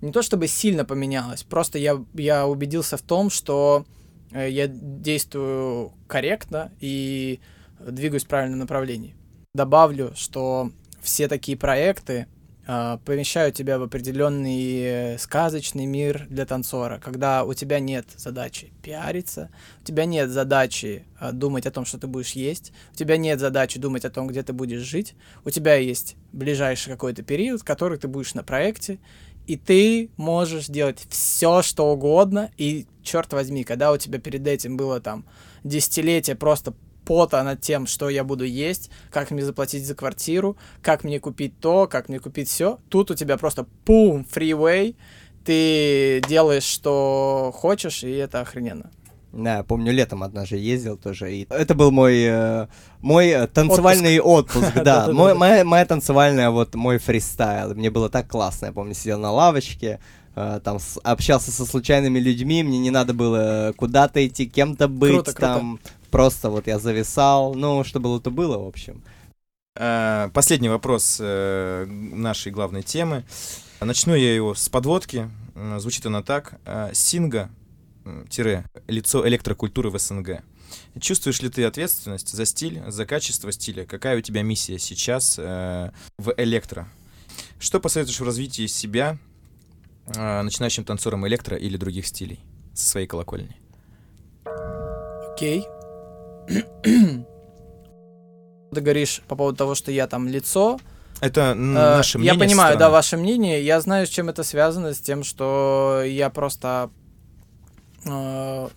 не 0.00 0.12
то 0.12 0.22
чтобы 0.22 0.46
сильно 0.46 0.84
поменялось, 0.84 1.42
просто 1.42 1.78
я, 1.78 2.04
я 2.14 2.46
убедился 2.46 2.96
в 2.96 3.02
том, 3.02 3.30
что 3.30 3.84
э, 4.30 4.48
я 4.48 4.68
действую 4.68 5.92
корректно 6.06 6.70
и 6.80 7.40
двигаюсь 7.80 8.24
в 8.24 8.28
правильном 8.28 8.60
направлении. 8.60 9.16
Добавлю, 9.54 10.12
что 10.14 10.70
все 11.00 11.26
такие 11.26 11.56
проекты 11.56 12.26
помещают 12.68 13.54
тебя 13.54 13.78
в 13.78 13.82
определенный 13.82 15.18
сказочный 15.18 15.86
мир 15.86 16.26
для 16.28 16.44
танцора, 16.44 17.00
когда 17.02 17.44
у 17.44 17.54
тебя 17.54 17.80
нет 17.80 18.06
задачи 18.18 18.72
пиариться, 18.82 19.48
у 19.80 19.84
тебя 19.84 20.04
нет 20.04 20.28
задачи 20.28 21.06
э, 21.18 21.32
думать 21.32 21.64
о 21.64 21.70
том, 21.70 21.86
что 21.86 21.96
ты 21.96 22.06
будешь 22.06 22.32
есть, 22.32 22.72
у 22.92 22.96
тебя 22.96 23.16
нет 23.16 23.40
задачи 23.40 23.78
думать 23.78 24.04
о 24.04 24.10
том, 24.10 24.26
где 24.26 24.42
ты 24.42 24.52
будешь 24.52 24.82
жить, 24.82 25.14
у 25.46 25.50
тебя 25.50 25.76
есть 25.76 26.16
ближайший 26.32 26.90
какой-то 26.90 27.22
период, 27.22 27.62
который 27.62 27.96
ты 27.96 28.06
будешь 28.06 28.34
на 28.34 28.42
проекте, 28.42 28.98
и 29.46 29.56
ты 29.56 30.10
можешь 30.18 30.66
делать 30.66 31.06
все, 31.08 31.62
что 31.62 31.90
угодно, 31.90 32.50
и 32.58 32.86
черт 33.02 33.32
возьми, 33.32 33.64
когда 33.64 33.92
у 33.92 33.96
тебя 33.96 34.18
перед 34.18 34.46
этим 34.46 34.76
было 34.76 35.00
там 35.00 35.24
десятилетие 35.64 36.36
просто 36.36 36.74
пота 37.08 37.42
над 37.42 37.62
тем, 37.62 37.86
что 37.86 38.10
я 38.10 38.22
буду 38.22 38.44
есть, 38.44 38.90
как 39.10 39.30
мне 39.30 39.42
заплатить 39.42 39.86
за 39.86 39.94
квартиру, 39.94 40.58
как 40.82 41.04
мне 41.04 41.18
купить 41.18 41.58
то, 41.58 41.86
как 41.86 42.10
мне 42.10 42.18
купить 42.18 42.50
все. 42.50 42.80
Тут 42.90 43.10
у 43.10 43.14
тебя 43.14 43.38
просто 43.38 43.64
пум, 43.86 44.26
фривей, 44.30 44.94
ты 45.42 46.20
делаешь, 46.28 46.64
что 46.64 47.50
хочешь, 47.56 48.04
и 48.04 48.10
это 48.10 48.42
охрененно. 48.42 48.90
Да, 49.32 49.62
помню, 49.62 49.90
летом 49.90 50.22
однажды 50.22 50.58
ездил 50.58 50.98
тоже. 50.98 51.32
И 51.32 51.46
это 51.48 51.74
был 51.74 51.90
мой, 51.90 52.24
э, 52.24 52.66
мой 53.00 53.28
э, 53.28 53.46
танцевальный 53.46 54.20
отпуск, 54.20 54.74
да. 54.84 55.10
Мой, 55.10 55.32
моя, 55.32 55.64
моя 55.64 55.86
танцевальная, 55.86 56.50
вот 56.50 56.74
мой 56.74 56.98
фристайл. 56.98 57.74
Мне 57.74 57.90
было 57.90 58.10
так 58.10 58.28
классно. 58.28 58.66
Я 58.66 58.72
помню, 58.72 58.92
сидел 58.92 59.18
на 59.18 59.32
лавочке, 59.32 60.00
там 60.34 60.78
с, 60.78 60.98
общался 61.02 61.50
со 61.50 61.66
случайными 61.66 62.18
людьми. 62.18 62.62
Мне 62.62 62.78
не 62.78 62.90
надо 62.90 63.14
было 63.14 63.72
куда-то 63.76 64.26
идти, 64.26 64.46
кем-то 64.46 64.88
быть. 64.88 65.12
Круто, 65.12 65.32
там 65.32 65.78
круто. 65.78 65.94
просто 66.10 66.50
вот 66.50 66.66
я 66.66 66.78
зависал. 66.78 67.54
Ну, 67.54 67.84
что 67.84 68.00
было, 68.00 68.20
то 68.20 68.30
было, 68.30 68.58
в 68.58 68.66
общем. 68.66 69.02
Последний 69.74 70.68
вопрос 70.68 71.18
нашей 71.20 72.52
главной 72.52 72.82
темы. 72.82 73.24
Начну 73.80 74.14
я 74.14 74.34
его 74.34 74.54
с 74.54 74.68
подводки. 74.68 75.30
Звучит 75.78 76.06
она 76.06 76.22
так. 76.22 76.60
Синга 76.92 77.50
тире 78.28 78.64
лицо 78.86 79.26
электрокультуры 79.26 79.90
в 79.90 79.98
СНГ. 79.98 80.42
Чувствуешь 81.00 81.40
ли 81.40 81.48
ты 81.48 81.64
ответственность 81.64 82.30
за 82.30 82.44
стиль, 82.44 82.82
за 82.88 83.06
качество 83.06 83.52
стиля? 83.52 83.84
Какая 83.86 84.18
у 84.18 84.20
тебя 84.20 84.42
миссия 84.42 84.78
сейчас 84.78 85.38
э, 85.38 85.90
в 86.18 86.34
электро? 86.36 86.88
Что 87.58 87.80
посоветуешь 87.80 88.20
в 88.20 88.24
развитии 88.24 88.66
себя 88.66 89.16
э, 89.16 89.27
начинающим 90.14 90.84
танцорам 90.84 91.26
электро 91.26 91.56
или 91.56 91.76
других 91.76 92.06
стилей 92.06 92.40
со 92.74 92.88
своей 92.88 93.06
колокольни? 93.06 93.56
Окей. 95.32 95.66
Ты 98.72 98.80
говоришь 98.80 99.22
по 99.28 99.36
поводу 99.36 99.56
того, 99.56 99.74
что 99.74 99.90
я 99.90 100.06
там 100.06 100.28
лицо. 100.28 100.78
Это 101.20 101.54
наше 101.54 102.18
мнение. 102.18 102.34
Я 102.34 102.40
понимаю, 102.40 102.78
да, 102.78 102.90
ваше 102.90 103.16
мнение. 103.16 103.64
Я 103.64 103.80
знаю, 103.80 104.06
с 104.06 104.10
чем 104.10 104.28
это 104.28 104.44
связано, 104.44 104.94
с 104.94 104.98
тем, 104.98 105.24
что 105.24 106.02
я 106.04 106.30
просто 106.30 106.90
э, 108.04 108.68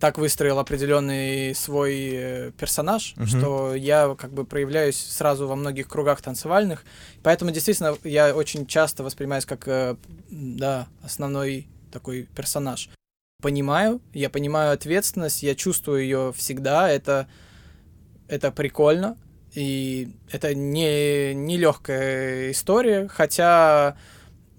так 0.00 0.18
выстроил 0.18 0.58
определенный 0.58 1.54
свой 1.54 2.10
э, 2.12 2.50
персонаж, 2.52 3.14
uh-huh. 3.16 3.26
что 3.26 3.74
я 3.74 4.14
как 4.16 4.32
бы 4.32 4.44
проявляюсь 4.44 4.96
сразу 4.96 5.48
во 5.48 5.56
многих 5.56 5.88
кругах 5.88 6.22
танцевальных. 6.22 6.84
Поэтому 7.22 7.50
действительно 7.50 7.96
я 8.04 8.34
очень 8.34 8.66
часто 8.66 9.02
воспринимаюсь 9.02 9.44
как 9.44 9.66
э, 9.66 9.96
да, 10.30 10.86
основной 11.02 11.66
такой 11.90 12.28
персонаж. 12.34 12.90
Понимаю, 13.42 14.00
я 14.12 14.30
понимаю 14.30 14.72
ответственность, 14.72 15.42
я 15.42 15.54
чувствую 15.54 16.02
ее 16.02 16.32
всегда, 16.36 16.90
это, 16.90 17.28
это 18.26 18.50
прикольно, 18.50 19.16
и 19.54 20.10
это 20.30 20.54
не, 20.54 21.34
не 21.34 21.56
легкая 21.56 22.50
история, 22.52 23.08
хотя 23.08 23.96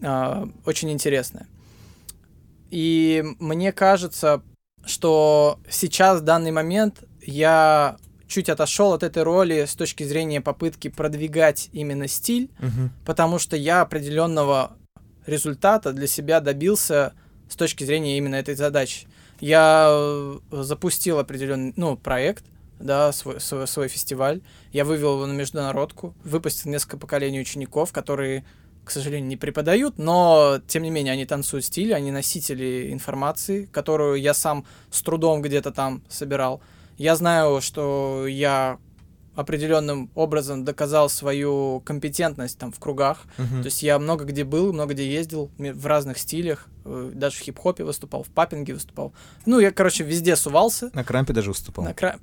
э, 0.01 0.45
очень 0.65 0.91
интересная. 0.91 1.47
И 2.71 3.23
мне 3.39 3.71
кажется, 3.71 4.43
что 4.85 5.59
сейчас, 5.69 6.21
в 6.21 6.23
данный 6.23 6.51
момент, 6.51 7.03
я 7.21 7.97
чуть 8.27 8.49
отошел 8.49 8.93
от 8.93 9.03
этой 9.03 9.23
роли 9.23 9.65
с 9.65 9.75
точки 9.75 10.03
зрения 10.03 10.39
попытки 10.39 10.87
продвигать 10.87 11.69
именно 11.73 12.07
стиль, 12.07 12.49
угу. 12.59 12.89
потому 13.05 13.39
что 13.39 13.55
я 13.57 13.81
определенного 13.81 14.77
результата 15.25 15.91
для 15.91 16.07
себя 16.07 16.39
добился 16.39 17.13
с 17.49 17.55
точки 17.55 17.83
зрения 17.83 18.17
именно 18.17 18.35
этой 18.35 18.55
задачи. 18.55 19.07
Я 19.39 19.89
э, 19.91 20.39
запустил 20.51 21.19
определенный 21.19 21.73
ну, 21.75 21.97
проект, 21.97 22.45
да, 22.79 23.11
свой, 23.11 23.39
свой, 23.41 23.67
свой 23.67 23.87
фестиваль. 23.87 24.41
Я 24.71 24.85
вывел 24.85 25.15
его 25.15 25.25
на 25.25 25.33
международку, 25.33 26.15
выпустил 26.23 26.69
несколько 26.69 26.97
поколений 26.97 27.39
учеников, 27.39 27.91
которые 27.91 28.45
к 28.89 28.91
сожалению, 28.91 29.27
не 29.27 29.37
преподают, 29.37 29.99
но, 29.99 30.59
тем 30.65 30.81
не 30.81 30.89
менее, 30.89 31.13
они 31.13 31.23
танцуют 31.23 31.63
стиль, 31.63 31.93
они 31.93 32.09
носители 32.09 32.91
информации, 32.91 33.65
которую 33.71 34.19
я 34.19 34.33
сам 34.33 34.65
с 34.89 35.03
трудом 35.03 35.43
где-то 35.43 35.71
там 35.71 36.01
собирал. 36.09 36.59
Я 36.97 37.15
знаю, 37.15 37.61
что 37.61 38.25
я 38.25 38.79
определенным 39.35 40.09
образом 40.15 40.65
доказал 40.65 41.07
свою 41.07 41.81
компетентность 41.85 42.57
там 42.57 42.71
в 42.71 42.79
кругах. 42.79 43.19
Uh-huh. 43.37 43.59
То 43.59 43.65
есть 43.65 43.83
я 43.83 43.99
много 43.99 44.25
где 44.25 44.43
был, 44.43 44.73
много 44.73 44.95
где 44.95 45.07
ездил, 45.07 45.51
в 45.59 45.85
разных 45.85 46.17
стилях, 46.17 46.65
э, 46.83 47.11
даже 47.13 47.37
в 47.37 47.41
хип-хопе 47.41 47.83
выступал, 47.83 48.23
в 48.23 48.29
поппинге 48.29 48.73
выступал. 48.73 49.13
Ну, 49.45 49.59
я, 49.59 49.71
короче, 49.71 50.03
везде 50.03 50.35
сувался. 50.35 50.89
На 50.95 51.03
крампе 51.03 51.33
даже 51.33 51.49
выступал. 51.51 51.85
На 51.85 51.93
кра... 51.93 52.17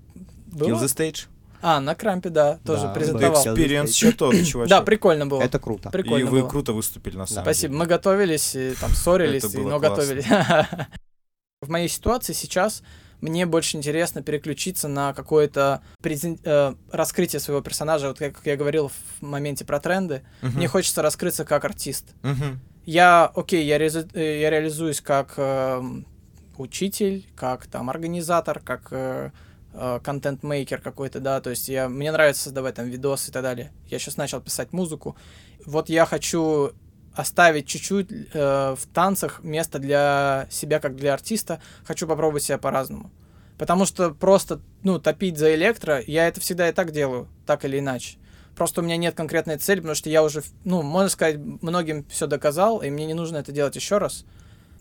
Kill 0.50 0.82
the 0.82 0.88
stage. 0.88 1.26
А, 1.68 1.80
на 1.80 1.96
крампе, 1.96 2.28
да, 2.28 2.60
тоже 2.64 2.82
да, 2.82 2.92
презентовал. 2.92 3.44
Experience 3.44 3.90
еще 3.90 4.12
тот, 4.12 4.36
чувачок. 4.44 4.68
Да, 4.68 4.82
прикольно 4.82 5.26
было. 5.26 5.42
Это 5.42 5.58
круто. 5.58 5.90
Прикольно 5.90 6.20
и 6.20 6.22
вы 6.22 6.42
было. 6.42 6.48
круто 6.48 6.72
выступили, 6.72 7.16
на 7.16 7.26
самом 7.26 7.42
Спасибо. 7.42 7.74
Мы 7.74 7.86
готовились, 7.86 8.54
и, 8.54 8.74
там 8.80 8.92
ссорились, 8.92 9.52
и, 9.52 9.58
но 9.58 9.80
готовились. 9.80 10.26
В 11.62 11.68
моей 11.68 11.88
ситуации 11.88 12.34
сейчас 12.34 12.84
мне 13.20 13.46
больше 13.46 13.76
интересно 13.76 14.22
переключиться 14.22 14.86
на 14.86 15.12
какое-то 15.12 15.82
презен... 16.00 16.38
э, 16.44 16.74
раскрытие 16.92 17.40
своего 17.40 17.62
персонажа. 17.62 18.06
Вот 18.06 18.20
как 18.20 18.42
я 18.44 18.56
говорил 18.56 18.92
в 19.18 19.22
моменте 19.22 19.64
про 19.64 19.80
тренды, 19.80 20.22
uh-huh. 20.42 20.56
мне 20.56 20.68
хочется 20.68 21.02
раскрыться 21.02 21.44
как 21.44 21.64
артист. 21.64 22.14
Uh-huh. 22.22 22.58
Я, 22.84 23.26
окей, 23.34 23.64
я, 23.64 23.78
резу... 23.78 24.04
Э, 24.14 24.40
я 24.40 24.50
реализуюсь 24.50 25.00
как 25.00 25.34
э, 25.36 25.82
учитель, 26.58 27.26
как 27.34 27.66
там 27.66 27.90
организатор, 27.90 28.60
как 28.60 28.86
Э, 28.92 29.30
контент-мейкер 30.02 30.80
какой-то, 30.80 31.20
да, 31.20 31.40
то 31.40 31.50
есть 31.50 31.68
я, 31.68 31.88
мне 31.88 32.10
нравится 32.12 32.44
создавать 32.44 32.76
там 32.76 32.86
видосы 32.86 33.30
и 33.30 33.32
так 33.32 33.42
далее. 33.42 33.72
Я 33.86 33.98
сейчас 33.98 34.16
начал 34.16 34.40
писать 34.40 34.72
музыку. 34.72 35.16
Вот 35.64 35.88
я 35.88 36.06
хочу 36.06 36.72
оставить 37.14 37.66
чуть-чуть 37.66 38.10
э, 38.10 38.74
в 38.78 38.86
танцах 38.92 39.42
место 39.42 39.78
для 39.78 40.46
себя, 40.50 40.80
как 40.80 40.96
для 40.96 41.14
артиста. 41.14 41.60
Хочу 41.84 42.06
попробовать 42.06 42.42
себя 42.42 42.58
по-разному. 42.58 43.10
Потому 43.58 43.86
что 43.86 44.10
просто, 44.10 44.60
ну, 44.82 44.98
топить 44.98 45.38
за 45.38 45.54
электро, 45.54 46.02
я 46.06 46.28
это 46.28 46.40
всегда 46.40 46.68
и 46.68 46.72
так 46.72 46.92
делаю, 46.92 47.28
так 47.46 47.64
или 47.64 47.78
иначе. 47.78 48.18
Просто 48.54 48.80
у 48.80 48.84
меня 48.84 48.96
нет 48.96 49.14
конкретной 49.14 49.56
цели, 49.56 49.80
потому 49.80 49.94
что 49.94 50.10
я 50.10 50.22
уже, 50.22 50.42
ну, 50.64 50.82
можно 50.82 51.08
сказать, 51.08 51.36
многим 51.38 52.04
все 52.08 52.26
доказал, 52.26 52.82
и 52.82 52.90
мне 52.90 53.06
не 53.06 53.14
нужно 53.14 53.38
это 53.38 53.52
делать 53.52 53.76
еще 53.76 53.98
раз. 53.98 54.24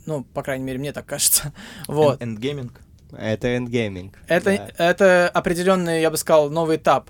Ну, 0.05 0.23
по 0.23 0.43
крайней 0.43 0.65
мере, 0.65 0.79
мне 0.79 0.93
так 0.93 1.05
кажется. 1.05 1.53
Вот. 1.87 2.21
Endgaming? 2.21 2.81
Это 3.11 3.57
endgaming. 3.57 4.17
Это, 4.27 4.57
да. 4.77 4.85
это 4.85 5.29
определенный, 5.29 6.01
я 6.01 6.09
бы 6.11 6.17
сказал, 6.17 6.49
новый 6.49 6.77
этап. 6.77 7.09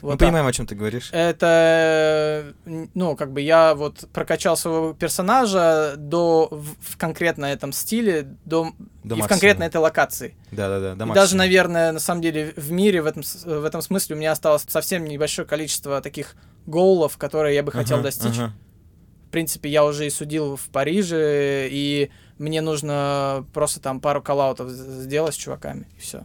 Вот 0.00 0.12
Мы 0.12 0.18
так. 0.18 0.28
понимаем, 0.28 0.46
о 0.46 0.52
чем 0.52 0.66
ты 0.66 0.74
говоришь. 0.74 1.08
Это, 1.12 2.52
ну, 2.66 3.16
как 3.16 3.32
бы 3.32 3.40
я 3.40 3.74
вот 3.74 4.06
прокачал 4.12 4.54
своего 4.54 4.92
персонажа 4.92 5.94
до 5.96 6.48
в, 6.50 6.74
в 6.78 6.96
конкретно 6.98 7.46
этом 7.46 7.72
стиле, 7.72 8.36
до, 8.44 8.72
До 9.02 9.14
и 9.14 9.22
в 9.22 9.26
конкретно 9.26 9.62
этой 9.64 9.78
локации. 9.78 10.36
Да-да-да. 10.50 10.94
до 10.94 11.04
И 11.04 11.08
даже, 11.08 11.20
максимума. 11.20 11.44
наверное, 11.44 11.92
на 11.92 12.00
самом 12.00 12.20
деле 12.20 12.52
в 12.56 12.70
мире 12.70 13.00
в 13.00 13.06
этом, 13.06 13.22
в 13.22 13.64
этом 13.64 13.80
смысле 13.80 14.16
у 14.16 14.18
меня 14.18 14.32
осталось 14.32 14.66
совсем 14.68 15.04
небольшое 15.04 15.48
количество 15.48 16.00
таких 16.02 16.36
гоулов, 16.66 17.16
которые 17.16 17.54
я 17.54 17.62
бы 17.62 17.72
хотел 17.72 17.96
Ага, 17.96 18.04
достичь. 18.04 18.38
ага. 18.38 18.52
В 19.28 19.30
принципе, 19.30 19.70
я 19.70 19.84
уже 19.86 20.06
и 20.06 20.10
судил 20.10 20.56
в 20.56 20.68
Париже, 20.68 21.68
и 21.70 22.10
мне 22.38 22.60
нужно 22.60 23.46
просто 23.52 23.80
там 23.80 24.00
пару 24.00 24.22
коллаутов 24.22 24.70
сделать 24.70 25.34
с 25.34 25.36
чуваками, 25.38 25.86
и 25.96 26.00
все. 26.00 26.24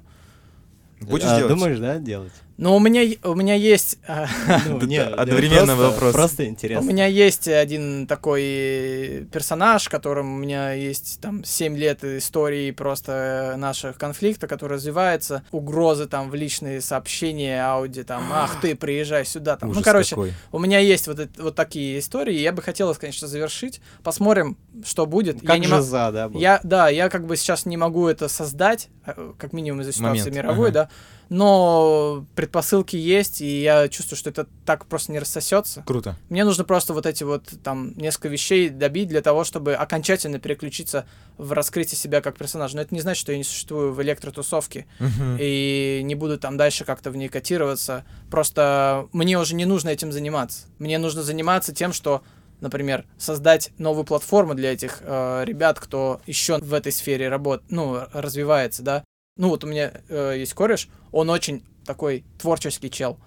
Будешь 1.02 1.26
А, 1.28 1.38
делать? 1.38 1.54
Думаешь, 1.54 1.80
да, 1.80 1.98
делать? 1.98 2.34
Но 2.60 2.76
у 2.76 2.80
меня, 2.80 3.02
у 3.24 3.36
меня 3.36 3.56
есть... 3.56 4.00
а, 4.06 4.28
Ну, 4.68 4.80
Да, 4.80 4.86
не, 4.86 4.98
да, 4.98 5.10
да, 5.12 5.22
одновременно 5.22 5.76
просто- 5.76 5.84
вопрос. 5.92 6.14
Просто 6.14 6.44
У 6.44 6.46
интересно. 6.48 6.86
меня 6.86 7.06
есть 7.06 7.48
один 7.48 8.06
такой 8.06 9.28
персонаж, 9.32 9.88
которым 9.88 10.34
у 10.36 10.38
меня 10.38 10.74
есть 10.74 11.22
там 11.22 11.46
7 11.46 11.78
лет 11.78 12.04
истории 12.04 12.72
просто 12.72 13.56
наших 13.58 13.98
конфликтов, 13.98 14.50
который 14.50 14.74
развивается, 14.74 15.44
угрозы 15.52 16.06
там 16.08 16.30
в 16.30 16.36
личные 16.36 16.82
сообщения, 16.82 17.64
ауди, 17.66 18.04
там, 18.04 18.24
ах 18.34 18.60
ты, 18.60 18.76
приезжай 18.76 19.26
сюда, 19.26 19.56
там. 19.56 19.70
Ужас 19.70 19.80
ну, 19.80 19.84
короче, 19.84 20.10
какой. 20.10 20.34
у 20.52 20.60
меня 20.60 20.80
есть 20.80 21.08
вот, 21.08 21.20
эт- 21.20 21.42
вот 21.42 21.56
такие 21.56 21.98
истории, 22.00 22.36
и 22.36 22.42
я 22.42 22.52
бы 22.52 22.62
хотел 22.62 22.94
конечно, 22.96 23.30
завершить. 23.30 23.80
Посмотрим, 24.04 24.58
что 24.84 25.06
будет. 25.06 25.40
Как 25.40 25.52
я 25.52 25.60
не 25.60 25.68
же 25.68 25.82
за, 25.82 26.12
да? 26.12 26.28
будет? 26.28 26.42
я, 26.42 26.60
да, 26.64 26.90
я 26.90 27.08
как 27.08 27.26
бы 27.26 27.38
сейчас 27.38 27.66
не 27.66 27.78
могу 27.78 28.08
это 28.10 28.28
создать, 28.28 28.90
э, 29.06 29.32
как 29.38 29.54
минимум 29.54 29.82
из-за 29.82 29.94
ситуации 29.94 30.20
Момент, 30.30 30.36
мировой, 30.36 30.70
ага. 30.70 30.74
да, 30.74 30.90
но 31.30 32.26
предпосылки 32.36 32.96
есть, 32.96 33.42
и 33.42 33.62
я 33.62 33.88
чувствую, 33.88 34.18
что 34.18 34.30
это 34.30 34.48
так 34.66 34.86
просто 34.88 35.12
не 35.12 35.20
рассосется. 35.20 35.84
Круто. 35.86 36.16
Мне 36.30 36.44
нужно 36.44 36.64
просто 36.64 36.94
вот 36.94 37.06
эти 37.06 37.24
вот 37.24 37.44
там 37.64 37.94
несколько 37.98 38.28
вещей 38.30 38.70
добить 38.70 39.08
для 39.10 39.22
того, 39.22 39.44
чтобы 39.44 39.76
окончательно 39.76 40.40
переключиться 40.40 41.06
в 41.38 41.54
раскрытие 41.54 41.98
себя 41.98 42.22
как 42.22 42.38
персонажа. 42.38 42.76
Но 42.76 42.82
это 42.82 42.94
не 42.94 43.02
значит, 43.02 43.22
что 43.22 43.32
я 43.32 43.38
не 43.38 43.44
существую 43.44 43.94
в 43.94 44.02
электротусовке 44.02 44.88
Мгм. 45.00 45.38
и 45.40 46.02
не 46.04 46.16
буду 46.16 46.38
там 46.40 46.58
дальше 46.58 46.84
как-то 46.84 47.12
в 47.12 47.16
ней 47.16 47.30
котироваться. 47.30 48.04
Просто 48.30 49.08
мне 49.14 49.40
уже 49.40 49.56
не 49.56 49.66
нужно 49.66 49.90
этим 49.90 50.12
заниматься. 50.12 50.68
Мне 50.80 50.98
нужно 50.98 51.22
заниматься 51.24 51.74
тем, 51.74 51.94
что, 51.94 52.24
например, 52.60 53.06
создать 53.18 53.72
новую 53.78 54.04
платформу 54.04 54.56
для 54.56 54.74
этих 54.74 55.00
э, 55.02 55.44
ребят, 55.46 55.80
кто 55.80 56.22
еще 56.26 56.58
в 56.58 56.74
этой 56.74 56.92
сфере 56.92 57.30
работает, 57.30 57.72
ну, 57.72 58.02
развивается, 58.14 58.82
да. 58.84 59.04
Ну, 59.40 59.48
вот 59.48 59.64
у 59.64 59.68
меня 59.68 59.94
э, 60.10 60.36
есть 60.38 60.54
кореш, 60.54 60.90
он 61.14 61.30
очень 61.30 61.64
такой 61.86 62.26
творческий 62.38 62.92
чел. 62.92 63.18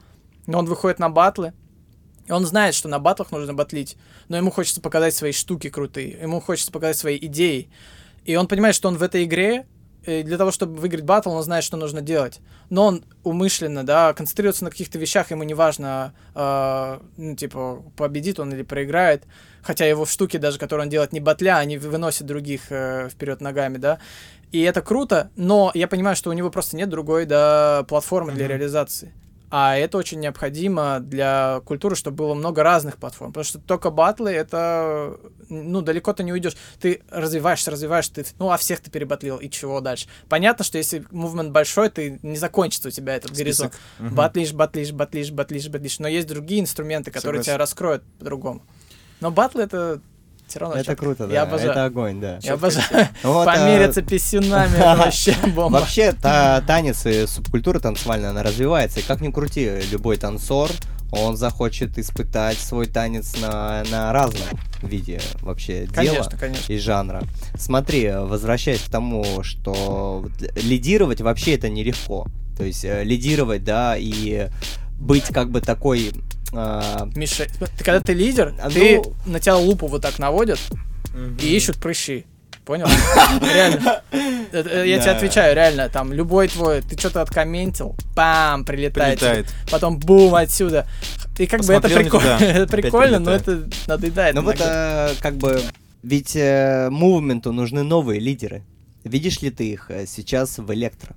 Но 0.47 0.59
он 0.59 0.67
выходит 0.67 0.99
на 0.99 1.09
батлы, 1.09 1.55
и 2.27 2.33
он 2.33 2.45
знает, 2.45 2.75
что 2.75 2.87
на 2.87 2.99
батлах 2.99 3.33
нужно 3.33 3.55
батлить, 3.55 3.97
но 4.29 4.37
ему 4.37 4.51
хочется 4.51 4.83
показать 4.83 5.15
свои 5.15 5.33
штуки 5.33 5.71
крутые, 5.71 6.11
ему 6.21 6.41
хочется 6.41 6.71
показать 6.71 6.99
свои 6.99 7.17
идеи. 7.17 7.71
И 8.27 8.37
он 8.37 8.47
понимает, 8.47 8.75
что 8.75 8.89
он 8.89 8.99
в 8.99 9.03
этой 9.03 9.25
игре, 9.25 9.65
и 10.05 10.23
для 10.23 10.37
того, 10.37 10.51
чтобы 10.51 10.79
выиграть 10.79 11.05
батл, 11.05 11.31
он 11.31 11.43
знает, 11.45 11.65
что 11.65 11.79
нужно 11.79 12.03
делать. 12.03 12.41
Но 12.69 12.89
он 12.89 13.05
умышленно, 13.23 13.83
да, 13.83 14.13
концентрируется 14.13 14.65
на 14.65 14.71
каких-то 14.71 14.99
вещах, 14.99 15.31
ему 15.31 15.45
не 15.45 15.55
важно, 15.55 16.13
э, 16.35 16.99
ну, 17.17 17.37
типа, 17.37 17.83
победит 17.97 18.39
он 18.39 18.53
или 18.53 18.65
проиграет. 18.65 19.25
Хотя 19.63 19.87
его 19.87 20.05
штуки, 20.05 20.37
даже 20.37 20.59
которые 20.59 20.85
он 20.85 20.91
делает 20.91 21.13
не 21.13 21.21
батля, 21.21 21.57
они 21.57 21.79
выносят 21.79 22.27
других 22.27 22.63
э, 22.71 23.09
вперед 23.09 23.41
ногами, 23.41 23.79
да. 23.79 23.99
И 24.53 24.61
это 24.63 24.83
круто, 24.83 25.31
но 25.35 25.71
я 25.75 25.89
понимаю, 25.89 26.15
что 26.15 26.31
у 26.31 26.33
него 26.35 26.51
просто 26.51 26.77
нет 26.77 26.89
другой, 26.91 27.25
да, 27.27 27.85
платформы 27.89 28.33
для 28.33 28.45
Мгм. 28.45 28.51
реализации. 28.53 29.15
А 29.55 29.77
это 29.77 29.99
очень 29.99 30.19
необходимо 30.19 30.99
для 31.01 31.61
культуры, 31.67 31.95
чтобы 31.95 32.17
было 32.19 32.33
много 32.33 32.63
разных 32.63 32.97
платформ. 32.97 33.33
Потому 33.33 33.45
что 33.45 33.59
только 33.59 33.91
батлы 33.91 34.31
это, 34.31 35.19
ну, 35.51 35.83
далеко 35.83 36.15
ты 36.15 36.23
не 36.25 36.33
уйдешь. 36.33 36.57
Ты 36.81 37.03
развиваешься, 37.11 37.71
развиваешься, 37.71 38.15
ты, 38.15 38.25
ну, 38.39 38.51
а 38.51 38.57
всех 38.57 38.81
ты 38.81 38.91
перебатлил, 38.91 39.37
и 39.37 39.51
чего 39.51 39.81
дальше? 39.83 40.07
Понятно, 40.31 40.65
что 40.65 40.79
если 40.79 41.05
мувмент 41.11 41.51
большой, 41.51 41.91
ты 41.91 42.19
не 42.23 42.37
закончится 42.39 42.89
у 42.89 42.91
тебя 42.91 43.15
этот 43.15 43.33
горизонт. 43.33 43.75
Список. 43.75 43.87
Мгм. 43.99 44.15
Батлишь, 44.15 44.53
батлишь, 44.55 44.93
батлишь, 44.93 45.31
батлишь, 45.31 45.69
батлишь. 45.69 45.99
Но 45.99 46.09
есть 46.09 46.29
другие 46.29 46.63
инструменты, 46.63 47.11
которые 47.11 47.43
Согласен. 47.43 47.51
тебя 47.53 47.59
раскроют 47.59 48.03
по-другому. 48.19 48.63
Но 49.21 49.31
батлы 49.31 49.65
это 49.65 50.01
все 50.47 50.59
равно 50.59 50.77
Это 50.77 50.95
круто, 50.97 51.27
да. 51.27 51.33
Я 51.33 51.43
обожаю. 51.43 51.71
Это 51.71 51.85
огонь, 51.85 52.21
да. 52.21 52.39
Я 52.43 52.55
обожаю. 52.55 53.09
Вот, 53.23 53.49
а, 53.49 53.55
Помериться 53.55 54.03
писюнами, 54.03 54.79
вообще 54.97 55.35
бомба. 55.55 55.79
Вообще, 55.79 56.13
та, 56.13 56.61
танец 56.63 57.07
и 57.07 57.27
субкультура 57.27 57.79
танцевальная, 57.79 58.31
она 58.31 58.43
развивается. 58.43 59.01
И 59.01 59.03
как 59.03 59.21
ни 59.21 59.31
крути, 59.31 59.71
любой 59.91 60.17
танцор, 60.17 60.71
он 61.13 61.37
захочет 61.37 61.99
испытать 61.99 62.59
свой 62.59 62.87
танец 62.87 63.39
на, 63.41 63.85
на 63.91 64.13
разном 64.13 64.49
виде 64.83 65.21
вообще 65.43 65.87
дела 65.87 65.95
Конечно, 65.95 66.39
конечно. 66.39 66.73
и 66.73 66.79
жанра. 66.79 67.23
Смотри, 67.55 68.11
возвращаясь 68.11 68.81
к 68.81 68.91
тому, 68.91 69.43
что 69.43 70.25
лидировать 70.57 71.21
вообще 71.21 71.55
это 71.55 71.69
нелегко. 71.69 72.27
То 72.57 72.65
есть 72.65 72.85
э, 72.85 73.05
лидировать, 73.05 73.63
да, 73.63 73.97
и 73.99 74.49
быть 74.99 75.25
как 75.25 75.51
бы 75.51 75.61
такой... 75.61 76.13
а, 76.53 77.09
Миша, 77.15 77.47
ты 77.79 77.85
когда 77.85 78.01
ты 78.01 78.13
лидер, 78.13 78.55
А, 78.61 78.71
ты 78.71 78.97
ну- 79.05 79.15
на 79.33 79.41
тебя 79.41 79.57
лупу 79.57 79.87
вот 79.87 80.03
так 80.03 80.19
наводят 80.19 80.59
Мгм. 81.15 81.37
и 81.41 81.47
ищут 81.57 81.77
прыщи. 81.79 82.27
Понял? 82.65 82.87
Реально. 83.43 84.03
Э, 84.13 84.85
Я 84.87 84.99
тебе 85.01 85.11
отвечаю, 85.11 85.57
реально, 85.57 85.89
там, 85.89 86.13
любой 86.13 86.47
твой, 86.47 86.81
ты 86.81 86.97
что-то 86.97 87.21
откомментил, 87.23 87.97
бам, 88.15 88.65
прилетает. 88.65 89.53
Потом 89.71 89.99
бум 89.99 90.35
отсюда. 90.37 90.87
И 91.39 91.47
как 91.47 91.65
бы 91.65 91.73
это 91.73 91.89
прикольно, 91.89 92.29
это 92.41 92.67
прикольно, 92.71 93.19
но 93.19 93.33
это 93.33 93.69
надоедает. 93.89 94.35
Ну 94.37 94.43
вот 94.43 94.57
э, 94.61 95.11
как 95.21 95.37
бы 95.39 95.61
ведь 96.05 96.37
э, 96.37 96.89
мувменту 96.91 97.53
нужны 97.53 97.83
новые 97.83 98.21
лидеры. 98.21 98.63
Видишь 99.03 99.41
ли 99.43 99.51
ты 99.51 99.71
их 99.73 99.91
сейчас 100.07 100.59
в 100.59 100.73
электро? 100.73 101.17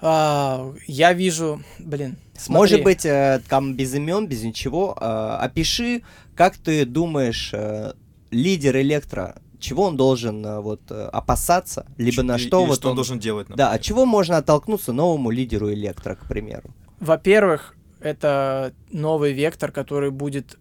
А, 0.00 0.72
Я 0.86 1.12
вижу, 1.12 1.60
блин, 1.78 2.16
Может 2.48 2.78
смотри. 2.78 2.84
быть, 2.84 3.04
э, 3.06 3.40
там 3.48 3.74
без 3.74 3.94
имен, 3.94 4.26
без 4.26 4.42
ничего. 4.42 4.96
э, 5.00 5.36
опиши, 5.40 6.02
как 6.34 6.56
ты 6.56 6.84
думаешь, 6.84 7.50
э, 7.52 7.92
лидер 8.30 8.76
электро, 8.78 9.36
чего 9.58 9.84
он 9.86 9.96
должен 9.96 10.44
э, 10.46 10.60
вот 10.60 10.80
э, 10.90 11.08
опасаться, 11.12 11.86
либо 11.98 12.22
на 12.22 12.36
И- 12.36 12.38
что 12.38 12.60
или 12.60 12.68
вот 12.68 12.76
что 12.76 12.88
он 12.88 12.92
он- 12.92 12.96
должен 12.96 13.18
делать, 13.18 13.46
Да, 13.48 13.52
например. 13.52 13.74
от 13.74 13.82
чего 13.82 14.06
можно 14.06 14.36
оттолкнуться 14.38 14.92
новому 14.92 15.30
лидеру 15.30 15.70
электро, 15.72 16.14
к 16.14 16.26
примеру? 16.26 16.70
Во-первых, 17.00 17.74
это 18.00 18.72
новый 18.90 19.32
вектор, 19.32 19.70
который 19.72 20.10
будет 20.10 20.56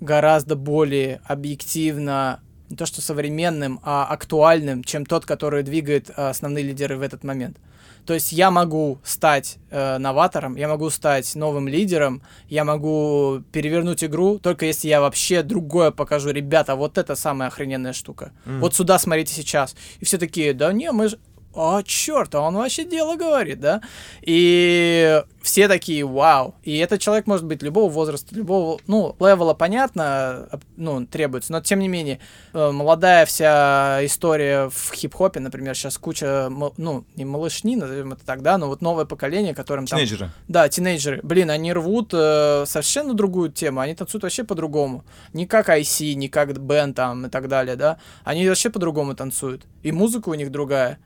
гораздо 0.00 0.56
более 0.56 1.20
объективно, 1.24 2.40
не 2.70 2.76
то 2.76 2.86
что 2.86 3.00
современным, 3.00 3.80
а 3.82 4.06
актуальным, 4.06 4.84
чем 4.84 5.06
тот, 5.06 5.26
который 5.26 5.62
двигает 5.62 6.10
а, 6.16 6.30
основные 6.30 6.64
лидеры 6.64 6.96
в 6.96 7.02
этот 7.02 7.24
момент. 7.24 7.58
То 8.06 8.12
есть 8.12 8.32
я 8.32 8.50
могу 8.50 8.98
стать 9.02 9.56
э, 9.70 9.98
новатором, 9.98 10.56
я 10.56 10.68
могу 10.68 10.90
стать 10.90 11.34
новым 11.34 11.68
лидером, 11.68 12.22
я 12.48 12.64
могу 12.64 13.42
перевернуть 13.50 14.04
игру, 14.04 14.38
только 14.38 14.66
если 14.66 14.88
я 14.88 15.00
вообще 15.00 15.42
другое 15.42 15.90
покажу. 15.90 16.30
Ребята, 16.30 16.76
вот 16.76 16.98
это 16.98 17.14
самая 17.14 17.48
охрененная 17.48 17.94
штука. 17.94 18.32
М. 18.44 18.60
Вот 18.60 18.74
сюда 18.74 18.98
смотрите 18.98 19.32
сейчас. 19.32 19.74
И 20.00 20.04
все 20.04 20.18
такие, 20.18 20.52
да 20.52 20.72
не, 20.72 20.92
мы 20.92 21.08
же... 21.08 21.18
А, 21.56 21.82
черт, 21.82 22.34
а 22.34 22.40
он 22.40 22.56
вообще 22.56 22.84
дело 22.84 23.16
говорит, 23.16 23.60
да? 23.60 23.80
И 24.22 25.22
все 25.42 25.68
такие, 25.68 26.04
вау. 26.04 26.54
И 26.62 26.76
этот 26.78 27.00
человек 27.00 27.26
может 27.26 27.46
быть 27.46 27.62
любого 27.62 27.90
возраста, 27.90 28.34
любого, 28.34 28.80
ну, 28.86 29.14
левела, 29.20 29.54
понятно, 29.54 30.48
ну, 30.76 31.06
требуется, 31.06 31.52
но 31.52 31.60
тем 31.60 31.80
не 31.80 31.88
менее, 31.88 32.18
э, 32.54 32.70
молодая 32.70 33.26
вся 33.26 34.04
история 34.04 34.70
в 34.70 34.92
хип-хопе, 34.94 35.40
например, 35.40 35.74
сейчас 35.74 35.98
куча, 35.98 36.48
ну, 36.48 37.04
не 37.14 37.24
малышни, 37.24 37.76
назовем 37.76 38.12
это 38.14 38.24
так, 38.24 38.42
да, 38.42 38.58
но 38.58 38.68
вот 38.68 38.80
новое 38.80 39.04
поколение, 39.04 39.54
которым 39.54 39.86
там... 39.86 39.98
Тинейджеры. 39.98 40.30
Да, 40.48 40.68
тинейджеры. 40.68 41.20
Блин, 41.22 41.50
они 41.50 41.72
рвут 41.72 42.10
э, 42.12 42.64
совершенно 42.66 43.14
другую 43.14 43.50
тему. 43.52 43.80
Они 43.80 43.94
танцуют 43.94 44.22
вообще 44.22 44.44
по-другому. 44.44 45.04
Не 45.32 45.46
как 45.46 45.68
IC, 45.68 46.14
не 46.14 46.28
как 46.28 46.58
Бен 46.58 46.94
там 46.94 47.26
и 47.26 47.28
так 47.28 47.48
далее, 47.48 47.76
да. 47.76 47.98
Они 48.24 48.48
вообще 48.48 48.70
по-другому 48.70 49.14
танцуют. 49.14 49.66
И 49.82 49.92
музыка 49.92 50.28
у 50.28 50.34
них 50.34 50.50
другая. 50.50 50.98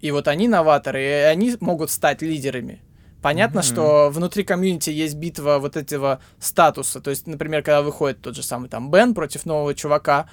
И 0.00 0.10
вот 0.10 0.28
они 0.28 0.48
новаторы, 0.48 1.02
и 1.02 1.10
они 1.32 1.56
могут 1.60 1.90
стать 1.90 2.22
лидерами. 2.22 2.80
Понятно, 3.22 3.60
Мгм. 3.60 3.66
что 3.68 4.10
внутри 4.10 4.44
комьюнити 4.44 4.88
есть 4.90 5.14
битва 5.16 5.58
вот 5.58 5.76
этого 5.76 6.20
статуса. 6.38 7.00
То 7.00 7.10
есть, 7.10 7.26
например, 7.26 7.62
когда 7.62 7.82
выходит 7.82 8.22
тот 8.22 8.34
же 8.34 8.42
самый 8.42 8.68
там 8.70 8.90
Бен 8.90 9.14
против 9.14 9.44
нового 9.44 9.74
чувака, 9.74 10.26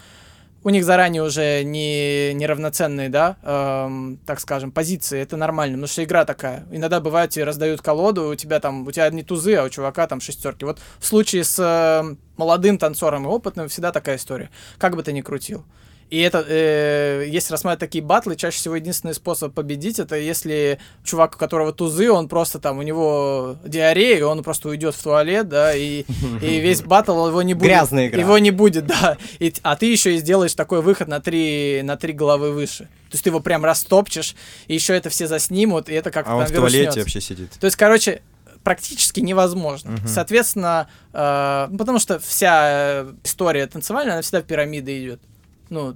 у 0.64 0.70
них 0.70 0.86
заранее 0.86 1.22
уже 1.24 1.64
не 1.64 2.34
неравноценные, 2.34 3.10
да, 3.10 3.38
эм, 3.44 4.20
так 4.26 4.40
скажем, 4.40 4.72
позиции. 4.72 5.20
Это 5.20 5.38
нормально, 5.38 5.76
потому 5.78 5.88
что 5.88 6.04
игра 6.04 6.26
такая. 6.26 6.66
Иногда 6.72 7.00
бывает, 7.00 7.30
тебе 7.30 7.44
раздают 7.46 7.82
колоду, 7.82 8.30
у 8.30 8.36
тебя 8.36 8.60
там, 8.60 8.88
у 8.88 8.92
тебя 8.92 9.04
одни 9.06 9.22
тузы, 9.24 9.56
а 9.56 9.64
у 9.64 9.70
чувака 9.70 10.08
там 10.08 10.20
шестерки. 10.20 10.66
Вот 10.66 10.80
в 11.00 11.06
случае 11.06 11.44
с 11.44 11.60
э, 11.60 12.16
молодым 12.38 12.78
танцором 12.78 13.26
и 13.26 13.28
опытным 13.28 13.68
всегда 13.70 13.92
такая 13.92 14.16
история. 14.16 14.50
Как 14.78 14.96
бы 14.96 15.04
ты 15.04 15.14
ни 15.14 15.22
крутил. 15.22 15.64
И 16.10 16.20
это, 16.22 16.46
э, 16.48 17.26
если 17.28 17.52
рассматривать 17.52 17.80
такие 17.80 18.04
батлы, 18.04 18.38
чаще 18.38 18.58
всего 18.58 18.78
единственный 18.78 19.14
способ 19.14 19.54
победить, 19.54 20.00
это 20.00 20.16
если 20.16 20.80
чувак, 21.04 21.36
у 21.36 21.38
которого 21.38 21.74
тузы, 21.74 22.10
он 22.10 22.30
просто 22.30 22.60
там, 22.60 22.80
у 22.80 22.82
него 22.82 23.58
диарея, 23.66 24.20
и 24.20 24.22
он 24.22 24.42
просто 24.42 24.70
уйдет 24.70 24.96
в 24.96 25.04
туалет, 25.04 25.50
да, 25.50 25.76
и, 25.76 26.06
и 26.42 26.60
весь 26.60 26.82
батл 26.82 27.28
его 27.28 27.42
не 27.42 27.54
будет. 27.54 27.68
Грязная 27.68 28.08
игра. 28.08 28.22
Его 28.22 28.38
не 28.38 28.52
будет, 28.52 28.88
да. 28.88 29.18
И, 29.40 29.54
а 29.64 29.76
ты 29.76 29.92
еще 29.92 30.16
и 30.16 30.18
сделаешь 30.18 30.54
такой 30.54 30.82
выход 30.82 31.10
на 31.10 31.20
три, 31.20 31.82
на 31.84 31.98
три 31.98 32.14
головы 32.14 32.54
выше. 32.54 32.86
То 33.10 33.14
есть 33.14 33.24
ты 33.26 33.30
его 33.30 33.42
прям 33.42 33.66
растопчешь, 33.66 34.36
и 34.68 34.76
еще 34.76 34.96
это 34.96 35.10
все 35.10 35.28
заснимут, 35.28 35.90
и 35.90 35.94
это 35.94 36.12
как-то 36.12 36.32
А 36.32 36.36
он 36.36 36.46
в 36.46 36.52
туалете 36.52 36.78
вирушнётся. 36.78 37.00
вообще 37.00 37.22
сидит. 37.22 37.52
То 37.60 37.66
есть, 37.66 37.76
короче, 37.76 38.22
практически 38.64 39.20
невозможно. 39.20 39.92
Мгм. 39.92 40.08
Соответственно, 40.08 40.88
э, 41.14 41.68
ну, 41.70 41.78
потому 41.78 42.00
что 42.00 42.20
вся 42.20 43.04
э, 43.04 43.14
история 43.24 43.66
танцевальная, 43.68 44.14
она 44.14 44.22
всегда 44.22 44.42
в 44.42 44.44
пирамиды 44.44 45.02
идет. 45.02 45.22
Ну, 45.70 45.96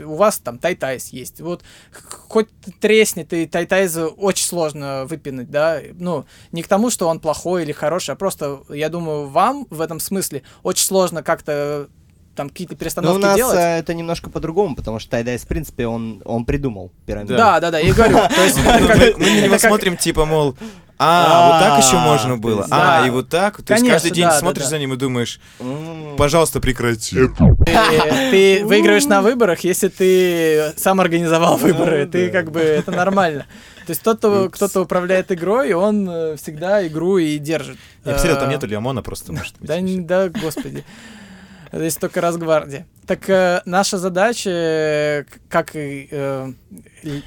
у 0.00 0.14
вас 0.14 0.38
там 0.38 0.58
тайтайз 0.58 1.08
есть. 1.08 1.40
Вот 1.40 1.62
хоть 2.28 2.48
треснет, 2.80 3.32
и 3.32 3.46
тайтайза 3.46 4.08
очень 4.08 4.46
сложно 4.46 5.04
выпинать, 5.06 5.50
да. 5.50 5.80
Ну, 5.94 6.26
не 6.52 6.62
к 6.62 6.68
тому, 6.68 6.90
что 6.90 7.08
он 7.08 7.20
плохой 7.20 7.62
или 7.62 7.72
хороший, 7.72 8.12
а 8.12 8.16
просто, 8.16 8.62
я 8.68 8.88
думаю, 8.88 9.28
вам 9.28 9.66
в 9.70 9.80
этом 9.80 10.00
смысле 10.00 10.42
очень 10.62 10.84
сложно 10.84 11.22
как-то 11.22 11.88
там 12.40 12.48
какие-то 12.48 12.72
Но 12.74 12.78
перестановки 12.78 13.16
у 13.16 13.20
нас 13.20 13.36
делать. 13.36 13.56
э, 13.58 13.78
это 13.80 13.92
немножко 13.94 14.30
по-другому, 14.30 14.74
потому 14.74 14.98
что 14.98 15.10
Тайдайс, 15.10 15.42
в 15.42 15.46
принципе, 15.46 15.86
он, 15.86 16.22
он 16.24 16.44
придумал 16.46 16.90
пирамиду. 17.06 17.36
Да, 17.36 17.60
да, 17.60 17.70
да, 17.70 17.78
я 17.78 17.88
и 17.88 17.92
говорю. 17.92 18.16
То 18.34 18.42
есть, 18.42 18.58
это 18.58 18.86
как- 18.86 19.18
Мы, 19.18 19.24
на 19.26 19.40
него 19.42 19.58
смотрим, 19.58 19.96
типа, 19.98 20.24
мол, 20.24 20.56
а, 21.02 21.52
вот 21.52 21.60
так 21.66 21.84
еще 21.84 21.96
А, 21.96 22.04
можно 22.04 22.36
было. 22.36 22.66
А, 22.70 23.06
и 23.06 23.10
вот 23.10 23.28
так. 23.30 23.56
То 23.62 23.72
есть 23.72 23.82
Конечно, 23.82 23.92
каждый 23.94 24.10
день 24.12 24.30
смотришь 24.32 24.66
за 24.66 24.78
ним 24.78 24.92
и 24.92 24.96
думаешь, 24.96 25.40
пожалуйста, 26.18 26.60
прекрати. 26.60 27.16
Ты, 27.16 28.30
ты 28.30 28.64
выигрываешь 28.66 29.06
на 29.06 29.22
выборах, 29.22 29.60
если 29.60 29.88
ты 29.88 30.72
сам 30.76 31.00
организовал 31.00 31.56
выборы. 31.56 32.04
Ну, 32.04 32.10
Ты 32.10 32.30
как 32.30 32.50
бы 32.50 32.60
это 32.60 32.90
нормально. 32.90 33.46
То 33.86 33.92
есть 33.92 34.02
кто-то, 34.02 34.50
кто-то 34.50 34.82
управляет 34.82 35.32
игрой, 35.32 35.72
он 35.72 36.08
э, 36.08 36.36
всегда 36.36 36.86
игру 36.86 37.16
и 37.18 37.38
держит. 37.38 37.78
Я 38.04 38.12
посмотрел, 38.12 38.38
там 38.38 38.48
Э, 38.50 38.52
нету 38.52 38.66
Леомона 38.66 39.02
просто, 39.02 39.32
может 39.32 39.54
быть. 39.58 39.66
Да, 39.68 39.74
вообще. 39.78 39.94
не- 39.96 40.00
да, 40.02 40.28
господи. 40.28 40.84
Здесь 41.72 41.96
только 41.96 42.20
Росгвардия. 42.20 42.86
Так 43.06 43.28
э, 43.30 43.62
наша 43.64 43.98
задача, 43.98 44.50
э, 44.50 45.24
как 45.48 45.76
и 45.76 46.08
э, 46.10 46.52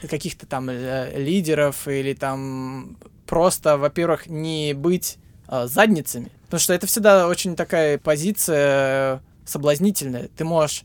каких-то 0.10 0.46
там 0.46 0.70
э, 0.70 1.18
лидеров 1.18 1.88
или 1.88 2.14
там 2.14 2.98
просто, 3.26 3.78
во-первых, 3.78 4.28
не 4.28 4.74
быть 4.74 5.18
э, 5.48 5.66
задницами. 5.68 6.32
Потому 6.46 6.60
что 6.60 6.74
это 6.74 6.88
всегда 6.88 7.28
очень 7.28 7.56
такая 7.56 7.98
позиция 7.98 9.16
э, 9.16 9.20
соблазнительная. 9.46 10.30
Ты 10.36 10.44
можешь 10.44 10.84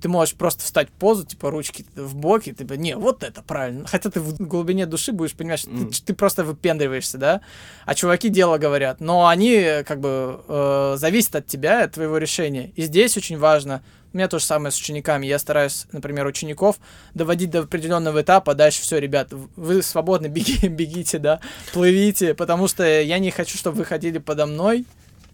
ты 0.00 0.08
можешь 0.08 0.34
просто 0.34 0.64
встать 0.64 0.88
в 0.88 0.92
позу, 0.92 1.24
типа 1.24 1.50
ручки 1.50 1.84
в 1.94 2.14
боки, 2.14 2.52
типа, 2.52 2.74
не, 2.74 2.96
вот 2.96 3.22
это 3.22 3.42
правильно. 3.42 3.86
Хотя 3.86 4.10
ты 4.10 4.20
в 4.20 4.36
глубине 4.38 4.86
души 4.86 5.12
будешь 5.12 5.34
понимать, 5.34 5.60
что 5.60 5.68
ты, 5.70 5.76
Мгм. 5.76 5.90
ты 5.92 6.14
просто 6.14 6.44
выпендриваешься, 6.44 7.18
да? 7.18 7.40
А 7.84 7.94
чуваки 7.94 8.28
дело 8.28 8.58
говорят. 8.58 9.00
Но 9.00 9.26
они 9.28 9.82
как 9.86 10.00
бы 10.00 10.40
э, 10.48 10.94
зависят 10.96 11.36
от 11.36 11.46
тебя, 11.46 11.84
от 11.84 11.92
твоего 11.92 12.18
решения. 12.18 12.72
И 12.76 12.82
здесь 12.82 13.16
очень 13.16 13.38
важно, 13.38 13.82
у 14.12 14.16
меня 14.16 14.26
то 14.26 14.38
же 14.38 14.44
самое 14.44 14.72
с 14.72 14.78
учениками. 14.78 15.26
Я 15.26 15.38
стараюсь, 15.38 15.86
например, 15.92 16.26
учеников 16.26 16.76
доводить 17.14 17.50
до 17.50 17.60
определенного 17.60 18.22
этапа. 18.22 18.54
Дальше 18.54 18.82
все, 18.82 18.98
ребят, 18.98 19.28
вы 19.54 19.82
свободны, 19.82 20.26
беги, 20.28 20.66
бегите, 20.68 21.18
да, 21.18 21.40
плывите, 21.72 22.34
потому 22.34 22.66
что 22.68 22.82
я 22.84 23.18
не 23.18 23.30
хочу, 23.30 23.56
чтобы 23.58 23.76
вы 23.78 23.84
ходили 23.84 24.18
подо 24.18 24.46
мной, 24.46 24.84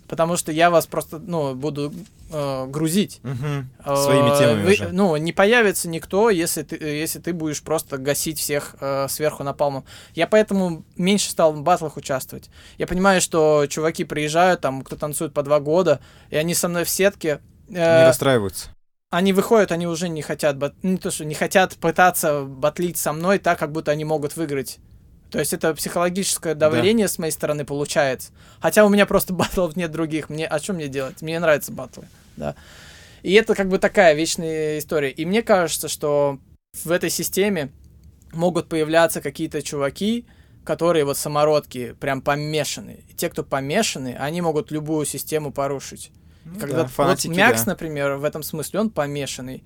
потому 0.09 0.37
что 0.37 0.53
я 0.53 0.70
вас 0.70 0.87
просто, 0.87 1.19
ну, 1.19 1.55
буду 1.55 1.93
э, 2.31 2.66
грузить. 2.66 3.20
Э, 3.24 3.97
Своими 3.97 4.39
темами 4.39 4.65
вы- 4.65 4.73
уже. 4.73 4.89
Ну, 4.89 5.16
не 5.16 5.33
появится 5.33 5.89
никто, 5.89 6.31
если 6.31 6.62
ты, 6.62 6.77
если 6.77 7.19
ты 7.19 7.33
будешь 7.33 7.62
просто 7.62 7.99
гасить 7.99 8.39
всех 8.39 8.77
э, 8.81 9.07
сверху 9.09 9.43
напалмом. 9.45 9.85
Я 10.15 10.27
поэтому 10.27 10.85
меньше 10.97 11.31
стал 11.31 11.53
в 11.53 11.62
батлах 11.62 11.97
участвовать. 11.97 12.51
Я 12.78 12.87
понимаю, 12.87 13.20
что 13.20 13.66
чуваки 13.69 14.05
приезжают, 14.05 14.61
там, 14.61 14.83
кто 14.83 14.97
танцует 14.97 15.33
по 15.35 15.43
два 15.43 15.61
года, 15.61 16.01
и 16.31 16.37
они 16.37 16.55
со 16.55 16.69
мной 16.69 16.85
в 16.85 16.89
сетке. 16.91 17.41
э, 17.69 17.73
Не 17.73 18.07
расстраиваются. 18.07 18.70
они 19.11 19.33
выходят, 19.33 19.73
они 19.73 19.87
уже 19.87 20.09
не 20.09 20.23
хотят, 20.23 20.57
бат- 20.59 20.74
ну, 20.83 20.91
не 20.93 20.97
то, 20.99 21.11
что 21.11 21.24
не 21.24 21.35
хотят 21.35 21.74
пытаться 21.77 22.43
батлить 22.43 22.97
со 22.99 23.12
мной 23.12 23.39
так, 23.39 23.59
как 23.59 23.73
будто 23.73 23.91
они 23.93 24.05
могут 24.05 24.37
выиграть. 24.37 24.78
То 25.31 25.39
есть 25.39 25.53
это 25.53 25.74
психологическое 25.74 26.55
давление 26.55 27.09
с 27.09 27.19
моей 27.19 27.32
стороны 27.32 27.65
получается. 27.65 28.31
Хотя 28.61 28.85
у 28.85 28.89
меня 28.89 29.07
просто 29.07 29.32
батлов 29.35 29.77
нет 29.77 29.90
других. 29.90 30.28
Мне, 30.31 30.47
а 30.47 30.59
что 30.59 30.73
мне 30.73 30.89
делать? 30.89 31.23
Мне 31.23 31.39
нравятся 31.39 31.73
батлы, 31.73 32.09
да. 32.36 32.55
И 33.23 33.32
это 33.32 33.55
как 33.55 33.69
бы 33.69 33.78
такая 33.78 34.15
вечная 34.15 34.78
история. 34.78 35.11
И 35.11 35.24
мне 35.24 35.43
кажется, 35.43 35.89
что 35.89 36.39
в 36.85 36.90
этой 36.90 37.11
системе 37.11 37.73
могут 38.32 38.69
появляться 38.69 39.20
какие-то 39.20 39.62
чуваки, 39.62 40.27
которые 40.65 41.05
вот 41.05 41.16
самородки, 41.16 41.94
прям 41.98 42.20
помешаны. 42.20 43.05
И 43.09 43.15
те, 43.15 43.28
кто 43.28 43.43
помешаны, 43.43 44.16
они 44.19 44.43
могут 44.43 44.70
любую 44.70 45.07
систему 45.07 45.53
порушить. 45.53 46.11
Ну 46.44 46.61
Когда 46.61 46.77
да, 46.77 46.82
вот 46.82 46.93
фанатики, 46.93 47.32
Мякс, 47.32 47.65
да. 47.65 47.73
например, 47.73 48.16
в 48.16 48.24
этом 48.24 48.43
смысле, 48.43 48.81
он 48.81 48.90
помешанный. 48.90 49.65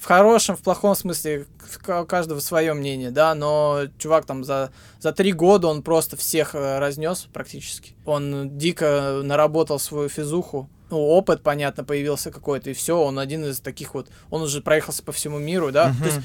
В 0.00 0.06
хорошем, 0.06 0.56
в 0.56 0.62
плохом 0.62 0.94
смысле, 0.94 1.46
у 1.86 2.04
каждого 2.06 2.40
свое 2.40 2.72
мнение, 2.72 3.10
да, 3.10 3.34
но 3.34 3.82
чувак 3.98 4.24
там 4.24 4.44
за, 4.44 4.72
за 4.98 5.12
три 5.12 5.32
года 5.32 5.68
он 5.68 5.82
просто 5.82 6.16
всех 6.16 6.54
разнес 6.54 7.28
практически. 7.32 7.94
Он 8.06 8.56
дико 8.56 9.20
наработал 9.22 9.78
свою 9.78 10.08
физуху. 10.08 10.70
Ну, 10.88 10.98
опыт, 10.98 11.42
понятно, 11.42 11.84
появился 11.84 12.30
какой-то, 12.30 12.70
и 12.70 12.72
все, 12.72 12.98
он 12.98 13.18
один 13.18 13.44
из 13.44 13.60
таких 13.60 13.92
вот, 13.94 14.08
он 14.30 14.42
уже 14.42 14.62
проехался 14.62 15.02
по 15.02 15.12
всему 15.12 15.38
миру, 15.38 15.70
да. 15.70 15.94
То 16.00 16.06
есть, 16.06 16.18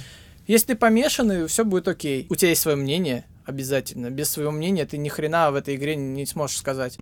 если 0.47 0.67
ты 0.67 0.75
помешанный, 0.75 1.45
все 1.47 1.65
будет 1.65 1.87
окей. 1.87 2.27
У 2.29 2.35
тебя 2.35 2.49
есть 2.49 2.61
свое 2.61 2.77
мнение, 2.77 3.25
обязательно. 3.45 4.09
Без 4.09 4.29
своего 4.29 4.51
мнения 4.51 4.85
ты 4.85 4.97
ни 4.97 5.09
хрена 5.09 5.51
в 5.51 5.55
этой 5.55 5.75
игре 5.75 5.95
не 5.97 6.25
сможешь 6.25 6.57
сказать. 6.57 6.97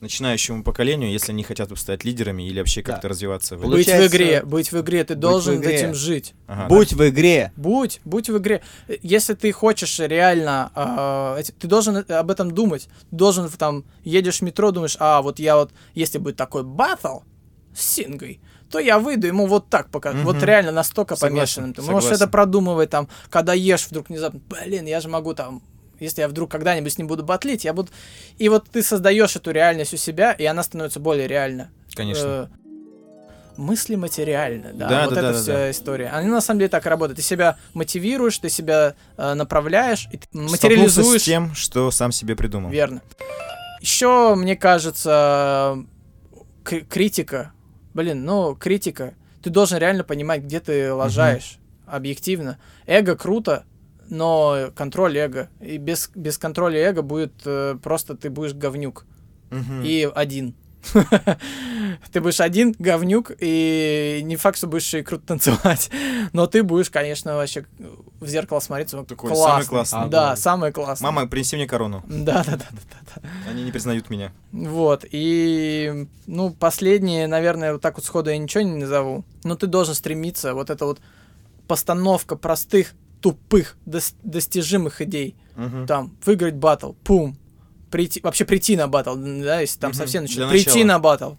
Начинающему 0.00 0.64
поколению, 0.64 1.10
если 1.10 1.32
они 1.32 1.42
хотят 1.42 1.70
стать 1.78 2.04
лидерами 2.04 2.42
или 2.48 2.58
вообще 2.58 2.82
Да. 2.82 2.92
как-то 2.92 3.08
развиваться 3.08 3.56
в 3.56 3.60
Получается, 3.62 4.02
быть 4.02 4.10
в 4.10 4.14
игре, 4.14 4.42
быть 4.42 4.72
в 4.72 4.80
игре, 4.80 5.04
ты 5.04 5.14
быть 5.14 5.20
должен 5.20 5.56
игре. 5.58 5.74
этим 5.74 5.94
жить. 5.94 6.34
Ага, 6.46 6.68
Будь 6.68 6.92
в 6.94 7.06
игре. 7.08 7.52
Будь, 7.56 8.00
будь 8.06 8.30
в 8.30 8.38
игре. 8.38 8.62
Э, 8.88 8.96
Если 9.02 9.34
ты 9.34 9.52
хочешь 9.52 9.98
реально, 10.00 11.36
эти- 11.38 11.52
ты 11.52 11.66
должен 11.68 11.96
э- 11.98 12.12
об 12.14 12.30
этом 12.30 12.50
думать. 12.52 12.88
Ты 13.10 13.16
должен 13.16 13.48
там 13.50 13.84
едешь 14.02 14.38
в 14.38 14.42
метро, 14.42 14.70
думаешь, 14.70 14.96
а 14.98 15.20
вот 15.20 15.38
я 15.38 15.56
вот, 15.56 15.70
если 15.94 16.16
будет 16.18 16.36
такой 16.36 16.62
батл 16.64 17.18
с 17.74 17.84
Сингой, 17.84 18.40
то 18.70 18.78
я 18.78 18.98
выйду 18.98 19.26
ему 19.26 19.46
вот 19.46 19.68
так 19.68 19.90
пока. 19.90 20.12
Мгм. 20.12 20.24
Вот 20.24 20.42
реально 20.42 20.72
настолько 20.72 21.14
Согласен, 21.16 21.36
помешанным. 21.64 21.74
Ты 21.74 21.82
можешь 21.82 22.04
согласен. 22.04 22.22
это 22.24 22.30
продумывать 22.32 22.88
там, 22.90 23.08
когда 23.28 23.52
ешь 23.52 23.86
вдруг 23.90 24.08
внезапно, 24.08 24.40
блин, 24.48 24.86
я 24.86 25.00
же 25.00 25.08
могу 25.08 25.34
там 25.34 25.62
если 26.00 26.22
я 26.22 26.28
вдруг 26.28 26.50
когда-нибудь 26.50 26.92
с 26.92 26.98
ним 26.98 27.06
буду 27.06 27.22
батлить, 27.22 27.64
я 27.64 27.72
буду... 27.72 27.90
И 28.38 28.48
вот 28.48 28.68
ты 28.70 28.82
создаешь 28.82 29.36
эту 29.36 29.50
реальность 29.50 29.94
у 29.94 29.96
себя, 29.96 30.32
и 30.32 30.44
она 30.44 30.62
становится 30.62 31.00
более 31.00 31.28
реальна. 31.28 31.70
Конечно. 31.94 32.50
Э, 32.50 32.60
мысли 33.56 33.94
материально, 33.94 34.72
да, 34.72 34.88
Да, 34.88 35.04
вот 35.04 35.14
да, 35.14 35.20
эта 35.20 35.32
да, 35.32 35.38
вся 35.38 35.52
да. 35.52 35.70
история. 35.70 36.08
Они 36.08 36.28
на 36.28 36.40
самом 36.40 36.60
деле 36.60 36.68
так 36.68 36.86
и 36.86 36.88
работают. 36.88 37.18
Ты 37.18 37.24
себя 37.24 37.56
мотивируешь, 37.74 38.38
ты 38.38 38.48
себя 38.48 38.94
э, 39.16 39.34
направляешь, 39.34 40.08
и 40.12 40.16
ты 40.16 40.26
материализуешь. 40.32 41.22
с 41.22 41.24
тем, 41.24 41.54
что 41.54 41.90
сам 41.90 42.12
себе 42.12 42.34
придумал. 42.34 42.70
Верно. 42.70 43.02
Еще, 43.80 44.34
мне 44.34 44.56
кажется, 44.56 45.84
критика. 46.64 47.52
Блин, 47.94 48.24
ну, 48.24 48.54
критика. 48.54 49.14
Ты 49.42 49.50
должен 49.50 49.78
реально 49.78 50.04
понимать, 50.04 50.42
где 50.42 50.60
ты 50.60 50.92
лажаешь. 50.92 51.58
Объективно. 51.86 52.58
Эго 52.86 53.16
круто, 53.16 53.64
но 54.10 54.70
контроль 54.74 55.16
эго. 55.18 55.48
И 55.60 55.78
без, 55.78 56.10
без 56.14 56.36
контроля 56.38 56.78
эго 56.80 57.02
будет 57.02 57.32
э, 57.44 57.76
просто 57.82 58.16
ты 58.16 58.28
будешь 58.30 58.52
говнюк. 58.54 59.06
Мгм. 59.50 59.82
И 59.84 60.08
один. 60.14 60.54
Ты 62.12 62.20
будешь 62.20 62.40
один, 62.40 62.74
говнюк, 62.78 63.32
и 63.38 64.20
не 64.24 64.36
факт, 64.36 64.56
что 64.58 64.66
будешь 64.66 64.92
и 64.94 65.02
круто 65.02 65.26
танцевать. 65.26 65.90
Но 66.32 66.46
ты 66.46 66.62
будешь, 66.62 66.88
конечно, 66.90 67.34
вообще 67.36 67.66
в 68.20 68.26
зеркало 68.26 68.60
смотреться. 68.60 68.96
ну, 68.96 69.04
Такой 69.04 69.30
классный. 69.30 69.50
самый 69.50 69.66
классный. 69.66 70.08
Да, 70.10 70.32
А, 70.32 70.36
самый 70.36 70.72
классный. 70.72 71.04
Мама, 71.04 71.26
принеси 71.26 71.56
мне 71.56 71.66
корону. 71.66 72.02
Да, 72.08 72.44
да, 72.44 72.52
да, 72.56 72.66
да, 72.70 72.80
да, 72.80 73.20
да. 73.22 73.28
Они 73.50 73.62
не 73.62 73.72
признают 73.72 74.08
меня. 74.10 74.32
Вот, 74.52 75.04
и, 75.10 76.06
ну, 76.26 76.50
последнее, 76.50 77.26
наверное, 77.26 77.72
вот 77.74 77.82
так 77.82 77.96
вот 77.96 78.04
сходу 78.04 78.30
я 78.30 78.38
ничего 78.38 78.62
не 78.62 78.76
назову, 78.76 79.24
но 79.44 79.56
ты 79.56 79.66
должен 79.66 79.94
стремиться, 79.94 80.54
вот 80.54 80.70
эта 80.70 80.86
вот 80.86 81.00
постановка 81.66 82.36
простых, 82.36 82.94
тупых, 83.20 83.76
дос- 83.86 84.14
достижимых 84.22 85.00
идей, 85.00 85.36
Мгм. 85.56 85.86
там, 85.86 86.16
выиграть 86.24 86.54
батл, 86.54 86.92
пум, 87.04 87.36
прийти, 87.90 88.20
вообще 88.22 88.44
прийти 88.44 88.76
на 88.76 88.88
батл, 88.88 89.14
да, 89.16 89.60
если 89.60 89.78
там 89.78 89.90
Мгм, 89.90 89.98
совсем 89.98 90.22
начать, 90.22 90.48
прийти 90.48 90.68
начала. 90.70 90.84
на 90.86 90.98
батл. 90.98 91.32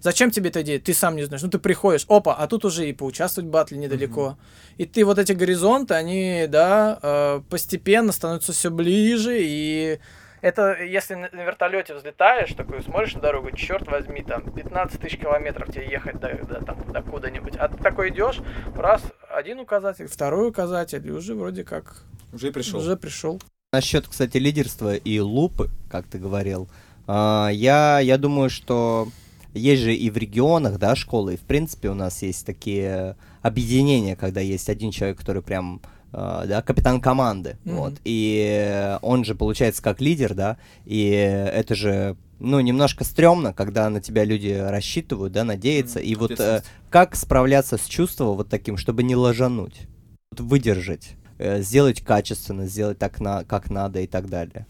Зачем 0.00 0.30
тебе 0.30 0.50
эта 0.50 0.60
идея? 0.60 0.78
Ты 0.78 0.92
сам 0.92 1.16
не 1.16 1.24
знаешь. 1.24 1.40
Ну, 1.42 1.48
ты 1.48 1.58
приходишь, 1.58 2.04
опа, 2.08 2.34
а 2.34 2.46
тут 2.46 2.66
уже 2.66 2.86
и 2.86 2.92
поучаствовать 2.92 3.48
в 3.48 3.50
батле 3.50 3.78
недалеко. 3.78 4.36
И 4.76 4.84
ты 4.84 5.02
вот 5.02 5.18
эти 5.18 5.32
горизонты, 5.32 5.94
они, 5.94 6.44
да, 6.46 6.98
э, 7.02 7.40
постепенно 7.48 8.12
становятся 8.12 8.52
все 8.52 8.70
ближе, 8.70 9.38
и 9.40 9.98
Это 10.44 10.82
если 10.82 11.14
на, 11.14 11.26
вертолете 11.32 11.94
взлетаешь, 11.94 12.52
такой 12.52 12.82
смотришь 12.82 13.14
на 13.14 13.22
дорогу, 13.22 13.50
черт 13.52 13.86
возьми, 13.88 14.22
там 14.22 14.42
15 14.52 15.00
тысяч 15.00 15.18
километров 15.18 15.72
тебе 15.72 15.88
ехать 15.90 16.20
до, 16.20 16.34
до, 16.44 16.62
там, 16.62 16.76
до 16.92 17.00
куда-нибудь. 17.00 17.56
А 17.56 17.66
ты 17.68 17.82
такой 17.82 18.10
идешь, 18.10 18.40
раз, 18.76 19.02
один 19.34 19.58
указатель, 19.60 20.06
второй 20.06 20.50
указатель, 20.50 21.06
и 21.06 21.10
уже 21.10 21.34
вроде 21.34 21.64
как 21.64 22.02
Уже 22.30 22.52
пришел. 22.52 22.80
уже 22.80 22.98
пришел. 22.98 23.40
Насчет, 23.72 24.06
кстати, 24.06 24.36
лидерства 24.36 24.94
и 24.94 25.18
лупы, 25.18 25.70
как 25.90 26.04
ты 26.04 26.18
говорил, 26.18 26.68
а, 27.06 27.48
я, 27.48 28.00
я 28.00 28.18
думаю, 28.18 28.50
что 28.50 29.08
есть 29.54 29.80
же 29.82 29.94
и 29.94 30.10
в 30.10 30.18
регионах, 30.18 30.78
да, 30.78 30.94
школы, 30.94 31.34
и 31.34 31.38
в 31.38 31.46
принципе 31.46 31.88
у 31.88 31.94
нас 31.94 32.20
есть 32.20 32.44
такие 32.44 33.16
объединения, 33.40 34.14
когда 34.14 34.42
есть 34.42 34.68
один 34.68 34.90
человек, 34.90 35.16
который 35.16 35.40
прям, 35.40 35.80
да, 36.14 36.62
капитан 36.62 37.00
команды, 37.00 37.56
Мгм. 37.64 37.76
вот, 37.76 37.94
и 38.04 38.96
он 39.02 39.24
же 39.24 39.34
получается 39.34 39.82
как 39.82 40.00
лидер, 40.00 40.34
да, 40.34 40.58
и 40.84 41.08
это 41.10 41.74
же, 41.74 42.16
ну, 42.38 42.60
немножко 42.60 43.04
стрёмно, 43.04 43.52
когда 43.52 43.88
на 43.90 44.00
тебя 44.00 44.24
люди 44.24 44.50
рассчитывают, 44.50 45.32
да, 45.32 45.44
надеются, 45.44 45.98
Мгм, 45.98 46.08
и 46.08 46.14
вот 46.14 46.38
э, 46.38 46.62
как 46.90 47.16
справляться 47.16 47.76
с 47.76 47.84
чувством 47.86 48.36
вот 48.36 48.48
таким, 48.48 48.76
чтобы 48.76 49.02
не 49.02 49.16
ложануть, 49.16 49.88
вот 50.30 50.40
выдержать, 50.40 51.12
э, 51.38 51.62
сделать 51.62 52.00
качественно, 52.00 52.66
сделать 52.66 52.98
так, 52.98 53.20
на, 53.20 53.44
как 53.44 53.70
надо 53.70 54.00
и 54.00 54.06
так 54.06 54.28
далее. 54.28 54.66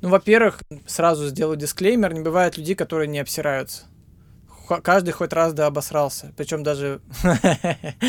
Ну, 0.00 0.10
во-первых, 0.10 0.60
сразу 0.86 1.26
сделаю 1.28 1.56
дисклеймер, 1.56 2.14
не 2.14 2.20
бывает 2.20 2.56
людей, 2.56 2.74
которые 2.74 3.08
не 3.08 3.18
обсираются. 3.18 3.84
Каждый 4.82 5.12
хоть 5.12 5.32
раз 5.32 5.52
да 5.52 5.66
обосрался. 5.66 6.32
Причем 6.36 6.62
даже... 6.62 7.00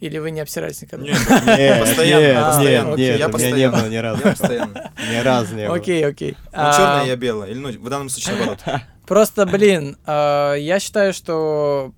Или 0.00 0.18
вы 0.18 0.30
не 0.30 0.40
обсирались 0.40 0.82
никогда? 0.82 1.04
Нет, 1.06 1.18
Нет, 1.58 1.80
постоянно, 1.80 2.22
нет, 2.22 2.44
постоянно. 2.44 2.88
нет, 2.90 2.98
Я 2.98 3.14
меня 3.16 3.26
не 3.26 3.32
постоянно. 3.32 3.78
было 3.78 3.88
ни 3.88 3.96
разу. 3.96 4.22
Я 4.24 4.30
постоянно. 4.30 4.92
Ни 5.10 5.16
разу 5.22 5.54
не 5.56 5.66
было. 5.66 5.76
Окей, 5.76 6.06
окей. 6.06 6.36
Он 6.52 6.60
А, 6.60 6.72
черная, 6.72 7.04
я 7.06 7.16
белая. 7.16 7.50
Или, 7.50 7.58
ну, 7.58 7.68
в 7.70 7.88
данном 7.88 8.08
случае 8.08 8.34
наоборот. 8.36 8.60
Просто, 9.06 9.46
блин, 9.46 9.96
а, 10.06 10.54
я 10.54 10.80
считаю, 10.80 11.12
что 11.12 11.92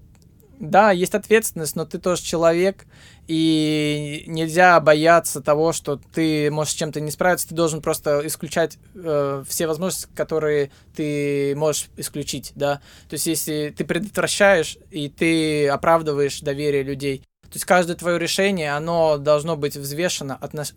да, 0.60 0.90
есть 0.90 1.14
ответственность, 1.14 1.76
но 1.76 1.84
ты 1.84 1.98
тоже 1.98 2.22
человек, 2.22 2.86
и 3.26 4.24
нельзя 4.26 4.80
бояться 4.80 5.40
того, 5.40 5.72
что 5.72 6.00
ты 6.14 6.50
можешь 6.50 6.72
с 6.72 6.76
чем-то 6.76 7.00
не 7.00 7.10
справиться, 7.10 7.48
ты 7.48 7.54
должен 7.54 7.82
просто 7.82 8.26
исключать 8.26 8.78
э, 8.94 9.44
все 9.46 9.66
возможности, 9.66 10.08
которые 10.14 10.70
ты 10.96 11.54
можешь 11.56 11.88
исключить, 11.96 12.52
да. 12.54 12.80
То 13.08 13.14
есть 13.14 13.26
если 13.26 13.74
ты 13.76 13.84
предотвращаешь 13.84 14.78
и 14.90 15.08
ты 15.08 15.68
оправдываешь 15.68 16.40
доверие 16.40 16.82
людей, 16.82 17.22
то 17.42 17.54
есть 17.54 17.64
каждое 17.64 17.96
твое 17.96 18.18
решение, 18.18 18.74
оно 18.74 19.16
должно 19.16 19.56
быть 19.56 19.76
взвешено, 19.76 20.36
отнош... 20.36 20.74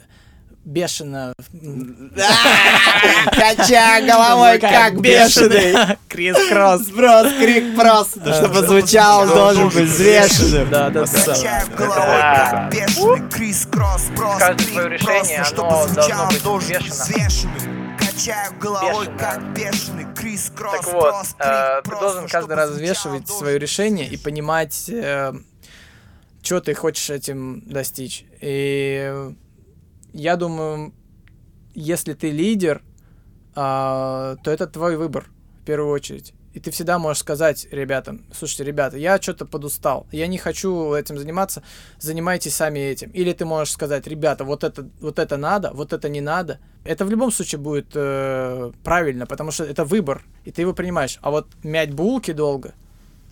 бешено. 0.64 1.34
Кача 3.32 4.02
головой, 4.02 4.60
как 4.60 5.00
бешеный. 5.02 5.98
Крис 6.08 6.36
Кросс. 6.50 6.82
Сброс, 6.82 7.28
крик 7.40 7.76
просто, 7.76 8.20
Да, 8.20 8.34
чтобы 8.36 8.62
звучал, 8.68 9.28
должен 9.28 9.70
быть 9.70 9.90
взвешенным. 9.90 10.70
Да, 10.70 10.90
да, 10.90 11.06
да. 11.06 11.34
Качаю 11.34 11.76
головой, 11.76 12.22
как 12.22 12.72
бешеный 12.72 13.30
крис-кросс, 13.30 14.04
брос, 14.16 14.40
Каждое 14.40 14.58
клик, 14.58 14.74
твое 14.74 14.90
решение, 14.90 15.38
просто, 15.38 15.46
чтобы 15.46 15.70
быть 15.70 16.44
должен 16.44 16.78
взвешено. 16.82 16.90
взвешенным. 16.90 17.98
Качаю 17.98 18.54
головой, 18.60 19.06
Бешено. 19.06 19.18
как 19.20 19.54
бешеный 19.54 20.08
крис-кросс, 20.16 20.72
Так 20.86 20.94
вот, 20.94 21.04
клик, 21.04 21.36
э, 21.40 21.82
ты 21.84 21.90
просто, 21.90 22.06
должен 22.06 22.28
каждый 22.30 22.56
раз 22.56 22.70
взвешивать 22.72 23.26
должен 23.28 23.40
свое 23.40 23.60
решение 23.60 24.08
и 24.08 24.18
понимать, 24.18 24.90
что 26.44 26.60
ты 26.60 26.74
хочешь 26.74 27.10
этим 27.10 27.62
достичь. 27.66 28.26
И 28.42 29.00
э, 29.12 29.32
я 30.14 30.36
думаю, 30.36 30.94
если 31.74 32.14
ты 32.14 32.32
лидер, 32.32 32.84
а, 33.56 34.38
то 34.44 34.52
это 34.52 34.68
твой 34.68 34.98
выбор 34.98 35.26
в 35.62 35.66
первую 35.66 35.92
очередь. 35.92 36.34
И 36.54 36.60
ты 36.60 36.70
всегда 36.70 37.00
можешь 37.00 37.22
сказать 37.22 37.66
ребятам, 37.72 38.26
слушайте, 38.34 38.66
ребята, 38.66 38.98
я 38.98 39.22
что-то 39.22 39.46
подустал, 39.46 40.06
я 40.12 40.28
не 40.28 40.38
хочу 40.38 40.94
этим 40.94 41.18
заниматься, 41.18 41.64
занимайтесь 41.98 42.54
сами 42.54 42.80
этим. 42.80 43.10
Или 43.12 43.32
ты 43.32 43.46
можешь 43.46 43.74
сказать, 43.74 44.06
ребята, 44.06 44.44
вот 44.44 44.66
это, 44.66 44.90
вот 45.00 45.18
это 45.18 45.38
надо, 45.38 45.72
вот 45.74 45.94
это 45.94 46.10
не 46.10 46.20
надо. 46.20 46.60
Это 46.84 47.06
в 47.06 47.10
любом 47.10 47.32
случае 47.32 47.60
будет 47.60 47.92
э, 47.94 48.72
правильно, 48.84 49.26
потому 49.26 49.52
что 49.52 49.64
это 49.64 49.86
выбор, 49.86 50.24
и 50.44 50.52
ты 50.52 50.62
его 50.62 50.74
принимаешь. 50.74 51.20
А 51.22 51.32
вот 51.32 51.48
мять 51.64 51.94
булки 51.94 52.34
долго 52.34 52.74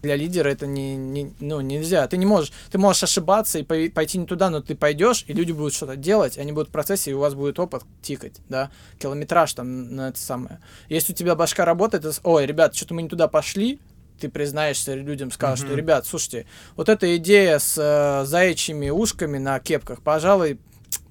для 0.02 0.16
лидера 0.16 0.50
это 0.50 0.66
не, 0.68 0.96
не- 0.96 1.34
ну, 1.40 1.62
нельзя. 1.62 2.08
Ты 2.08 2.18
не 2.18 2.26
можешь, 2.26 2.52
ты 2.72 2.78
можешь 2.78 3.04
ошибаться 3.04 3.60
и 3.60 3.64
пой- 3.64 3.90
пойти 3.90 4.18
не 4.18 4.26
туда, 4.26 4.50
но 4.50 4.62
ты 4.62 4.76
пойдешь, 4.76 5.26
и 5.28 5.34
люди 5.34 5.52
будут 5.52 5.74
что-то 5.74 5.96
делать, 5.96 6.38
они 6.38 6.52
будут 6.52 6.70
в 6.70 6.72
процессе, 6.72 7.12
и 7.12 7.14
у 7.14 7.20
вас 7.20 7.34
будет 7.34 7.60
опыт 7.60 7.84
тикать, 8.02 8.38
да, 8.50 8.72
километраж 9.00 9.54
там 9.54 9.96
на 9.96 10.10
это 10.10 10.20
самое. 10.20 10.60
Если 10.88 11.14
у 11.14 11.16
тебя 11.16 11.36
башка 11.36 11.66
работает, 11.66 12.06
с- 12.06 12.22
ой, 12.24 12.46
ребят, 12.46 12.76
что-то 12.76 12.94
мы 12.94 13.02
не 13.02 13.10
туда 13.10 13.28
пошли, 13.28 13.80
ты 14.20 14.30
признаешься 14.30 14.96
людям, 14.96 15.32
скажешь, 15.32 15.60
что, 15.60 15.70
Мгм. 15.70 15.78
ребят, 15.78 16.06
слушайте, 16.06 16.46
вот 16.76 16.90
эта 16.90 17.16
идея 17.18 17.58
с 17.60 17.76
э, 17.78 18.26
заячьими 18.26 18.90
ушками 18.90 19.38
на 19.38 19.60
кепках, 19.60 20.02
пожалуй, 20.02 20.60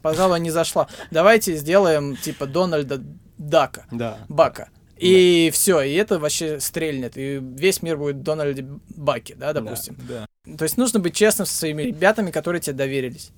пожалуй, 0.03 0.41
не 0.41 0.51
зашла. 0.51 0.89
Давайте 1.11 1.57
сделаем, 1.57 2.17
типа, 2.17 2.47
Дональда 2.47 3.03
Дака. 3.39 3.87
Да. 3.91 4.19
Бака. 4.29 4.69
И 5.01 5.51
все, 5.53 5.81
и 5.81 5.95
это 5.95 6.19
вообще 6.19 6.61
стрельнет, 6.61 7.17
и 7.17 7.39
весь 7.41 7.83
мир 7.83 7.97
будет 7.97 8.23
Дональде 8.23 8.67
Баки, 8.89 9.35
да, 9.35 9.53
допустим. 9.53 9.97
Да. 10.09 10.27
То 10.57 10.65
есть 10.65 10.77
нужно 10.77 10.99
быть 10.99 11.15
честным 11.15 11.47
со 11.47 11.57
своими 11.57 11.83
ребятами, 11.83 12.31
которые 12.31 12.61
тебе 12.61 12.75
доверились. 12.75 13.31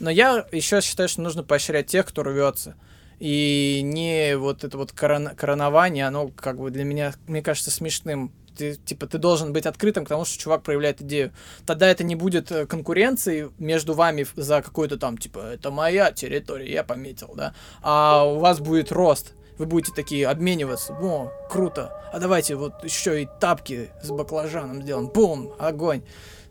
Но 0.00 0.10
я 0.10 0.46
еще 0.52 0.80
считаю, 0.80 1.08
что 1.08 1.20
нужно 1.20 1.42
поощрять 1.42 1.86
тех, 1.86 2.06
кто 2.06 2.22
рвется. 2.22 2.76
И 3.18 3.82
не 3.84 4.36
вот 4.36 4.64
это 4.64 4.76
вот 4.76 4.92
корон- 4.92 5.36
коронование, 5.36 6.06
оно 6.06 6.28
как 6.28 6.58
бы 6.58 6.70
для 6.70 6.84
меня, 6.84 7.14
мне 7.26 7.42
кажется, 7.42 7.70
смешным. 7.70 8.32
Ты, 8.56 8.74
типа, 8.74 9.06
ты 9.06 9.18
должен 9.18 9.52
быть 9.52 9.64
открытым 9.64 10.04
к 10.04 10.08
тому, 10.08 10.24
что 10.24 10.38
чувак 10.38 10.62
проявляет 10.62 11.00
идею. 11.02 11.32
Тогда 11.64 11.88
это 11.88 12.04
не 12.04 12.16
будет 12.16 12.50
э, 12.50 12.66
конкуренции 12.66 13.50
между 13.58 13.94
вами 13.94 14.26
за 14.34 14.60
какой-то 14.60 14.98
там, 14.98 15.16
типа, 15.16 15.38
это 15.54 15.70
моя 15.70 16.10
территория, 16.12 16.70
я 16.70 16.84
пометил, 16.84 17.32
да. 17.34 17.54
А 17.80 18.24
у 18.24 18.40
вас 18.40 18.58
будет 18.60 18.92
рост. 18.92 19.34
Вы 19.58 19.66
будете 19.66 19.92
такие 19.94 20.26
обмениваться. 20.28 20.94
О, 20.94 21.30
круто. 21.50 21.92
А 22.12 22.18
давайте 22.18 22.54
вот 22.56 22.82
еще 22.84 23.22
и 23.22 23.28
тапки 23.40 23.90
с 24.02 24.10
баклажаном 24.10 24.82
сделаем. 24.82 25.08
Бум, 25.08 25.54
огонь. 25.58 26.02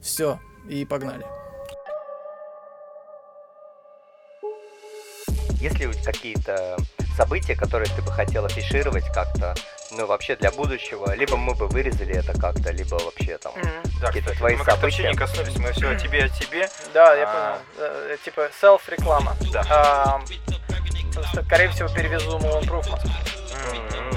Все, 0.02 0.40
и 0.69 0.86
погнали. 0.86 1.26
Есть 5.60 5.78
ли 5.80 5.86
у 5.88 5.94
тебя 5.94 6.11
какие-то 6.11 6.78
события, 7.15 7.56
которые 7.56 7.88
ты 7.95 8.02
бы 8.02 8.11
хотел 8.11 8.45
афишировать 8.45 9.06
как-то, 9.14 9.53
ну, 9.91 10.07
вообще 10.07 10.36
для 10.36 10.52
будущего? 10.52 11.14
Либо 11.14 11.38
мы 11.38 11.53
бы 11.53 11.68
вырезали 11.68 12.15
это 12.15 12.34
как-то, 12.40 12.72
либо 12.72 12.95
вообще 12.95 13.38
там... 13.38 13.53
Да, 14.02 14.07
Какие-то 14.07 14.34
твои 14.36 14.56
мы 14.56 14.64
как-то 14.65 14.82
вообще 14.82 15.03
события? 15.03 15.11
не 15.11 15.18
коснулись, 15.18 15.57
мы 15.60 15.72
все 15.73 15.90
о 15.90 15.95
тебе, 15.95 16.23
о 16.23 16.30
тебе. 16.30 16.68
Да, 16.95 17.14
я 17.15 17.26
А. 17.28 17.60
понял. 17.78 17.88
Э, 17.90 18.18
Типа 18.26 18.49
селф-реклама. 18.60 19.36
Да. 19.53 20.19
Скорее 21.45 21.69
всего, 21.69 21.89
перевезу 21.89 22.38
Moon 22.38 22.61
Improvement. 22.61 23.01
М-м. 23.73 24.11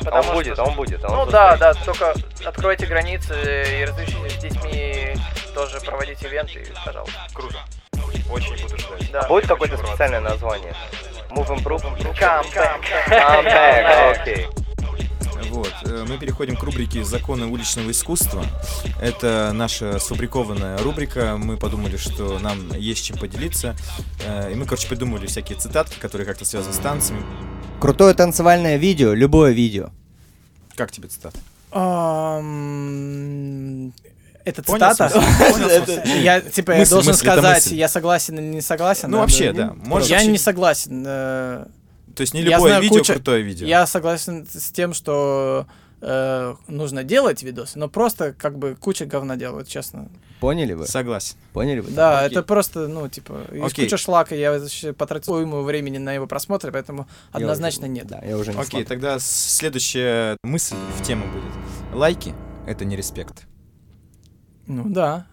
А 0.00 0.04
Потому 0.04 0.28
он 0.30 0.34
будет, 0.36 0.52
что- 0.54 0.62
а 0.62 0.66
он 0.66 0.74
будет. 0.74 1.04
а 1.04 1.08
он 1.08 1.16
Ну 1.16 1.22
тут 1.24 1.32
да, 1.32 1.50
будет. 1.50 1.60
да, 1.60 1.74
только 1.74 2.14
откройте 2.44 2.86
границы 2.86 3.34
и 3.80 3.84
разрешите 3.84 4.30
с 4.30 4.34
детьми 4.36 5.16
тоже 5.54 5.80
проводить 5.80 6.22
ивенты, 6.22 6.66
пожалуйста. 6.84 7.18
Круто. 7.34 7.58
Очень 8.30 8.62
буду 8.62 8.76
ждать. 8.78 9.10
Да. 9.12 9.22
Будет 9.28 9.46
какое-то 9.48 9.76
специальное 9.78 10.20
название? 10.20 10.74
Move 11.30 11.48
Improve? 11.48 11.82
Come, 12.18 12.44
come, 12.52 12.80
Come 13.08 13.44
back, 13.44 14.20
окей. 14.20 14.46
Вот, 15.50 15.72
э, 15.84 16.04
мы 16.08 16.18
переходим 16.18 16.56
к 16.56 16.62
рубрике 16.62 17.04
«Законы 17.04 17.46
уличного 17.46 17.90
искусства». 17.90 18.44
Это 19.00 19.52
наша 19.54 19.98
сфабрикованная 19.98 20.78
рубрика. 20.78 21.36
Мы 21.38 21.56
подумали, 21.56 21.96
что 21.96 22.38
нам 22.38 22.72
есть 22.76 23.04
чем 23.04 23.16
поделиться. 23.18 23.74
Э, 24.24 24.50
И 24.52 24.54
мы, 24.54 24.64
короче, 24.64 24.88
придумали 24.88 25.26
всякие 25.26 25.58
цитатки, 25.58 25.98
которые 25.98 26.26
как-то 26.26 26.44
связаны 26.44 26.74
с 26.74 26.78
танцами. 26.78 27.22
Крутое 27.80 28.14
танцевальное 28.14 28.76
видео, 28.76 29.12
любое 29.14 29.52
видео. 29.52 29.90
Как 30.74 30.90
тебе 30.92 31.08
цитата? 31.08 31.38
Ам, 32.56 33.92
Это 34.44 34.62
Понял 34.62 34.90
цитата? 34.90 35.20
Я, 36.20 36.40
типа, 36.40 36.72
я 36.72 36.86
должен 36.86 37.14
сказать, 37.14 37.66
я 37.66 37.88
согласен 37.88 38.38
или 38.38 38.46
не 38.54 38.60
согласен. 38.60 39.10
Ну, 39.10 39.18
вообще, 39.18 39.52
да. 39.52 39.74
Я 40.04 40.24
не 40.24 40.38
согласен. 40.38 41.04
То 42.16 42.22
есть 42.22 42.34
не 42.34 42.40
Я 42.40 42.56
любое 42.56 42.70
знаю 42.70 42.82
видео, 42.82 42.98
кучу- 42.98 43.12
крутое 43.12 43.42
видео. 43.42 43.66
Я 43.66 43.86
согласен 43.86 44.46
с 44.50 44.72
тем, 44.72 44.94
что 44.94 45.66
э, 46.00 46.54
нужно 46.66 47.04
делать 47.04 47.42
видосы, 47.42 47.78
но 47.78 47.88
просто 47.88 48.32
как 48.32 48.58
бы 48.58 48.74
куча 48.74 49.06
говна 49.06 49.36
делают, 49.36 49.68
честно. 49.68 50.08
Поняли 50.40 50.72
вы? 50.74 50.86
Согласен. 50.86 51.36
Поняли 51.52 51.80
вы? 51.80 51.90
Да, 51.90 52.20
окей. 52.20 52.30
это 52.32 52.42
просто, 52.42 52.88
ну, 52.88 53.08
типа, 53.08 53.46
из 53.52 53.62
Окей. 53.64 53.86
куча 53.86 53.96
шлака, 53.96 54.34
я 54.34 54.60
потратил 54.96 55.40
ему 55.40 55.62
времени 55.62 55.96
на 55.98 56.12
его 56.12 56.26
просмотр, 56.26 56.70
поэтому 56.72 57.06
Я 57.32 57.38
однозначно 57.38 57.84
уже- 57.84 57.92
нет. 57.92 58.06
Да, 58.06 58.20
я 58.26 58.36
уже 58.36 58.52
не 58.52 58.58
Окей, 58.58 58.68
смотрю. 58.70 58.86
тогда 58.88 59.18
следующая 59.18 60.36
мысль 60.42 60.76
в 60.98 61.02
тему 61.02 61.24
будет. 61.32 61.94
Лайки— 61.94 62.34
это 62.66 62.84
не 62.84 62.96
респект. 62.96 63.46
Ну 64.66 64.84
да, 64.88 65.26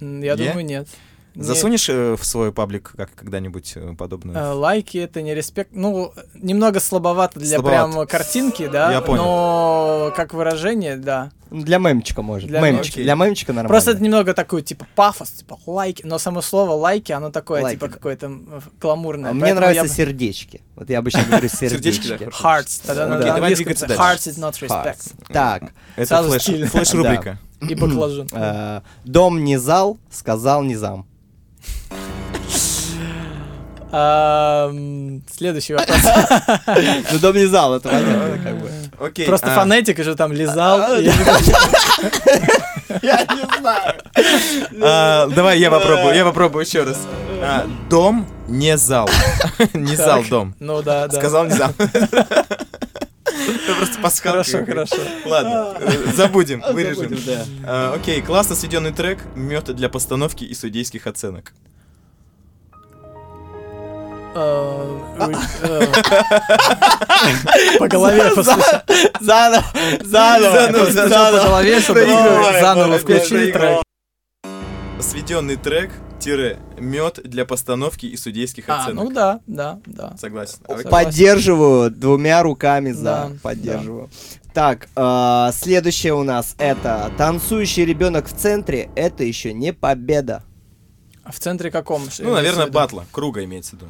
я 0.00 0.34
Я? 0.34 0.36
думаю, 0.36 0.64
нет. 0.66 0.88
Не- 1.34 1.44
Засунешь 1.44 1.88
э, 1.88 2.14
в 2.14 2.24
свой 2.24 2.52
паблик 2.52 2.92
как 2.96 3.14
когда-нибудь 3.14 3.72
э, 3.76 3.94
подобное? 3.96 4.36
Э, 4.36 4.52
Лайки 4.52 4.98
это 4.98 5.22
не 5.22 5.34
респект. 5.34 5.70
Ну, 5.72 6.12
немного 6.34 6.78
слабовато 6.78 7.40
для 7.40 7.56
Слабовато. 7.58 7.92
прям 7.92 8.06
картинки, 8.06 8.68
да. 8.68 8.92
Я 8.92 9.00
понял. 9.00 9.22
Но 9.24 10.12
как 10.14 10.34
выражение, 10.34 10.96
да. 10.96 11.30
Для 11.50 11.78
мемчика, 11.78 12.22
может. 12.22 12.48
Для 12.48 12.60
мемчик. 12.60 12.76
мемчика. 12.96 13.02
Для 13.02 13.14
мемчика 13.14 13.52
нормально. 13.52 13.68
Просто 13.68 13.90
это 13.92 14.02
немного 14.02 14.34
такой, 14.34 14.62
типа, 14.62 14.86
пафос, 14.94 15.30
типа, 15.30 15.58
лайки. 15.66 16.02
Но 16.04 16.18
само 16.18 16.42
слово 16.42 16.72
лайки, 16.72 17.12
оно 17.12 17.30
такое, 17.30 17.62
Лайки, 17.62 17.76
типа, 17.76 17.88
да. 17.88 17.92
какое-то 17.94 18.26
м, 18.26 18.62
гламурное. 18.80 19.30
А 19.30 19.34
Мне 19.34 19.54
нравятся 19.54 19.84
я 19.84 19.88
сердечки. 19.88 20.62
Вот 20.76 20.88
я 20.90 20.98
обычно 20.98 21.24
говорю 21.24 21.48
Сердечки. 21.52 22.08
Hearts. 22.42 22.82
Тогда 22.86 23.06
надо 23.06 23.24
давай 23.24 23.54
двигаться. 23.54 23.86
Hearts 23.86 24.28
is 24.28 24.38
not 24.38 24.52
respect. 24.60 25.14
Так, 25.32 25.72
Это 25.96 26.22
флеш-рубрика. 26.22 27.38
И 27.68 27.74
баклажан. 27.74 28.28
э, 28.32 28.80
дом 29.04 29.44
не 29.44 29.56
зал, 29.56 29.98
сказал 30.10 30.62
не 30.62 30.74
зам. 30.76 31.06
Следующий 35.36 35.74
вопрос. 35.74 35.98
Ну, 37.12 37.18
дом 37.18 37.36
не 37.36 37.44
зал, 37.46 37.74
это 37.74 37.90
понятно, 37.90 38.38
как 38.42 38.58
бы. 38.58 38.70
Окей. 38.98 39.26
Просто 39.26 39.52
а, 39.52 39.54
фонетика 39.54 40.02
же 40.02 40.14
там 40.14 40.32
лизал. 40.32 40.94
и- 40.98 41.04
Я 43.02 43.24
не 43.24 43.60
знаю. 43.60 43.94
а, 44.82 45.26
Давай 45.26 45.58
я 45.58 45.70
попробую, 45.70 46.14
я 46.14 46.24
попробую 46.24 46.64
еще 46.64 46.84
раз. 46.84 46.96
А, 47.42 47.66
Дом 47.90 48.26
не 48.48 48.78
зал. 48.78 49.08
Не 49.74 49.94
зал 49.96 50.22
дом. 50.24 50.54
Ну 50.60 50.82
да, 50.82 51.08
да. 51.08 51.16
Сказал 51.18 51.44
не 51.46 51.52
зал. 51.52 51.70
Это 53.48 53.74
просто 53.76 53.98
пасхалка. 54.00 54.44
Хорошо, 54.44 54.64
хорошо. 54.64 54.96
Ладно, 55.26 55.76
э, 55.80 56.12
забудем, 56.14 56.62
вырежем. 56.72 57.16
А, 57.64 57.94
Окей, 57.94 58.22
классно 58.22 58.54
сведенный 58.54 58.92
трек, 58.92 59.18
мед 59.34 59.74
для 59.74 59.88
постановки 59.88 60.44
и 60.44 60.54
судейских 60.54 61.06
оценок. 61.06 61.52
Э, 64.34 64.98
э, 65.62 65.86
По 67.78 67.88
голове. 67.88 68.30
Заново, 69.20 69.64
заново, 70.02 70.84
Постучал 70.84 71.32
по 71.32 71.44
голове, 71.48 71.80
чтобы 71.80 72.06
заново 72.06 72.98
включили 72.98 73.52
трек. 73.52 73.82
Сведенный 75.02 75.56
трек, 75.56 75.90
тире, 76.20 76.58
мед 76.78 77.20
для 77.24 77.44
постановки 77.44 78.06
и 78.06 78.16
судейских 78.16 78.64
А, 78.68 78.82
оценок. 78.84 79.04
ну 79.04 79.10
да, 79.10 79.40
да, 79.46 79.80
да. 79.84 80.16
Согласен. 80.16 80.58
Окей. 80.66 80.90
Поддерживаю 80.90 81.90
двумя 81.90 82.42
руками 82.42 82.92
за. 82.92 83.02
Да, 83.04 83.30
Поддерживаю. 83.42 84.08
Так, 84.54 84.88
э, 84.94 85.50
следующее 85.52 86.14
у 86.14 86.22
нас 86.22 86.54
это 86.58 87.10
танцующий 87.18 87.84
ребенок 87.84 88.26
в 88.28 88.36
центре. 88.36 88.90
Это 88.94 89.24
еще 89.24 89.52
не 89.52 89.72
победа. 89.72 90.44
А 91.24 91.32
в 91.32 91.38
центре 91.38 91.70
каком? 91.70 92.08
Что 92.10 92.22
Ну, 92.24 92.32
наверное, 92.34 92.66
батла, 92.68 93.04
круга 93.10 93.44
имеется 93.44 93.72
в 93.76 93.80
виду. 93.80 93.86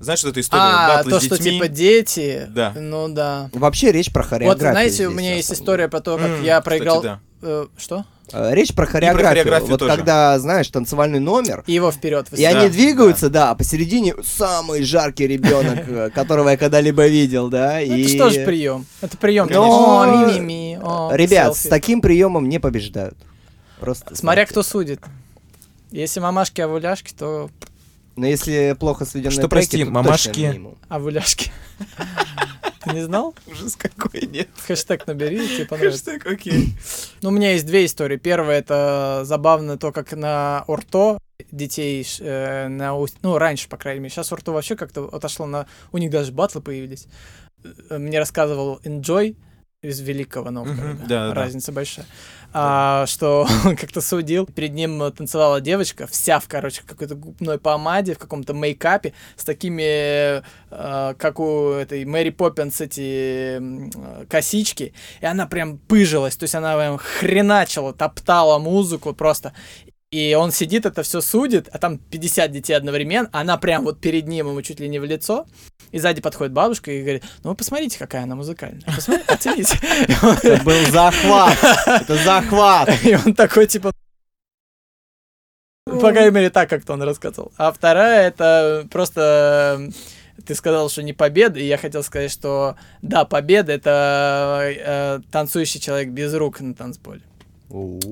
Знаешь, 0.00 0.18
что 0.20 0.28
это 0.28 0.40
история 0.40 0.62
А, 0.62 0.96
батла 0.98 1.12
то, 1.12 1.20
с 1.20 1.24
что 1.24 1.36
детьми? 1.38 1.52
типа 1.52 1.68
дети. 1.68 2.46
Да. 2.50 2.72
Ну 2.76 3.08
да. 3.08 3.48
Вообще 3.52 3.90
речь 3.92 4.12
про 4.12 4.22
Вот, 4.22 4.28
хореографию. 4.28 4.72
знаете, 4.72 5.08
у 5.08 5.10
меня 5.12 5.36
есть 5.36 5.52
история 5.52 5.88
про 5.88 6.00
то, 6.00 6.18
как 6.18 6.40
я 6.42 6.58
кстати, 6.60 6.64
проиграл... 6.64 7.02
да. 7.02 7.20
э, 7.42 7.66
Что? 7.78 8.04
Э, 8.34 8.54
Речь 8.54 8.74
про 8.74 8.86
хореографию. 8.86 9.28
хореографию 9.28 9.70
вот 9.70 9.78
тоже. 9.80 9.94
когда, 9.96 10.38
знаешь, 10.38 10.68
танцевальный 10.68 11.20
номер, 11.20 11.62
И 11.66 11.72
его 11.72 11.92
вперед. 11.92 12.26
и 12.36 12.44
они 12.44 12.66
Да, 12.66 12.72
двигаются, 12.72 13.30
да, 13.30 13.50
а 13.50 13.54
посередине 13.54 14.14
самый 14.24 14.82
жаркий 14.82 15.26
ребенок, 15.26 15.78
э, 15.88 16.10
которого 16.10 16.48
я 16.48 16.56
когда-либо 16.56 17.06
видел, 17.06 17.48
да, 17.48 17.74
Ну, 17.86 17.94
и... 17.94 18.02
Это 18.02 18.14
что 18.14 18.30
же 18.30 18.44
прием? 18.44 18.86
Это 19.00 19.16
прием, 19.16 19.46
Но- 19.50 19.62
конечно. 19.62 20.02
О, 20.02 20.26
ми-ми-ми. 20.32 20.78
о, 20.82 21.10
Ребят, 21.14 21.56
с 21.56 21.62
таким 21.68 22.00
приемом 22.00 22.48
не 22.48 22.58
побеждают. 22.58 23.16
Просто. 23.78 24.14
Смотря 24.16 24.46
кто 24.46 24.62
судит. 24.62 25.00
Если 25.90 26.18
мамашки 26.18 26.60
авуляшки, 26.60 27.12
то 27.16 27.50
Но 28.16 28.26
если 28.26 28.76
плохо 28.78 29.04
сведенные 29.04 29.32
Что, 29.32 29.42
треки, 29.42 29.50
прости, 29.50 29.70
то 29.78 29.84
точно 29.84 29.92
мамашки? 29.92 30.40
минимум. 30.40 30.78
авуляшки. 30.88 31.50
Ты 32.84 32.90
не 32.90 33.02
знал? 33.02 33.34
Ужас 33.46 33.76
какой, 33.76 34.26
нет. 34.26 34.48
Хэштег 34.66 35.06
набери, 35.06 35.48
тебе 35.48 35.64
понравится. 35.64 36.12
Хэштег, 36.12 36.26
окей. 36.26 36.74
Ну, 37.22 37.30
у 37.30 37.32
меня 37.32 37.52
есть 37.52 37.66
две 37.66 37.86
истории. 37.86 38.16
Первая 38.16 38.58
это 38.58 39.22
забавно 39.24 39.78
то, 39.78 39.90
как 39.90 40.12
на 40.12 40.64
Орто 40.66 41.18
детей 41.50 42.06
э, 42.20 42.68
на 42.68 42.96
ну 43.22 43.38
раньше 43.38 43.68
по 43.68 43.76
крайней 43.76 44.00
мере 44.00 44.10
сейчас 44.10 44.32
Орто 44.32 44.52
вообще 44.52 44.76
как-то 44.76 45.08
отошло 45.08 45.46
на 45.46 45.66
у 45.92 45.98
них 45.98 46.10
даже 46.10 46.30
батлы 46.30 46.60
появились 46.60 47.06
Э, 47.90 47.98
мне 47.98 48.18
рассказывал 48.18 48.80
Enjoy 48.84 49.36
из 49.82 50.00
Великого 50.00 50.50
Новгорода 50.50 51.04
да, 51.06 51.28
да. 51.28 51.34
разница 51.34 51.72
большая 51.72 52.06
а, 52.56 53.04
что 53.06 53.48
он 53.64 53.76
как-то 53.76 54.00
судил 54.00 54.46
перед 54.46 54.72
ним 54.72 55.10
танцевала 55.12 55.60
девочка 55.60 56.06
вся 56.06 56.38
в 56.38 56.46
короче 56.46 56.82
какой-то 56.86 57.16
губной 57.16 57.58
помаде 57.58 58.14
в 58.14 58.18
каком-то 58.18 58.54
мейкапе 58.54 59.12
с 59.36 59.44
такими 59.44 60.40
э, 60.70 61.14
как 61.14 61.40
у 61.40 61.70
этой 61.70 62.04
Мэри 62.04 62.30
Поппинс 62.30 62.80
эти 62.80 63.58
э, 63.60 64.26
косички 64.26 64.94
и 65.20 65.26
она 65.26 65.46
прям 65.46 65.78
пыжилась, 65.78 66.36
то 66.36 66.44
есть 66.44 66.54
она 66.54 66.76
прям 66.76 66.98
хреначила, 66.98 67.92
топтала 67.92 68.58
музыку 68.58 69.14
просто. 69.14 69.52
И 70.14 70.32
он 70.36 70.52
сидит, 70.52 70.86
это 70.86 71.02
все 71.02 71.20
судит, 71.20 71.68
а 71.72 71.78
там 71.78 71.98
50 71.98 72.52
детей 72.52 72.74
одновременно, 72.74 73.28
а 73.32 73.40
она 73.40 73.56
прям 73.56 73.82
вот 73.82 74.00
перед 74.00 74.28
ним 74.28 74.46
ему 74.46 74.62
чуть 74.62 74.78
ли 74.78 74.88
не 74.88 75.00
в 75.00 75.04
лицо. 75.04 75.44
И 75.90 75.98
сзади 75.98 76.20
подходит 76.20 76.52
бабушка 76.52 76.92
и 76.92 77.02
говорит, 77.02 77.24
ну 77.42 77.50
вы 77.50 77.56
посмотрите, 77.56 77.98
какая 77.98 78.22
она 78.22 78.36
музыкальная. 78.36 78.84
Посмотрите, 78.86 79.32
оцените. 79.32 79.76
Это 80.44 80.62
был 80.62 80.86
захват. 80.92 81.58
Это 81.86 82.14
захват. 82.22 82.90
И 83.04 83.16
он 83.16 83.34
такой, 83.34 83.66
типа... 83.66 83.90
По 85.84 86.12
крайней 86.12 86.30
мере, 86.30 86.50
так 86.50 86.70
как-то 86.70 86.92
он 86.92 87.02
рассказывал. 87.02 87.50
А 87.56 87.72
вторая, 87.72 88.28
это 88.28 88.86
просто... 88.92 89.90
Ты 90.46 90.54
сказал, 90.54 90.90
что 90.90 91.02
не 91.02 91.12
победа, 91.12 91.58
и 91.58 91.66
я 91.66 91.76
хотел 91.76 92.04
сказать, 92.04 92.30
что 92.30 92.76
да, 93.02 93.24
победа— 93.24 93.72
это 93.74 94.60
э, 94.62 95.20
танцующий 95.32 95.80
человек 95.80 96.10
без 96.10 96.32
рук 96.34 96.60
на 96.60 96.72
танцполе. 96.72 97.22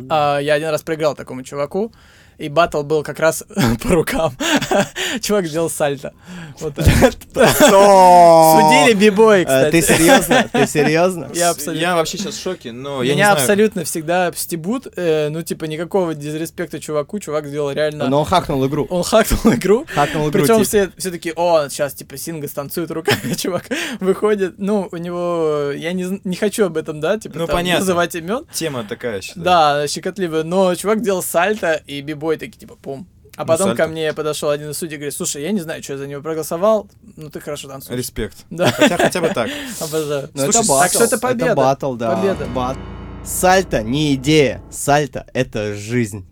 А, 0.09 0.39
я 0.41 0.55
один 0.55 0.69
раз 0.71 0.83
проиграл 0.83 1.15
такому 1.15 1.43
чуваку, 1.43 1.93
и 2.39 2.49
батл 2.49 2.83
был 2.83 3.03
как 3.03 3.19
раз 3.19 3.45
по 3.83 3.91
рукам. 3.91 4.33
Чувак 5.21 5.47
сделал 5.47 5.71
сальто. 5.71 6.13
Вот. 6.61 6.75
Судили 6.75 8.95
бибой, 8.95 9.43
Э, 9.43 9.45
кстати. 9.45 9.71
Ты 9.73 9.83
серьезно? 9.83 10.49
Ты 10.53 10.67
серьезно? 10.67 11.31
Я 11.35 11.51
абсолютно... 11.51 11.81
Я 11.81 11.97
вообще 11.97 12.19
сейчас 12.19 12.35
в 12.35 12.43
шоке, 12.43 12.73
но 12.73 13.03
я 13.03 13.15
Меня 13.15 13.33
абсолютно 13.33 13.85
всегда 13.85 14.31
стебут, 14.35 14.87
э, 14.97 15.29
ну, 15.31 15.43
типа, 15.43 15.65
никакого 15.65 16.15
дизреспекта 16.15 16.81
чуваку, 16.81 17.19
чувак 17.19 17.47
сделал 17.47 17.71
реально... 17.73 18.09
Но 18.09 18.21
он 18.21 18.27
хакнул 18.27 18.65
игру. 18.67 18.87
Он 18.91 19.03
хакнул 19.03 19.55
игру, 19.55 19.87
Хакнул 19.95 20.29
игру. 20.29 20.41
причем 20.41 20.57
типа. 20.57 20.65
все, 20.65 20.91
все 20.97 21.11
такие, 21.11 21.35
о, 21.37 21.69
сейчас, 21.69 21.95
типа, 21.95 22.17
Синга 22.17 22.49
станцует 22.49 22.91
руками, 22.91 23.35
чувак 23.35 23.65
выходит, 24.01 24.55
ну, 24.59 24.89
у 24.91 24.97
него, 24.97 25.73
я 25.75 25.93
не, 25.93 26.37
хочу 26.37 26.67
об 26.67 26.77
этом, 26.77 27.01
да, 27.01 27.19
типа, 27.19 27.39
Ну, 27.39 27.47
называть 27.47 28.15
имен, 28.15 28.45
Тема 28.53 28.85
такая, 28.85 29.21
да, 29.37 29.87
щекотливая, 29.89 30.43
но 30.43 30.75
чувак 30.75 31.03
делал 31.03 31.23
сальто, 31.23 31.81
и 31.87 32.01
бибой 32.01 32.22
такие, 32.39 32.59
типа, 32.59 32.77
пум. 32.77 33.07
А 33.37 33.43
Ну, 33.43 33.47
потом 33.47 33.69
сальто. 33.69 33.83
ко 33.85 33.89
мне 33.89 34.13
подошел 34.13 34.51
один 34.51 34.71
из 34.71 34.79
судей 34.79 34.97
и 34.97 34.99
говорит, 34.99 35.15
слушай, 35.15 35.43
я 35.43 35.53
не 35.53 35.61
знаю, 35.61 35.83
что 35.83 35.95
я 35.95 35.99
за 35.99 36.07
него 36.07 36.21
проголосовал, 36.23 36.89
но 37.17 37.31
ты 37.31 37.41
хорошо 37.41 37.67
танцуешь. 37.69 37.99
Респект. 37.99 38.45
Да, 38.51 38.71
Хотя, 38.71 38.97
хотя 38.99 39.21
бы 39.23 39.29
так. 39.29 39.49
обожаю. 39.81 40.29
Ну, 40.35 40.43
это 40.43 40.53
Слушай, 40.53 40.69
батл. 40.69 40.81
так 40.83 40.93
что 40.93 41.05
это 41.05 41.19
победа. 41.19 41.55
батл, 41.55 41.95
да. 41.95 42.15
Победа. 42.17 42.45
Бат- 42.47 42.77
Сальто 43.25 43.83
не 43.83 44.15
идея. 44.17 44.61
Сальто— 44.71 45.27
это 45.33 45.75
жизнь. 45.75 46.27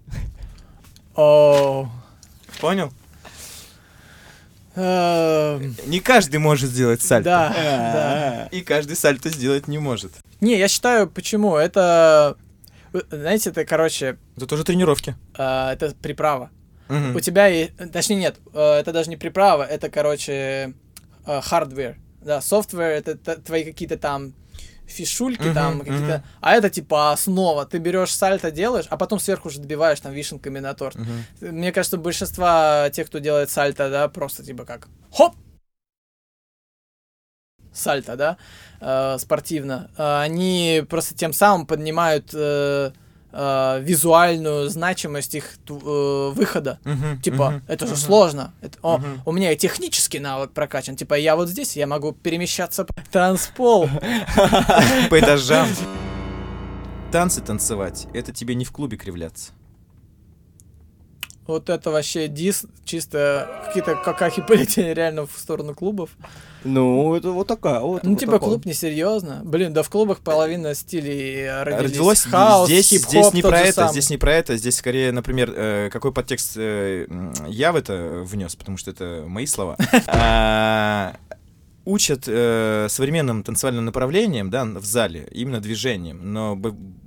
О, 1.15 1.89
Понял? 2.61 2.93
эм, 4.77 5.75
Не 5.87 6.01
каждый 6.01 6.37
может 6.39 6.71
сделать 6.71 7.03
сальто. 7.03 7.25
да, 7.31 7.49
да. 7.55 8.49
И 8.51 8.61
каждый 8.61 8.97
сальто 8.97 9.29
сделать 9.31 9.69
не 9.69 9.79
может. 9.79 10.13
Не, 10.41 10.59
я 10.59 10.69
считаю, 10.69 11.09
почему. 11.09 11.57
Это, 11.57 12.37
знаете, 13.11 13.51
это, 13.51 13.65
короче, 13.65 14.19
Это 14.37 14.47
тоже 14.47 14.65
тренировки. 14.65 15.15
э, 15.39 15.71
это 15.73 15.95
приправа. 16.01 16.51
Мгм. 16.89 17.15
У 17.17 17.21
тебя, 17.21 17.49
и, 17.49 17.69
точнее, 17.93 18.17
нет, 18.17 18.37
э, 18.53 18.61
это 18.81 18.93
даже 18.93 19.11
не 19.11 19.17
приправа, 19.17 19.63
это, 19.63 19.89
короче, 19.91 20.33
э, 20.33 20.73
hardware. 21.27 21.97
Да, 22.21 22.39
software 22.39 22.91
это 22.91 23.17
твои 23.41 23.65
какие-то 23.65 23.97
там 23.97 24.35
фишульки 24.87 25.45
Мгм, 25.47 25.55
там 25.55 25.79
какие-то, 25.81 26.19
мгм. 26.19 26.23
а 26.41 26.55
это 26.57 26.69
типа 26.69 27.13
основа. 27.13 27.65
Ты 27.65 27.79
берешь 27.79 28.13
сальто 28.13 28.51
делаешь, 28.51 28.87
а 28.91 28.97
потом 28.97 29.21
сверху 29.21 29.49
уже 29.49 29.61
добиваешь 29.61 30.01
там 30.01 30.13
вишенками 30.13 30.59
на 30.59 30.75
торт. 30.75 30.97
Мгм. 30.97 31.25
Мне 31.41 31.71
кажется, 31.73 31.97
большинство 31.97 32.89
тех, 32.93 33.07
кто 33.07 33.19
делает 33.21 33.51
сальто, 33.51 33.89
да, 33.89 34.09
просто 34.09 34.43
типа 34.45 34.65
как 34.65 34.89
хоп, 35.13 35.37
сальто, 37.73 38.17
да, 38.17 38.37
э, 38.81 39.17
спортивно, 39.19 39.91
э, 39.97 40.21
они 40.23 40.85
просто 40.89 41.15
тем 41.15 41.33
самым 41.33 41.67
поднимают 41.67 42.31
э, 42.35 42.91
э, 43.33 43.81
визуальную 43.83 44.69
значимость 44.69 45.35
их 45.37 45.55
э, 45.69 45.73
выхода. 46.35 46.79
Мгм. 46.85 47.21
Типа, 47.21 47.51
Мгм. 47.51 47.63
это 47.69 47.87
же 47.87 47.93
Мгм. 47.93 48.01
сложно. 48.01 48.53
Это, 48.61 48.79
о, 48.83 48.99
Мгм. 48.99 49.23
у 49.25 49.33
меня 49.33 49.53
и 49.53 49.57
технический 49.57 50.19
навык 50.19 50.51
прокачан. 50.53 50.97
Типа, 50.97 51.15
я 51.15 51.37
вот 51.37 51.49
здесь, 51.49 51.77
я 51.77 51.87
могу 51.87 52.13
перемещаться 52.13 52.85
по 52.85 52.93
танцпол. 53.13 53.89
По 55.11 55.21
этажам. 55.21 55.69
Танцы 57.13 57.41
танцевать, 57.41 58.07
это 58.15 58.33
тебе 58.33 58.55
не 58.55 58.65
в 58.65 58.71
клубе 58.73 58.97
кривляться. 58.97 59.53
Вот 61.51 61.69
это 61.69 61.91
вообще 61.91 62.29
дис, 62.29 62.65
чисто 62.85 63.63
какие-то 63.67 63.97
какахи 63.97 64.41
полетели 64.47 64.95
реально 64.95 65.27
в 65.27 65.33
сторону 65.37 65.75
клубов. 65.75 66.11
Ну, 66.65 67.15
это 67.15 67.31
вот 67.31 67.47
такая. 67.47 67.81
Вот, 67.81 68.03
Ну, 68.05 68.11
вот 68.11 68.19
типа, 68.19 68.33
такое. 68.33 68.51
клуб 68.51 68.67
несерьезно. 68.67 69.41
Блин, 69.45 69.73
да 69.73 69.83
в 69.83 69.91
клубах 69.91 70.19
половина 70.19 70.75
стилей 70.75 71.41
э, 71.41 71.63
родились. 71.63 71.91
Родилось 71.91 72.23
хаос, 72.23 72.69
здесь, 72.69 72.91
здесь 72.91 73.33
не 73.33 73.43
про 73.43 73.61
это, 73.61 73.73
самый. 73.73 73.93
здесь 73.93 74.11
не 74.11 74.17
про 74.17 74.35
это, 74.35 74.57
здесь 74.57 74.77
скорее, 74.77 75.11
например, 75.13 75.53
э, 75.55 75.89
какой 75.91 76.13
подтекст 76.13 76.53
э, 76.57 77.07
я 77.49 77.73
в 77.73 77.77
это 77.77 78.23
внес, 78.25 78.57
потому 78.57 78.77
что 78.77 78.91
это 78.91 79.25
мои 79.27 79.47
слова. 79.47 79.77
А, 80.07 81.17
Учат 81.87 82.25
э, 82.27 82.87
современным 82.91 83.43
танцевальным 83.43 83.87
направлениям, 83.87 84.51
да, 84.51 84.65
в 84.65 84.85
зале, 84.85 85.27
именно 85.33 85.61
движением, 85.61 86.33
но 86.33 86.55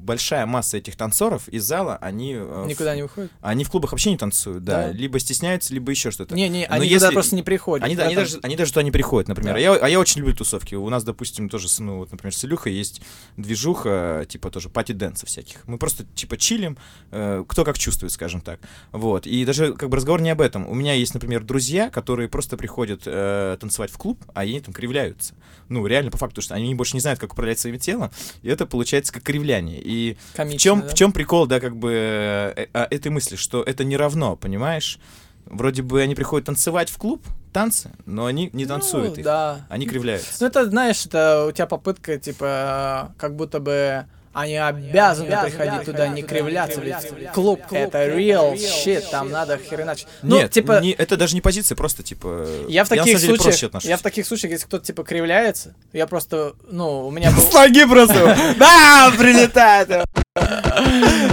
большая 0.04 0.46
масса 0.46 0.78
этих 0.78 0.96
танцоров 0.96 1.48
из 1.50 1.64
зала, 1.64 1.98
они, 2.02 2.34
э, 2.34 2.44
в- 2.44 2.68
Никуда 2.68 2.96
не 2.96 3.02
выходит. 3.04 3.32
они 3.42 3.64
в 3.64 3.70
клубах 3.70 3.92
вообще 3.92 4.12
не 4.12 4.18
танцуют, 4.18 4.64
да, 4.64 4.88
Да. 4.88 4.92
либо 4.92 5.20
стесняются, 5.20 5.74
либо 5.74 5.92
еще 5.92 6.12
что-то. 6.12 6.36
Не-не, 6.36 6.68
Но 6.70 6.76
они 6.76 6.88
если- 6.88 7.06
туда 7.06 7.12
просто 7.14 7.36
не 7.36 7.44
приходят. 7.44 7.86
Они, 7.86 7.96
да, 7.96 8.04
В 8.04 8.06
они, 8.06 8.14
этом- 8.16 8.24
даже, 8.26 8.40
они 8.44 8.56
даже 8.56 8.72
туда 8.72 8.84
не 8.84 8.92
приходят, 8.92 9.28
например. 9.28 9.54
Да. 9.54 9.58
А, 9.58 9.62
я, 9.62 9.74
а 9.74 9.88
я 9.90 10.00
очень 10.00 10.20
люблю 10.22 10.36
тусовки. 10.36 10.76
У 10.76 10.90
нас, 10.90 11.04
допустим, 11.04 11.50
тоже, 11.50 11.68
ну, 11.80 11.98
вот, 11.98 12.12
например, 12.12 12.36
с 12.36 12.44
Илюхой 12.46 12.74
есть 12.74 13.02
движуха, 13.38 14.26
типа 14.28 14.50
тоже 14.50 14.70
пати-дэнсов 14.70 15.28
всяких. 15.30 15.68
Мы 15.68 15.78
просто, 15.78 16.06
типа, 16.16 16.38
чилим, 16.38 16.78
э, 17.12 17.44
кто 17.48 17.64
как 17.64 17.78
чувствует, 17.78 18.12
скажем 18.12 18.42
так. 18.42 18.60
Вот. 18.92 19.28
И 19.28 19.46
даже, 19.46 19.74
как 19.74 19.90
бы, 19.90 19.98
разговор 19.98 20.22
не 20.22 20.30
об 20.32 20.42
этом. 20.42 20.68
У 20.68 20.74
меня 20.74 20.94
есть, 20.94 21.14
например, 21.14 21.44
друзья, 21.44 21.90
которые 21.90 22.30
просто 22.30 22.58
приходят 22.58 23.04
э, 23.06 23.58
танцевать 23.60 23.92
в 23.92 23.98
клуб, 23.98 24.20
а 24.34 24.42
они 24.42 24.60
там 24.60 24.74
кривляются. 24.74 25.36
Ну, 25.70 25.86
реально, 25.86 26.12
по 26.12 26.18
факту, 26.18 26.42
что 26.42 26.56
они 26.56 26.74
больше 26.76 26.96
не 26.96 27.00
знают, 27.00 27.20
как 27.20 27.34
управлять 27.34 27.60
своим 27.60 27.78
телом, 27.80 28.12
и 28.42 28.50
это 28.50 28.66
получается 28.66 29.14
как 29.14 29.24
кривляние. 29.24 29.80
И 29.82 29.93
в 30.32 30.36
Комично, 30.36 30.60
чем, 30.60 30.82
да? 30.82 30.88
в 30.88 30.94
чем 30.94 31.12
прикол, 31.12 31.48
да, 31.48 31.60
как 31.60 31.76
бы, 31.76 31.92
э, 31.92 32.68
э, 32.74 32.88
этой 32.90 33.10
мысли, 33.10 33.36
что 33.36 33.64
это 33.64 33.84
не 33.84 33.98
равно, 33.98 34.36
понимаешь? 34.36 35.00
Вроде 35.46 35.82
бы 35.82 36.02
они 36.02 36.16
приходят 36.16 36.46
танцевать 36.46 36.90
в 36.90 36.98
клуб, 36.98 37.26
танцы, 37.52 37.92
но 38.06 38.26
они 38.26 38.50
не 38.54 38.66
танцуют 38.66 39.14
Ну, 39.14 39.20
их. 39.20 39.24
Да. 39.26 39.66
Они 39.70 39.86
кривляются. 39.86 40.38
Ну, 40.40 40.48
это, 40.48 40.66
знаешь, 40.70 41.06
это 41.06 41.46
у 41.48 41.52
тебя 41.52 41.68
попытка, 41.68 42.18
типа, 42.18 43.14
как 43.18 43.36
будто 43.36 43.60
бы 43.60 44.06
они 44.34 44.58
обязаны 44.58 45.30
приходить 45.44 45.86
туда, 45.86 46.08
не 46.08 46.24
кривляться, 46.24 46.82
ведь 46.82 47.32
клуб— 47.34 47.62
это 47.72 48.08
real 48.08 48.56
shit, 48.56 49.04
там 49.12 49.30
надо 49.30 49.58
хреначить. 49.58 50.08
Ну, 50.22 50.38
Нет, 50.38 50.52
типа, 50.52 50.80
не- 50.82 50.92
это 50.92 51.18
даже 51.18 51.36
не 51.36 51.42
позиция, 51.42 51.76
просто 51.76 52.04
типа. 52.04 52.48
я 52.68 52.84
в 52.84 52.90
таких 52.90 53.06
деле 53.20 53.38
случаях, 53.38 53.84
я 53.84 53.98
в 53.98 54.02
таких 54.02 54.26
случаях, 54.26 54.54
если 54.54 54.66
кто-то, 54.66 54.86
типа, 54.86 55.04
кривляется, 55.04 55.76
я 55.94 56.08
просто, 56.08 56.54
ну, 56.70 57.08
у 57.08 57.12
меня 57.12 57.32
был... 57.32 57.44
Просто. 57.94 58.38
Да, 58.58 59.14
прилетает. 59.18 59.90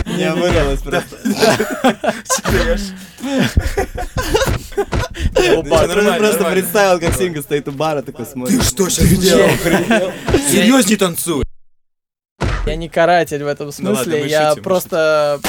Не 0.07 0.31
вырвалось 0.35 0.83
просто. 0.83 1.17
Я 5.35 6.15
просто 6.19 6.45
представил, 6.51 7.01
как 7.01 7.15
Синга 7.15 7.43
стоит 7.43 7.69
у 7.69 7.73
бара, 7.73 8.03
такой 8.03 8.27
смотрит. 8.27 8.63
сейчас 8.63 8.95
сделал? 9.07 9.49
Серьезней 10.51 10.97
танцуй. 10.97 11.45
Я 12.67 12.77
не 12.77 12.89
каратель 12.89 13.43
в 13.43 13.47
этом 13.47 13.71
Ну 13.79 13.91
ладно, 13.91 14.05
смысле, 14.05 14.29
я 14.29 14.51
шутим, 14.51 14.63
просто... 14.63 15.41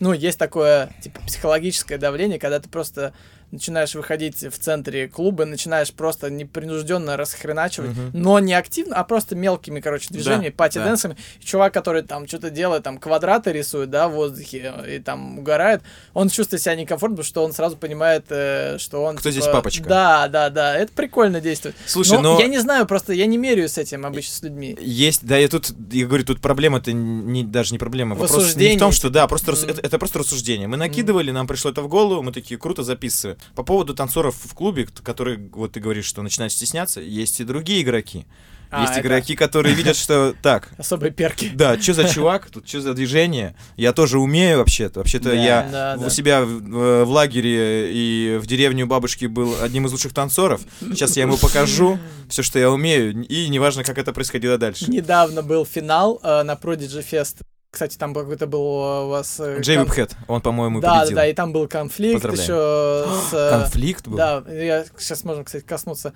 Ну, 0.00 0.12
есть 0.12 0.38
такое, 0.38 0.90
типа, 1.00 1.20
психологическое 1.26 1.96
давление, 1.96 2.40
когда 2.40 2.58
ты 2.58 2.68
просто 2.68 3.12
начинаешь 3.52 3.94
выходить 3.94 4.42
в 4.42 4.58
центре 4.58 5.08
клуба, 5.08 5.44
начинаешь 5.44 5.92
просто 5.92 6.30
непринужденно 6.30 7.16
расхреначивать, 7.18 7.90
Мгм. 7.90 8.10
но 8.14 8.38
не 8.38 8.54
активно, 8.54 8.96
а 8.96 9.04
просто 9.04 9.36
мелкими, 9.36 9.80
короче, 9.80 10.08
движениями, 10.10 10.48
Да, 10.48 10.54
пати-дэнсами. 10.56 11.16
И 11.40 11.44
Чувак, 11.44 11.72
который 11.74 12.02
там 12.02 12.26
что-то 12.26 12.50
делает, 12.50 12.82
там 12.82 12.98
квадраты 12.98 13.52
рисует, 13.52 13.90
да, 13.90 14.08
в 14.08 14.12
воздухе, 14.12 14.72
и 14.88 14.98
там 14.98 15.38
угорает, 15.38 15.82
он 16.14 16.30
чувствует 16.30 16.62
себя 16.62 16.74
некомфортно, 16.74 17.16
потому 17.16 17.28
что 17.28 17.44
он 17.44 17.52
сразу 17.52 17.76
понимает, 17.76 18.24
э, 18.30 18.78
что 18.78 19.02
он... 19.04 19.16
Кто 19.16 19.30
здесь 19.30 19.44
типа, 19.44 19.56
папочка? 19.58 19.86
Да, 19.88 20.28
да, 20.28 20.48
да, 20.48 20.74
это 20.76 20.92
прикольно 20.94 21.40
действует. 21.40 21.76
Слушай, 21.86 22.12
но 22.18 22.34
но- 22.34 22.40
я 22.40 22.46
не 22.48 22.58
знаю, 22.58 22.86
просто 22.86 23.12
я 23.12 23.26
не 23.26 23.36
меряю 23.36 23.68
с 23.68 23.76
этим 23.76 24.06
обычно 24.06 24.34
с 24.34 24.42
людьми. 24.42 24.76
Есть, 24.80 25.26
да, 25.26 25.36
я 25.36 25.48
тут, 25.48 25.72
я 25.92 26.06
говорю, 26.06 26.24
тут 26.24 26.40
проблема-то 26.40 26.92
не, 26.92 27.44
даже 27.44 27.72
не 27.72 27.78
проблема. 27.78 28.14
В 28.14 28.18
Вопрос 28.20 28.30
не 28.38 28.42
в 28.44 28.46
осуждении. 28.46 28.78
том, 28.78 28.92
что, 28.92 29.10
да, 29.10 29.26
просто, 29.28 29.52
Мгм. 29.52 29.64
это, 29.70 29.80
это 29.82 29.98
просто 29.98 30.20
рассуждение. 30.20 30.68
Мы 30.68 30.78
накидывали, 30.78 31.30
нам 31.30 31.46
пришло 31.46 31.70
это 31.70 31.82
в 31.82 31.88
голову, 31.88 32.22
мы 32.22 32.32
такие, 32.32 32.58
круто 32.58 32.82
записываем. 32.82 33.36
По 33.54 33.62
поводу 33.62 33.94
танцоров 33.94 34.36
в 34.36 34.54
клубе, 34.54 34.86
которые, 35.02 35.48
вот 35.52 35.72
ты 35.72 35.80
говоришь, 35.80 36.06
что 36.06 36.22
начинают 36.22 36.52
стесняться, 36.52 37.00
есть 37.00 37.40
и 37.40 37.44
другие 37.44 37.82
игроки. 37.82 38.26
А, 38.74 38.80
есть 38.82 38.92
это 38.92 39.02
игроки, 39.02 39.34
которые 39.34 39.74
видят, 39.74 39.96
что 39.96 40.34
так, 40.40 40.70
Особые 40.78 41.12
перки. 41.12 41.50
да, 41.54 41.78
что 41.78 41.92
за 41.92 42.08
чувак, 42.08 42.48
тут 42.50 42.66
что 42.66 42.80
за 42.80 42.94
движение, 42.94 43.54
я 43.76 43.92
тоже 43.92 44.18
умею 44.18 44.58
вообще-то. 44.58 45.00
Вообще-то 45.00 45.28
Да, 45.28 45.34
я 45.34 45.68
да, 45.70 45.94
у 45.98 46.04
да. 46.04 46.10
себя 46.10 46.42
в, 46.42 47.04
в 47.04 47.10
лагере 47.10 47.92
и 47.92 48.38
в 48.38 48.46
деревне 48.46 48.84
у 48.84 48.86
бабушки 48.86 49.26
был 49.26 49.56
одним 49.60 49.84
из 49.86 49.92
лучших 49.92 50.14
танцоров. 50.14 50.62
Сейчас 50.80 51.18
я 51.18 51.24
ему 51.24 51.36
покажу 51.36 51.98
все, 52.30 52.42
что 52.42 52.58
я 52.58 52.70
умею, 52.70 53.26
и 53.26 53.48
неважно, 53.48 53.84
как 53.84 53.98
это 53.98 54.14
происходило 54.14 54.56
дальше. 54.56 54.90
Недавно 54.90 55.42
был 55.42 55.66
финал 55.66 56.18
э, 56.22 56.42
на 56.42 56.54
Prodigy 56.54 57.04
Fest. 57.06 57.42
Кстати, 57.72 57.96
там 57.96 58.12
какой-то 58.12 58.46
был 58.46 58.60
э, 58.60 59.04
у 59.04 59.08
вас... 59.08 59.40
э, 59.40 59.60
Джей 59.60 59.78
кон- 59.78 60.06
он, 60.28 60.42
по-моему, 60.42 60.80
Да, 60.82 60.88
да, 60.88 60.98
победил. 61.00 61.16
да, 61.16 61.26
и 61.26 61.32
там 61.32 61.54
был 61.54 61.66
конфликт 61.68 62.22
еще 62.22 63.06
с... 63.30 63.32
э, 63.32 63.50
Конфликт 63.50 64.06
был? 64.06 64.18
Да, 64.18 64.44
я 64.46 64.84
сейчас 64.98 65.24
можем, 65.24 65.46
кстати, 65.46 65.64
коснуться. 65.64 66.12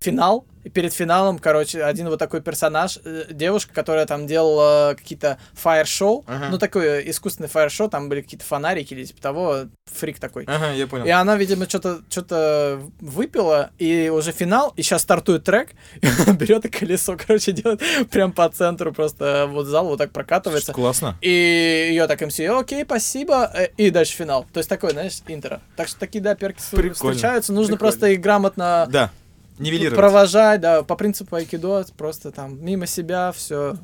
Финал, 0.00 0.46
и 0.62 0.68
перед 0.68 0.92
финалом, 0.92 1.38
короче, 1.38 1.82
один 1.84 2.08
вот 2.08 2.18
такой 2.18 2.42
персонаж, 2.42 2.98
э, 3.04 3.26
девушка, 3.30 3.72
которая 3.72 4.04
там 4.04 4.26
делала 4.26 4.94
какие-то 4.98 5.38
фаер-шоу, 5.54 6.24
Ага. 6.26 6.48
ну, 6.50 6.58
такое 6.58 7.00
искусственное 7.00 7.48
фаер-шоу, 7.48 7.88
там 7.88 8.08
были 8.08 8.20
какие-то 8.20 8.44
фонарики 8.44 8.92
или 8.92 9.04
типа 9.04 9.22
того, 9.22 9.56
фрик 9.84 10.18
такой. 10.18 10.44
Ага, 10.48 10.72
я 10.72 10.88
понял. 10.88 11.06
И 11.06 11.10
она, 11.10 11.36
видимо, 11.36 11.68
что-то 11.68 12.00
что 12.10 12.82
выпила, 13.00 13.70
и 13.78 14.08
уже 14.12 14.32
финал, 14.32 14.72
и 14.76 14.82
сейчас 14.82 15.02
стартует 15.02 15.44
трек, 15.44 15.70
и 16.02 16.06
она 16.26 16.36
берет 16.36 16.64
и 16.64 16.68
колесо, 16.68 17.16
короче, 17.16 17.52
делает 17.52 17.80
прям 18.10 18.32
по 18.32 18.48
центру, 18.48 18.92
просто 18.92 19.46
вот 19.48 19.66
зал 19.66 19.86
вот 19.86 19.98
так 19.98 20.10
прокатывается. 20.10 20.72
Классно. 20.72 21.16
И 21.20 21.30
ее 21.30 22.08
так 22.08 22.20
МС, 22.20 22.40
окей, 22.40 22.84
спасибо, 22.84 23.50
э, 23.54 23.68
и 23.76 23.90
дальше 23.90 24.14
финал. 24.14 24.44
То 24.52 24.58
есть 24.58 24.68
такой, 24.68 24.90
знаешь, 24.90 25.20
интро. 25.28 25.60
Так 25.76 25.86
что 25.86 26.00
такие, 26.00 26.20
да, 26.20 26.34
перки 26.34 26.60
Прикольно. 26.72 26.94
встречаются. 27.14 27.52
Нужно 27.52 27.76
Прикольно. 27.76 27.78
просто 27.92 28.06
их 28.08 28.20
грамотно 28.20 28.88
Да, 28.90 29.10
нивелировать. 29.58 29.98
провожать, 29.98 30.60
да, 30.60 30.82
по 30.82 30.96
принципу 30.96 31.36
айкидо, 31.36 31.84
просто 31.96 32.32
там 32.32 32.64
мимо 32.64 32.86
себя, 32.86 33.32
все. 33.32 33.76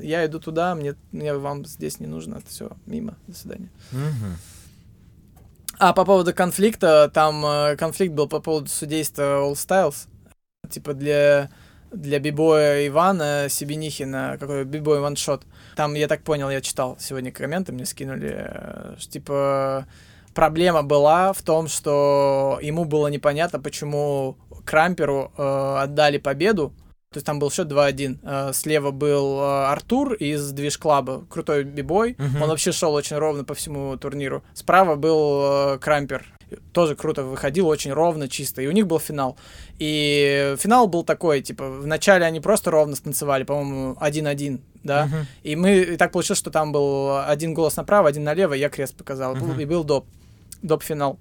Я 0.00 0.26
иду 0.26 0.40
туда, 0.40 0.74
мне, 0.74 0.94
мне 1.12 1.34
вам 1.34 1.64
здесь 1.64 2.00
не 2.00 2.06
нужно, 2.06 2.40
все, 2.48 2.70
мимо, 2.86 3.16
до 3.26 3.36
свидания. 3.36 3.68
Мгм. 3.92 4.36
А 5.78 5.94
по 5.94 6.04
поводу 6.04 6.34
конфликта, 6.34 7.10
там 7.12 7.44
э, 7.44 7.76
конфликт 7.76 8.14
был 8.14 8.28
по 8.28 8.40
поводу 8.40 8.68
судейства 8.68 9.22
All 9.22 9.54
Styles. 9.54 10.08
Типа 10.68 10.92
для, 10.92 11.48
для 11.90 12.18
бибоя 12.18 12.86
Ивана 12.86 13.46
Себенихина, 13.48 14.36
какой 14.38 14.64
бибой 14.64 15.00
ваншот. 15.00 15.44
Там, 15.76 15.94
я 15.94 16.06
так 16.06 16.22
понял, 16.22 16.50
я 16.50 16.60
читал 16.60 16.98
сегодня 17.00 17.32
комменты, 17.32 17.72
мне 17.72 17.86
скинули, 17.86 18.34
э, 18.36 18.94
что, 18.98 19.10
типа 19.10 19.86
проблема 20.34 20.82
была 20.82 21.32
в 21.32 21.42
том, 21.42 21.68
что 21.68 22.58
ему 22.62 22.84
было 22.84 23.08
непонятно, 23.08 23.58
почему 23.58 24.36
Крамперу 24.70 25.32
э, 25.36 25.76
отдали 25.82 26.18
победу. 26.18 26.72
То 27.12 27.16
есть 27.16 27.26
там 27.26 27.40
был 27.40 27.50
счет 27.50 27.66
2-1. 27.66 28.18
Э, 28.22 28.52
слева 28.52 28.92
был 28.92 29.40
э, 29.40 29.64
Артур 29.66 30.14
из 30.14 30.52
Движ 30.52 30.78
Клаба, 30.78 31.24
крутой 31.28 31.64
бибой. 31.64 32.14
Мгм. 32.16 32.42
Он 32.42 32.48
вообще 32.50 32.70
шел 32.70 32.94
очень 32.94 33.16
ровно 33.16 33.42
по 33.42 33.54
всему 33.54 33.96
турниру. 33.96 34.44
Справа 34.54 34.94
был 34.94 35.74
э, 35.74 35.78
Крампер. 35.80 36.24
Тоже 36.72 36.94
круто 36.94 37.24
выходил, 37.24 37.66
очень 37.66 37.92
ровно, 37.92 38.28
чисто. 38.28 38.62
И 38.62 38.68
у 38.68 38.70
них 38.70 38.86
был 38.86 39.00
финал. 39.00 39.36
И 39.80 40.54
финал 40.56 40.86
был 40.86 41.02
такой, 41.02 41.40
типа, 41.40 41.68
вначале 41.68 42.24
они 42.24 42.38
просто 42.38 42.70
ровно 42.70 42.94
станцевали, 42.94 43.42
по-моему, 43.42 43.96
1-1, 44.00 44.60
да. 44.84 45.06
Мгм. 45.06 45.26
И 45.42 45.56
мы 45.56 45.78
и 45.78 45.96
так 45.96 46.12
получилось, 46.12 46.38
что 46.38 46.52
там 46.52 46.70
был 46.70 47.18
один 47.26 47.54
голос 47.54 47.74
направо, 47.74 48.08
один 48.08 48.22
налево, 48.22 48.54
я 48.54 48.68
крест 48.68 48.94
показал. 48.94 49.34
Мгм. 49.34 49.58
И 49.58 49.64
был 49.64 49.82
доп. 49.82 50.06
Доп-финал. 50.62 51.18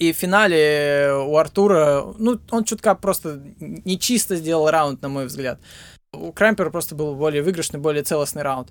И 0.00 0.12
в 0.12 0.16
финале 0.16 1.12
у 1.12 1.36
Артура, 1.36 2.14
ну, 2.18 2.40
он 2.50 2.64
чутка 2.64 2.94
просто 2.94 3.42
не 3.60 3.98
чисто 3.98 4.34
сделал 4.36 4.70
раунд, 4.70 5.02
на 5.02 5.10
мой 5.10 5.26
взгляд. 5.26 5.60
У 6.14 6.32
Крампера 6.32 6.70
просто 6.70 6.94
был 6.94 7.14
более 7.14 7.42
выигрышный, 7.42 7.78
более 7.78 8.02
целостный 8.02 8.42
раунд. 8.42 8.70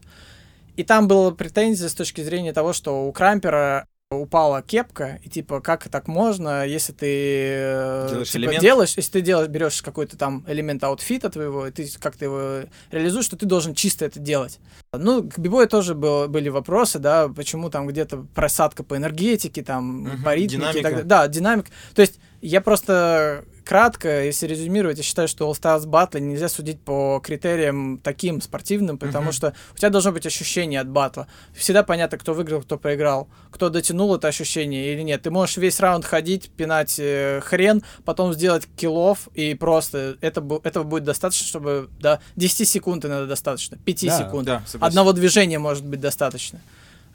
И 0.76 0.84
там 0.84 1.07
была 1.07 1.30
претензия 1.30 1.88
с 1.88 1.93
точки 1.93 2.22
зрения 2.22 2.51
того, 2.51 2.73
что 2.73 3.07
у 3.07 3.11
Крампера 3.11 3.85
упала 4.19 4.64
кепка, 4.64 5.19
и 5.23 5.30
типа, 5.30 5.61
как 5.61 5.88
так 5.88 6.07
можно, 6.07 6.65
если 6.65 6.94
ты 6.94 7.06
э, 7.06 8.07
Делаешь 8.10 8.30
типа, 8.31 8.41
элемент? 8.41 8.61
делаешь, 8.61 8.94
если 8.98 9.11
ты 9.11 9.22
делаешь, 9.22 9.49
берешь 9.49 9.84
какой-то 9.84 10.18
там 10.18 10.44
элемент 10.48 10.84
аутфита 10.84 11.30
твоего, 11.30 11.68
и 11.68 11.72
ты 11.72 11.88
как-то 11.99 12.26
его 12.26 12.61
реализуешь, 12.90 13.26
что 13.26 13.38
ты 13.38 13.45
должен 13.45 13.76
чисто 13.76 14.06
это 14.06 14.19
делать. 14.19 14.60
Ну, 14.98 15.30
к 15.30 15.38
бибою 15.38 15.68
тоже 15.68 15.94
был- 15.94 16.27
были 16.27 16.49
вопросы, 16.49 16.98
да, 16.98 17.27
почему 17.30 17.69
там 17.69 17.86
где-то 17.86 18.26
просадка 18.34 18.84
по 18.84 18.98
энергетике, 18.98 19.61
там, 19.61 20.02
Мгм, 20.02 20.23
по 20.23 20.34
ритмике 20.34 20.56
и 20.57 20.60
так 20.61 20.73
динамика. 20.73 20.90
далее. 20.90 21.03
Да, 21.03 21.27
динамик. 21.27 21.65
То 21.94 22.02
есть 22.02 22.19
я 22.41 22.61
просто 22.61 23.45
кратко, 23.70 24.24
если 24.24 24.48
резюмировать, 24.48 24.98
я 24.98 25.04
считаю, 25.04 25.28
что 25.28 25.48
All 25.48 25.54
Stars 25.54 25.86
Battle 25.86 26.20
нельзя 26.20 26.50
судить 26.50 26.82
по 26.82 27.22
критериям 27.24 28.00
таким 28.04 28.41
спортивным, 28.41 28.98
потому 28.98 29.26
Мгм. 29.26 29.32
что 29.32 29.54
у 29.76 29.78
тебя 29.78 29.91
должно 29.91 30.12
быть 30.12 30.26
ощущение 30.26 30.80
от 30.82 30.90
батла. 30.90 31.28
Всегда 31.54 31.84
понятно, 31.84 32.18
кто 32.18 32.34
выиграл, 32.34 32.64
кто 32.64 32.80
проиграл, 32.80 33.30
кто 33.52 33.70
дотянул 33.70 34.16
это 34.16 34.28
ощущение 34.28 34.91
или 34.91 35.04
нет. 35.04 35.22
Ты 35.22 35.30
можешь 35.30 35.58
весь 35.58 35.80
раунд 35.80 36.04
ходить, 36.04 36.50
пинать 36.50 36.96
э, 36.98 37.41
хрен, 37.44 37.84
потом 38.06 38.34
сделать 38.34 38.64
киллов, 38.76 39.30
и 39.36 39.54
просто 39.54 40.18
это, 40.22 40.44
этого 40.64 40.84
будет 40.84 41.04
достаточно, 41.04 41.46
чтобы 41.46 41.90
до 42.00 42.20
10 42.38 42.68
секунд 42.68 43.06
иногда 43.06 43.28
достаточно, 43.28 43.78
5 43.78 44.08
Да, 44.08 44.18
секунд. 44.18 44.46
Да, 44.48 44.64
согласен. 44.66 44.84
Одного 44.88 45.14
движения 45.14 45.60
может 45.60 45.86
быть 45.86 46.00
достаточно. 46.00 46.60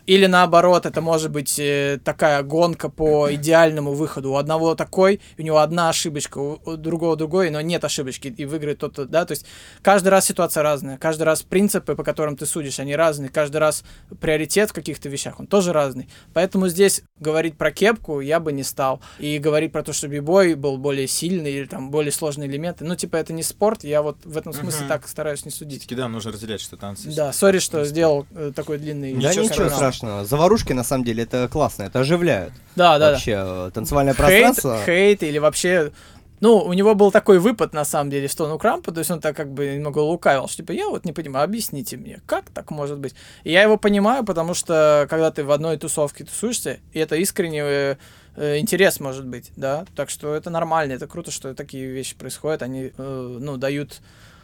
Или 0.07 0.27
наоборот, 0.27 0.87
это 0.87 1.01
может 1.01 1.31
быть 1.31 1.59
э, 1.59 1.99
такая 2.05 2.43
гонка 2.43 2.89
по 2.91 3.33
идеальному 3.35 3.93
выходу. 3.93 4.33
У 4.33 4.37
одного 4.37 4.75
такой, 4.75 5.21
у 5.39 5.43
него 5.43 5.59
одна 5.59 5.89
ошибочка, 5.89 6.39
у, 6.39 6.61
у 6.65 6.77
другого 6.77 7.17
другой, 7.17 7.51
но 7.51 7.61
нет 7.61 7.85
ошибочки, 7.85 8.29
и 8.29 8.45
выиграет 8.45 8.79
тот, 8.79 9.09
да, 9.11 9.25
то 9.25 9.33
есть 9.33 9.47
каждый 9.83 10.09
раз 10.09 10.27
ситуация 10.27 10.63
разная, 10.63 10.99
каждый 10.99 11.23
раз 11.23 11.43
принципы, 11.43 11.95
по 11.95 12.05
которым 12.05 12.37
ты 12.37 12.45
судишь, 12.45 12.81
они 12.81 12.95
разные, 12.97 13.31
каждый 13.31 13.59
раз 13.59 13.85
приоритет 14.21 14.71
в 14.71 14.73
каких-то 14.75 15.09
вещах, 15.09 15.41
он 15.41 15.47
тоже 15.47 15.73
разный. 15.73 16.09
Поэтому 16.35 16.69
здесь 16.69 17.03
говорить 17.19 17.57
про 17.57 17.71
кепку 17.71 18.21
я 18.21 18.41
бы 18.41 18.53
не 18.53 18.63
стал. 18.63 19.01
И 19.19 19.39
говорить 19.39 19.73
про 19.73 19.83
то, 19.83 19.93
что 19.93 20.09
бибой 20.09 20.55
был 20.55 20.77
более 20.77 21.07
сильный 21.07 21.53
или 21.53 21.65
там 21.65 21.91
более 21.91 22.13
сложные 22.13 22.49
элементы, 22.49 22.85
ну, 22.85 22.95
типа, 22.95 23.17
это 23.17 23.33
не 23.33 23.43
спорт, 23.43 23.85
я 23.85 24.03
вот 24.03 24.19
в 24.25 24.37
этом 24.37 24.53
смысле 24.53 24.81
Мгм. 24.81 24.89
так 24.89 25.09
стараюсь 25.09 25.45
не 25.45 25.51
судить. 25.51 25.81
Всё-таки, 25.81 25.95
да, 25.95 26.09
нужно 26.09 26.33
разделять, 26.33 26.61
что 26.61 26.77
танцы. 26.77 27.11
Да, 27.15 27.33
сори, 27.33 27.59
что 27.59 27.85
сделал 27.85 28.27
э, 28.35 28.53
такой 28.55 28.79
длинный... 28.79 29.15
Да 29.15 29.31
Ничего 29.31 29.45
ничего 29.45 29.69
канал. 30.01 30.25
страшного. 30.25 30.25
Заварушки, 30.25 30.73
на 30.73 30.85
самом 30.85 31.05
деле, 31.05 31.23
это 31.23 31.49
классно, 31.49 31.85
это 31.85 32.01
оживляют. 32.01 32.53
Да, 32.77 32.99
да, 32.99 33.07
да. 33.07 33.13
Вообще, 33.13 33.35
э, 33.37 33.71
танцевальное 33.73 34.15
Хейт, 34.15 34.27
пространство... 34.27 34.81
хейт 34.85 35.23
или 35.23 35.39
вообще... 35.39 35.93
Ну, 36.41 36.59
у 36.59 36.73
него 36.75 36.95
был 36.95 37.11
такой 37.11 37.39
выпад, 37.39 37.73
на 37.73 37.85
самом 37.85 38.11
деле, 38.11 38.29
в 38.29 38.33
сторону 38.33 38.59
Крампа, 38.59 38.93
то 38.93 38.99
есть 38.99 39.11
он 39.11 39.21
так 39.21 39.35
как 39.35 39.53
бы 39.53 39.67
немного 39.77 40.01
лукавил, 40.01 40.47
что 40.47 40.59
типа, 40.59 40.73
я 40.73 40.89
вот 40.89 41.05
не 41.05 41.13
понимаю, 41.13 41.45
объясните 41.45 41.97
мне, 41.97 42.21
как 42.27 42.51
так 42.51 42.71
может 42.71 42.99
быть? 42.99 43.15
И 43.45 43.53
я 43.53 43.63
его 43.63 43.79
понимаю, 43.79 44.25
потому 44.25 44.53
что 44.53 45.07
когда 45.09 45.31
ты 45.31 45.43
в 45.45 45.51
одной 45.51 45.79
тусовке 45.79 46.25
тусуешься, 46.25 46.81
и 46.93 46.99
это 46.99 47.17
искренний 47.17 47.63
э, 47.63 47.97
э, 48.37 48.59
интерес 48.59 49.01
может 49.01 49.27
быть, 49.27 49.53
да, 49.57 49.87
так 49.95 50.11
что 50.11 50.35
это 50.35 50.51
нормально, 50.51 50.93
это 50.93 51.07
круто, 51.07 51.31
что 51.31 51.55
такие 51.55 51.87
вещи 51.87 52.15
происходят, 52.15 52.63
они, 52.63 52.93
э, 52.95 53.39
ну, 53.41 53.57
дают 53.57 54.03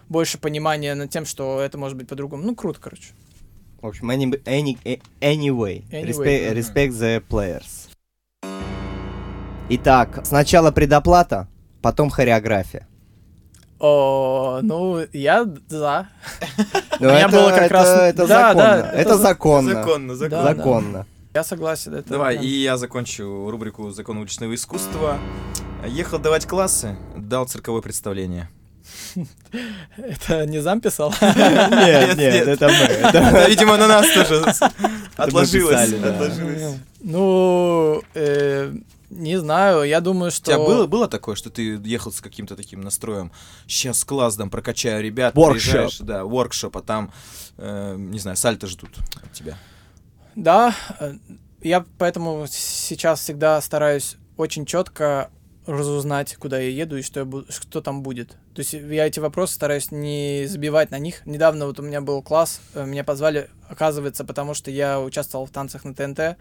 больше 0.09 0.39
понимания 0.39 0.95
над 0.95 1.11
тем, 1.11 1.27
что 1.27 1.61
это 1.61 1.77
может 1.77 1.99
быть 1.99 2.09
по-другому. 2.09 2.43
Ну, 2.43 2.55
круто, 2.55 2.81
короче. 2.81 3.13
В 3.83 3.87
общем, 3.87 4.11
any, 4.11 4.27
any, 4.45 4.77
anyway, 5.21 5.83
Anyway, 5.91 6.53
respect, 6.55 6.93
the 6.93 7.23
players. 7.27 7.89
Итак, 9.71 10.21
сначала 10.25 10.71
предоплата, 10.71 11.49
потом 11.81 12.11
хореография. 12.11 12.87
О, 13.79 14.61
ну, 14.63 14.99
я 15.15 15.47
за. 15.69 16.09
Ну, 17.01 17.07
меня 17.09 17.21
это, 17.21 17.31
было 17.31 17.49
как 17.51 17.63
это- 17.63 17.75
раз- 17.75 18.01
это 18.03 18.27
да, 18.27 18.49
законно. 18.49 18.63
да, 18.63 18.89
это, 18.91 18.99
это 18.99 19.17
за- 19.17 19.23
законно. 19.23 19.73
Законно, 19.73 20.15
законно. 20.17 20.43
Да, 20.45 20.55
законно. 20.55 21.07
Я 21.33 21.45
согласен. 21.45 21.95
Это 21.95 22.11
Давай, 22.11 22.35
прям- 22.35 22.45
и 22.45 22.49
я 22.49 22.77
закончу 22.77 23.49
рубрику 23.51 23.91
«Закон 23.91 24.19
уличного 24.19 24.55
искусства». 24.55 25.19
Ехал 25.87 26.19
давать 26.19 26.45
классы, 26.47 26.97
дал 27.17 27.47
цирковое 27.47 27.81
представление. 27.81 28.51
Это 29.97 30.47
не 30.47 30.61
зам 30.61 30.81
писал? 30.81 31.13
Нет, 31.23 32.17
нет, 32.17 32.49
это 32.49 32.67
мы. 32.69 32.75
это- 32.75 33.49
видимо, 33.49 33.77
на 33.77 33.87
нас 33.89 34.07
тоже 34.15 34.45
отложилось. 35.17 35.91
Ну, 37.01 38.03
э, 38.15 38.73
не 39.11 39.39
знаю, 39.39 39.85
я 39.85 40.01
думаю, 40.01 40.29
У 40.29 40.31
что... 40.33 40.45
тебя 40.47 40.59
было, 40.59 40.87
было 40.87 41.09
такое, 41.09 41.35
что 41.35 41.51
ты 41.51 41.81
ехал 41.85 42.13
с 42.13 42.21
каким-то 42.21 42.57
таким 42.57 42.81
настроем? 42.83 43.33
Сейчас 43.67 44.05
класс 44.05 44.37
дам, 44.37 44.51
прокачаю 44.51 45.03
ребят. 45.03 45.35
Приезжаешь, 45.35 45.99
Да, 45.99 46.25
воркшоп, 46.25 46.77
а 46.77 46.83
там, 46.83 47.13
э, 47.59 47.97
не 47.99 48.19
знаю, 48.19 48.37
сальто 48.37 48.67
ждут 48.67 48.91
от 49.23 49.33
тебя. 49.33 49.59
Да, 50.37 50.75
э, 51.01 51.15
я 51.63 51.85
поэтому 51.99 52.47
сейчас 52.49 53.21
всегда 53.21 53.61
стараюсь 53.61 54.17
очень 54.37 54.65
четко 54.67 55.31
разузнать, 55.67 56.37
куда 56.37 56.59
я 56.59 56.71
еду 56.71 56.97
и 56.97 57.03
что, 57.03 57.21
я 57.21 57.27
бу- 57.27 57.51
что 57.51 57.81
там 57.81 58.03
будет. 58.03 58.37
То 58.55 58.61
есть 58.61 58.73
я 58.73 59.07
эти 59.07 59.21
вопросы 59.21 59.55
стараюсь 59.55 59.93
не 59.93 60.47
забивать 60.47 60.91
на 60.91 60.99
них. 60.99 61.25
Недавно 61.25 61.67
вот 61.67 61.79
у 61.79 61.83
меня 61.83 62.01
был 62.01 62.21
класс, 62.23 62.61
э, 62.75 62.85
меня 62.85 63.05
позвали, 63.05 63.49
оказывается, 63.69 64.25
потому 64.25 64.55
что 64.55 64.71
я 64.71 65.01
участвовал 65.01 65.47
в 65.47 65.51
танцах 65.51 65.85
на 65.85 65.95
ТНТ, 65.95 66.37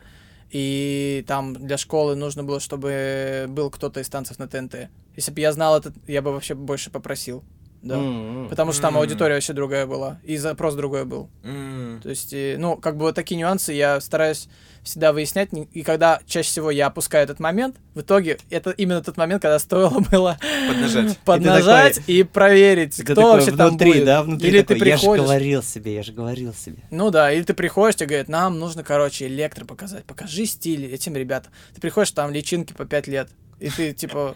и 0.49 1.23
там 1.27 1.53
для 1.53 1.77
школы 1.77 2.15
нужно 2.15 2.43
было, 2.43 2.59
чтобы 2.59 3.45
был 3.47 3.69
кто-то 3.69 3.99
из 3.99 4.09
танцев 4.09 4.39
на 4.39 4.47
ТНТ. 4.47 4.89
Если 5.15 5.31
бы 5.31 5.39
я 5.39 5.51
знал 5.51 5.77
это, 5.77 5.93
я 6.07 6.21
бы 6.23 6.31
вообще 6.31 6.55
больше 6.55 6.89
попросил. 6.89 7.43
Да. 7.81 7.95
М-м. 7.95 8.49
Потому 8.49 8.73
что 8.73 8.81
там 8.81 8.97
аудитория 8.97 9.35
вообще 9.35 9.53
другая 9.53 9.85
была, 9.85 10.19
и 10.23 10.37
запрос 10.37 10.75
другой 10.75 11.05
был. 11.05 11.29
М. 11.43 11.99
То 12.01 12.09
есть, 12.09 12.33
э, 12.33 12.55
ну, 12.57 12.75
как 12.75 12.97
бы 12.97 13.05
вот 13.05 13.15
такие 13.15 13.37
нюансы 13.37 13.71
я 13.73 14.01
стараюсь 14.01 14.49
всегда 14.83 15.13
выяснять, 15.13 15.49
и 15.73 15.81
когда 15.83 16.19
чаще 16.25 16.49
всего 16.49 16.71
я 16.71 16.87
опускаю 16.87 17.23
этот 17.23 17.39
момент, 17.39 17.75
в 17.93 18.01
итоге 18.01 18.37
это 18.49 18.71
именно 18.71 19.01
тот 19.03 19.17
момент, 19.17 19.41
когда 19.41 19.59
стоило 19.59 19.99
было 19.99 20.37
Поднажать. 20.67 21.17
поднажать 21.25 22.01
и, 22.07 22.23
проверить, 22.23 22.95
Ты 22.97 23.03
кто 23.03 23.15
такой 23.15 23.31
вообще 23.31 23.51
там 23.51 23.69
внутри, 23.69 23.91
будет. 23.93 24.05
да, 24.05 24.23
внутри 24.23 24.49
Или 24.49 24.61
такой, 24.61 24.79
ты 24.79 24.85
я 24.89 24.95
же 24.95 25.01
приходишь, 25.01 25.23
говорил 25.25 25.63
себе, 25.63 25.95
я 25.95 26.03
же 26.03 26.11
говорил 26.13 26.53
себе. 26.53 26.77
ну 26.91 27.09
да, 27.11 27.31
или 27.31 27.43
ты 27.43 27.53
приходишь, 27.53 27.95
тебе 27.95 28.07
говорят, 28.07 28.29
нам 28.29 28.59
нужно, 28.59 28.83
короче, 28.83 29.27
электро 29.27 29.65
показать, 29.65 30.05
покажи 30.05 30.45
стиль 30.45 30.85
этим 30.85 31.15
ребятам. 31.15 31.51
Ты 31.75 31.81
приходишь, 31.81 32.11
там 32.11 32.31
личинки 32.31 32.73
по 32.73 32.85
5 32.85 33.07
лет, 33.07 33.29
и 33.59 33.69
ты 33.69 33.93
типа, 33.93 34.35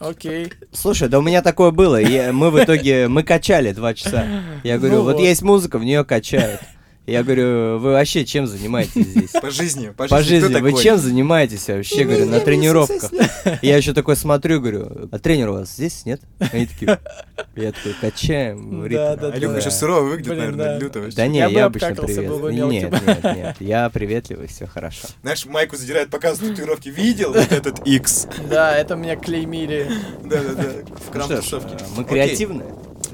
окей. 0.00 0.52
Слушай, 0.72 1.08
да 1.08 1.18
у 1.18 1.22
меня 1.22 1.42
такое 1.42 1.70
было. 1.70 2.00
и 2.00 2.30
мы 2.32 2.50
в 2.50 2.62
итоге, 2.62 3.08
мы 3.08 3.22
качали 3.22 3.72
два 3.72 3.94
часа. 3.94 4.26
Я 4.64 4.78
говорю, 4.78 4.96
Ну 4.96 5.02
вот, 5.04 5.14
вот. 5.14 5.22
есть 5.22 5.42
музыка, 5.42 5.78
в 5.78 5.84
нее 5.84 6.04
качают. 6.04 6.60
Я 7.04 7.24
говорю, 7.24 7.78
вы 7.78 7.92
вообще 7.92 8.24
чем 8.24 8.46
занимаетесь 8.46 9.06
здесь? 9.08 9.30
По 9.32 9.50
жизни, 9.50 9.88
по 9.88 10.04
жизни. 10.04 10.16
По 10.16 10.22
жизни, 10.22 10.46
вы 10.46 10.52
такой? 10.54 10.82
чем 10.82 10.98
занимаетесь 10.98 11.66
вообще, 11.66 12.04
говорю, 12.04 12.26
на 12.26 12.38
тренировках? 12.38 13.10
Я 13.60 13.76
еще 13.76 13.92
такой 13.92 14.14
смотрю, 14.14 14.60
говорю, 14.60 15.08
а 15.10 15.18
тренер 15.18 15.48
у 15.50 15.52
вас 15.54 15.72
здесь, 15.72 16.06
нет? 16.06 16.20
Они 16.52 16.66
такие, 16.66 17.00
я 17.56 17.72
такой, 17.72 17.94
качаем 18.00 18.86
ритм. 18.86 18.94
Да, 19.00 19.16
да, 19.16 19.28
А 19.32 19.36
Илюха 19.36 19.54
Да. 19.54 19.58
еще 19.58 19.70
сурово 19.72 20.02
выглядит, 20.10 20.36
наверное, 20.38 20.64
да. 20.64 20.78
люто 20.78 21.00
вообще. 21.00 21.16
Да 21.16 21.26
не, 21.26 21.38
Я 21.40 21.46
я, 21.48 21.50
бы 21.52 21.60
обычно 21.62 21.94
приветливый. 21.96 22.54
Нет, 22.54 22.92
нет, 22.92 23.24
нет, 23.24 23.56
я 23.58 23.90
приветливый, 23.90 24.46
все 24.46 24.66
хорошо. 24.68 25.08
Знаешь, 25.22 25.44
майку 25.46 25.76
задирает, 25.76 26.08
показывает 26.08 26.54
татуировки. 26.54 26.88
Видел 26.88 27.32
вот 27.32 27.50
этот 27.50 27.84
X? 27.84 28.28
Да, 28.48 28.76
это 28.78 28.94
меня 28.94 29.16
клеймили. 29.16 29.90
Да-да-да, 30.24 30.62
в 30.62 31.14
Ну 31.16 31.24
что 31.24 31.42
ж, 31.42 31.50
крам-тусовке. 31.50 31.74
э, 31.80 31.84
мы 31.96 32.04
креативные. 32.04 32.66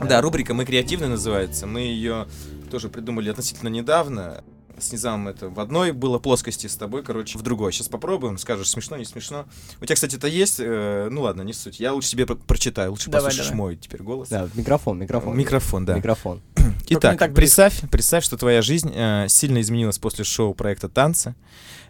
Да, 0.07 0.21
рубрика 0.21 0.53
«Мы 0.55 0.65
креативны» 0.67 1.09
называется. 1.09 1.67
Мы 1.67 1.81
ее 1.81 2.27
тоже 2.69 2.89
придумали 2.89 3.31
относительно 3.31 3.69
недавно. 3.69 4.45
С 4.79 4.93
Низамом 4.93 5.27
это 5.27 5.49
в 5.49 5.59
одной 5.59 5.91
было 5.91 6.21
плоскости, 6.21 6.69
с 6.69 6.77
тобой, 6.77 7.03
короче, 7.03 7.37
в 7.37 7.43
другой. 7.43 7.73
Сейчас 7.73 7.89
попробуем, 7.89 8.39
скажешь, 8.39 8.69
смешно, 8.71 8.97
не 8.97 9.05
смешно. 9.05 9.47
У 9.81 9.85
тебя, 9.85 9.97
кстати, 9.97 10.15
это 10.15 10.29
есть? 10.29 10.61
Э, 10.61 11.09
ну 11.11 11.23
ладно, 11.23 11.43
не 11.43 11.53
суть. 11.53 11.81
Я 11.81 11.93
лучше 11.93 12.11
тебе 12.11 12.27
про- 12.27 12.37
прочитаю, 12.37 12.93
лучше 12.93 13.11
Давай, 13.11 13.27
послушаешь 13.31 13.49
давай. 13.49 13.57
мой 13.59 13.77
теперь 13.77 14.03
голос. 14.03 14.29
Да, 14.29 14.49
микрофон, 14.55 14.99
микрофон. 15.01 15.37
Микрофон, 15.37 15.85
да. 15.85 15.97
Микрофон. 15.97 16.43
Итак, 16.91 17.19
так 17.19 17.35
представь, 17.35 17.81
представь, 17.91 18.25
что 18.25 18.37
твоя 18.37 18.63
жизнь 18.63 18.93
э, 18.95 19.27
сильно 19.29 19.61
изменилась 19.61 19.99
после 19.99 20.25
шоу 20.25 20.55
проекта 20.55 20.89
«Танцы», 20.89 21.35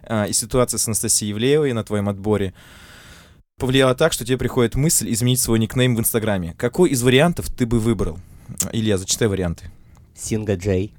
э, 0.01 0.27
и 0.29 0.33
ситуация 0.33 0.79
с 0.79 0.87
Анастасией 0.87 1.31
Ивлеевой 1.33 1.73
на 1.73 1.83
твоем 1.83 2.09
отборе 2.09 2.55
повлияла 3.59 3.93
так, 3.93 4.13
что 4.13 4.25
тебе 4.25 4.37
приходит 4.39 4.73
мысль 4.73 5.11
изменить 5.13 5.39
свой 5.41 5.59
никнейм 5.59 5.95
в 5.95 5.99
Инстаграме. 5.99 6.55
Какой 6.57 6.89
из 6.89 7.03
вариантов 7.03 7.49
ты 7.55 7.67
бы 7.67 7.79
выбрал? 7.79 8.17
Илья, 8.71 8.97
зачитай 8.97 9.27
варианты. 9.27 9.69
Синга 10.19 10.55
Джей, 10.55 10.93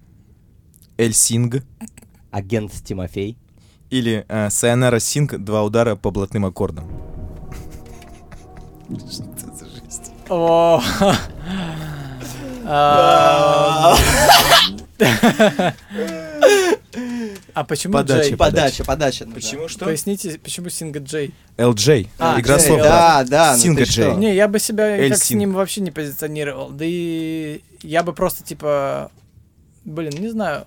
Эль 0.96 1.14
Синг 1.14 1.62
агент 2.30 2.72
Тимофей. 2.72 3.36
или 3.90 4.24
э, 4.28 4.50
Сайонара 4.50 5.00
Синг 5.00 5.36
«Два 5.38 5.62
удара 5.62 5.96
по 5.96 6.10
блатным 6.10 6.46
аккордам». 6.46 6.88
Что 9.10 9.24
это 9.24 9.54
за 9.54 9.66
жесть? 9.66 10.12
О. 10.28 10.80
А 17.54 17.64
почему 17.64 17.92
Подача, 17.94 18.28
Джей? 18.28 18.36
Подача, 18.36 18.84
подача. 18.84 19.24
нужна. 19.24 19.34
Почему 19.40 19.68
что? 19.68 19.84
Поясните, 19.84 20.38
почему 20.42 20.68
Синга 20.68 20.98
Джей? 21.00 21.34
LJ. 21.56 22.08
А, 22.18 22.40
Игра 22.40 22.56
Джей, 22.56 22.66
слов. 22.66 22.80
Да, 22.82 23.24
да, 23.24 23.52
ну 23.54 23.58
Синга 23.58 23.84
Джей. 23.84 24.04
что? 24.10 24.14
Не, 24.14 24.34
я 24.34 24.48
бы 24.48 24.58
себя 24.58 25.08
как 25.08 25.18
с 25.18 25.30
ним 25.30 25.52
вообще 25.52 25.80
не 25.80 25.90
позиционировал. 25.90 26.70
Да 26.70 26.84
и 26.86 27.60
я 27.82 28.02
бы 28.02 28.12
просто 28.12 28.44
типа... 28.44 29.10
Блин, 29.84 30.12
не 30.18 30.28
знаю. 30.28 30.64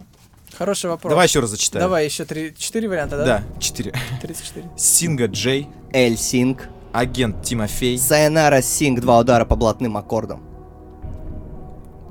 Хороший 0.57 0.89
вопрос. 0.89 1.09
Давай 1.09 1.27
еще 1.27 1.39
раз 1.39 1.49
зачитаю. 1.49 1.83
Давай 1.83 2.05
еще 2.05 2.25
три, 2.25 2.53
четыре 2.57 2.87
варианта, 2.87 3.17
да? 3.17 3.25
Да, 3.25 3.43
четыре. 3.59 3.93
34. 4.21 4.69
Синга 4.77 5.25
Джей, 5.27 5.67
Эль 5.91 6.17
Синг. 6.17 6.69
агент 6.91 7.43
Тимофей, 7.43 7.97
Сайонара 7.97 8.61
Синг, 8.61 9.01
два 9.01 9.17
удара 9.19 9.45
по 9.45 9.55
блатным 9.55 9.97
аккордам. 9.97 10.43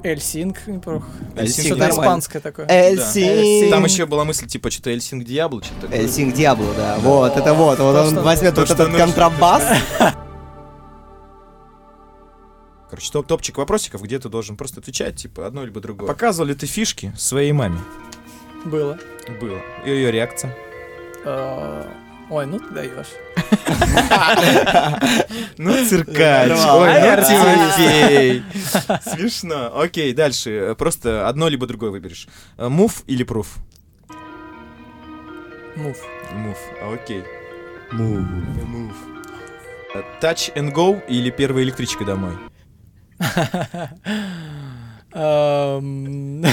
Эль 0.04 0.20
Синг, 0.20 0.66
неплохо. 0.66 1.06
Эль 1.36 1.48
Что-то 1.48 1.88
испанское 1.90 2.42
такое. 2.42 2.66
Эль 2.68 2.96
Да. 2.96 3.12
Синг. 3.12 3.70
Там 3.70 3.84
еще 3.84 4.06
была 4.06 4.24
мысль, 4.24 4.46
типа, 4.46 4.70
что-то 4.70 4.90
Эль 4.90 5.00
Синг 5.00 5.24
Диабло, 5.24 5.62
что-то 5.62 5.82
такое. 5.82 5.98
Эль 5.98 6.08
Синг 6.08 6.34
Диабло, 6.34 6.72
да. 6.76 6.98
Вот, 7.00 7.36
это 7.36 7.54
вот. 7.54 7.78
Вот 7.78 7.94
он 7.96 8.10
что- 8.10 8.22
возьмет 8.22 8.54
то, 8.54 8.62
вот 8.62 8.70
этот 8.70 8.88
нужно. 8.90 9.04
контрабас. 9.06 9.62
короче, 12.90 13.10
топ 13.12 13.26
топчик 13.26 13.56
вопросиков, 13.58 14.02
где 14.02 14.18
ты 14.18 14.28
должен 14.28 14.56
просто 14.56 14.80
отвечать, 14.80 15.16
типа, 15.16 15.46
одно 15.46 15.64
либо 15.64 15.80
другое. 15.80 16.06
Показывал 16.08 16.48
ли 16.48 16.54
ты 16.54 16.66
фишки 16.66 17.12
своей 17.16 17.52
маме? 17.52 17.78
Было. 18.64 18.98
Было. 19.40 19.60
И 19.86 19.90
ее 19.90 20.10
реакция? 20.12 20.54
Ой, 22.32 22.46
ну 22.46 22.58
ты 22.58 22.70
даешь. 22.70 23.12
Ну, 25.58 25.84
циркач. 25.84 26.50
Ой, 26.50 26.90
ну. 26.98 27.22
Тимофей. 27.28 28.42
Смешно. 29.04 29.78
Окей, 29.78 30.14
дальше. 30.14 30.74
Просто 30.78 31.28
одно 31.28 31.48
либо 31.48 31.66
другое 31.66 31.90
выберешь. 31.90 32.26
Э, 32.56 32.70
Мув 32.70 33.02
или 33.06 33.22
пруф? 33.22 33.58
Мув. 35.76 35.98
Мув. 36.32 36.56
Окей. 36.90 37.22
Мув. 37.92 38.96
Э, 39.94 40.02
Touch 40.22 40.54
and 40.54 40.72
go 40.72 41.06
или 41.08 41.28
первая 41.28 41.64
электричка 41.64 42.06
домой? 42.06 42.32
Эм, 45.12 46.42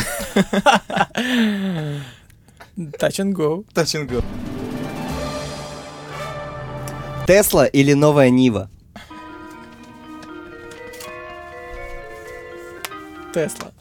Touch 3.00 3.20
and 3.22 3.32
go. 3.34 3.64
Touch 3.74 3.96
and 3.96 4.10
go. 4.10 4.22
Тесла 7.30 7.68
или 7.68 7.94
новая 7.94 8.32
Нива? 8.32 8.72
Тесла. 13.32 13.72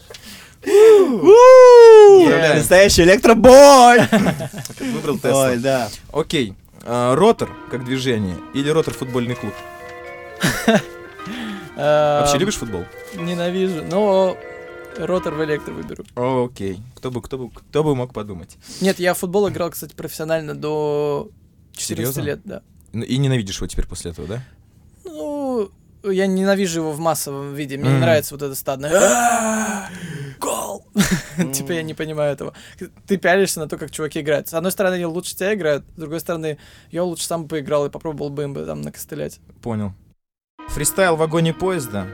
Поздравляем. 0.60 2.58
Настоящий 2.58 3.04
электробой! 3.04 4.00
Выбрал 4.92 5.14
Ой, 5.14 5.20
Тесла. 5.22 5.56
да. 5.56 5.88
Окей. 6.12 6.52
А, 6.82 7.14
Ротор 7.14 7.48
как 7.70 7.86
движение 7.86 8.36
или 8.52 8.68
ротор 8.68 8.92
футбольный 8.92 9.34
клуб? 9.34 9.54
Вообще 11.74 12.34
Эм, 12.34 12.40
любишь 12.40 12.56
футбол? 12.56 12.84
Ненавижу, 13.14 13.82
но 13.82 14.36
ротор 14.98 15.32
в 15.32 15.42
электро 15.42 15.72
выберу. 15.72 16.04
Окей. 16.16 16.82
Кто 16.96 17.10
бы, 17.10 17.22
кто 17.22 17.38
бы, 17.38 17.50
кто 17.50 17.82
бы 17.82 17.96
мог 17.96 18.12
подумать? 18.12 18.58
Нет, 18.82 18.98
я 18.98 19.14
в 19.14 19.18
футбол 19.18 19.48
играл, 19.48 19.70
кстати, 19.70 19.94
профессионально 19.94 20.54
до 20.54 21.30
14 21.72 21.86
Серьезно? 21.86 22.20
лет, 22.20 22.40
да. 22.44 22.60
Ну, 22.92 23.04
И 23.04 23.16
ненавидишь 23.18 23.56
его 23.56 23.66
теперь 23.66 23.86
после 23.86 24.10
этого, 24.12 24.26
да? 24.28 24.42
Ну, 25.04 25.70
я 26.04 26.26
ненавижу 26.26 26.80
его 26.80 26.92
в 26.92 26.98
массовом 27.00 27.54
виде. 27.54 27.76
Мне 27.76 27.86
не 27.88 27.92
Мгм. 27.92 28.00
нравится 28.00 28.34
вот 28.34 28.42
это 28.42 28.54
стадное. 28.54 28.92
«А, 28.94 29.88
Гол! 30.40 30.84
Типа 31.52 31.72
я 31.72 31.82
не 31.82 31.94
понимаю 31.94 32.32
этого. 32.32 32.54
Ты 33.06 33.16
пялишься 33.16 33.60
на 33.60 33.68
то, 33.68 33.76
как 33.76 33.90
чуваки 33.90 34.20
играют. 34.20 34.48
С 34.48 34.54
одной 34.54 34.70
стороны, 34.72 34.94
они 34.94 35.06
лучше 35.06 35.34
тебя 35.34 35.54
играют, 35.54 35.84
с 35.96 36.00
другой 36.00 36.20
стороны, 36.20 36.58
я 36.90 37.02
лучше 37.04 37.26
сам 37.26 37.48
поиграл 37.48 37.86
и 37.86 37.90
попробовал 37.90 38.30
бы 38.30 38.44
им 38.44 38.54
бы 38.54 38.64
там 38.64 38.80
накостылять. 38.82 39.40
Понял. 39.62 39.92
Фристайл 40.68 41.16
в 41.16 41.18
вагоне 41.18 41.52
поезда 41.54 42.06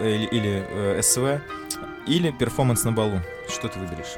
или, 0.00 0.26
или, 0.26 0.66
э, 0.70 1.00
СВ 1.02 1.40
или 2.06 2.30
перформанс 2.30 2.84
на 2.84 2.92
балу. 2.92 3.20
Что 3.48 3.68
ты 3.68 3.78
выберешь? 3.78 4.16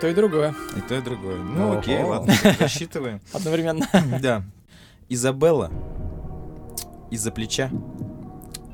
То, 0.00 0.08
и 0.08 0.14
другое. 0.14 0.54
И 0.76 0.80
то, 0.80 0.94
и 0.94 1.00
другое. 1.00 1.36
Ну, 1.36 1.70
Ого. 1.70 1.78
окей, 1.78 2.02
ладно, 2.02 2.34
рассчитываем. 2.58 3.20
Одновременно. 3.32 3.86
Да. 4.20 4.42
Изабелла 5.08 5.70
из-за 7.10 7.30
плеча 7.30 7.70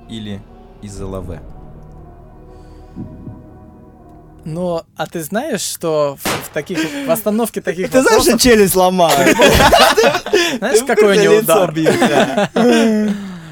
или 0.09 0.41
из-за 0.83 1.07
лаве? 1.07 1.41
Но, 4.45 4.85
а 4.97 5.07
ты 5.07 5.23
знаешь, 5.23 5.61
что 5.61 6.19
в, 6.21 6.27
в 6.27 6.49
таких, 6.53 6.79
в 7.07 7.11
остановке 7.11 7.61
таких 7.61 7.91
Ты 7.91 8.03
знаешь, 8.03 8.23
что 8.23 8.39
челюсть 8.39 8.75
ломаю? 8.75 9.37
знаешь, 10.59 10.85
какой 10.85 11.17
у 11.17 11.23
него 11.23 11.37
удар? 11.37 11.73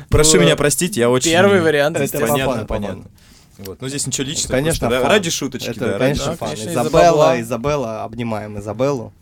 Прошу 0.08 0.32
Вот. 0.32 0.40
меня 0.40 0.56
простить, 0.56 0.96
я 0.96 1.08
очень... 1.08 1.30
Первый 1.30 1.60
вариант, 1.60 1.96
Это. 1.96 2.18
Понятно, 2.18 2.66
понятно. 2.66 3.04
Вот. 3.66 3.80
Ну, 3.80 3.88
здесь 3.88 4.06
ничего 4.06 4.26
личного. 4.26 4.52
Конечно, 4.52 4.88
просто, 4.88 5.00
да, 5.02 5.02
фан. 5.02 5.10
Ради 5.16 5.30
шуточки, 5.30 5.68
Это, 5.70 5.80
да. 5.80 5.86
ради 5.92 5.98
конечно, 5.98 6.26
да, 6.26 6.36
фан. 6.36 6.48
конечно, 6.50 6.70
Изабелла. 6.70 7.40
Изабелла, 7.40 8.04
обнимаем 8.04 8.58
Изабеллу. 8.58 9.12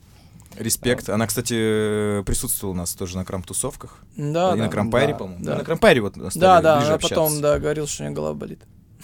Респект. 0.56 1.08
Она, 1.08 1.26
кстати, 1.26 2.22
присутствовала 2.24 2.74
у 2.74 2.76
нас 2.76 2.94
тоже 2.94 3.16
на 3.16 3.24
крам-тусовках. 3.24 3.98
Да, 4.16 4.54
и 4.54 4.56
да. 4.58 4.64
на 4.64 4.68
крампайре, 4.68 5.12
Да, 5.12 5.18
по-моему. 5.18 5.44
да. 5.44 5.52
Ну, 5.52 5.58
на 5.58 5.64
крампайре 5.64 6.00
вот 6.00 6.14
Да, 6.34 6.60
да, 6.60 6.78
ближе 6.78 6.92
а 6.94 6.98
потом, 6.98 7.40
да, 7.40 7.58
говорил, 7.58 7.86
что 7.86 8.02
у 8.02 8.06
меня 8.06 8.14
голова 8.14 8.34
болит. 8.34 8.60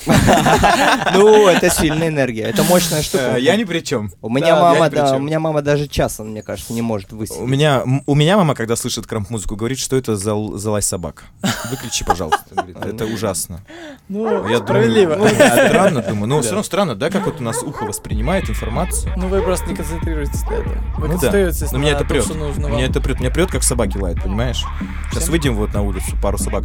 Ну, 1.15 1.47
это 1.49 1.71
сильная 1.71 2.09
энергия. 2.09 2.45
Это 2.45 2.63
мощная 2.65 3.03
штука. 3.03 3.35
Э, 3.37 3.41
Я 3.41 3.57
ни 3.57 3.65
при 3.65 3.81
чем. 3.81 4.11
У 4.21 4.29
меня 4.29 4.57
мама, 4.57 4.91
да, 4.91 5.17
у 5.17 5.19
меня 5.21 5.39
мама 5.41 5.63
даже 5.63 5.87
часа, 5.87 6.23
мне 6.25 6.43
кажется, 6.43 6.73
не 6.73 6.83
может 6.83 7.13
У 7.13 7.17
высидеть. 7.17 7.41
меня, 7.49 7.83
м- 7.85 8.03
у 8.07 8.15
меня 8.15 8.37
мама, 8.37 8.55
когда 8.55 8.77
слышит 8.77 9.07
крамп-музыку, 9.07 9.57
говорит, 9.57 9.79
что 9.79 9.97
это 9.97 10.17
за, 10.17 10.35
за 10.57 10.71
лай 10.71 10.83
собак. 10.83 11.25
Выключи, 11.71 12.05
пожалуйста. 12.05 12.45
Это 12.83 13.05
ужасно. 13.07 13.61
Ну, 14.09 14.49
Я 14.49 14.59
справедливо. 14.59 15.15
думаю, 15.17 15.33
ну, 15.33 15.39
да, 15.39 15.69
странно, 15.69 16.03
думаю. 16.03 16.27
Но 16.27 16.41
все 16.41 16.51
равно 16.51 16.65
странно, 16.65 16.95
да, 16.97 17.11
как 17.11 17.27
вот 17.27 17.41
у 17.41 17.43
нас 17.43 17.63
ухо 17.63 17.85
воспринимает 17.85 18.51
информацию. 18.51 19.13
Ну, 19.17 19.29
вы 19.29 19.43
просто 19.43 19.67
не 19.67 19.77
концентрируетесь 19.77 20.43
на 20.43 20.55
этом. 20.55 20.73
Вы 20.99 21.03
Ну 21.03 21.07
да. 21.07 21.13
концентрируетесь 21.13 21.73
меня 21.73 21.79
на 21.83 21.87
это 21.89 21.99
том, 21.99 22.07
прет. 22.09 22.29
Меня 22.59 22.85
это 22.87 23.01
прет. 23.01 23.21
Меня 23.21 23.31
прет, 23.31 23.51
как 23.51 23.63
собаки 23.63 23.97
лают, 23.99 24.23
понимаешь? 24.23 24.65
Сейчас 25.11 25.29
выйдем 25.29 25.55
вот 25.55 25.73
на 25.73 25.83
улицу, 25.83 26.17
пару 26.21 26.37
собак 26.39 26.65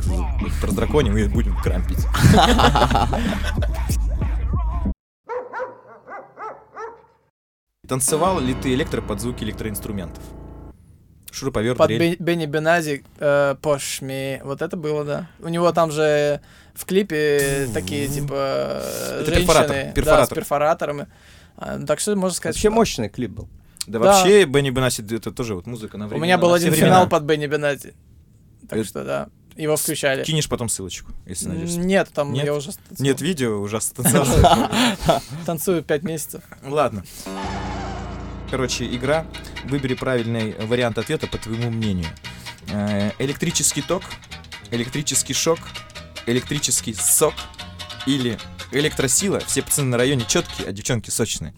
раздраконим 0.63 1.15
и 1.17 1.27
будем 1.27 1.55
крампить. 1.57 1.99
Танцевал 7.87 8.39
ли 8.39 8.53
ты 8.53 8.73
электро 8.73 9.01
под 9.01 9.19
звуки 9.19 9.43
электроинструментов? 9.43 10.23
Шуруповерт, 11.31 11.77
Под 11.77 11.87
дрель. 11.87 11.99
Бен- 12.15 12.17
Бенни 12.19 12.45
Бенази 12.45 13.03
э, 13.19 13.55
Пошми. 13.61 14.41
Вот 14.43 14.61
это 14.61 14.75
было, 14.77 15.03
да. 15.05 15.27
У 15.39 15.47
него 15.47 15.71
там 15.71 15.91
же 15.91 16.41
в 16.73 16.85
клипе 16.85 17.67
такие, 17.73 18.07
типа, 18.07 18.81
Это 19.21 19.25
женщины 19.25 19.45
перфоратор, 19.45 19.75
да, 19.75 19.91
с 19.91 19.93
перфоратор. 19.93 20.35
перфораторами. 20.37 21.07
А, 21.57 21.79
так 21.85 21.99
что 21.99 22.15
можно 22.15 22.35
сказать, 22.35 22.55
Вообще 22.55 22.69
что- 22.69 22.75
мощный 22.75 23.09
клип 23.09 23.31
был. 23.31 23.47
Да, 23.87 23.99
Да. 23.99 24.05
вообще, 24.05 24.45
Бенни 24.45 24.69
Бенаси, 24.71 25.01
это 25.15 25.31
тоже 25.31 25.55
вот 25.55 25.65
музыка 25.67 25.97
на 25.97 26.05
У 26.05 26.09
время. 26.09 26.23
меня 26.23 26.37
был 26.37 26.53
один 26.53 26.71
все 26.73 26.81
финал 26.81 27.01
времена. 27.01 27.09
под 27.09 27.23
Бенни 27.23 27.47
Бенази. 27.47 27.93
Так 28.67 28.79
Это- 28.79 28.87
что, 28.87 29.03
да. 29.03 29.29
Его 29.59 29.75
включали. 29.75 30.23
Кинешь 30.23 30.47
потом 30.47 30.69
ссылочку, 30.69 31.11
если 31.25 31.49
найдешь. 31.49 31.71
Нет, 31.75 32.09
там 32.13 32.31
Нет? 32.31 32.45
я 32.45 32.53
уже 32.53 32.71
станцевал. 32.71 33.05
Нет 33.05 33.19
видео, 33.19 33.59
ужасно 33.59 34.03
танцевал. 34.05 34.71
танцую 35.45 35.83
пять 35.83 36.03
месяцев. 36.03 36.41
Ладно. 36.63 37.03
Короче, 38.49 38.85
игра. 38.85 39.27
Выбери 39.65 39.95
правильный 39.95 40.53
вариант 40.65 40.97
ответа 40.97 41.27
по 41.27 41.37
твоему 41.37 41.69
мнению. 41.71 42.07
Э, 42.71 43.11
Электрический 43.19 43.81
ток, 43.81 44.03
электрический 44.71 45.33
шок, 45.33 45.59
электрический 46.25 46.93
сок 46.93 47.33
или 48.05 48.39
электросила. 48.71 49.41
Все 49.41 49.61
пацаны 49.61 49.89
на 49.89 49.97
районе 49.97 50.23
четкие, 50.25 50.69
а 50.69 50.71
девчонки 50.71 51.09
сочные. 51.09 51.53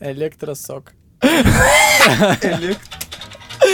Электросок. 0.00 0.94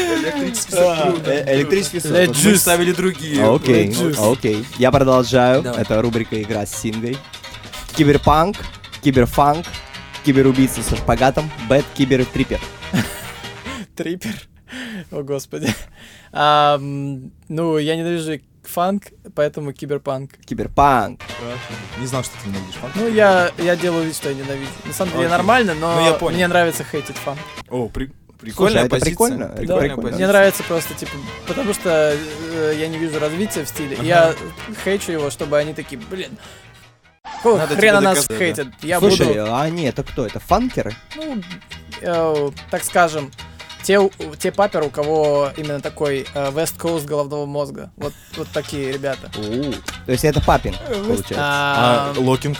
Электрический 0.04 0.74
Э, 0.76 1.56
Электрический 1.56 2.00
сок. 2.00 2.10
Let 2.12 2.26
Вот 2.28 2.36
Мы 2.36 2.42
juice. 2.52 2.56
ставили 2.56 2.92
другие. 2.92 3.44
Окей, 3.54 3.88
Juice. 3.88 4.32
окей. 4.32 4.64
Я 4.78 4.90
продолжаю. 4.90 5.62
Это 5.62 6.00
рубрика 6.02 6.40
«Игра 6.40 6.66
с 6.66 6.74
Сингой». 6.80 7.16
Киберпанк, 7.96 8.56
киберфанк, 9.02 9.66
киберубийца 10.24 10.82
со 10.82 10.96
шпагатом, 10.96 11.50
бэт 11.68 11.84
кибер 11.94 12.24
трипер. 12.24 12.60
Трипер. 13.96 14.34
О, 15.12 15.22
господи. 15.22 15.72
Ну, 16.36 17.78
я 17.78 17.94
ненавижу 17.96 18.40
фанк, 18.64 19.04
поэтому 19.36 19.72
киберпанк. 19.72 20.32
Киберпанк. 20.44 21.20
Не 22.00 22.06
знал, 22.08 22.24
что 22.24 22.32
ты 22.42 22.48
ненавидишь 22.48 22.74
фанк. 22.80 22.94
Ну, 22.96 23.08
я, 23.08 23.52
я 23.58 23.76
делаю 23.76 24.04
вид, 24.06 24.16
что 24.16 24.30
я 24.30 24.34
ненавижу. 24.34 24.70
На 24.84 24.92
самом 24.92 25.12
деле 25.12 25.28
нормально, 25.28 25.74
но 25.74 26.16
Ну, 26.20 26.30
мне 26.30 26.48
нравится 26.48 26.82
хейтить 26.82 27.16
фанк. 27.16 27.38
О, 27.68 27.88
при- 27.88 28.10
Слушай, 28.38 28.50
прикольная 28.52 28.80
это 28.82 28.90
позиция. 28.90 29.10
прикольно, 29.10 29.44
это 29.44 29.56
Прикольная 29.56 29.80
прикольно. 29.88 30.02
позиция. 30.02 30.16
Мне 30.18 30.26
нравится 30.28 30.62
просто, 30.64 30.94
типа, 30.94 31.12
потому 31.46 31.74
что 31.74 32.16
э, 32.16 32.74
я 32.78 32.88
не 32.88 32.98
вижу 32.98 33.18
развития 33.18 33.64
в 33.64 33.68
стиле. 33.68 33.98
Я 34.02 34.34
хейчу 34.84 35.12
его, 35.12 35.30
чтобы 35.30 35.56
они 35.58 35.72
такие, 35.74 36.00
блин, 36.10 36.36
какого 37.36 37.58
Надо 37.58 37.76
хрена 37.76 38.00
нас 38.00 38.26
доказать, 38.26 38.38
хейтят? 38.38 38.68
Я 38.82 38.98
Слушай, 38.98 39.26
буду, 39.28 39.46
а 39.54 39.62
они 39.62 39.84
это 39.84 40.02
кто? 40.02 40.26
Это 40.26 40.40
фанкеры? 40.40 40.94
ну, 41.16 41.40
э, 42.02 42.50
так 42.70 42.84
скажем, 42.84 43.30
те, 43.82 44.00
те 44.38 44.50
попперы, 44.50 44.86
у 44.86 44.90
кого 44.90 45.50
именно 45.56 45.80
такой 45.80 46.26
э, 46.34 46.50
West 46.50 46.78
Coast 46.78 47.04
головного 47.06 47.44
мозга. 47.46 47.90
Вот, 47.96 48.12
вот 48.36 48.48
такие 48.48 48.92
ребята. 48.92 49.30
То 50.06 50.12
есть 50.12 50.24
это 50.24 50.40
popping, 50.40 50.74
получается. 50.88 51.34
А 51.38 52.12
А, 52.16 52.20
локинг? 52.20 52.56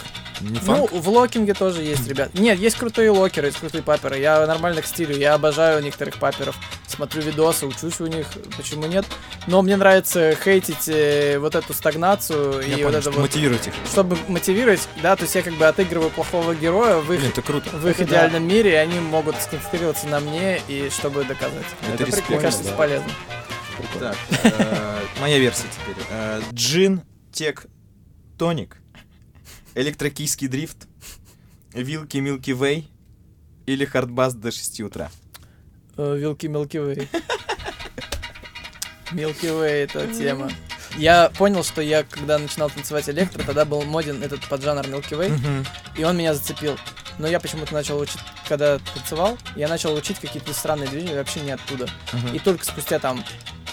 Не 0.49 0.59
Ну, 0.59 0.87
фанк? 0.87 0.91
в 0.91 1.09
локинге 1.09 1.53
тоже 1.53 1.81
есть, 1.81 2.07
ребят. 2.07 2.33
Нет, 2.33 2.59
есть 2.59 2.77
крутые 2.77 3.09
локеры, 3.09 3.47
есть 3.47 3.57
крутые 3.59 3.81
попперы. 3.83 4.19
Я 4.19 4.45
нормально 4.45 4.81
к 4.81 4.85
стилю. 4.85 5.15
Я 5.17 5.33
обожаю 5.33 5.81
некоторых 5.83 6.17
попперов. 6.17 6.55
Смотрю 6.87 7.21
видосы, 7.23 7.65
учусь 7.65 7.99
у 7.99 8.07
них. 8.07 8.27
Почему 8.55 8.85
нет? 8.85 9.05
Но 9.47 9.61
мне 9.61 9.75
нравится 9.75 10.35
хейтить 10.35 10.87
э, 10.87 11.39
вот 11.39 11.55
эту 11.55 11.73
стагнацию 11.73 12.61
Я 12.61 12.67
и 12.67 12.69
понял, 12.71 12.83
вот 12.85 12.89
это 12.91 13.01
чтобы 13.01 13.15
вот. 13.17 13.21
мотивировать 13.23 13.67
их. 13.67 13.73
Чтобы 13.91 14.17
мотивировать, 14.27 14.87
да, 15.01 15.15
то 15.15 15.23
есть 15.23 15.35
я 15.35 15.41
как 15.41 15.53
бы 15.55 15.65
отыгрываю 15.65 16.11
плохого 16.11 16.53
героя 16.55 16.97
в 16.97 17.11
их, 17.11 17.19
Блин, 17.19 17.31
это 17.31 17.41
круто. 17.41 17.69
в 17.71 17.87
их 17.87 17.99
это 17.99 18.09
да. 18.09 18.15
идеальном 18.17 18.47
мире, 18.47 18.71
и 18.71 18.75
они 18.75 18.99
могут 18.99 19.35
сконцентрироваться 19.41 20.07
на 20.07 20.19
мне, 20.19 20.61
и 20.67 20.89
чтобы 20.89 21.23
доказать. 21.25 21.65
Это 21.93 22.03
Мне 22.03 22.05
респект, 22.05 22.41
кажется, 22.41 22.63
да. 22.63 22.69
это 22.69 22.77
полезно. 22.77 23.09
Так, 23.99 24.15
э, 24.43 24.99
моя 25.21 25.37
версия 25.39 25.65
теперь. 25.73 26.03
Э, 26.09 26.41
Джин, 26.53 27.01
тек, 27.31 27.65
тоник, 28.37 28.77
электрокийский 29.75 30.47
дрифт, 30.47 30.87
вилки 31.73 32.17
Milky 32.17 32.57
Way 32.57 32.85
или 33.65 33.85
хардбас 33.85 34.33
до 34.33 34.51
6 34.51 34.81
утра. 34.81 35.11
Э, 35.97 36.15
Вилки 36.17 36.47
Milky 36.47 36.79
Way. 36.95 37.07
Milky 39.11 39.49
Way 39.49 39.85
это 39.85 40.07
тема. 40.13 40.51
Я 40.97 41.29
понял, 41.37 41.63
что 41.63 41.81
я, 41.81 42.03
когда 42.03 42.37
начинал 42.37 42.69
танцевать 42.69 43.09
электро, 43.09 43.43
тогда 43.43 43.65
был 43.65 43.83
моден 43.83 44.23
этот 44.23 44.47
поджанр 44.47 44.85
Milky 44.87 45.11
Way, 45.11 45.65
и 45.97 46.03
он 46.03 46.17
меня 46.17 46.33
зацепил. 46.33 46.77
Но 47.17 47.27
я 47.27 47.39
почему-то 47.39 47.73
начал 47.73 47.97
учить, 47.99 48.19
когда 48.47 48.79
танцевал, 48.79 49.37
я 49.55 49.67
начал 49.67 49.93
учить 49.93 50.19
какие-то 50.19 50.53
странные 50.53 50.89
движения 50.89 51.15
вообще 51.15 51.41
не 51.41 51.51
оттуда. 51.51 51.89
И 52.33 52.39
только 52.39 52.65
спустя 52.65 52.99
там 52.99 53.23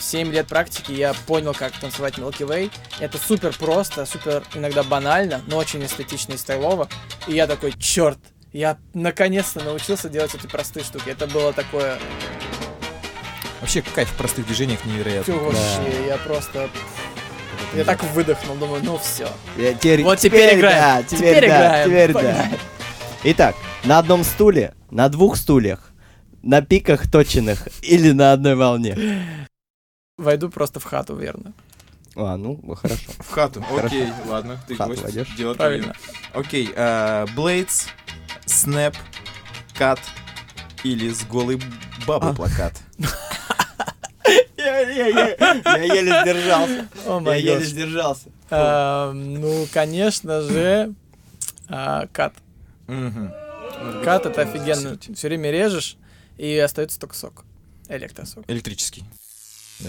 7 0.03 0.33
лет 0.33 0.47
практики 0.49 0.93
я 0.93 1.15
понял, 1.27 1.55
как 1.55 1.73
танцевать 1.73 2.15
Milky 2.19 2.47
Way. 2.47 2.71
Это 3.01 3.19
супер 3.19 3.55
просто, 3.57 4.05
супер 4.05 4.43
иногда 4.55 4.83
банально, 4.83 5.41
но 5.47 5.57
очень 5.57 5.85
эстетично 5.85 6.33
и 6.33 6.37
стайлово. 6.37 6.89
И 7.27 7.35
я 7.35 7.47
такой, 7.47 7.73
черт, 7.79 8.19
я 8.53 8.79
наконец-то 8.95 9.63
научился 9.63 10.09
делать 10.09 10.35
эти 10.35 10.47
простые 10.47 10.85
штуки. 10.85 11.09
Это 11.09 11.27
было 11.27 11.53
такое 11.53 11.99
Вообще, 13.61 13.81
кайф 13.95 14.11
в 14.11 14.17
простых 14.17 14.45
движениях 14.47 14.85
невероятный. 14.85 15.35
Всё, 15.35 15.45
вообще, 15.45 16.07
я 16.09 16.17
просто... 16.19 16.69
Я 17.77 17.85
так 17.85 18.03
выдохнул, 18.03 18.57
думаю, 18.57 18.83
ну 18.85 18.99
все. 18.99 19.29
Я 19.57 19.73
теперь, 19.75 20.03
Вот 20.03 20.19
теперь 20.19 20.59
играем. 20.59 20.79
Да, 20.79 21.03
теперь, 21.05 21.37
Теперь 21.37 21.49
да, 21.49 21.57
играем. 21.57 21.89
теперь 21.89 22.13
да. 22.13 22.19
Погнали. 22.19 22.59
Итак, 23.23 23.55
на 23.85 23.99
одном 23.99 24.25
стуле, 24.25 24.75
на 24.91 25.09
двух 25.09 25.37
стульях, 25.37 25.93
на 26.43 26.61
пиках 26.61 27.09
точенных 27.09 27.69
или 27.83 28.11
на 28.11 28.33
одной 28.33 28.57
волне. 28.57 28.99
Войду 30.19 30.51
просто 30.51 30.79
в 30.81 30.85
хату, 30.85 31.17
верно. 31.17 31.53
А, 32.15 32.37
ну, 32.37 32.61
хорошо. 32.77 33.11
В 33.19 33.31
хату. 33.31 33.65
Окей, 33.77 34.09
ладно. 34.27 34.61
Ты 34.69 34.75
В 34.75 34.79
хату 34.79 34.91
гость. 34.91 35.03
войдешь? 35.03 35.35
Дело 35.37 35.55
Правильно. 35.55 35.95
Окей, 36.35 36.71
э, 36.75 37.27
Блейдс, 37.35 37.87
Снэп, 38.47 38.95
Кат 39.75 40.01
или 40.85 41.11
с 41.11 41.25
голой 41.25 41.61
бабы 42.07 42.29
А. 42.31 42.35
плакат. 42.35 42.75
Я 44.57 44.81
еле 44.81 46.21
сдержался. 46.23 46.89
Май 47.21 47.43
гад. 47.43 47.63
сдержался. 47.63 48.29
Эм, 48.51 49.35
Ну, 49.41 49.67
конечно 49.73 50.43
же, 50.43 50.95
а, 51.69 52.07
кат. 52.13 52.35
Мгм. 52.87 53.33
Кат 54.05 54.27
это 54.27 54.43
офигенно. 54.43 54.99
Все 55.15 55.29
время 55.29 55.51
режешь, 55.51 55.97
и 56.37 56.57
остается 56.59 57.01
только 57.01 57.15
сок. 57.17 57.45
Электросок. 57.89 58.45
Электрический. 58.49 59.05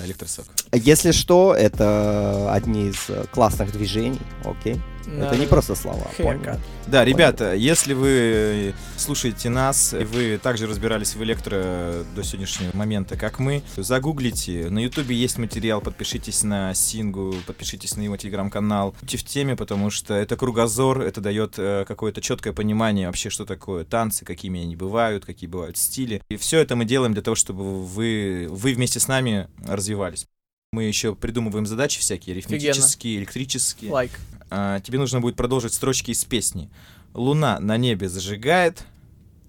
Электросок. 0.05 0.45
Если 0.71 1.11
что, 1.11 1.53
это 1.53 2.51
одни 2.51 2.89
из 2.89 3.09
э, 3.09 3.25
классных 3.31 3.71
движений, 3.71 4.19
окей? 4.43 4.81
Это 5.07 5.38
не 5.38 5.45
просто 5.45 5.75
слова. 5.75 6.07
понял? 6.17 6.59
Да, 6.88 7.05
ребята, 7.05 7.53
если 7.53 7.93
вы 7.93 8.73
слушаете 8.97 9.49
нас, 9.49 9.93
и 9.93 10.03
вы 10.03 10.38
также 10.38 10.67
разбирались 10.67 11.15
в 11.15 11.23
электро 11.23 12.03
до 12.15 12.23
сегодняшнего 12.23 12.75
момента, 12.75 13.15
как 13.15 13.39
мы, 13.39 13.63
загуглите. 13.77 14.69
На 14.69 14.80
ютубе 14.80 15.15
есть 15.15 15.38
материал, 15.38 15.81
подпишитесь 15.81 16.43
на 16.43 16.73
Сингу, 16.73 17.35
подпишитесь 17.47 17.95
на 17.95 18.01
его 18.01 18.17
телеграм-канал. 18.17 18.95
Будьте 18.99 19.17
в 19.17 19.23
теме, 19.23 19.55
потому 19.55 19.89
что 19.89 20.13
это 20.13 20.35
кругозор, 20.35 21.01
это 21.01 21.21
дает 21.21 21.55
э, 21.57 21.85
какое-то 21.88 22.21
четкое 22.21 22.53
понимание 22.53 23.07
вообще, 23.07 23.30
что 23.30 23.45
такое 23.45 23.84
танцы, 23.85 24.25
какими 24.25 24.61
они 24.61 24.75
бывают, 24.75 25.25
какие 25.25 25.49
бывают 25.49 25.77
стили. 25.77 26.21
И 26.30 26.38
все 26.38 26.59
это 26.59 26.75
мы 26.75 26.85
делаем 26.85 27.13
для 27.13 27.21
того, 27.21 27.35
чтобы 27.35 27.84
вы, 27.84 28.47
вы 28.49 28.73
вместе 28.73 28.99
с 28.99 29.07
нами 29.07 29.47
развивались. 29.65 30.27
Мы 30.73 30.85
еще 30.85 31.13
придумываем 31.13 31.67
задачи 31.67 31.99
всякие, 31.99 32.33
арифметические, 32.33 33.17
электрические. 33.19 33.91
Like. 33.91 34.09
А, 34.49 34.79
тебе 34.79 34.97
нужно 34.97 35.21
будет 35.21 35.35
продолжить 35.35 35.71
строчки 35.71 36.09
из 36.09 36.25
песни. 36.25 36.67
Луна 37.13 37.59
на 37.59 37.77
небе 37.77 38.09
зажигает, 38.09 38.83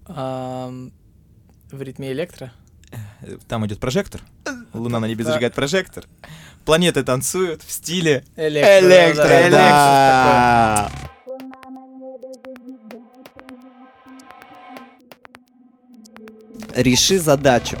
Ам, 0.05 0.91
В 1.71 1.81
ритме 1.81 2.11
электро. 2.11 2.53
э, 3.23 3.39
там 3.47 3.65
идет 3.65 3.79
прожектор. 3.79 4.21
Луна 4.71 4.99
на 4.99 5.07
небе 5.07 5.23
Да. 5.23 5.31
зажигает 5.31 5.55
прожектор. 5.55 6.05
Планеты 6.63 7.03
танцуют 7.03 7.63
в 7.63 7.71
стиле. 7.71 8.23
Электро. 8.35 8.79
Электро, 8.87 9.23
да, 9.23 9.49
да, 9.49 10.91
да. 10.91 10.91
Реши 16.75 17.19
задачу. 17.19 17.77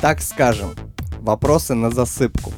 Так 0.00 0.20
скажем, 0.20 0.74
вопросы 1.20 1.74
на 1.74 1.90
засыпку. 1.90 2.52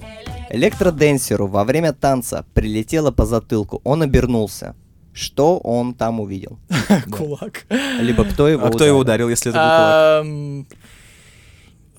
Электроденсеру 0.55 1.49
во 1.49 1.65
время 1.65 1.93
танца 1.93 2.45
прилетело 2.55 3.11
по 3.11 3.27
затылку. 3.27 3.81
Он 3.83 4.03
обернулся. 4.03 4.77
Что 5.13 5.59
он 5.59 5.95
там 5.95 6.21
увидел? 6.21 6.59
Кулак. 7.11 7.65
Либо 7.99 8.25
кто 8.25 8.49
его 8.49 8.67
А 8.67 8.71
кто 8.71 8.85
его 8.85 9.01
ударил? 9.01 9.29
если 9.29 9.51
это 9.51 9.59
был 9.59 10.67
кулак? 10.67 10.79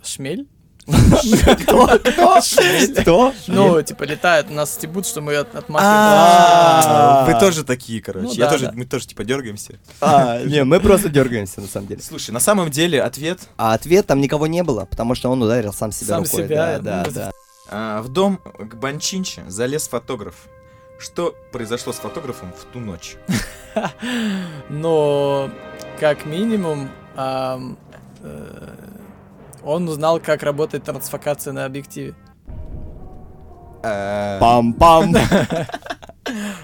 Шмель? 0.03 0.48
Кто? 0.86 1.88
Кто? 1.98 2.40
Кто? 3.02 3.34
Ну, 3.48 3.82
типа, 3.82 4.03
летает, 4.03 4.49
нас 4.49 4.73
стебут, 4.73 5.06
что 5.06 5.19
мы. 5.19 5.36
А, 5.36 5.45
А. 5.80 7.26
Вы 7.26 7.40
тоже 7.40 7.64
такие, 7.65 8.02
короче. 8.02 8.40
Ну 8.40 8.72
мы 8.73 8.86
тоже 8.86 9.07
типа 9.07 9.26
дергаемся. 9.26 9.73
А, 9.99 10.41
не, 10.44 10.64
мы 10.64 10.80
просто 10.80 11.10
дергаемся 11.10 11.60
на 11.60 11.68
самом 11.68 11.88
деле. 11.88 12.02
Слушай, 12.02 12.32
на 12.32 12.40
самом 12.40 12.69
деле 12.69 13.02
ответ 13.02 13.40
А 13.57 13.73
ответ 13.73 14.06
там 14.07 14.22
никого 14.22 14.48
не 14.48 14.64
было, 14.64 14.86
потому 14.86 15.15
что 15.15 15.30
он 15.30 15.41
ударил 15.41 15.73
сам 15.73 15.91
себя 15.91 16.15
Сам 16.15 16.23
рукой. 16.23 16.44
себя, 16.45 16.80
Да, 16.80 17.03
ну, 17.06 17.11
да, 17.11 17.22
да. 17.26 17.32
А, 17.70 18.02
в 18.02 18.10
дом 18.10 18.38
к 18.38 18.76
Банчинче 18.76 19.44
залез 19.48 19.88
фотограф. 19.88 20.48
Что 21.00 21.36
произошло 21.52 21.92
с 21.92 21.98
фотографом 21.98 22.54
в 22.54 22.64
ту 22.72 22.80
ночь? 22.80 23.18
Но, 24.70 25.50
как 26.00 26.26
минимум, 26.26 26.90
э, 27.18 27.76
он 29.64 29.90
узнал, 29.90 30.20
как 30.20 30.44
работает 30.44 30.86
трансфокация 30.86 31.52
на 31.52 31.66
объективе. 31.66 32.16
Пам-пам. 33.82 35.16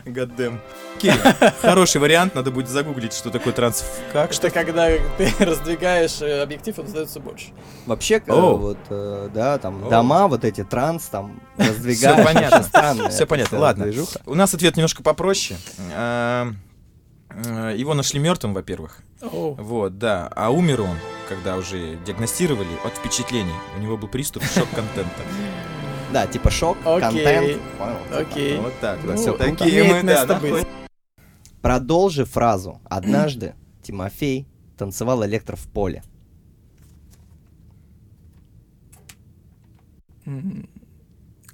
Goddamn. 0.05 0.59
Окей, 0.97 1.11
хороший 1.61 2.01
вариант, 2.01 2.35
надо 2.35 2.51
будет 2.51 2.67
загуглить, 2.67 3.13
что 3.13 3.29
такое 3.29 3.53
транс... 3.53 3.83
Как? 4.11 4.33
Что 4.33 4.49
когда 4.49 4.89
ты 5.17 5.31
раздвигаешь 5.39 6.21
э, 6.21 6.41
объектив, 6.41 6.77
он 6.79 6.87
становится 6.87 7.19
больше. 7.19 7.47
Вообще, 7.85 8.15
э, 8.15 8.21
вот, 8.31 8.77
э, 8.89 9.29
да, 9.33 9.57
там 9.57 9.89
дома, 9.89 10.27
вот 10.27 10.45
эти 10.45 10.63
транс, 10.63 11.05
там, 11.05 11.41
раздвигают. 11.57 12.25
понятно. 12.25 12.63
Странная 12.63 13.09
Все 13.09 13.25
понятно, 13.25 13.59
ладно. 13.59 13.91
У 14.25 14.35
нас 14.35 14.53
ответ 14.53 14.77
немножко 14.77 15.03
попроще. 15.03 15.59
Его 17.33 17.93
нашли 17.93 18.19
мертвым, 18.19 18.53
во-первых. 18.53 18.99
Оу. 19.21 19.53
Вот, 19.53 19.97
да. 19.97 20.27
А 20.35 20.49
умер 20.49 20.81
он, 20.81 20.97
когда 21.29 21.55
уже 21.55 21.97
диагностировали 22.05 22.67
от 22.83 22.93
впечатлений. 22.93 23.53
У 23.77 23.79
него 23.79 23.95
был 23.95 24.09
приступ 24.09 24.43
шок-контента. 24.43 25.21
Да, 26.11 26.27
типа 26.27 26.51
шок, 26.51 26.77
Окей. 26.85 26.99
контент. 27.01 27.61
понял. 27.77 28.21
Окей. 28.21 28.57
Вот 28.57 28.73
так, 28.81 28.99
да. 29.05 29.13
Ну, 29.13 29.17
Все 29.17 29.33
такие 29.33 29.83
мы, 29.83 30.03
да. 30.03 30.41
Продолжи 31.61 32.25
фразу. 32.25 32.81
Однажды 32.85 33.55
Тимофей 33.81 34.47
танцевал 34.77 35.25
электро 35.25 35.55
в 35.55 35.67
поле. 35.67 36.03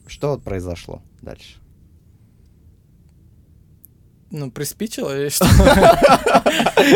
Что 0.08 0.32
вот 0.32 0.44
произошло 0.44 1.02
дальше? 1.22 1.60
Ну, 4.32 4.52
приспичило 4.52 5.18
или 5.18 5.30
что? 5.30 5.46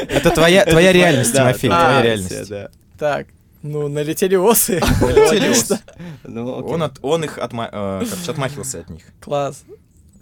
Это 0.10 0.32
твоя, 0.32 0.66
твоя 0.66 0.92
реальность, 0.92 1.34
Тимофей, 1.34 1.70
твоя 1.70 1.84
да, 1.86 2.02
реальность. 2.02 2.52
Так, 2.98 3.28
ну, 3.64 3.88
налетели 3.88 4.36
осы. 4.36 4.82
Налетели 5.02 5.50
осы. 5.50 5.80
Ну. 6.24 6.66
Он, 6.66 6.84
от, 6.84 7.00
он 7.02 7.24
их 7.24 7.38
отма- 7.38 7.70
э, 7.72 8.06
отмахивался 8.28 8.80
от 8.80 8.90
них. 8.90 9.04
Класс. 9.20 9.64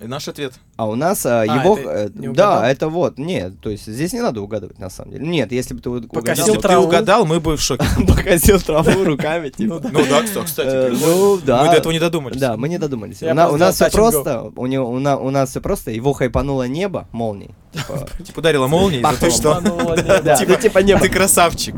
И 0.02 0.08
наш 0.08 0.28
ответ. 0.28 0.54
А 0.78 0.88
у 0.88 0.96
нас 0.96 1.26
а, 1.26 1.44
его... 1.44 1.78
это 1.78 1.90
э, 1.90 2.30
угадал? 2.30 2.62
да, 2.62 2.72
это 2.72 2.88
вот, 2.88 3.18
нет, 3.18 3.60
то 3.60 3.70
есть 3.70 3.86
здесь 3.86 4.14
не 4.14 4.22
надо 4.22 4.42
угадывать, 4.42 4.80
на 4.80 4.90
самом 4.90 5.12
деле. 5.12 5.28
Нет, 5.28 5.52
если 5.52 5.74
бы 5.74 5.82
ты 5.82 5.90
вот 5.90 6.08
Покосил 6.08 6.44
угадал... 6.44 6.56
Если 6.56 6.62
бы 6.62 6.68
ты 6.68 6.78
угадал, 6.78 7.26
мы 7.26 7.40
бы 7.42 7.58
в 7.58 7.62
шоке. 7.62 7.86
Покосил 8.08 8.62
траву 8.62 9.04
руками, 9.04 9.50
типа. 9.50 9.82
Ну 9.92 10.06
да, 10.10 10.24
кстати, 10.24 10.46
кстати. 10.46 10.68
Э. 10.70 10.90
Ну, 10.92 11.38
да. 11.44 11.64
Мы 11.64 11.72
до 11.72 11.78
этого 11.78 11.92
не 11.92 12.00
додумались. 12.00 12.40
Да, 12.40 12.56
мы 12.56 12.70
не 12.70 12.78
додумались. 12.78 13.22
У, 13.22 13.34
нас 13.34 13.76
все 13.76 13.90
просто, 13.90 14.52
у, 14.56 14.66
него, 14.68 14.90
у, 14.90 15.00
на- 15.00 15.18
у 15.18 15.30
нас 15.32 15.50
все 15.50 15.60
просто, 15.60 15.92
его 15.92 16.14
хайпануло 16.14 16.66
небо 16.68 17.08
молнией. 17.12 17.52
Типа, 17.74 18.08
Типа 18.24 18.40
ударила 18.40 18.68
молнией, 18.68 19.04
за 19.04 19.10
то, 19.10 19.26
Бахнул. 19.26 19.32
что... 19.32 19.62
Нет. 20.24 20.46
ну, 20.48 20.56
типа 20.56 20.80
небо. 20.80 21.02
Ты 21.02 21.10
красавчик. 21.10 21.76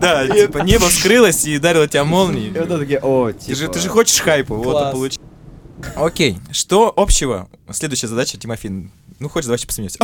Да, 0.00 0.28
типа 0.28 0.58
небо 0.58 0.88
вскрылось 0.88 1.44
и 1.44 1.56
ударило 1.56 1.88
тебя 1.88 2.02
И 2.02 2.04
молнией. 2.04 2.52
вот 2.56 2.78
такие, 2.78 3.00
о, 3.00 3.32
Ты 3.32 3.54
же, 3.54 3.62
типа, 3.62 3.72
ты 3.72 3.80
же 3.80 3.88
хочешь 3.88 4.20
хайпу, 4.20 4.54
вот 4.54 4.88
и 4.88 4.92
получи. 4.92 5.18
Окей, 5.96 6.38
что 6.50 6.92
общего? 6.96 7.48
Следующая 7.70 8.08
задача, 8.08 8.38
Тимофей. 8.38 8.90
Ну, 9.18 9.28
хочешь, 9.28 9.46
давай 9.46 9.58
еще 9.58 9.66
посмеемся. 9.66 9.98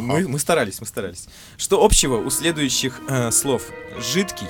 Мы, 0.00 0.38
старались, 0.38 0.80
мы 0.80 0.86
старались. 0.86 1.28
Что 1.58 1.84
общего 1.84 2.16
у 2.16 2.30
следующих 2.30 3.00
э, 3.08 3.30
слов? 3.30 3.64
Жидкий, 3.98 4.46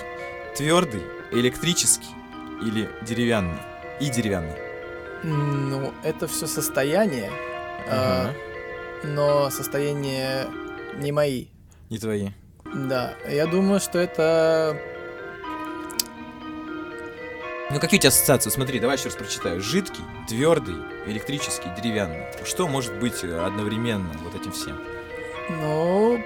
твердый, 0.57 1.03
электрический 1.33 2.15
или 2.63 2.89
деревянный? 3.07 3.59
И 4.01 4.11
деревянный. 4.11 4.55
Ну, 5.25 5.93
это 6.05 6.29
все 6.29 6.47
состояние, 6.47 7.31
а, 7.89 8.33
но 9.03 9.51
состояние 9.51 10.47
не 10.97 11.13
мои. 11.13 11.47
Не 11.91 11.99
твои. 11.99 12.31
Да, 12.75 13.15
я 13.29 13.47
думаю, 13.47 13.81
что 13.81 13.99
это... 13.99 14.81
Ну, 17.73 17.81
какие 17.81 17.99
у 17.99 18.01
тебя 18.03 18.09
ассоциации? 18.11 18.51
Смотри, 18.51 18.79
давай 18.81 18.97
еще 18.97 19.07
раз 19.07 19.15
прочитаю. 19.15 19.63
Жидкий, 19.63 20.05
твердый, 20.29 20.75
электрический, 21.07 21.71
деревянный. 21.75 22.27
Что 22.45 22.69
может 22.69 22.95
быть 22.99 23.25
э, 23.25 23.45
одновременно 23.47 24.13
вот 24.25 24.35
этим 24.35 24.53
всем? 24.53 24.79
Ну, 25.49 26.23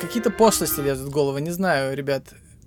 какие-то 0.00 0.30
пошлости 0.30 0.80
лезут 0.80 1.08
в 1.08 1.12
голову, 1.12 1.38
не 1.38 1.50
знаю, 1.50 1.96
ребят. 1.96 2.24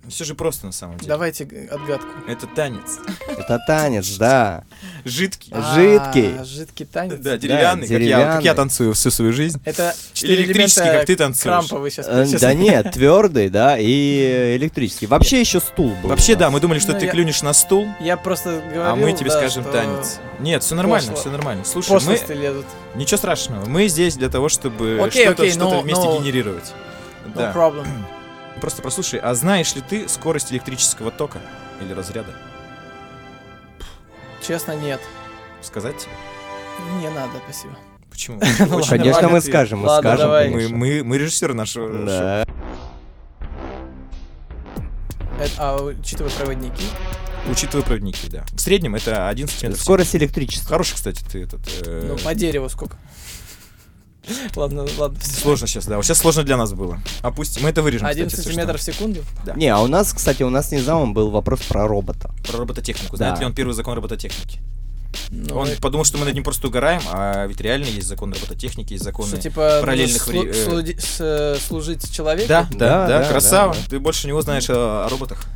Все 0.10 0.23
же 0.23 0.36
просто 0.36 0.65
на 0.68 0.72
самом 0.72 0.98
деле. 0.98 1.07
Давайте 1.10 1.44
отгадку. 1.72 2.07
Это 2.27 2.48
танец. 2.48 2.99
Это 3.27 3.60
танец, 3.65 4.18
да. 4.18 4.64
Жидкий. 5.03 5.53
Жидкий. 5.76 6.36
А, 6.40 6.44
жидкий 6.44 6.86
танец. 6.86 7.19
Да, 7.19 7.38
деревянный, 7.38 7.88
как, 7.88 7.90
я, 7.90 7.98
как 7.98 7.99
деревянный. 7.99 8.44
я 8.44 8.53
танцую 8.53 8.94
всю 8.94 9.10
свою 9.11 9.34
жизнь. 9.34 9.60
Это 9.65 9.94
Или 10.22 10.44
электрический, 10.44 10.82
элемента 10.82 10.98
как 10.99 11.07
ты 11.07 11.15
танцуешь. 11.15 11.44
Крампа 11.44 11.80
вы 11.80 11.90
сейчас... 11.90 12.07
Э, 12.07 12.26
Да 12.40 12.53
нет, 12.53 12.91
твердый, 12.94 13.49
да, 13.49 13.77
и 13.80 14.56
электрический. 14.57 15.07
Вообще 15.07 15.40
еще 15.41 15.60
стул 15.60 15.94
был. 16.02 16.10
Вообще, 16.10 16.34
у 16.34 16.38
да, 16.38 16.45
нас. 16.45 16.53
мы 16.53 16.60
думали, 16.60 16.80
что 16.80 16.94
Ну, 16.94 16.99
ты 16.99 17.06
я- 17.06 17.11
клюнешь 17.11 17.41
на 17.41 17.53
стул, 17.53 17.88
Я 17.99 18.18
просто 18.18 18.61
говорил, 18.61 18.84
а 18.86 18.95
мы 18.95 19.14
тебе 19.14 19.32
скажем 19.32 19.64
танец. 19.65 20.19
Нет, 20.40 20.64
все 20.64 20.76
нормально, 20.76 21.11
пошло- 21.14 21.19
все 21.19 21.30
нормально. 21.32 21.64
Слушай, 21.65 21.90
мы... 21.91 21.95
Пошлости 21.99 22.32
лезут. 22.34 22.65
Ничего 22.95 23.18
страшного. 23.18 23.65
Мы 23.65 23.88
здесь 23.88 24.15
для 24.15 24.30
того, 24.30 24.49
чтобы 24.49 24.99
Окей, 25.03 25.26
что-то 25.26 25.44
окей, 25.44 25.52
что-то 25.52 25.76
но- 25.76 25.82
вместе 25.82 26.03
но- 26.03 26.19
генерировать. 26.19 26.73
No 27.26 27.34
Да. 27.36 27.52
problem. 27.53 27.86
Просто 28.65 28.81
послушай, 28.81 29.19
а 29.19 29.35
знаешь 29.35 29.75
ли 29.75 29.81
ты 29.87 30.09
скорость 30.09 30.51
электрического 30.51 31.11
тока 31.11 31.39
или 31.81 31.93
разряда? 31.93 32.33
Честно, 34.41 34.75
нет. 34.75 34.99
Сказать 35.61 35.95
тебе? 35.99 36.11
Не 36.99 37.11
надо, 37.11 37.33
спасибо. 37.43 37.75
Почему? 38.09 38.41
Ну 38.67 38.83
Конечно, 38.83 39.29
мы 39.29 39.41
скажем, 39.41 39.81
мы 39.81 39.87
Ладно, 39.87 40.09
скажем. 40.09 40.25
давай. 40.25 40.49
Мы, 40.49 40.69
мы, 40.69 41.03
мы 41.03 41.17
режиссер 41.19 41.53
нашего 41.53 41.89
шоу. 41.93 42.05
Да. 42.07 42.45
Это- 45.39 45.51
а 45.59 45.83
учитывая 45.83 46.31
проводники, 46.31 46.85
Учитывая 47.47 47.85
проводники, 47.85 48.27
да. 48.29 48.45
В 48.51 48.59
среднем 48.59 48.95
это 48.95 49.29
11 49.29 49.37
метров. 49.37 49.51
в 49.51 49.59
секунду. 49.59 49.77
Скорость 49.77 50.15
электричества. 50.15 50.69
Хороший, 50.69 50.95
кстати, 50.95 51.23
ты 51.23 51.43
этот... 51.43 51.61
э, 51.85 52.07
ну, 52.07 52.17
по 52.17 52.33
дереву 52.33 52.67
сколько? 52.69 52.97
Ладно, 54.56 54.85
ладно. 54.97 55.19
Сложно 55.22 55.68
сейчас, 55.68 55.85
да. 55.85 55.97
Вот 55.97 56.06
сейчас 56.06 56.18
сложно 56.19 56.43
для 56.43 56.57
нас 56.57 56.73
было. 56.73 56.99
Опустим. 57.22 57.64
Мы 57.64 57.69
это 57.69 57.81
вырежем, 57.81 58.07
1 58.07 58.27
кстати, 58.27 58.39
если 58.41 58.49
сантиметр 58.56 58.77
в 58.77 58.81
секунду? 58.81 59.23
Да. 59.45 59.53
Не, 59.56 59.68
а 59.69 59.80
у 59.80 59.88
нас, 59.88 60.14
кстати, 60.14 60.43
у 60.43 60.49
нас 60.49 60.72
незамом 60.72 61.14
был 61.14 61.30
вопрос 61.30 61.61
про 61.61 61.88
робота. 61.88 62.31
Про 62.47 62.60
робототехнику. 62.60 63.18
Да. 63.18 63.26
Знает 63.27 63.39
ли 63.39 63.45
он 63.45 63.53
первый 63.53 63.73
закон 63.73 63.95
робототехники? 63.95 64.60
Ну, 65.30 65.56
он 65.60 65.69
и- 65.69 65.76
подумал, 65.76 66.03
что 66.03 66.18
мы 66.18 66.26
над 66.26 66.34
ним 66.34 66.43
просто 66.43 66.68
угораем, 66.68 67.02
а 67.10 67.45
ведь 67.47 67.61
реально 67.61 67.85
есть 67.85 68.06
закон 68.07 68.34
робототехники, 68.34 68.93
есть 68.93 69.03
законы... 69.06 69.30
что, 69.30 69.38
типа, 69.38 69.77
параллельных 69.81 70.27
нужно 70.27 70.41
вари- 70.41 70.52
слу- 70.52 70.56
э, 70.57 70.65
слуди- 70.69 70.99
с- 70.99 71.18
э, 71.22 71.57
служить 71.65 72.11
человеку? 72.14 72.49
Да, 72.49 72.68
да, 72.72 72.77
Да, 72.77 73.07
да, 73.07 73.19
да, 73.22 73.30
красава. 73.30 73.73
да, 73.73 73.80
да. 73.80 73.89
Ты 73.91 73.99
больше 73.99 74.27
него 74.27 74.41
знаешь 74.41 74.69
о, 74.69 75.06
о 75.06 75.10
роботах. 75.10 75.45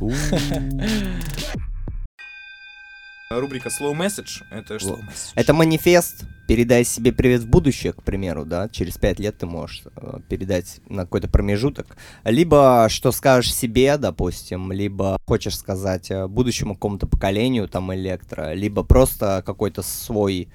Рубрика 3.32 3.68
Slow 3.68 3.96
Message. 3.96 4.42
Это? 4.50 4.76
Вот. 4.84 4.98
Это 5.36 5.54
манифест. 5.54 6.24
Передай 6.48 6.82
себе 6.82 7.12
привет 7.12 7.42
в 7.42 7.48
будущее, 7.48 7.92
к 7.92 8.02
примеру, 8.02 8.44
да. 8.44 8.68
Через 8.68 8.98
пять 8.98 9.20
лет 9.20 9.38
ты 9.38 9.46
можешь 9.46 9.84
э, 9.94 10.18
передать 10.28 10.80
на 10.88 11.02
какой-то 11.02 11.28
промежуток. 11.28 11.96
Либо 12.24 12.88
что 12.90 13.12
скажешь 13.12 13.54
себе, 13.54 13.96
допустим, 13.98 14.72
либо 14.72 15.16
хочешь 15.28 15.56
сказать 15.56 16.10
э, 16.10 16.26
будущему 16.26 16.74
какому-то 16.74 17.06
поколению, 17.06 17.68
там, 17.68 17.94
электро, 17.94 18.52
либо 18.52 18.82
просто 18.82 19.44
какой-то 19.46 19.82
свой, 19.82 20.48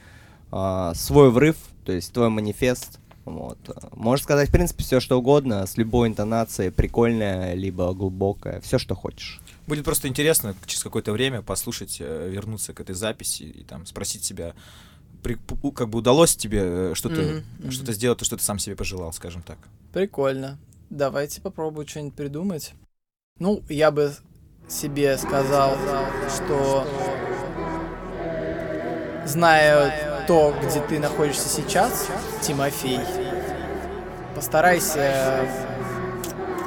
а, 0.51 0.93
свой 0.95 1.31
врыв, 1.31 1.55
то 1.85 1.93
есть 1.93 2.11
твой 2.11 2.27
манифест. 2.27 2.99
Вот. 3.23 3.57
Можешь 3.93 4.23
сказать, 4.23 4.49
в 4.49 4.51
принципе, 4.51 4.83
все 4.83 4.99
что 4.99 5.17
угодно, 5.17 5.65
с 5.65 5.77
любой 5.77 6.09
интонацией, 6.09 6.71
прикольная, 6.71 7.53
либо 7.53 7.93
глубокая, 7.93 8.59
все, 8.59 8.77
что 8.77 8.95
хочешь. 8.95 9.39
Будет 9.67 9.83
просто 9.85 10.07
интересно 10.07 10.55
через 10.65 10.83
какое-то 10.83 11.11
время 11.11 11.41
послушать, 11.41 11.97
э, 11.99 12.29
вернуться 12.29 12.73
к 12.73 12.79
этой 12.79 12.93
записи 12.95 13.43
и 13.43 13.63
там 13.63 13.85
спросить 13.85 14.23
себя, 14.23 14.53
при- 15.23 15.39
как 15.71 15.89
бы 15.89 15.99
удалось 15.99 16.35
тебе 16.35 16.61
э, 16.63 16.91
что-то 16.93 17.21
Мгм, 17.21 17.43
мгм. 17.59 17.71
что-то 17.71 17.93
сделать, 17.93 18.19
то, 18.19 18.25
что 18.25 18.37
ты 18.37 18.43
сам 18.43 18.59
себе 18.59 18.75
пожелал, 18.75 19.11
скажем 19.11 19.41
так. 19.41 19.57
Прикольно. 19.91 20.59
Давайте 20.91 21.41
попробую 21.41 21.87
что-нибудь 21.87 22.13
придумать. 22.15 22.73
Ну, 23.39 23.63
я 23.69 23.89
бы 23.89 24.13
себе 24.69 25.17
сказал, 25.17 25.77
что 26.35 26.87
зная 29.25 30.25
то, 30.27 30.53
где 30.63 30.81
ты 30.81 30.99
находишься 30.99 31.49
сейчас, 31.49 32.07
Тимофей, 32.41 32.99
постарайся 34.35 35.47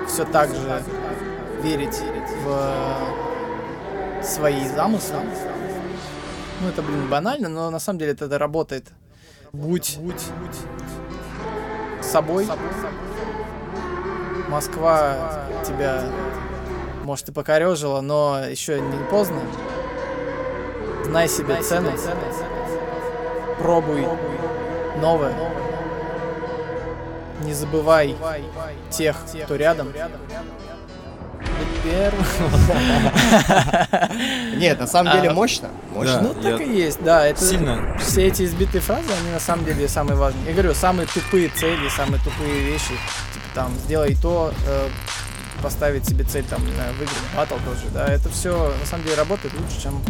все 0.08 0.24
так 0.24 0.50
же 0.54 0.82
верить 1.62 2.00
в 2.44 4.22
свои 4.22 4.68
замыслы. 4.68 5.20
Ну, 6.60 6.68
это, 6.68 6.82
блин, 6.82 7.08
банально, 7.08 7.48
но 7.48 7.70
на 7.70 7.78
самом 7.78 7.98
деле 8.00 8.12
это 8.12 8.38
работает. 8.38 8.88
Будь 9.52 9.98
собой. 12.02 12.48
Москва 14.48 15.44
тебя, 15.64 16.04
может, 17.04 17.28
и 17.28 17.32
покорежила, 17.32 18.00
но 18.00 18.40
еще 18.48 18.80
не 18.80 19.04
поздно. 19.10 19.40
Знай 21.04 21.28
себе 21.28 21.62
цену. 21.62 21.92
Пробуй 23.58 24.06
новое. 25.00 25.34
Не 27.42 27.52
забывай 27.54 28.16
тех, 28.90 29.16
кто 29.44 29.56
рядом. 29.56 29.92
Быть 31.58 31.82
первым. 31.82 32.24
Нет, 34.58 34.78
на 34.80 34.86
самом 34.86 35.12
деле 35.12 35.30
А, 35.30 35.34
мощно. 35.34 35.68
Мощно. 35.94 36.20
Ну, 36.22 36.34
так 36.34 36.60
и 36.60 36.70
есть, 36.76 37.02
да. 37.02 37.26
Это 37.26 37.44
Сильно. 37.44 37.96
все 37.98 38.26
эти 38.26 38.42
избитые 38.44 38.80
фразы, 38.80 39.10
они 39.20 39.30
на 39.32 39.40
самом 39.40 39.64
деле 39.64 39.88
самые 39.88 40.16
важные. 40.16 40.46
Я 40.46 40.52
говорю, 40.52 40.74
самые 40.74 41.06
тупые 41.06 41.48
цели, 41.48 41.88
самые 41.88 42.22
тупые 42.22 42.60
вещи. 42.60 42.94
Типа 43.32 43.46
там, 43.54 43.72
сделай 43.84 44.14
то, 44.14 44.52
э, 44.66 44.88
поставить 45.62 46.06
себе 46.06 46.24
цель, 46.24 46.44
там, 46.44 46.60
выиграть 46.62 47.08
батл 47.36 47.56
тоже, 47.64 47.86
да. 47.92 48.06
Это 48.06 48.28
все 48.28 48.72
на 48.78 48.86
самом 48.86 49.04
деле 49.04 49.16
работает 49.16 49.54
лучше, 49.58 49.82
чем 49.82 50.00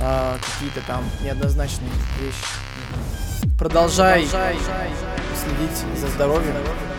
а, 0.00 0.36
какие-то 0.38 0.80
там 0.86 1.04
неоднозначные 1.22 1.90
вещи. 2.20 3.56
Продолжай 3.58 4.26
следить 4.26 5.98
за 6.00 6.08
здоровьем 6.08 6.54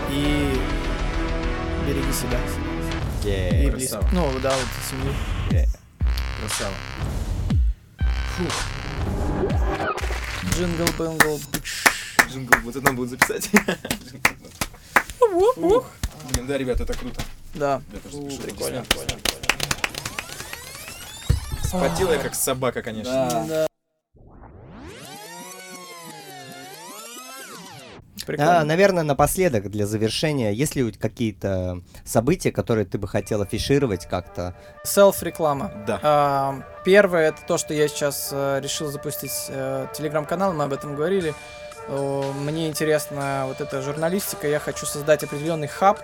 и 0.10 0.60
береги 1.88 2.12
себя. 2.14 2.38
И 3.26 3.70
близко. 3.72 4.08
Ну, 4.12 4.40
да, 4.40 4.56
вот 4.56 4.68
семью. 4.90 5.14
Красава. 6.42 6.76
Джингл, 10.54 10.86
бэнгл. 10.98 11.40
Джингл, 12.30 12.56
вот 12.64 12.76
это 12.76 12.86
надо 12.86 12.98
будет 12.98 13.10
записать. 13.10 13.50
Блин, 16.32 16.48
да, 16.48 16.58
ребят, 16.58 16.80
это 16.80 16.94
круто. 16.94 17.22
Да. 17.56 17.82
Я 17.92 18.00
тоже 18.00 18.22
запишу. 18.22 18.42
прикольно. 18.42 18.86
Спотел 21.64 22.12
я 22.12 22.20
как 22.20 22.36
собака, 22.36 22.82
конечно. 22.82 23.46
Да. 23.48 23.68
Прикольно. 28.26 28.60
А, 28.60 28.64
наверное, 28.64 29.04
напоследок, 29.04 29.70
для 29.70 29.86
завершения, 29.86 30.52
есть 30.52 30.76
ли 30.76 30.84
у 30.84 30.90
тебя 30.90 31.02
какие-то 31.02 31.82
события, 32.04 32.52
которые 32.52 32.86
ты 32.86 32.98
бы 32.98 33.08
хотел 33.08 33.42
афишировать 33.42 34.08
как-то? 34.08 34.56
Селф-реклама. 34.84 35.72
Да. 35.86 36.00
А, 36.02 36.62
Первое 36.86 37.30
это 37.30 37.42
то, 37.48 37.58
что 37.58 37.74
я 37.74 37.88
сейчас 37.88 38.30
э, 38.32 38.60
решил 38.62 38.92
запустить 38.92 39.48
э, 39.50 39.88
телеграм-канал, 39.94 40.54
мы 40.54 40.66
об 40.66 40.74
этом 40.74 40.96
говорили. 40.96 41.34
Мне 41.88 42.68
интересна 42.68 43.44
вот 43.48 43.62
эта 43.62 43.82
журналистика, 43.84 44.48
я 44.48 44.60
хочу 44.60 44.88
создать 44.88 45.24
определенный 45.24 45.68
хаб, 45.68 46.00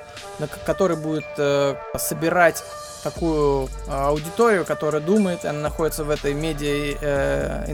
который 0.63 0.95
будет 0.95 1.25
э, 1.37 1.75
собирать 1.97 2.63
такую 3.03 3.67
аудиторию, 3.87 4.63
которая 4.63 5.01
думает, 5.01 5.43
она 5.43 5.59
находится 5.59 6.03
в 6.03 6.11
этой 6.11 6.35
медиа 6.35 6.97
э. 7.01 7.71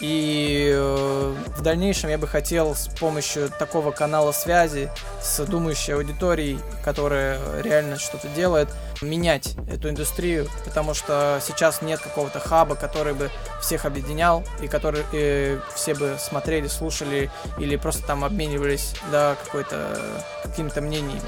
И 0.00 0.72
э, 0.74 1.34
в 1.56 1.62
дальнейшем 1.62 2.10
я 2.10 2.18
бы 2.18 2.26
хотел 2.26 2.74
с 2.74 2.88
помощью 2.88 3.50
такого 3.50 3.90
канала 3.90 4.32
связи 4.32 4.90
с 5.20 5.44
думающей 5.44 5.94
аудиторией, 5.94 6.58
которая 6.84 7.40
реально 7.62 7.98
что-то 7.98 8.28
делает, 8.28 8.68
менять 9.00 9.56
эту 9.68 9.90
индустрию, 9.90 10.48
потому 10.64 10.94
что 10.94 11.40
сейчас 11.44 11.82
нет 11.82 12.00
какого-то 12.00 12.40
хаба, 12.40 12.74
который 12.74 13.14
бы 13.14 13.30
всех 13.60 13.84
объединял 13.84 14.44
и 14.60 14.68
который 14.68 15.02
э, 15.12 15.58
все 15.74 15.94
бы 15.94 16.16
смотрели, 16.18 16.68
слушали 16.68 17.30
или 17.58 17.76
просто 17.76 18.06
там 18.06 18.24
обменивались 18.24 18.94
да, 19.10 19.36
какой-то 19.44 19.98
какими-то 20.42 20.80
мнениями. 20.80 21.22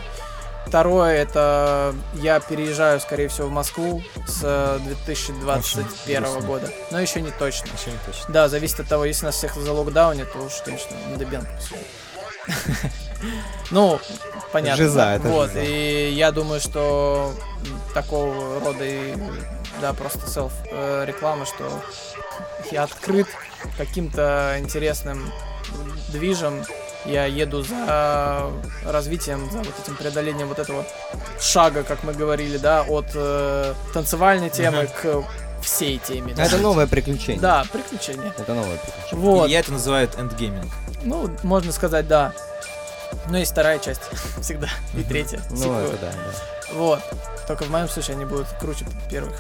Второе, 0.66 1.14
это 1.22 1.94
я 2.14 2.40
переезжаю, 2.40 2.98
скорее 3.00 3.28
всего, 3.28 3.48
в 3.48 3.50
Москву 3.50 4.02
с 4.26 4.40
э, 4.42 4.78
2021 4.84 6.22
грустно. 6.22 6.40
года. 6.40 6.70
Но 6.90 7.00
еще 7.00 7.20
не 7.20 7.30
точно. 7.30 7.66
Еще 7.78 7.90
не 7.92 7.98
точно. 8.06 8.24
Да, 8.32 8.48
зависит 8.48 8.80
от 8.80 8.88
того, 8.88 9.04
если 9.04 9.26
нас 9.26 9.36
всех 9.36 9.54
залокдаунят, 9.54 10.32
то 10.32 10.38
уж, 10.40 10.52
конечно, 10.64 10.94
Бенка 11.16 11.48
посижу. 11.56 11.76
Ну, 13.70 13.98
понятно. 14.52 14.84
Жиза, 14.84 15.14
это 15.14 15.28
Вот, 15.28 15.48
жиза. 15.48 15.60
и 15.62 16.10
я 16.12 16.30
думаю, 16.30 16.60
что 16.60 17.32
такого 17.94 18.60
рода, 18.60 18.84
и, 18.84 19.14
да, 19.80 19.92
просто 19.94 20.28
селф 20.28 20.52
э, 20.70 21.04
реклама, 21.06 21.46
что 21.46 21.70
я 22.70 22.82
открыт 22.82 23.26
каким-то 23.78 24.56
интересным 24.58 25.32
движем, 26.08 26.64
я 27.04 27.26
еду 27.26 27.62
за 27.62 28.50
развитием, 28.84 29.50
за 29.50 29.58
вот 29.58 29.74
этим 29.82 29.96
преодолением 29.96 30.48
вот 30.48 30.58
этого 30.58 30.84
шага, 31.40 31.82
как 31.82 32.02
мы 32.04 32.12
говорили, 32.14 32.56
да, 32.58 32.82
от 32.82 33.06
э, 33.14 33.74
танцевальной 33.92 34.50
темы 34.50 34.86
к 35.02 35.24
всей 35.62 35.98
теме. 35.98 36.34
да. 36.34 36.44
Это 36.44 36.58
новое 36.58 36.86
приключение. 36.86 37.40
Да, 37.40 37.64
приключения. 37.72 38.32
Это 38.38 38.54
новое 38.54 38.76
приключение. 38.76 39.16
Вот. 39.16 39.48
И 39.48 39.52
я 39.52 39.60
это 39.60 39.72
называю 39.72 40.08
эндгейминг. 40.16 40.70
Ну, 41.04 41.30
можно 41.42 41.72
сказать, 41.72 42.06
да. 42.06 42.32
Ну, 43.28 43.38
есть 43.38 43.52
вторая 43.52 43.78
часть 43.78 44.02
всегда. 44.40 44.68
И 44.94 45.02
третья. 45.02 45.40
Ну, 45.50 45.78
это 45.78 45.96
да, 45.98 46.10
да. 46.12 46.74
Вот. 46.74 47.00
Только 47.46 47.64
в 47.64 47.70
моем 47.70 47.88
случае 47.88 48.16
они 48.16 48.24
будут 48.24 48.46
круче 48.60 48.84
первых. 49.10 49.38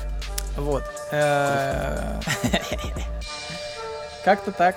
Вот. 0.56 0.84
Э, 1.10 2.20
Как-то 4.24 4.52
так. 4.52 4.76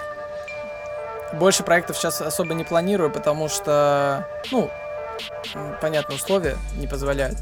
Больше 1.33 1.63
проектов 1.63 1.97
сейчас 1.97 2.21
особо 2.21 2.53
не 2.53 2.63
планирую, 2.63 3.11
потому 3.11 3.49
что, 3.49 4.27
ну, 4.51 4.69
понятно, 5.81 6.15
условия 6.15 6.57
не 6.77 6.87
позволяют. 6.87 7.37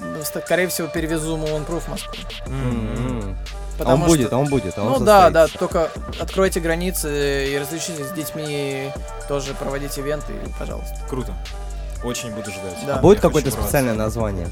М, 0.00 0.16
Скорее 0.24 0.66
всего, 0.68 0.88
перевезу 0.88 1.36
Moonproof 1.36 1.80
в 1.80 1.88
Москву. 1.88 2.14
А 2.46 3.82
Потому 3.82 4.02
он 4.04 4.08
будет, 4.10 4.26
что- 4.26 4.36
он 4.36 4.46
будет, 4.46 4.78
он 4.78 4.84
Ну 4.86 4.98
да, 4.98 5.30
да, 5.30 5.46
состоится. 5.48 5.58
только 5.58 5.90
откройте 6.22 6.60
границы 6.60 7.46
и 7.48 7.58
разрешите 7.58 8.04
с 8.04 8.10
детьми 8.12 8.90
тоже 9.26 9.54
проводить 9.54 9.96
ивенты, 9.96 10.34
пожалуйста. 10.58 10.94
Круто. 11.08 11.32
Очень 12.04 12.30
буду 12.34 12.50
ждать. 12.50 12.76
Да. 12.86 12.96
А 12.96 12.98
будет 12.98 13.20
какое-то 13.20 13.50
специальное 13.50 13.94
название? 13.94 14.48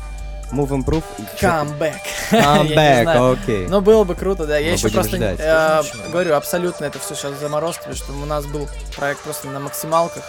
Move 0.53 0.69
Improve? 0.71 1.05
и 1.19 1.23
чё- 1.39 1.47
Come 1.49 1.79
back. 1.79 2.01
Come 2.31 2.41
Я 2.41 2.63
не 2.65 2.75
back, 2.75 3.03
знаю. 3.03 3.33
окей. 3.33 3.67
Ну, 3.69 3.81
было 3.81 4.05
бы 4.05 4.15
круто, 4.15 4.47
да. 4.47 4.59
Я 4.59 4.69
Мы 4.71 4.77
еще 4.77 4.89
просто 4.91 5.17
ждать. 5.17 5.39
э, 5.41 5.83
говорю, 6.11 6.35
абсолютно 6.35 6.85
это 6.87 6.99
все 6.99 7.15
сейчас 7.15 7.35
заморозка, 7.39 7.85
потому 7.85 7.97
что 7.97 8.13
у 8.13 8.25
нас 8.25 8.47
был 8.47 8.69
проект 8.97 9.21
просто 9.21 9.49
на 9.49 9.61
максималках. 9.61 10.23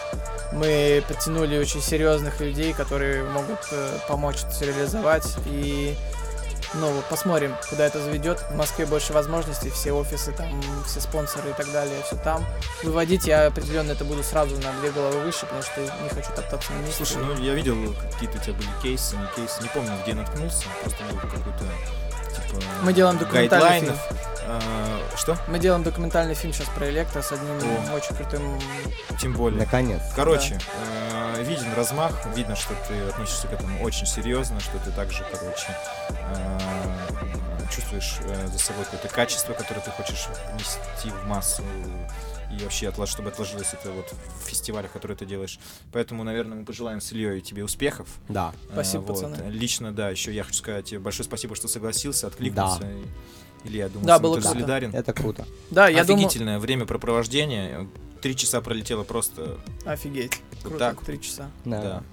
Мы 0.52 1.04
подтянули 1.08 1.58
очень 1.58 1.82
серьезных 1.82 2.40
людей, 2.41 2.74
которые 2.74 3.24
могут 3.24 3.60
э, 3.72 3.98
помочь 4.08 4.38
это 4.44 4.66
реализовать. 4.66 5.26
И 5.46 5.96
ну, 6.76 7.04
посмотрим, 7.10 7.56
куда 7.70 7.86
это 7.86 8.02
заведет. 8.02 8.40
В 8.52 8.56
Москве 8.56 8.86
больше 8.86 9.14
возможностей, 9.14 9.70
все 9.70 9.91
офисы, 9.91 10.32
там, 10.32 10.62
все 10.86 11.00
спонсоры 11.00 11.50
и 11.50 11.54
так 11.54 11.72
далее, 11.72 12.02
все 12.06 12.16
там. 12.18 12.46
Выводить 12.84 13.26
я 13.26 13.48
определенно 13.48 13.91
это 13.91 14.06
буду 14.06 14.24
сразу 14.24 14.56
на 14.58 14.72
две 14.80 14.91
головы 14.91 15.22
выше, 15.22 15.41
потому 15.41 15.62
что 15.62 15.82
не 15.82 16.10
хочу 16.10 16.32
топтаться 16.36 16.72
на 16.74 16.80
месте. 16.80 17.06
Слушай, 17.06 17.24
ну 17.24 17.41
я 17.41 17.54
видел 17.54 17.76
какие-то 18.12 18.38
у 18.38 18.41
тебя 18.41 18.54
были 18.54 18.70
кейсы, 18.82 19.16
не 19.16 19.28
кейсы, 19.36 19.62
не 19.62 19.70
помню, 19.70 19.91
где 20.04 20.14
наткнулся, 20.14 20.66
просто 20.84 21.04
видел 21.04 21.22
какой-то 21.22 21.66
типа 22.30 22.61
Мы 22.84 22.93
делаем 22.93 23.18
документальный 23.18 23.69
гайдлайнов. 23.69 23.99
А, 24.51 24.99
что? 25.15 25.38
Мы 25.47 25.60
делаем 25.60 25.84
документальный 25.84 26.34
фильм 26.34 26.53
сейчас 26.53 26.68
про 26.69 26.89
электро 26.89 27.22
с 27.22 27.31
одним 27.31 27.57
О. 27.91 27.95
очень 27.95 28.15
крутым 28.15 28.60
Тем 29.19 29.34
более. 29.34 29.60
Наконец. 29.60 30.01
Короче, 30.15 30.57
э, 31.38 31.43
виден 31.43 31.72
размах, 31.76 32.14
видно, 32.35 32.56
что 32.56 32.73
ты 32.88 32.99
относишься 33.10 33.47
к 33.47 33.53
этому 33.53 33.84
очень 33.84 34.07
серьезно, 34.07 34.60
что 34.60 34.77
ты 34.80 34.91
также, 34.91 35.23
короче, 35.31 35.68
э, 36.10 36.60
чувствуешь 37.69 38.18
э, 38.22 38.47
за 38.47 38.60
собой 38.60 38.85
какое-то 38.85 39.07
качество, 39.10 39.53
которое 39.53 39.81
ты 39.81 39.91
хочешь 39.91 40.27
внести 40.53 41.11
в 41.11 41.27
массу 41.27 41.64
и 42.58 42.64
вообще, 42.64 42.88
отла- 42.88 43.06
чтобы 43.08 43.30
отложилось 43.30 43.74
это 43.74 43.92
вот 43.92 44.14
в 44.42 44.48
фестивалях, 44.48 44.92
которые 44.92 45.16
ты 45.18 45.26
делаешь. 45.26 45.60
Поэтому, 45.92 46.24
наверное, 46.24 46.58
мы 46.58 46.66
пожелаем 46.66 47.00
с 47.02 47.12
Ильей 47.12 47.42
тебе 47.42 47.64
успехов. 47.64 48.08
Да. 48.28 48.54
Спасибо, 48.72 49.04
А, 49.04 49.08
вот. 49.08 49.22
пацаны. 49.22 49.50
Лично, 49.52 49.92
да, 49.92 50.10
еще 50.10 50.34
я 50.34 50.44
хочу 50.44 50.58
сказать 50.58 50.86
тебе 50.86 51.00
большое 51.00 51.26
спасибо, 51.26 51.56
что 51.56 51.68
согласился, 51.68 52.28
откликнулся. 52.28 52.84
И- 52.90 53.68
Илья, 53.68 53.84
я 53.84 53.90
думаю, 53.90 54.08
Да, 54.08 54.20
было 54.20 54.36
тоже 54.36 54.48
круто. 54.48 54.60
солидарен. 54.60 54.96
Это 54.96 55.12
круто. 55.14 55.46
Да, 55.70 55.90
я 55.90 56.06
думаю... 56.06 56.26
Офигительное 56.28 56.60
времяпрепровождение. 56.60 57.90
Три 58.22 58.36
часа 58.36 58.62
пролетело 58.62 59.04
просто 59.04 59.58
Офигеть. 59.86 60.42
Вот 60.52 60.70
Круто, 60.70 60.78
так. 60.80 61.02
три 61.06 61.22
часа. 61.22 61.50
Да. 61.66 61.82
Да. 61.82 62.04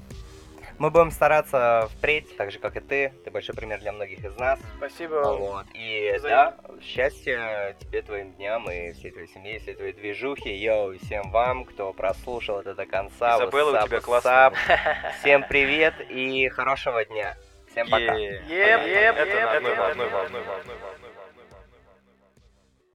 Мы 0.78 0.90
будем 0.90 1.11
стараться 1.11 1.89
впредь, 1.97 2.36
так 2.36 2.51
же, 2.51 2.59
как 2.59 2.77
и 2.77 2.81
ты. 2.81 3.12
Ты 3.24 3.31
большой 3.31 3.55
пример 3.55 3.81
для 3.81 3.93
многих 3.93 4.23
из 4.24 4.36
нас. 4.36 4.59
Спасибо. 4.77 5.36
Вот. 5.36 5.66
И 5.73 6.19
да, 6.23 6.55
счастья 6.82 7.74
тебе, 7.81 8.03
твоим 8.03 8.32
дням 8.35 8.70
и 8.70 8.93
всей 8.93 9.11
твоей 9.11 9.28
семье, 9.28 9.59
всей 9.59 9.74
твоей 9.74 9.94
движухи. 9.94 10.51
Йоу, 10.51 10.93
и 10.93 10.98
всем 10.98 11.31
вам, 11.31 11.65
кто 11.65 11.93
прослушал 11.94 12.61
это 12.61 12.74
до 12.74 12.85
конца. 12.85 13.36
Изабелла, 13.36 13.70
у 13.70 13.74
What's 13.74 13.82
up, 13.82 13.86
тебя 13.86 14.01
классная? 14.01 14.53
Всем 15.20 15.44
привет 15.48 15.94
и 16.11 16.48
хорошего 16.48 17.05
дня. 17.07 17.36
Всем 17.70 17.89
пока. 17.89 18.15
Е. 18.15 18.43
Еп, 18.47 18.86
еп, 18.86 19.16
Это 19.16 19.31
еп, 19.31 19.44
на 19.44 19.57
одной 19.57 19.73
еп, 19.73 19.78
волной, 19.78 20.07
еп. 20.07 20.12
волной, 20.12 20.43
волной, 20.43 20.77
волной. 20.82 21.06